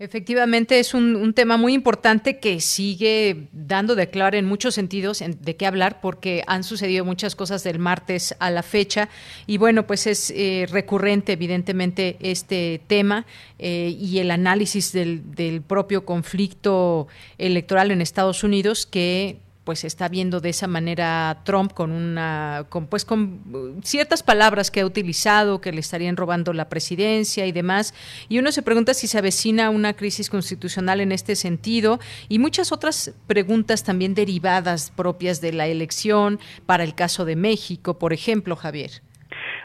Efectivamente, 0.04 0.80
es 0.80 0.92
un, 0.92 1.32
tema 1.32 1.56
muy 1.56 1.72
importante 1.72 2.38
que 2.38 2.60
sigue 2.60 3.48
dando 3.52 3.94
de 3.94 4.10
claro 4.10 4.36
en 4.36 4.44
muchos 4.44 4.74
sentidos 4.74 5.24
de 5.26 5.56
qué 5.56 5.64
hablar, 5.64 6.02
porque 6.02 6.44
han 6.46 6.62
sucedido 6.62 7.06
muchas 7.06 7.34
cosas 7.34 7.64
del 7.64 7.78
martes 7.78 8.36
a 8.38 8.50
la 8.50 8.62
fecha. 8.62 9.08
Y 9.46 9.56
bueno, 9.56 9.86
pues 9.86 10.06
es 10.06 10.30
eh, 10.36 10.66
recurrente, 10.70 11.32
evidentemente, 11.32 12.18
este 12.20 12.82
tema 12.86 13.24
eh, 13.58 13.96
y 13.98 14.18
el 14.18 14.30
análisis 14.30 14.92
del, 14.92 15.34
del 15.34 15.62
propio 15.62 16.04
conflicto 16.04 17.08
electoral 17.38 17.90
en 17.90 18.02
Estados 18.02 18.44
Unidos, 18.44 18.84
que 18.84 19.38
pues 19.64 19.84
está 19.84 20.08
viendo 20.08 20.40
de 20.40 20.50
esa 20.50 20.68
manera 20.68 21.38
Trump 21.44 21.72
con 21.72 21.90
una 21.90 22.66
con 22.68 22.86
pues 22.86 23.04
con 23.04 23.40
uh, 23.52 23.80
ciertas 23.82 24.22
palabras 24.22 24.70
que 24.70 24.80
ha 24.80 24.86
utilizado 24.86 25.60
que 25.60 25.72
le 25.72 25.80
estarían 25.80 26.16
robando 26.16 26.52
la 26.52 26.68
presidencia 26.68 27.46
y 27.46 27.52
demás 27.52 27.94
y 28.28 28.38
uno 28.38 28.52
se 28.52 28.62
pregunta 28.62 28.94
si 28.94 29.06
se 29.06 29.18
avecina 29.18 29.70
una 29.70 29.94
crisis 29.94 30.30
constitucional 30.30 31.00
en 31.00 31.12
este 31.12 31.34
sentido 31.34 31.98
y 32.28 32.38
muchas 32.38 32.72
otras 32.72 33.18
preguntas 33.26 33.84
también 33.84 34.14
derivadas 34.14 34.90
propias 34.90 35.40
de 35.40 35.52
la 35.52 35.66
elección 35.66 36.38
para 36.66 36.84
el 36.84 36.94
caso 36.94 37.24
de 37.24 37.36
México, 37.36 37.98
por 37.98 38.12
ejemplo, 38.12 38.56
Javier. 38.56 38.90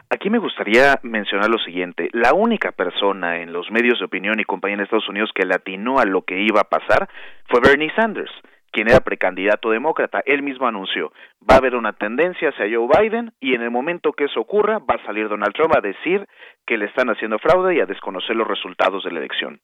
Aquí 0.10 0.30
me 0.30 0.40
gustaría 0.40 1.00
mencionar 1.04 1.50
lo 1.50 1.60
siguiente. 1.60 2.10
La 2.14 2.34
única 2.34 2.72
persona 2.72 3.42
en 3.42 3.54
los 3.54 3.70
medios 3.70 4.00
de 4.00 4.06
opinión 4.06 4.40
y 4.40 4.44
compañía 4.44 4.78
en 4.78 4.84
Estados 4.84 5.08
Unidos 5.08 5.30
que 5.36 5.46
le 5.46 5.54
atinó 5.54 6.00
a 6.00 6.06
lo 6.06 6.24
que 6.24 6.42
iba 6.42 6.62
a 6.62 6.64
pasar 6.64 7.08
fue 7.48 7.60
Bernie 7.62 7.92
Sanders 7.96 8.32
quien 8.72 8.90
era 8.90 9.00
precandidato 9.02 9.70
demócrata, 9.70 10.22
él 10.26 10.44
mismo 10.44 10.68
anunció, 10.68 11.12
va 11.50 11.56
a 11.56 11.58
haber 11.58 11.76
una 11.76 11.94
tendencia 11.94 12.50
hacia 12.50 12.66
Joe 12.66 12.88
Biden 12.88 13.32
y 13.40 13.56
en 13.56 13.62
el 13.62 13.72
momento 13.72 14.14
que 14.14 14.26
eso 14.26 14.40
ocurra 14.40 14.80
va 14.80 14.96
a 14.96 15.06
salir 15.06 15.30
Donald 15.30 15.54
Trump 15.54 15.76
a 15.76 15.82
decir 15.82 16.28
que 16.66 16.78
le 16.78 16.86
están 16.86 17.10
haciendo 17.10 17.40
fraude 17.40 17.76
y 17.76 17.80
a 17.80 17.86
desconocer 17.86 18.36
los 18.36 18.48
resultados 18.48 19.04
de 19.04 19.12
la 19.12 19.20
elección. 19.20 19.60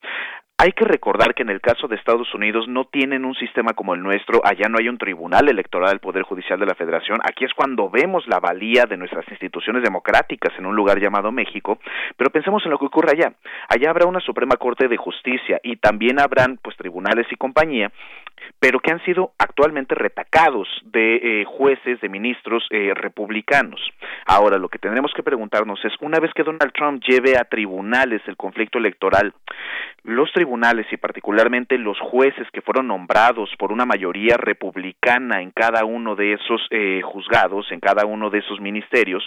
Hay 0.58 0.72
que 0.72 0.86
recordar 0.86 1.36
que 1.36 1.44
en 1.44 1.50
el 1.50 1.60
caso 1.60 1.88
de 1.88 1.98
Estados 1.98 2.34
Unidos 2.34 2.66
no 2.70 2.86
tienen 2.86 3.26
un 3.26 3.36
sistema 3.36 3.74
como 3.74 3.94
el 3.94 4.02
nuestro, 4.02 4.42
allá 4.44 4.70
no 4.70 4.78
hay 4.80 4.88
un 4.88 4.98
tribunal 4.98 5.50
electoral 5.50 5.90
del 5.90 6.00
Poder 6.00 6.24
Judicial 6.24 6.58
de 6.58 6.66
la 6.66 6.76
Federación, 6.76 7.20
aquí 7.24 7.44
es 7.44 7.54
cuando 7.54 7.90
vemos 7.90 8.26
la 8.28 8.40
valía 8.40 8.86
de 8.86 8.96
nuestras 8.96 9.28
instituciones 9.30 9.84
democráticas 9.84 10.58
en 10.58 10.66
un 10.66 10.76
lugar 10.76 11.00
llamado 11.00 11.32
México, 11.32 11.78
pero 12.16 12.30
pensemos 12.30 12.64
en 12.64 12.72
lo 12.72 12.80
que 12.80 12.86
ocurre 12.86 13.12
allá. 13.12 13.34
Allá 13.68 13.90
habrá 13.90 14.08
una 14.08 14.22
Suprema 14.22 14.56
Corte 14.56 14.88
de 14.88 14.98
Justicia 14.98 15.60
y 15.62 15.76
también 15.76 16.22
habrán 16.22 16.58
pues 16.64 16.78
tribunales 16.78 17.28
y 17.30 17.36
compañía, 17.36 17.92
pero 18.60 18.80
que 18.80 18.92
han 18.92 19.04
sido 19.06 19.32
actualmente 19.38 19.96
retacados 19.96 20.68
de 20.84 21.42
eh, 21.42 21.46
jueces, 21.46 22.00
de 22.02 22.10
ministros 22.10 22.66
eh, 22.70 22.94
republicanos. 22.94 23.80
Ahora, 24.26 24.58
lo 24.58 24.70
que 24.70 24.80
tendremos 24.80 25.14
que 25.14 25.24
preguntarnos 25.24 25.84
es, 25.84 25.94
una 26.02 26.20
vez 26.20 26.32
que 26.34 26.44
Donald 26.44 26.72
Trump 26.74 27.04
lleve 27.08 27.38
a 27.38 27.46
tribunales 27.46 28.22
el 28.28 28.38
conflicto 28.38 28.78
electoral, 28.78 29.34
los 30.04 30.32
tribunales 30.34 30.86
y 30.92 30.98
particularmente 30.98 31.78
los 31.78 32.00
jueces 32.00 32.48
que 32.52 32.62
fueron 32.62 32.88
nombrados 32.88 33.50
por 33.58 33.72
una 33.72 33.86
mayoría 33.86 34.38
republicana 34.38 35.42
en 35.42 35.52
cada 35.52 35.84
uno 35.84 36.16
de 36.16 36.34
esos 36.34 36.62
eh, 36.70 37.02
juzgados, 37.04 37.72
en 37.72 37.80
cada 37.80 38.06
uno 38.06 38.30
de 38.30 38.40
esos 38.40 38.62
ministerios, 38.62 39.24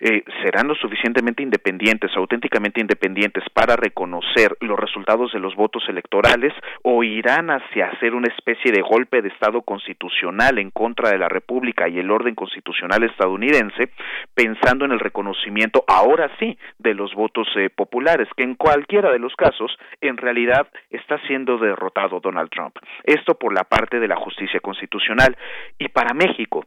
eh, 0.00 0.22
serán 0.42 0.68
lo 0.68 0.74
suficientemente 0.76 1.42
independientes, 1.42 2.10
auténticamente 2.16 2.80
independientes 2.80 3.44
para 3.52 3.76
reconocer 3.76 4.56
los 4.60 4.78
resultados 4.78 5.32
de 5.32 5.40
los 5.40 5.54
votos 5.56 5.84
electorales 5.88 6.52
o 6.82 7.02
irán 7.04 7.50
hacia 7.50 7.88
hacer 7.88 8.14
una 8.14 8.28
especie 8.38 8.72
de 8.72 8.82
golpe 8.82 9.20
de 9.20 9.28
Estado 9.28 9.62
constitucional 9.62 10.58
en 10.58 10.70
contra 10.70 11.10
de 11.10 11.18
la 11.18 11.28
República 11.28 11.88
y 11.88 11.98
el 11.98 12.10
orden 12.10 12.34
constitucional 12.34 13.02
estadounidense, 13.02 13.90
pensando 14.34 14.84
en 14.84 14.92
el 14.92 15.00
reconocimiento 15.00 15.84
ahora 15.86 16.30
sí 16.38 16.56
de 16.78 16.94
los 16.94 17.14
votos 17.14 17.48
eh, 17.56 17.68
populares, 17.70 18.28
que 18.36 18.44
en 18.44 18.54
cualquiera 18.54 19.10
de 19.10 19.18
los 19.18 19.34
casos 19.34 19.76
en 20.00 20.16
realidad 20.16 20.68
está 20.90 21.18
siendo 21.26 21.58
derrotado 21.58 22.20
Donald 22.20 22.50
Trump. 22.50 22.76
Esto 23.04 23.34
por 23.34 23.52
la 23.52 23.64
parte 23.64 23.98
de 24.00 24.08
la 24.08 24.16
justicia 24.16 24.60
constitucional. 24.60 25.36
Y 25.78 25.88
para 25.88 26.14
México, 26.14 26.64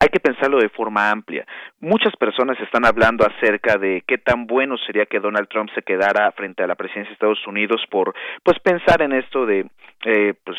hay 0.00 0.08
que 0.08 0.20
pensarlo 0.20 0.58
de 0.58 0.68
forma 0.68 1.10
amplia. 1.10 1.46
Muchas 1.80 2.14
personas 2.16 2.58
están 2.60 2.84
hablando 2.84 3.26
acerca 3.26 3.76
de 3.76 4.02
qué 4.06 4.18
tan 4.18 4.46
bueno 4.46 4.76
sería 4.78 5.06
que 5.06 5.20
Donald 5.20 5.48
Trump 5.48 5.70
se 5.74 5.82
quedara 5.82 6.30
frente 6.32 6.62
a 6.62 6.66
la 6.66 6.74
presidencia 6.74 7.10
de 7.10 7.14
Estados 7.14 7.46
Unidos 7.46 7.82
por, 7.90 8.14
pues, 8.42 8.58
pensar 8.60 9.02
en 9.02 9.12
esto 9.12 9.46
de, 9.46 9.66
eh, 10.04 10.34
pues, 10.44 10.58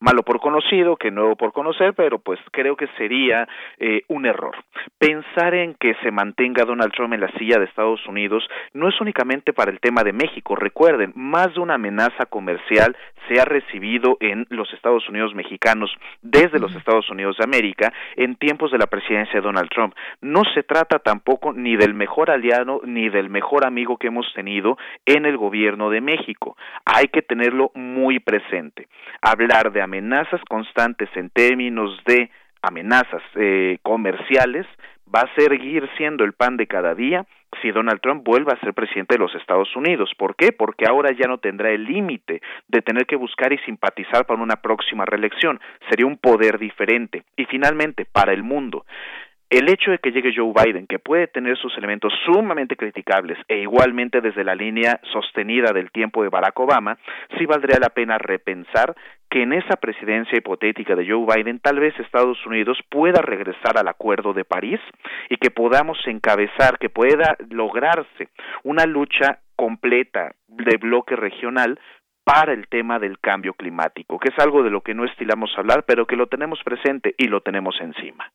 malo 0.00 0.22
por 0.22 0.40
conocido 0.40 0.96
que 0.96 1.10
nuevo 1.10 1.36
por 1.36 1.52
conocer, 1.52 1.94
pero 1.94 2.18
pues 2.18 2.38
creo 2.52 2.76
que 2.76 2.86
sería 2.98 3.48
eh, 3.78 4.02
un 4.08 4.26
error. 4.26 4.54
Pensar 4.98 5.54
en 5.54 5.74
que 5.74 5.94
se 6.02 6.10
mantenga 6.10 6.64
Donald 6.64 6.92
Trump 6.92 7.14
en 7.14 7.20
la 7.20 7.32
silla 7.32 7.58
de 7.58 7.64
Estados 7.64 8.04
Unidos 8.06 8.46
no 8.74 8.88
es 8.88 9.00
únicamente 9.00 9.52
para 9.52 9.70
el 9.70 9.80
tema 9.80 10.02
de 10.04 10.12
México. 10.12 10.54
Recuerden, 10.54 11.12
más 11.14 11.54
de 11.54 11.60
una 11.60 11.74
amenaza 11.74 12.26
comercial 12.26 12.96
se 13.28 13.40
ha 13.40 13.44
recibido 13.44 14.16
en 14.20 14.46
los 14.50 14.72
Estados 14.72 15.08
Unidos 15.08 15.34
mexicanos 15.34 15.90
desde 16.22 16.58
los 16.58 16.74
Estados 16.74 17.08
Unidos 17.10 17.36
de 17.38 17.44
América 17.44 17.92
en 18.16 18.36
tiempos 18.36 18.70
de 18.70 18.78
la 18.78 18.86
presidencia 18.86 19.40
de 19.40 19.46
Donald 19.46 19.70
Trump. 19.70 19.94
No 20.20 20.42
se 20.54 20.62
trata 20.62 20.98
tampoco 20.98 21.52
ni 21.52 21.76
del 21.76 21.94
mejor 21.94 22.30
aliado 22.30 22.80
ni 22.84 23.08
del 23.08 23.30
mejor 23.30 23.66
amigo 23.66 23.96
que 23.96 24.08
hemos 24.08 24.32
tenido 24.34 24.76
en 25.04 25.26
el 25.26 25.36
gobierno 25.36 25.90
de 25.90 26.00
México. 26.00 26.56
Hay 26.84 27.06
que 27.06 27.22
tenerlo 27.22 27.70
muy 27.74 28.20
presente. 28.20 28.88
Hablar 29.22 29.72
de 29.72 29.82
amenazas 29.86 30.40
constantes 30.48 31.08
en 31.14 31.30
términos 31.30 31.98
de 32.06 32.30
amenazas 32.60 33.22
eh, 33.36 33.78
comerciales 33.82 34.66
va 35.12 35.20
a 35.20 35.34
seguir 35.36 35.88
siendo 35.96 36.24
el 36.24 36.32
pan 36.32 36.56
de 36.56 36.66
cada 36.66 36.94
día 36.94 37.24
si 37.62 37.70
Donald 37.70 38.00
Trump 38.00 38.24
vuelve 38.24 38.52
a 38.52 38.60
ser 38.60 38.74
presidente 38.74 39.14
de 39.14 39.20
los 39.20 39.34
Estados 39.34 39.74
Unidos. 39.76 40.10
¿Por 40.18 40.34
qué? 40.34 40.52
Porque 40.52 40.84
ahora 40.86 41.12
ya 41.12 41.26
no 41.26 41.38
tendrá 41.38 41.70
el 41.70 41.84
límite 41.84 42.42
de 42.68 42.82
tener 42.82 43.06
que 43.06 43.16
buscar 43.16 43.52
y 43.52 43.58
simpatizar 43.58 44.26
para 44.26 44.42
una 44.42 44.56
próxima 44.56 45.04
reelección. 45.06 45.60
Sería 45.88 46.06
un 46.06 46.18
poder 46.18 46.58
diferente. 46.58 47.22
Y 47.36 47.44
finalmente, 47.46 48.04
para 48.04 48.32
el 48.32 48.42
mundo, 48.42 48.84
el 49.48 49.68
hecho 49.68 49.92
de 49.92 49.98
que 49.98 50.10
llegue 50.10 50.34
Joe 50.34 50.52
Biden, 50.52 50.88
que 50.88 50.98
puede 50.98 51.28
tener 51.28 51.56
sus 51.56 51.76
elementos 51.78 52.12
sumamente 52.24 52.74
criticables 52.74 53.38
e 53.46 53.58
igualmente 53.58 54.20
desde 54.20 54.42
la 54.42 54.56
línea 54.56 55.00
sostenida 55.12 55.72
del 55.72 55.92
tiempo 55.92 56.24
de 56.24 56.30
Barack 56.30 56.58
Obama, 56.58 56.98
sí 57.38 57.46
valdría 57.46 57.78
la 57.80 57.90
pena 57.90 58.18
repensar 58.18 58.96
que 59.30 59.42
en 59.42 59.52
esa 59.52 59.76
presidencia 59.76 60.38
hipotética 60.38 60.94
de 60.94 61.08
Joe 61.08 61.26
Biden 61.26 61.58
tal 61.60 61.80
vez 61.80 61.98
Estados 61.98 62.44
Unidos 62.46 62.78
pueda 62.88 63.20
regresar 63.22 63.78
al 63.78 63.88
Acuerdo 63.88 64.32
de 64.32 64.44
París 64.44 64.80
y 65.28 65.36
que 65.36 65.50
podamos 65.50 65.98
encabezar, 66.06 66.78
que 66.78 66.90
pueda 66.90 67.36
lograrse 67.50 68.28
una 68.62 68.86
lucha 68.86 69.40
completa 69.56 70.34
de 70.48 70.76
bloque 70.76 71.16
regional 71.16 71.78
para 72.24 72.52
el 72.52 72.66
tema 72.68 72.98
del 72.98 73.20
cambio 73.20 73.54
climático, 73.54 74.18
que 74.18 74.30
es 74.30 74.38
algo 74.38 74.62
de 74.62 74.70
lo 74.70 74.80
que 74.80 74.94
no 74.94 75.04
estilamos 75.04 75.50
hablar, 75.56 75.84
pero 75.86 76.06
que 76.06 76.16
lo 76.16 76.26
tenemos 76.26 76.60
presente 76.64 77.14
y 77.16 77.28
lo 77.28 77.40
tenemos 77.40 77.76
encima. 77.80 78.32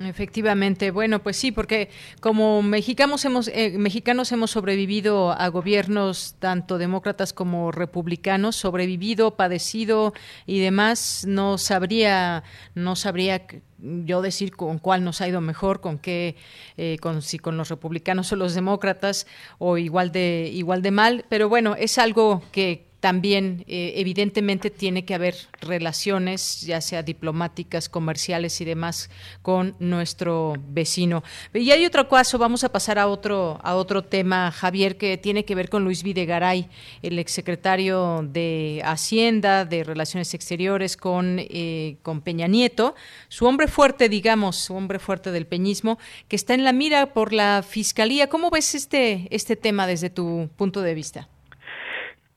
Efectivamente, 0.00 0.90
bueno, 0.90 1.22
pues 1.22 1.36
sí, 1.36 1.52
porque 1.52 1.88
como 2.20 2.62
mexicanos 2.62 3.24
hemos, 3.24 3.48
eh, 3.48 3.76
mexicanos 3.78 4.32
hemos 4.32 4.50
sobrevivido 4.50 5.32
a 5.32 5.48
gobiernos 5.48 6.34
tanto 6.38 6.78
demócratas 6.78 7.32
como 7.32 7.70
republicanos, 7.70 8.56
sobrevivido, 8.56 9.36
padecido 9.36 10.12
y 10.46 10.58
demás, 10.60 11.24
no 11.28 11.58
sabría, 11.58 12.42
no 12.74 12.96
sabría 12.96 13.46
yo 13.78 14.22
decir 14.22 14.56
con 14.56 14.78
cuál 14.78 15.04
nos 15.04 15.20
ha 15.20 15.28
ido 15.28 15.40
mejor, 15.40 15.80
con 15.80 15.98
qué, 15.98 16.36
eh, 16.76 16.96
con 17.00 17.22
si 17.22 17.38
con 17.38 17.56
los 17.56 17.68
republicanos 17.68 18.32
o 18.32 18.36
los 18.36 18.54
demócratas 18.54 19.26
o 19.58 19.78
igual 19.78 20.10
de 20.10 20.50
igual 20.52 20.82
de 20.82 20.90
mal, 20.90 21.24
pero 21.28 21.48
bueno, 21.48 21.76
es 21.76 21.98
algo 21.98 22.42
que 22.50 22.86
también 23.04 23.66
eh, 23.68 23.92
evidentemente 23.96 24.70
tiene 24.70 25.04
que 25.04 25.12
haber 25.12 25.36
relaciones, 25.60 26.62
ya 26.62 26.80
sea 26.80 27.02
diplomáticas, 27.02 27.90
comerciales 27.90 28.62
y 28.62 28.64
demás, 28.64 29.10
con 29.42 29.76
nuestro 29.78 30.54
vecino. 30.68 31.22
Y 31.52 31.70
hay 31.70 31.84
otro 31.84 32.08
caso, 32.08 32.38
vamos 32.38 32.64
a 32.64 32.72
pasar 32.72 32.98
a 32.98 33.08
otro, 33.08 33.60
a 33.62 33.74
otro 33.74 34.04
tema, 34.04 34.50
Javier, 34.50 34.96
que 34.96 35.18
tiene 35.18 35.44
que 35.44 35.54
ver 35.54 35.68
con 35.68 35.84
Luis 35.84 36.02
Videgaray, 36.02 36.70
el 37.02 37.18
exsecretario 37.18 38.22
de 38.26 38.80
Hacienda, 38.86 39.66
de 39.66 39.84
Relaciones 39.84 40.32
Exteriores, 40.32 40.96
con, 40.96 41.36
eh, 41.40 41.98
con 42.00 42.22
Peña 42.22 42.46
Nieto, 42.46 42.94
su 43.28 43.44
hombre 43.44 43.68
fuerte, 43.68 44.08
digamos, 44.08 44.56
su 44.56 44.74
hombre 44.74 44.98
fuerte 44.98 45.30
del 45.30 45.46
peñismo, 45.46 45.98
que 46.26 46.36
está 46.36 46.54
en 46.54 46.64
la 46.64 46.72
mira 46.72 47.12
por 47.12 47.34
la 47.34 47.62
Fiscalía. 47.68 48.30
¿Cómo 48.30 48.48
ves 48.48 48.74
este, 48.74 49.28
este 49.30 49.56
tema 49.56 49.86
desde 49.86 50.08
tu 50.08 50.48
punto 50.56 50.80
de 50.80 50.94
vista? 50.94 51.28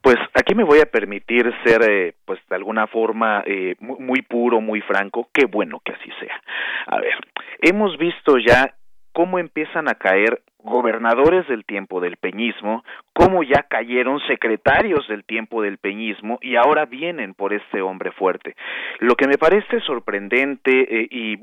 Pues 0.02 0.16
aquí 0.34 0.54
me 0.54 0.64
voy 0.64 0.80
a 0.80 0.86
permitir 0.86 1.52
ser, 1.64 1.82
eh, 1.82 2.14
pues 2.24 2.40
de 2.48 2.56
alguna 2.56 2.86
forma, 2.86 3.42
eh, 3.46 3.74
muy, 3.80 4.22
puro, 4.22 4.60
muy 4.60 4.80
franco. 4.80 5.28
Qué 5.32 5.46
bueno 5.46 5.80
que 5.84 5.92
así 5.92 6.10
sea. 6.20 6.40
A 6.86 7.00
ver, 7.00 7.14
hemos 7.60 7.98
visto 7.98 8.38
ya 8.38 8.74
cómo 9.12 9.38
empiezan 9.38 9.88
a 9.88 9.94
caer 9.94 10.42
gobernadores 10.58 11.46
del 11.48 11.64
tiempo 11.64 12.00
del 12.00 12.16
peñismo, 12.16 12.84
cómo 13.12 13.42
ya 13.42 13.64
cayeron 13.68 14.20
secretarios 14.26 15.06
del 15.08 15.24
tiempo 15.24 15.62
del 15.62 15.78
peñismo 15.78 16.38
y 16.42 16.56
ahora 16.56 16.84
vienen 16.86 17.34
por 17.34 17.52
este 17.52 17.80
hombre 17.80 18.12
fuerte. 18.12 18.54
Lo 18.98 19.14
que 19.14 19.26
me 19.28 19.38
parece 19.38 19.80
sorprendente 19.80 20.70
eh, 20.70 21.08
y 21.10 21.36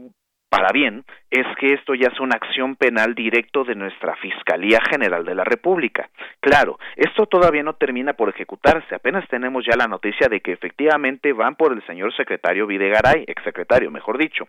para 0.55 0.71
bien 0.71 1.03
es 1.29 1.45
que 1.59 1.73
esto 1.73 1.95
ya 1.95 2.07
es 2.07 2.19
una 2.21 2.35
acción 2.35 2.77
penal 2.77 3.13
directo 3.13 3.65
de 3.65 3.75
nuestra 3.75 4.15
Fiscalía 4.15 4.79
General 4.89 5.25
de 5.25 5.35
la 5.35 5.43
República. 5.43 6.09
Claro, 6.39 6.79
esto 6.95 7.25
todavía 7.25 7.61
no 7.61 7.73
termina 7.73 8.13
por 8.13 8.29
ejecutarse, 8.29 8.95
apenas 8.95 9.27
tenemos 9.27 9.65
ya 9.65 9.75
la 9.75 9.87
noticia 9.87 10.29
de 10.29 10.39
que 10.39 10.53
efectivamente 10.53 11.33
van 11.33 11.55
por 11.55 11.73
el 11.73 11.85
señor 11.85 12.15
secretario 12.15 12.67
Videgaray, 12.67 13.25
exsecretario, 13.27 13.91
mejor 13.91 14.17
dicho, 14.17 14.47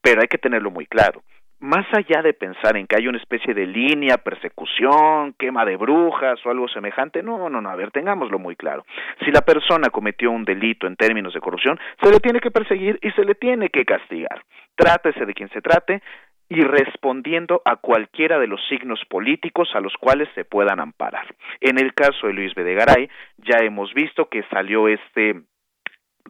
pero 0.00 0.22
hay 0.22 0.28
que 0.28 0.38
tenerlo 0.38 0.70
muy 0.70 0.86
claro 0.86 1.22
más 1.64 1.86
allá 1.94 2.20
de 2.20 2.34
pensar 2.34 2.76
en 2.76 2.86
que 2.86 2.94
hay 2.94 3.08
una 3.08 3.16
especie 3.16 3.54
de 3.54 3.66
línea, 3.66 4.18
persecución, 4.18 5.32
quema 5.38 5.64
de 5.64 5.76
brujas 5.76 6.38
o 6.44 6.50
algo 6.50 6.68
semejante, 6.68 7.22
no, 7.22 7.48
no, 7.48 7.62
no, 7.62 7.70
a 7.70 7.74
ver, 7.74 7.90
tengámoslo 7.90 8.38
muy 8.38 8.54
claro. 8.54 8.84
Si 9.24 9.30
la 9.30 9.40
persona 9.40 9.88
cometió 9.88 10.30
un 10.30 10.44
delito 10.44 10.86
en 10.86 10.96
términos 10.96 11.32
de 11.32 11.40
corrupción, 11.40 11.80
se 12.02 12.10
le 12.10 12.20
tiene 12.20 12.40
que 12.40 12.50
perseguir 12.50 12.98
y 13.00 13.10
se 13.12 13.24
le 13.24 13.34
tiene 13.34 13.70
que 13.70 13.86
castigar. 13.86 14.42
Trátese 14.76 15.24
de 15.24 15.32
quien 15.32 15.48
se 15.48 15.62
trate 15.62 16.02
y 16.50 16.60
respondiendo 16.60 17.62
a 17.64 17.76
cualquiera 17.76 18.38
de 18.38 18.46
los 18.46 18.60
signos 18.68 19.00
políticos 19.08 19.70
a 19.74 19.80
los 19.80 19.94
cuales 19.94 20.28
se 20.34 20.44
puedan 20.44 20.80
amparar. 20.80 21.34
En 21.62 21.78
el 21.78 21.94
caso 21.94 22.26
de 22.26 22.34
Luis 22.34 22.54
Bedegaray, 22.54 23.08
ya 23.38 23.64
hemos 23.64 23.94
visto 23.94 24.28
que 24.28 24.42
salió 24.50 24.86
este 24.86 25.40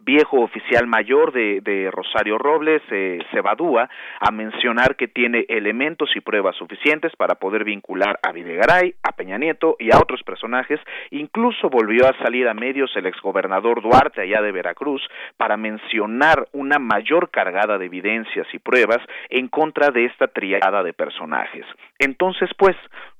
viejo 0.05 0.41
oficial 0.41 0.87
mayor 0.87 1.33
de, 1.33 1.89
Rosario 1.91 2.37
Robles, 2.37 2.81
eh, 2.91 3.19
Cebadúa, 3.31 3.89
a 4.19 4.31
mencionar 4.31 4.95
que 4.95 5.07
tiene 5.07 5.45
elementos 5.49 6.09
y 6.15 6.21
pruebas 6.21 6.55
suficientes 6.55 7.15
para 7.15 7.35
poder 7.35 7.63
vincular 7.63 8.19
a 8.21 8.31
Videgaray, 8.31 8.95
a 9.03 9.11
Peña 9.13 9.37
Nieto 9.37 9.75
y 9.79 9.93
a 9.93 9.97
otros 9.97 10.21
personajes. 10.23 10.79
Incluso 11.11 11.69
volvió 11.69 12.07
a 12.07 12.17
salir 12.23 12.47
a 12.47 12.53
medios 12.53 12.91
el 12.95 13.07
exgobernador 13.07 13.81
Duarte 13.81 14.21
allá 14.21 14.41
de 14.41 14.51
Veracruz 14.51 15.01
para 15.37 15.57
mencionar 15.57 16.47
una 16.53 16.77
mayor 16.79 17.29
cargada 17.31 17.77
de 17.77 17.85
evidencias 17.85 18.47
y 18.53 18.59
pruebas 18.59 18.99
en 19.29 19.47
contra 19.47 19.89
de 19.89 20.05
esta 20.05 20.27
triada 20.27 20.83
de 20.83 20.93
personajes. 20.93 21.65
Entonces, 21.99 22.49
pues, 22.57 22.75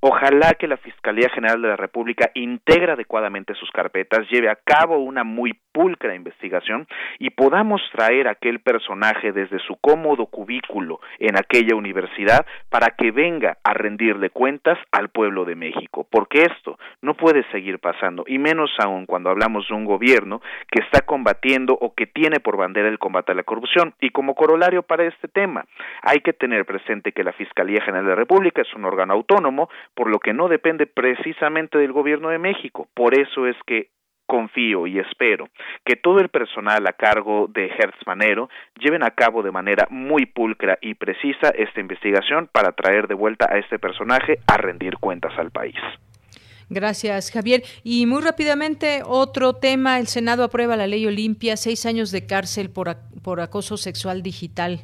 ojalá 0.08 0.54
que 0.54 0.68
la 0.68 0.78
Fiscalía 0.78 1.30
General 1.30 1.60
de 1.60 1.70
la 1.70 1.76
República 1.76 2.30
integre 2.36 2.92
adecuadamente 2.92 3.56
sus 3.56 3.72
carpetas, 3.72 4.30
lleve 4.30 4.50
a 4.50 4.56
cabo 4.56 5.00
una 5.00 5.24
muy 5.24 5.54
pulcra 5.72 6.14
investigación 6.14 6.88
y 7.18 7.32
podamos 7.32 7.82
traer 7.92 8.28
aquel 8.28 8.60
personaje 8.60 9.32
desde 9.32 9.58
su 9.60 9.76
cómodo 9.78 10.28
cubículo 10.28 11.00
en 11.18 11.38
aquella 11.38 11.76
universidad 11.76 12.46
para 12.70 12.92
que 12.92 13.10
venga 13.10 13.58
a 13.64 13.74
rendirle 13.74 14.30
cuentas 14.30 14.78
al 14.92 15.10
pueblo 15.10 15.44
de 15.44 15.56
México, 15.56 16.08
porque 16.10 16.44
esto 16.44 16.78
no 17.02 17.16
puede 17.16 17.44
seguir 17.52 17.80
pasando, 17.80 18.26
y 18.28 18.38
menos 18.38 18.72
aún 18.78 19.08
cuando 19.08 19.32
hablamos 19.32 19.68
de 19.68 19.74
un 19.74 19.86
gobierno 19.86 20.40
que 20.72 20.84
está 20.84 21.02
combatiendo 21.02 21.74
o 21.74 21.96
que 21.96 22.06
tiene 22.06 22.40
por 22.40 22.58
bandera 22.58 22.90
el 22.90 23.00
combate 23.00 23.32
a 23.32 23.36
la 23.36 23.44
corrupción. 23.44 23.96
Y 24.00 24.12
como 24.12 24.36
corolario 24.36 24.84
para 24.84 25.06
este 25.06 25.28
tema, 25.28 25.66
hay 26.04 26.20
que 26.20 26.34
tener 26.34 26.66
presente 26.66 27.12
que 27.12 27.24
la 27.24 27.34
Fiscalía 27.34 27.82
General 27.82 28.06
de 28.06 28.12
la 28.12 28.16
República 28.16 28.62
es 28.62 28.74
un 28.76 28.86
órgano 28.86 29.14
autónomo, 29.14 29.68
por 29.96 30.10
lo 30.10 30.20
que 30.20 30.34
no 30.34 30.48
depende 30.48 30.86
precisamente 30.86 31.78
del 31.78 31.92
gobierno 31.92 32.30
de 32.30 32.40
México. 32.40 32.88
Por 32.94 33.18
eso 33.18 33.48
es 33.48 33.56
que 33.66 33.90
confío 34.26 34.88
y 34.88 35.00
espero 35.00 35.48
que 35.86 35.96
todo 35.96 36.20
el 36.20 36.30
personal 36.30 36.86
a 36.88 36.94
cargo 36.94 37.48
de 37.48 37.68
Hertz 37.68 38.06
Manero 38.06 38.50
lleven 38.80 39.04
a 39.04 39.12
cabo 39.12 39.44
de 39.44 39.52
manera 39.52 39.88
muy 39.90 40.26
pulcra 40.26 40.78
y 40.82 40.96
precisa 40.96 41.50
esta 41.50 41.80
investigación 41.80 42.50
para 42.52 42.72
traer 42.72 43.08
de 43.08 43.14
vuelta 43.14 43.48
a 43.50 43.58
este 43.58 43.80
personaje 43.80 44.40
a 44.48 44.58
rendir 44.58 44.98
cuentas 44.98 45.38
al 45.38 45.52
país. 45.52 45.76
Gracias, 46.70 47.32
Javier. 47.32 47.62
Y 47.84 48.08
muy 48.08 48.24
rápidamente, 48.24 49.02
otro 49.06 49.54
tema. 49.54 50.00
El 50.00 50.08
Senado 50.08 50.44
aprueba 50.44 50.76
la 50.76 50.88
ley 50.88 51.06
Olimpia, 51.06 51.58
seis 51.58 51.86
años 51.86 52.12
de 52.12 52.26
cárcel 52.26 52.72
por, 52.72 52.96
por 53.24 53.40
acoso 53.40 53.78
sexual 53.78 54.24
digital. 54.24 54.80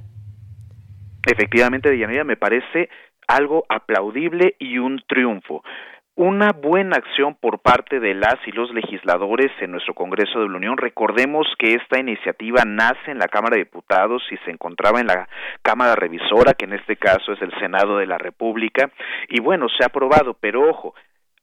Efectivamente, 1.26 1.90
Deyanira, 1.90 2.24
me 2.24 2.38
parece 2.38 2.90
algo 3.36 3.66
aplaudible 3.70 4.56
y 4.60 4.78
un 4.78 5.02
triunfo 5.08 5.64
una 6.16 6.52
buena 6.52 6.98
acción 6.98 7.36
por 7.36 7.60
parte 7.60 8.00
de 8.00 8.14
las 8.14 8.36
y 8.46 8.52
los 8.52 8.72
legisladores 8.74 9.50
en 9.62 9.72
nuestro 9.72 9.94
Congreso 9.94 10.40
de 10.40 10.50
la 10.50 10.58
Unión. 10.58 10.78
Recordemos 10.78 11.48
que 11.58 11.74
esta 11.74 12.00
iniciativa 12.00 12.64
nace 12.66 13.12
en 13.12 13.18
la 13.18 13.28
Cámara 13.28 13.56
de 13.56 13.64
Diputados 13.64 14.22
y 14.30 14.38
se 14.46 14.52
encontraba 14.52 15.00
en 15.00 15.08
la 15.08 15.28
Cámara 15.62 15.96
Revisora, 15.96 16.54
que 16.54 16.66
en 16.66 16.74
este 16.74 16.98
caso 16.98 17.32
es 17.32 17.42
el 17.42 17.52
Senado 17.60 17.98
de 17.98 18.08
la 18.08 18.18
República, 18.18 18.92
y 19.30 19.40
bueno, 19.40 19.68
se 19.70 19.84
ha 19.84 19.88
aprobado, 19.88 20.36
pero 20.40 20.70
ojo, 20.70 20.94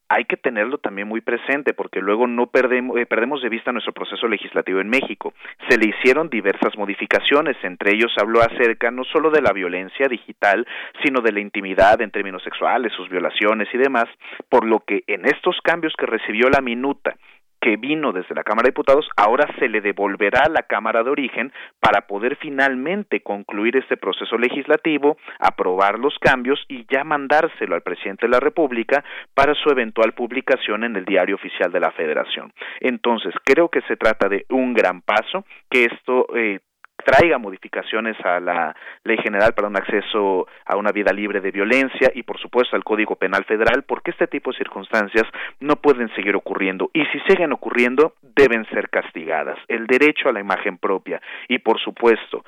hay 0.09 0.25
que 0.25 0.37
tenerlo 0.37 0.79
también 0.79 1.07
muy 1.07 1.21
presente 1.21 1.75
porque 1.75 2.01
luego 2.01 2.27
no 2.27 2.47
perdemos, 2.47 2.97
eh, 2.97 3.07
perdemos 3.07 3.43
de 3.43 3.49
vista 3.49 3.73
nuestro 3.73 3.93
proceso 3.93 4.27
legislativo 4.27 4.81
en 4.81 4.89
México. 4.89 5.35
Se 5.69 5.77
le 5.77 5.89
hicieron 5.89 6.31
diversas 6.31 6.77
modificaciones, 6.77 7.57
entre 7.63 7.93
ellos 7.93 8.13
habló 8.19 8.41
acerca 8.41 8.91
no 8.91 9.05
solo 9.05 9.31
de 9.31 9.43
la 9.43 9.53
violencia 9.53 10.09
digital, 10.09 10.67
sino 11.05 11.21
de 11.21 11.33
la 11.33 11.41
intimidad 11.41 12.01
en 12.01 12.11
términos 12.11 12.43
sexuales, 12.43 12.93
sus 12.93 13.09
violaciones 13.09 13.69
y 13.73 13.79
demás, 13.79 14.07
por 14.49 14.65
lo 14.65 14.81
que 14.81 15.03
en 15.07 15.27
estos 15.27 15.61
cambios 15.63 15.93
que 15.99 16.07
recibió 16.07 16.49
la 16.49 16.61
minuta 16.61 17.17
que 17.61 17.77
vino 17.77 18.13
desde 18.13 18.35
la 18.35 18.45
Cámara 18.45 18.67
de 18.67 18.71
Diputados, 18.71 19.09
ahora 19.17 19.49
se 19.59 19.69
le 19.69 19.81
devolverá 19.81 20.43
a 20.47 20.51
la 20.51 20.63
Cámara 20.63 21.03
de 21.03 21.11
Origen 21.11 21.53
para 21.81 22.07
poder 22.07 22.37
finalmente 22.37 23.21
concluir 23.21 23.77
este 23.77 23.97
proceso 23.97 24.39
legislativo, 24.39 25.17
aprobar 25.39 25.99
los 25.99 26.17
cambios 26.19 26.65
y 26.69 26.87
ya 26.91 27.05
mandárselo 27.05 27.75
al 27.75 27.83
presidente 27.83 28.27
de 28.27 28.33
la 28.33 28.41
República 28.41 29.05
para 29.35 29.55
su 29.55 29.71
eventual 29.71 30.13
publicación 30.13 30.85
en 30.85 30.97
el 30.97 31.05
Diario 31.05 31.37
Oficial 31.37 31.73
de 31.73 31.81
la 31.81 31.93
Federación. 31.93 32.53
Entonces, 32.81 33.35
creo 33.45 33.69
que 33.69 33.83
se 33.83 33.97
trata 33.97 34.29
de 34.29 34.45
un 34.51 34.75
gran 34.75 35.03
paso, 35.03 35.45
que 35.71 35.85
esto 35.85 36.27
eh, 36.35 36.61
traiga 37.05 37.39
modificaciones 37.39 38.17
a 38.25 38.41
la 38.41 38.77
Ley 39.05 39.17
General 39.19 39.55
para 39.55 39.69
un 39.69 39.77
acceso 39.77 40.47
a 40.65 40.77
una 40.77 40.93
vida 40.93 41.13
libre 41.13 41.41
de 41.41 41.51
violencia 41.51 42.11
y, 42.15 42.23
por 42.23 42.39
supuesto, 42.39 42.77
al 42.77 42.85
Código 42.85 43.17
Penal 43.17 43.45
Federal, 43.45 43.85
porque 43.85 44.11
este 44.11 44.27
tipo 44.27 44.51
de 44.51 44.59
circunstancias 44.59 45.25
no 45.61 45.77
pueden 45.77 46.13
seguir 46.15 46.37
ocurriendo 46.37 46.91
y 46.93 47.05
si 47.07 47.21
siguen 47.29 47.53
ocurriendo 47.53 48.15
deben 48.23 48.65
ser 48.67 48.91
castigadas. 48.91 49.59
El 49.69 49.87
derecho 49.87 50.29
a 50.29 50.33
la 50.33 50.41
imagen 50.41 50.79
propia 50.79 51.21
y, 51.49 51.59
por 51.59 51.81
supuesto, 51.81 52.45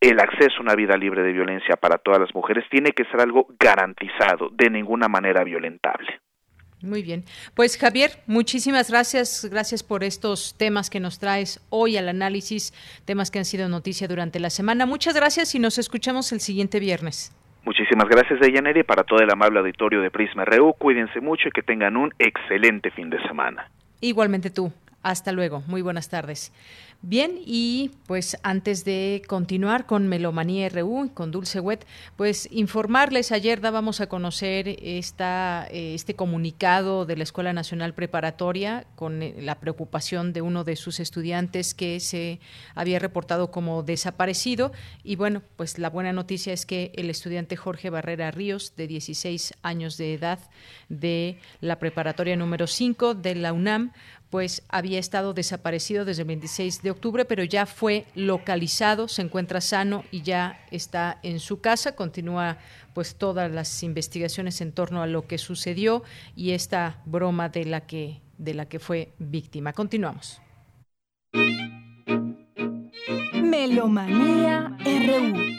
el 0.00 0.18
acceso 0.18 0.58
a 0.58 0.62
una 0.62 0.74
vida 0.74 0.96
libre 0.96 1.22
de 1.22 1.32
violencia 1.32 1.76
para 1.76 1.98
todas 1.98 2.20
las 2.20 2.34
mujeres 2.34 2.64
tiene 2.70 2.92
que 2.92 3.04
ser 3.04 3.20
algo 3.20 3.46
garantizado, 3.58 4.48
de 4.50 4.70
ninguna 4.70 5.08
manera 5.08 5.44
violentable. 5.44 6.20
Muy 6.82 7.02
bien. 7.02 7.24
Pues 7.54 7.76
Javier, 7.76 8.12
muchísimas 8.26 8.90
gracias. 8.90 9.46
Gracias 9.50 9.82
por 9.82 10.02
estos 10.02 10.54
temas 10.56 10.88
que 10.88 11.00
nos 11.00 11.18
traes 11.18 11.60
hoy 11.68 11.96
al 11.98 12.08
análisis, 12.08 12.72
temas 13.04 13.30
que 13.30 13.38
han 13.38 13.44
sido 13.44 13.68
noticia 13.68 14.08
durante 14.08 14.40
la 14.40 14.50
semana. 14.50 14.86
Muchas 14.86 15.14
gracias 15.14 15.54
y 15.54 15.58
nos 15.58 15.78
escuchamos 15.78 16.32
el 16.32 16.40
siguiente 16.40 16.80
viernes. 16.80 17.32
Muchísimas 17.64 18.08
gracias, 18.08 18.40
Deyaneri, 18.40 18.82
para 18.84 19.04
todo 19.04 19.20
el 19.20 19.30
amable 19.30 19.58
auditorio 19.58 20.00
de 20.00 20.10
Prisma 20.10 20.46
RU. 20.46 20.72
Cuídense 20.72 21.20
mucho 21.20 21.48
y 21.48 21.50
que 21.50 21.62
tengan 21.62 21.96
un 21.96 22.14
excelente 22.18 22.90
fin 22.90 23.10
de 23.10 23.20
semana. 23.28 23.70
Igualmente 24.00 24.48
tú. 24.48 24.72
Hasta 25.02 25.32
luego. 25.32 25.62
Muy 25.66 25.82
buenas 25.82 26.08
tardes. 26.08 26.52
Bien, 27.02 27.40
y 27.46 27.92
pues 28.06 28.36
antes 28.42 28.84
de 28.84 29.22
continuar 29.26 29.86
con 29.86 30.06
Melomanía 30.06 30.68
RU, 30.68 31.10
con 31.14 31.30
Dulce 31.30 31.58
Wet, 31.58 31.86
pues 32.16 32.46
informarles, 32.52 33.32
ayer 33.32 33.62
dábamos 33.62 34.02
a 34.02 34.08
conocer 34.10 34.76
esta, 34.82 35.66
este 35.70 36.14
comunicado 36.14 37.06
de 37.06 37.16
la 37.16 37.22
Escuela 37.22 37.54
Nacional 37.54 37.94
Preparatoria 37.94 38.86
con 38.96 39.22
eh, 39.22 39.34
la 39.38 39.60
preocupación 39.60 40.34
de 40.34 40.42
uno 40.42 40.62
de 40.62 40.76
sus 40.76 41.00
estudiantes 41.00 41.72
que 41.72 42.00
se 42.00 42.38
había 42.74 42.98
reportado 42.98 43.50
como 43.50 43.82
desaparecido. 43.82 44.70
Y 45.02 45.16
bueno, 45.16 45.40
pues 45.56 45.78
la 45.78 45.88
buena 45.88 46.12
noticia 46.12 46.52
es 46.52 46.66
que 46.66 46.92
el 46.96 47.08
estudiante 47.08 47.56
Jorge 47.56 47.88
Barrera 47.88 48.30
Ríos, 48.30 48.76
de 48.76 48.86
16 48.86 49.54
años 49.62 49.96
de 49.96 50.12
edad, 50.12 50.38
de 50.90 51.38
la 51.62 51.78
preparatoria 51.78 52.36
número 52.36 52.66
5 52.66 53.14
de 53.14 53.36
la 53.36 53.54
UNAM, 53.54 53.92
pues 54.30 54.62
había 54.68 55.00
estado 55.00 55.34
desaparecido 55.34 56.04
desde 56.04 56.22
el 56.22 56.28
26 56.28 56.82
de 56.82 56.89
octubre, 56.90 57.24
pero 57.24 57.44
ya 57.44 57.66
fue 57.66 58.06
localizado, 58.14 59.08
se 59.08 59.22
encuentra 59.22 59.60
sano 59.60 60.04
y 60.10 60.22
ya 60.22 60.64
está 60.70 61.18
en 61.22 61.40
su 61.40 61.60
casa. 61.60 61.94
Continúa 61.96 62.58
pues 62.94 63.16
todas 63.16 63.50
las 63.50 63.82
investigaciones 63.82 64.60
en 64.60 64.72
torno 64.72 65.02
a 65.02 65.06
lo 65.06 65.26
que 65.26 65.38
sucedió 65.38 66.02
y 66.34 66.50
esta 66.52 67.00
broma 67.04 67.48
de 67.48 67.64
la 67.64 67.86
que 67.86 68.20
de 68.38 68.54
la 68.54 68.66
que 68.66 68.78
fue 68.78 69.12
víctima. 69.18 69.72
Continuamos. 69.74 70.40
Melomanía 73.34 74.76
RU 74.84 75.50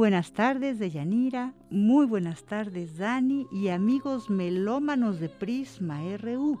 buenas 0.00 0.32
tardes, 0.32 0.78
Deyanira. 0.78 1.52
Muy 1.68 2.06
buenas 2.06 2.44
tardes, 2.44 2.96
Dani 2.96 3.46
y 3.52 3.68
amigos 3.68 4.30
melómanos 4.30 5.20
de 5.20 5.28
Prisma 5.28 6.00
RU. 6.16 6.58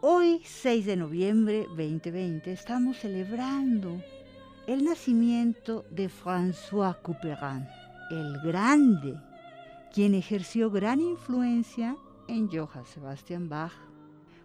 Hoy, 0.00 0.40
6 0.42 0.86
de 0.86 0.96
noviembre 0.96 1.66
2020, 1.76 2.50
estamos 2.50 2.96
celebrando 2.96 4.00
el 4.66 4.84
nacimiento 4.84 5.84
de 5.90 6.08
François 6.08 6.96
Couperin, 7.02 7.68
el 8.10 8.40
Grande, 8.40 9.20
quien 9.92 10.14
ejerció 10.14 10.70
gran 10.70 11.02
influencia 11.02 11.94
en 12.26 12.48
Johann 12.48 12.86
Sebastian 12.86 13.50
Bach 13.50 13.74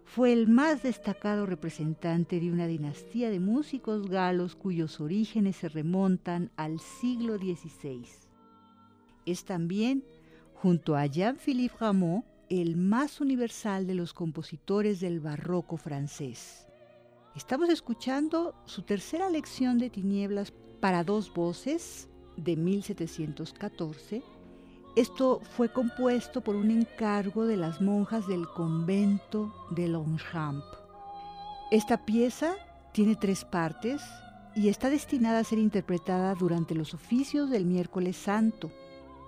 fue 0.08 0.32
el 0.32 0.48
más 0.48 0.82
destacado 0.82 1.44
representante 1.44 2.40
de 2.40 2.50
una 2.50 2.66
dinastía 2.66 3.28
de 3.28 3.40
músicos 3.40 4.08
galos 4.08 4.56
cuyos 4.56 5.00
orígenes 5.00 5.56
se 5.56 5.68
remontan 5.68 6.50
al 6.56 6.80
siglo 6.80 7.36
XVI. 7.36 8.06
Es 9.26 9.44
también, 9.44 10.02
junto 10.54 10.96
a 10.96 11.04
Jean-Philippe 11.04 11.74
Rameau, 11.78 12.24
el 12.48 12.78
más 12.78 13.20
universal 13.20 13.86
de 13.86 13.94
los 13.94 14.14
compositores 14.14 15.00
del 15.00 15.20
barroco 15.20 15.76
francés. 15.76 16.66
Estamos 17.36 17.68
escuchando 17.68 18.54
su 18.64 18.82
tercera 18.82 19.28
lección 19.28 19.76
de 19.76 19.90
tinieblas 19.90 20.54
para 20.80 21.04
dos 21.04 21.32
voces 21.34 22.08
de 22.38 22.56
1714 22.56 24.22
esto 24.96 25.40
fue 25.56 25.68
compuesto 25.70 26.40
por 26.40 26.56
un 26.56 26.70
encargo 26.70 27.46
de 27.46 27.56
las 27.56 27.80
monjas 27.80 28.26
del 28.26 28.48
convento 28.48 29.54
de 29.70 29.88
Longchamp. 29.88 30.64
Esta 31.70 32.04
pieza 32.04 32.54
tiene 32.92 33.14
tres 33.14 33.44
partes 33.44 34.02
y 34.54 34.68
está 34.68 34.90
destinada 34.90 35.40
a 35.40 35.44
ser 35.44 35.58
interpretada 35.58 36.34
durante 36.34 36.74
los 36.74 36.94
oficios 36.94 37.50
del 37.50 37.64
miércoles 37.64 38.16
santo. 38.16 38.70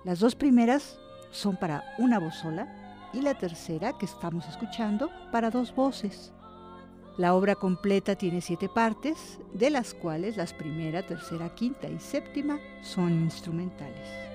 Las 0.03 0.19
dos 0.19 0.35
primeras 0.35 0.99
son 1.31 1.55
para 1.55 1.83
una 1.97 2.19
voz 2.19 2.35
sola 2.35 2.67
y 3.13 3.21
la 3.21 3.37
tercera, 3.37 3.97
que 3.97 4.05
estamos 4.05 4.47
escuchando, 4.47 5.09
para 5.31 5.49
dos 5.49 5.73
voces. 5.73 6.33
La 7.17 7.35
obra 7.35 7.55
completa 7.55 8.15
tiene 8.15 8.41
siete 8.41 8.69
partes, 8.69 9.39
de 9.53 9.69
las 9.69 9.93
cuales 9.93 10.37
las 10.37 10.53
primera, 10.53 11.05
tercera, 11.05 11.53
quinta 11.53 11.87
y 11.87 11.99
séptima 11.99 12.59
son 12.81 13.11
instrumentales. 13.11 14.30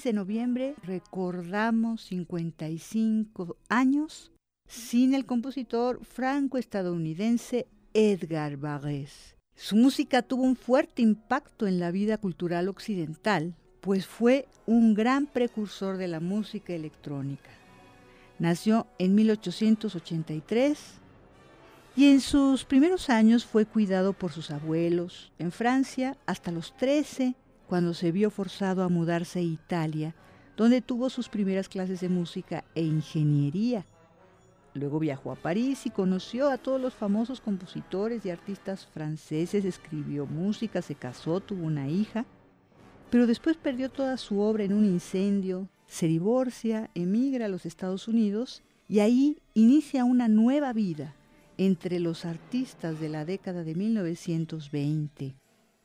6 0.00 0.04
de 0.04 0.12
noviembre, 0.14 0.74
recordamos 0.82 2.04
55 2.06 3.56
años 3.68 4.32
sin 4.66 5.12
el 5.12 5.26
compositor 5.26 6.02
franco-estadounidense 6.04 7.66
Edgar 7.92 8.56
Varese. 8.56 9.36
Su 9.54 9.76
música 9.76 10.22
tuvo 10.22 10.44
un 10.44 10.56
fuerte 10.56 11.02
impacto 11.02 11.66
en 11.66 11.78
la 11.78 11.90
vida 11.90 12.16
cultural 12.16 12.68
occidental, 12.68 13.54
pues 13.82 14.06
fue 14.06 14.48
un 14.64 14.94
gran 14.94 15.26
precursor 15.26 15.98
de 15.98 16.08
la 16.08 16.20
música 16.20 16.72
electrónica. 16.72 17.50
Nació 18.38 18.86
en 18.98 19.14
1883 19.14 20.78
y 21.94 22.06
en 22.06 22.20
sus 22.20 22.64
primeros 22.64 23.10
años 23.10 23.44
fue 23.44 23.66
cuidado 23.66 24.14
por 24.14 24.32
sus 24.32 24.50
abuelos 24.50 25.30
en 25.38 25.52
Francia 25.52 26.16
hasta 26.24 26.52
los 26.52 26.74
13 26.78 27.34
cuando 27.70 27.94
se 27.94 28.10
vio 28.10 28.30
forzado 28.30 28.82
a 28.82 28.88
mudarse 28.88 29.38
a 29.38 29.42
Italia, 29.42 30.16
donde 30.56 30.80
tuvo 30.80 31.08
sus 31.08 31.28
primeras 31.28 31.68
clases 31.68 32.00
de 32.00 32.08
música 32.08 32.64
e 32.74 32.82
ingeniería. 32.82 33.86
Luego 34.74 34.98
viajó 34.98 35.30
a 35.30 35.36
París 35.36 35.86
y 35.86 35.90
conoció 35.90 36.50
a 36.50 36.58
todos 36.58 36.80
los 36.80 36.94
famosos 36.94 37.40
compositores 37.40 38.26
y 38.26 38.30
artistas 38.30 38.86
franceses, 38.86 39.64
escribió 39.64 40.26
música, 40.26 40.82
se 40.82 40.96
casó, 40.96 41.38
tuvo 41.38 41.64
una 41.64 41.88
hija, 41.88 42.26
pero 43.08 43.28
después 43.28 43.56
perdió 43.56 43.88
toda 43.88 44.16
su 44.16 44.40
obra 44.40 44.64
en 44.64 44.72
un 44.72 44.84
incendio, 44.84 45.68
se 45.86 46.08
divorcia, 46.08 46.90
emigra 46.96 47.46
a 47.46 47.48
los 47.48 47.66
Estados 47.66 48.08
Unidos 48.08 48.64
y 48.88 48.98
ahí 48.98 49.38
inicia 49.54 50.04
una 50.04 50.26
nueva 50.26 50.72
vida 50.72 51.14
entre 51.56 52.00
los 52.00 52.24
artistas 52.24 52.98
de 52.98 53.08
la 53.08 53.24
década 53.24 53.62
de 53.62 53.76
1920. 53.76 55.39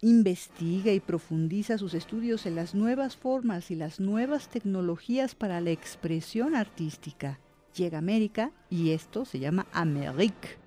Investiga 0.05 0.91
y 0.91 0.99
profundiza 0.99 1.79
sus 1.79 1.95
estudios 1.95 2.45
en 2.45 2.53
las 2.53 2.75
nuevas 2.75 3.17
formas 3.17 3.71
y 3.71 3.75
las 3.75 3.99
nuevas 3.99 4.49
tecnologías 4.49 5.33
para 5.33 5.59
la 5.61 5.71
expresión 5.71 6.53
artística 6.53 7.39
llega 7.75 7.97
a 7.97 8.05
América 8.05 8.51
y 8.69 8.91
esto 8.91 9.25
se 9.25 9.39
llama 9.39 9.65
Amérique. 9.73 10.59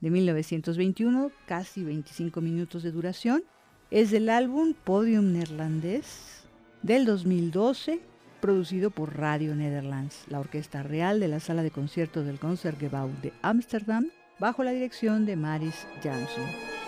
De 0.00 0.10
1921, 0.10 1.32
casi 1.44 1.82
25 1.82 2.40
minutos 2.40 2.84
de 2.84 2.92
duración. 2.92 3.42
Es 3.90 4.12
del 4.12 4.28
álbum 4.28 4.74
Podium 4.84 5.32
Neerlandés 5.32 6.44
del 6.82 7.04
2012, 7.04 7.98
producido 8.40 8.90
por 8.90 9.16
Radio 9.16 9.56
Netherlands, 9.56 10.22
la 10.28 10.38
Orquesta 10.38 10.84
Real 10.84 11.18
de 11.18 11.26
la 11.26 11.40
Sala 11.40 11.64
de 11.64 11.72
Conciertos 11.72 12.26
del 12.26 12.38
Concertgebouw 12.38 13.10
de 13.22 13.32
Ámsterdam, 13.42 14.10
bajo 14.38 14.62
la 14.62 14.70
dirección 14.70 15.26
de 15.26 15.34
Maris 15.34 15.84
Jansson. 16.00 16.83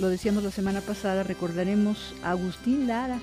Lo 0.00 0.08
decíamos 0.08 0.42
la 0.42 0.50
semana 0.50 0.80
pasada, 0.80 1.22
recordaremos 1.22 2.14
a 2.24 2.30
Agustín 2.30 2.88
Lara, 2.88 3.18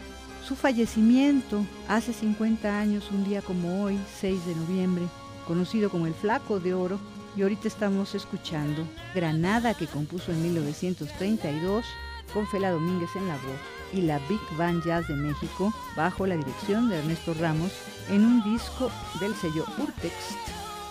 su 0.48 0.56
fallecimiento 0.56 1.66
hace 1.88 2.14
50 2.14 2.80
años, 2.80 3.10
un 3.12 3.24
día 3.26 3.42
como 3.42 3.84
hoy, 3.84 4.00
6 4.20 4.46
de 4.46 4.56
noviembre, 4.56 5.06
conocido 5.48 5.90
como 5.90 6.06
el 6.06 6.14
Flaco 6.14 6.60
de 6.60 6.76
Oro, 6.76 7.00
y 7.36 7.42
ahorita 7.42 7.68
estamos 7.68 8.14
escuchando 8.16 8.88
Granada 9.14 9.74
que 9.74 9.88
compuso 9.88 10.32
en 10.32 10.42
1932 10.44 11.86
con 12.34 12.48
Fela 12.48 12.72
Domínguez 12.72 13.10
en 13.16 13.28
la 13.28 13.36
voz 13.36 13.60
y 13.94 14.02
la 14.02 14.20
Big 14.28 14.40
Band 14.58 14.84
Jazz 14.86 15.08
de 15.08 15.16
México 15.16 15.74
bajo 15.96 16.28
la 16.28 16.36
dirección 16.36 16.90
de 16.90 16.98
Ernesto 16.98 17.34
Ramos 17.36 17.72
en 18.10 18.26
un 18.26 18.44
disco 18.54 18.92
del 19.20 19.36
sello 19.36 19.66
Urtext 19.78 20.32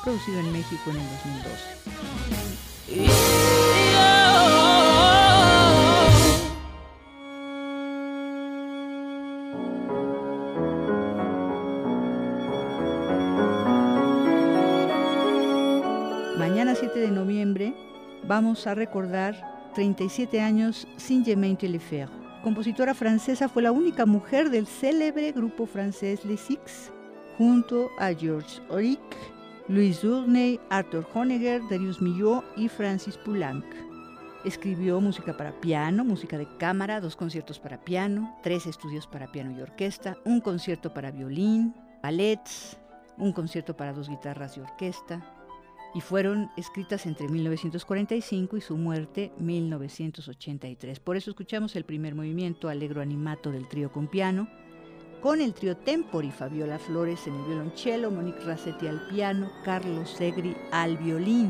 producido 0.05 0.41
en 0.41 0.53
México 0.53 0.91
en 0.91 0.97
el 0.97 1.09
2012. 2.87 3.76
Vamos 18.27 18.67
a 18.67 18.75
recordar 18.75 19.71
37 19.75 20.41
años 20.41 20.87
sin 20.97 21.25
Germaine 21.25 21.57
Telefer. 21.57 22.09
Compositora 22.43 22.95
francesa, 22.95 23.49
fue 23.49 23.63
la 23.63 23.73
única 23.73 24.07
mujer 24.07 24.51
del 24.51 24.67
célebre 24.67 25.33
grupo 25.33 25.67
francés 25.67 26.25
Les 26.25 26.41
Six, 26.41 26.93
junto 27.37 27.91
a 27.99 28.13
Georges 28.13 28.63
Auric, 28.71 29.01
Louis 29.69 29.99
Journey, 30.01 30.61
Arthur 30.71 31.07
Honegger, 31.13 31.61
Darius 31.69 32.01
Milhaud 32.01 32.43
y 32.57 32.69
Francis 32.69 33.17
Poulenc. 33.17 33.65
Escribió 34.45 35.01
música 35.01 35.37
para 35.37 35.61
piano, 35.61 36.05
música 36.05 36.39
de 36.39 36.47
cámara, 36.57 37.01
dos 37.01 37.17
conciertos 37.17 37.59
para 37.59 37.85
piano, 37.85 38.37
tres 38.43 38.67
estudios 38.67 39.07
para 39.09 39.33
piano 39.33 39.51
y 39.51 39.61
orquesta, 39.61 40.17
un 40.25 40.41
concierto 40.41 40.95
para 40.95 41.11
violín, 41.11 41.75
ballets, 42.01 42.77
un 43.19 43.33
concierto 43.33 43.77
para 43.77 43.93
dos 43.93 44.09
guitarras 44.09 44.57
y 44.57 44.61
orquesta, 44.61 45.36
y 45.97 46.03
fueron 46.03 46.51
escritas 46.59 47.07
entre 47.07 47.27
1945 47.27 48.59
y 48.59 48.61
su 48.61 48.77
muerte 48.77 49.33
1983. 49.39 51.01
Por 51.01 51.17
eso 51.17 51.31
escuchamos 51.31 51.75
el 51.75 51.85
primer 51.85 52.15
movimiento 52.15 52.69
Alegro 52.69 53.01
Animato 53.01 53.51
del 53.51 53.67
trío 53.67 53.91
con 53.91 54.07
piano, 54.07 54.47
con 55.23 55.41
el 55.41 55.55
trío 55.55 55.75
Tempori, 55.75 56.31
Fabiola 56.31 56.79
Flores 56.79 57.27
en 57.27 57.37
el 57.37 57.45
violonchelo, 57.47 58.11
Monique 58.11 58.45
Rassetti 58.45 58.87
al 58.89 59.09
piano, 59.09 59.51
Carlos 59.65 60.11
Segri 60.11 60.55
al 60.71 60.99
violín. 60.99 61.49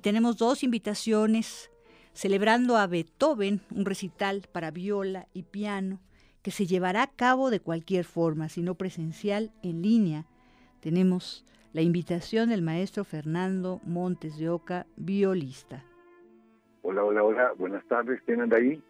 Y 0.00 0.02
tenemos 0.02 0.38
dos 0.38 0.64
invitaciones 0.64 1.70
celebrando 2.14 2.78
a 2.78 2.86
Beethoven, 2.86 3.60
un 3.70 3.84
recital 3.84 4.46
para 4.50 4.70
viola 4.70 5.26
y 5.34 5.42
piano 5.42 6.00
que 6.42 6.50
se 6.50 6.64
llevará 6.64 7.02
a 7.02 7.10
cabo 7.14 7.50
de 7.50 7.60
cualquier 7.60 8.06
forma, 8.06 8.48
si 8.48 8.62
no 8.62 8.76
presencial, 8.76 9.50
en 9.62 9.82
línea. 9.82 10.24
Tenemos 10.80 11.44
la 11.74 11.82
invitación 11.82 12.48
del 12.48 12.62
maestro 12.62 13.04
Fernando 13.04 13.82
Montes 13.84 14.38
de 14.38 14.48
Oca, 14.48 14.86
violista. 14.96 15.84
Hola, 16.80 17.04
hola, 17.04 17.22
hola, 17.22 17.52
buenas 17.58 17.84
tardes, 17.84 18.22
¿quién 18.24 18.40
anda 18.40 18.56
ahí? 18.56 18.82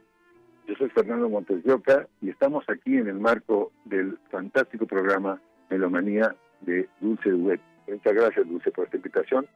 Yo 0.68 0.76
soy 0.76 0.90
Fernando 0.90 1.28
Montes 1.28 1.64
de 1.64 1.72
Oca 1.72 2.06
y 2.22 2.30
estamos 2.30 2.64
aquí 2.68 2.96
en 2.96 3.08
el 3.08 3.18
marco 3.18 3.72
del 3.84 4.16
fantástico 4.30 4.86
programa 4.86 5.42
Melomanía 5.70 6.36
de 6.60 6.88
Dulce 7.00 7.30
Duet. 7.30 7.60
Muchas 7.88 8.14
gracias, 8.14 8.46
Dulce, 8.46 8.70
por 8.70 8.84
esta 8.84 8.98
invitación 8.98 9.48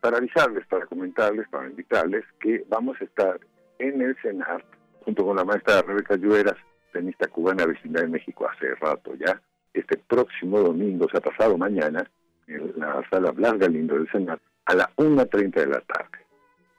para 0.00 0.18
avisarles, 0.18 0.66
para 0.66 0.86
comentarles, 0.86 1.48
para 1.48 1.68
invitarles 1.68 2.24
que 2.40 2.64
vamos 2.68 2.96
a 3.00 3.04
estar 3.04 3.40
en 3.78 4.00
el 4.00 4.16
CENART 4.22 4.64
junto 5.04 5.24
con 5.24 5.36
la 5.36 5.44
maestra 5.44 5.82
Rebeca 5.82 6.16
Lluveras, 6.16 6.56
tenista 6.92 7.28
cubana 7.28 7.66
vecina 7.66 8.00
de 8.00 8.08
México 8.08 8.48
hace 8.48 8.74
rato 8.74 9.14
ya, 9.14 9.40
este 9.72 9.96
próximo 9.98 10.60
domingo, 10.60 11.06
o 11.06 11.08
sea, 11.08 11.20
pasado 11.20 11.56
mañana, 11.56 12.08
en 12.46 12.72
la 12.76 13.02
sala 13.10 13.30
Blas 13.30 13.58
Galindo 13.58 13.94
del 13.94 14.08
CENART, 14.10 14.42
a 14.64 14.74
las 14.74 14.88
1.30 14.96 15.54
de 15.54 15.66
la 15.66 15.80
tarde. 15.80 16.18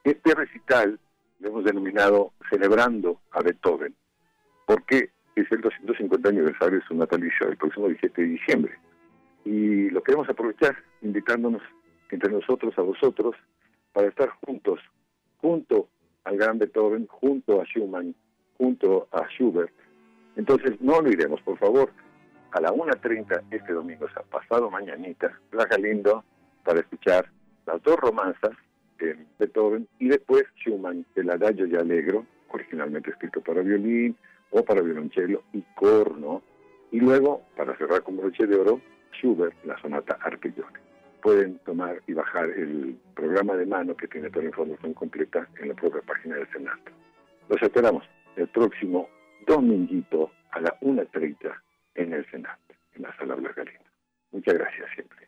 Este 0.04 0.36
recital 0.36 1.00
lo 1.40 1.50
hemos 1.50 1.64
denominado 1.64 2.34
Celebrando 2.50 3.22
a 3.32 3.42
Beethoven, 3.42 3.94
porque 4.66 5.10
es 5.36 5.52
el 5.52 5.62
250 5.62 6.30
aniversario 6.30 6.80
de 6.80 6.86
su 6.86 6.96
natalicio, 6.96 7.48
el 7.48 7.58
próximo 7.58 7.88
17 7.88 8.22
de 8.22 8.28
diciembre. 8.28 8.80
Y 9.46 9.90
lo 9.90 10.02
queremos 10.02 10.28
aprovechar 10.30 10.76
invitándonos 11.02 11.62
entre 12.16 12.32
nosotros, 12.32 12.74
a 12.78 12.82
vosotros, 12.82 13.36
para 13.94 14.08
estar 14.08 14.30
juntos, 14.46 14.80
junto 15.42 15.90
al 16.24 16.38
gran 16.38 16.60
Beethoven, 16.60 17.08
junto 17.08 17.62
a 17.62 17.66
Schumann, 17.66 18.16
junto 18.58 19.08
a 19.12 19.28
Schubert. 19.30 19.74
Entonces, 20.36 20.80
no 20.82 20.98
olvidemos, 20.98 21.42
por 21.42 21.58
favor, 21.58 21.92
a 22.52 22.62
la 22.62 22.70
1.30 22.72 23.44
este 23.52 23.74
domingo, 23.74 24.06
o 24.06 24.10
sea, 24.10 24.24
pasado 24.24 24.70
mañanita, 24.70 25.40
Plaza 25.50 25.78
Lindo, 25.78 26.24
para 26.64 26.80
escuchar 26.80 27.30
las 27.66 27.82
dos 27.84 27.98
romanzas 27.98 28.52
de 29.00 29.18
Beethoven 29.40 29.88
y 30.00 30.10
después 30.10 30.44
Schumann, 30.58 31.06
el 31.16 31.30
Adagio 31.30 31.66
y 31.66 31.76
Allegro, 31.76 32.26
originalmente 32.50 33.12
escrito 33.12 33.42
para 33.42 33.62
violín 33.62 34.16
o 34.52 34.64
para 34.64 34.82
violonchelo 34.82 35.44
y 35.54 35.62
corno. 35.76 36.42
Y 36.92 37.00
luego, 37.00 37.42
para 37.56 37.78
cerrar 37.78 38.04
con 38.04 38.18
broche 38.18 38.48
de 38.48 38.56
oro, 38.56 38.82
Schubert, 39.14 39.56
la 39.66 39.80
sonata 39.82 40.18
Arpeggione 40.22 40.87
pueden 41.28 41.60
tomar 41.66 42.02
y 42.08 42.14
bajar 42.14 42.50
el 42.52 42.98
programa 43.14 43.58
de 43.58 43.66
mano 43.66 43.98
que 43.98 44.08
tiene 44.08 44.30
toda 44.30 44.44
la 44.44 44.50
información 44.52 44.94
completa 44.94 45.46
en 45.60 45.68
la 45.68 45.74
propia 45.74 46.02
página 46.04 46.38
del 46.38 46.50
Senado. 46.54 46.80
Los 47.50 47.62
esperamos 47.62 48.06
el 48.38 48.48
próximo 48.48 49.10
dominguito 49.46 50.32
a 50.52 50.62
la 50.62 50.80
1.30 50.80 51.54
en 51.96 52.14
el 52.14 52.26
Senado, 52.32 52.58
en 52.96 53.02
la 53.02 53.14
sala 53.18 53.36
Blas 53.36 53.58
Muchas 54.32 54.54
gracias 54.54 54.90
siempre. 54.96 55.28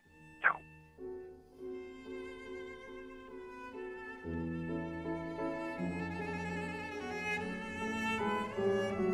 Por 8.56 9.09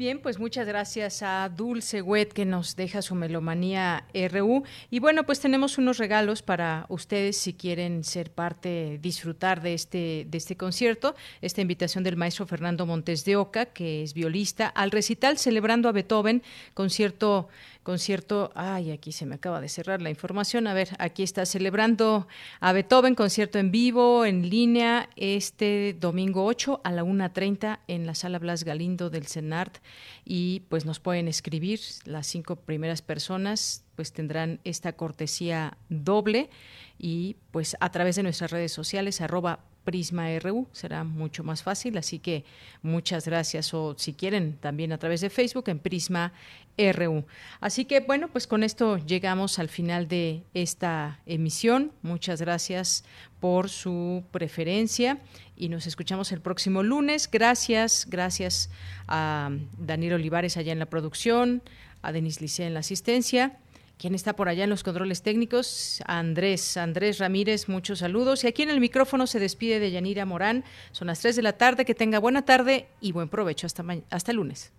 Bien, 0.03 0.19
pues 0.19 0.38
muchas 0.38 0.67
gracias 0.67 1.23
a 1.23 1.47
Dulce 1.47 2.01
Wet 2.01 2.34
que 2.34 2.43
nos 2.43 2.75
deja 2.75 3.01
su 3.01 3.15
melomanía 3.15 4.03
RU. 4.13 4.63
Y 4.89 4.99
bueno, 4.99 5.25
pues 5.25 5.39
tenemos 5.39 5.77
unos 5.77 5.97
regalos 5.97 6.41
para 6.41 6.85
ustedes 6.89 7.38
si 7.38 7.53
quieren 7.53 8.03
ser 8.03 8.30
parte, 8.30 8.99
disfrutar 9.01 9.61
de 9.61 9.73
este, 9.73 10.27
de 10.27 10.38
este 10.38 10.57
concierto. 10.57 11.15
Esta 11.39 11.61
invitación 11.61 12.03
del 12.03 12.17
maestro 12.17 12.45
Fernando 12.45 12.85
Montes 12.85 13.23
de 13.23 13.38
Oca, 13.38 13.67
que 13.67 14.03
es 14.03 14.13
violista, 14.13 14.67
al 14.67 14.91
recital 14.91 15.38
celebrando 15.38 15.88
a 15.88 15.93
Beethoven, 15.93 16.43
concierto 16.73 17.47
concierto, 17.84 18.51
ay, 18.55 18.91
aquí 18.91 19.11
se 19.11 19.26
me 19.26 19.35
acaba 19.35 19.61
de 19.61 19.69
cerrar 19.69 20.01
la 20.01 20.10
información, 20.10 20.68
a 20.68 20.73
ver, 20.73 20.89
aquí 20.99 21.22
está 21.23 21.45
celebrando 21.45 22.27
a 22.60 22.73
Beethoven, 22.73 23.15
concierto 23.15 23.60
en 23.60 23.72
vivo, 23.72 24.26
en 24.26 24.49
línea, 24.49 25.10
este 25.15 25.95
domingo 25.99 26.45
8 26.45 26.81
a 26.84 26.91
la 26.91 27.03
1.30 27.03 27.80
en 27.88 28.05
la 28.07 28.15
sala 28.15 28.39
Blas 28.39 28.64
Galindo 28.64 29.10
del 29.10 29.27
CENART 29.27 29.77
y 30.26 30.61
pues 30.69 30.85
nos 30.85 30.99
pueden 30.99 31.27
escribir 31.27 31.80
las 32.05 32.27
cinco 32.27 32.55
primeras 32.55 33.01
personas 33.01 33.84
pues 33.95 34.11
tendrán 34.11 34.60
esta 34.64 34.93
cortesía 34.93 35.77
doble. 35.89 36.49
Y 36.97 37.38
pues 37.51 37.76
a 37.80 37.91
través 37.91 38.15
de 38.15 38.23
nuestras 38.23 38.51
redes 38.51 38.72
sociales 38.72 39.22
arroba 39.22 39.60
Prisma 39.84 40.27
RU, 40.39 40.68
será 40.72 41.03
mucho 41.03 41.43
más 41.43 41.64
fácil, 41.64 41.97
así 41.97 42.19
que 42.19 42.45
muchas 42.81 43.26
gracias 43.26 43.73
o 43.73 43.95
si 43.97 44.14
quieren 44.14 44.57
también 44.57 44.91
a 44.91 44.97
través 44.97 45.22
de 45.22 45.30
Facebook 45.30 45.69
en 45.69 45.80
Prisma 45.80 46.34
RU. 46.77 47.26
Así 47.60 47.85
que 47.85 47.99
bueno, 47.99 48.30
pues 48.30 48.47
con 48.47 48.64
esto 48.64 48.97
llegamos 48.97 49.60
al 49.60 49.69
final 49.69 50.07
de 50.07 50.43
esta 50.53 51.19
emisión. 51.26 51.91
Muchas 52.01 52.41
gracias 52.41 53.03
por 53.39 53.69
su 53.69 54.23
preferencia 54.31 55.19
y 55.55 55.69
nos 55.69 55.85
escuchamos 55.85 56.31
el 56.31 56.41
próximo 56.41 56.81
lunes. 56.81 57.30
Gracias, 57.30 58.07
gracias 58.10 58.69
a 59.07 59.51
Daniel 59.77 60.14
Olivares 60.14 60.57
allá 60.57 60.72
en 60.72 60.80
la 60.80 60.88
producción, 60.88 61.61
a 62.01 62.11
Denis 62.11 62.41
Licea 62.41 62.68
en 62.68 62.73
la 62.73 62.80
asistencia 62.80 63.60
¿Quién 63.98 64.15
está 64.15 64.36
por 64.36 64.49
allá 64.49 64.65
en 64.65 64.70
los 64.70 64.84
controles 64.84 65.22
técnicos? 65.22 66.02
Andrés, 66.06 66.78
Andrés 66.78 67.20
Ramírez, 67.20 67.70
muchos 67.70 67.99
saludos. 67.99 68.44
Y 68.44 68.48
aquí 68.48 68.64
en 68.64 68.70
el 68.70 68.80
micrófono 68.80 69.28
se 69.28 69.40
despide 69.40 69.80
de 69.80 69.91
Yanira 69.91 70.26
Morán. 70.26 70.64
Son 70.91 71.07
las 71.07 71.20
3 71.20 71.36
de 71.36 71.41
la 71.41 71.53
tarde. 71.53 71.86
Que 71.86 71.95
tenga 71.95 72.20
buena 72.20 72.44
tarde 72.44 72.88
y 72.99 73.11
buen 73.11 73.30
provecho. 73.30 73.68
Hasta, 73.68 73.84
hasta 74.10 74.32
el 74.32 74.38
lunes. 74.38 74.74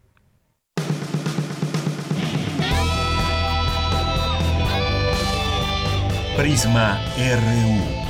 Prisma 6.37 7.01
RU. 7.17 8.05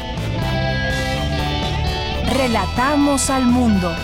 Relatamos 2.34 3.28
al 3.28 3.44
mundo. 3.44 3.94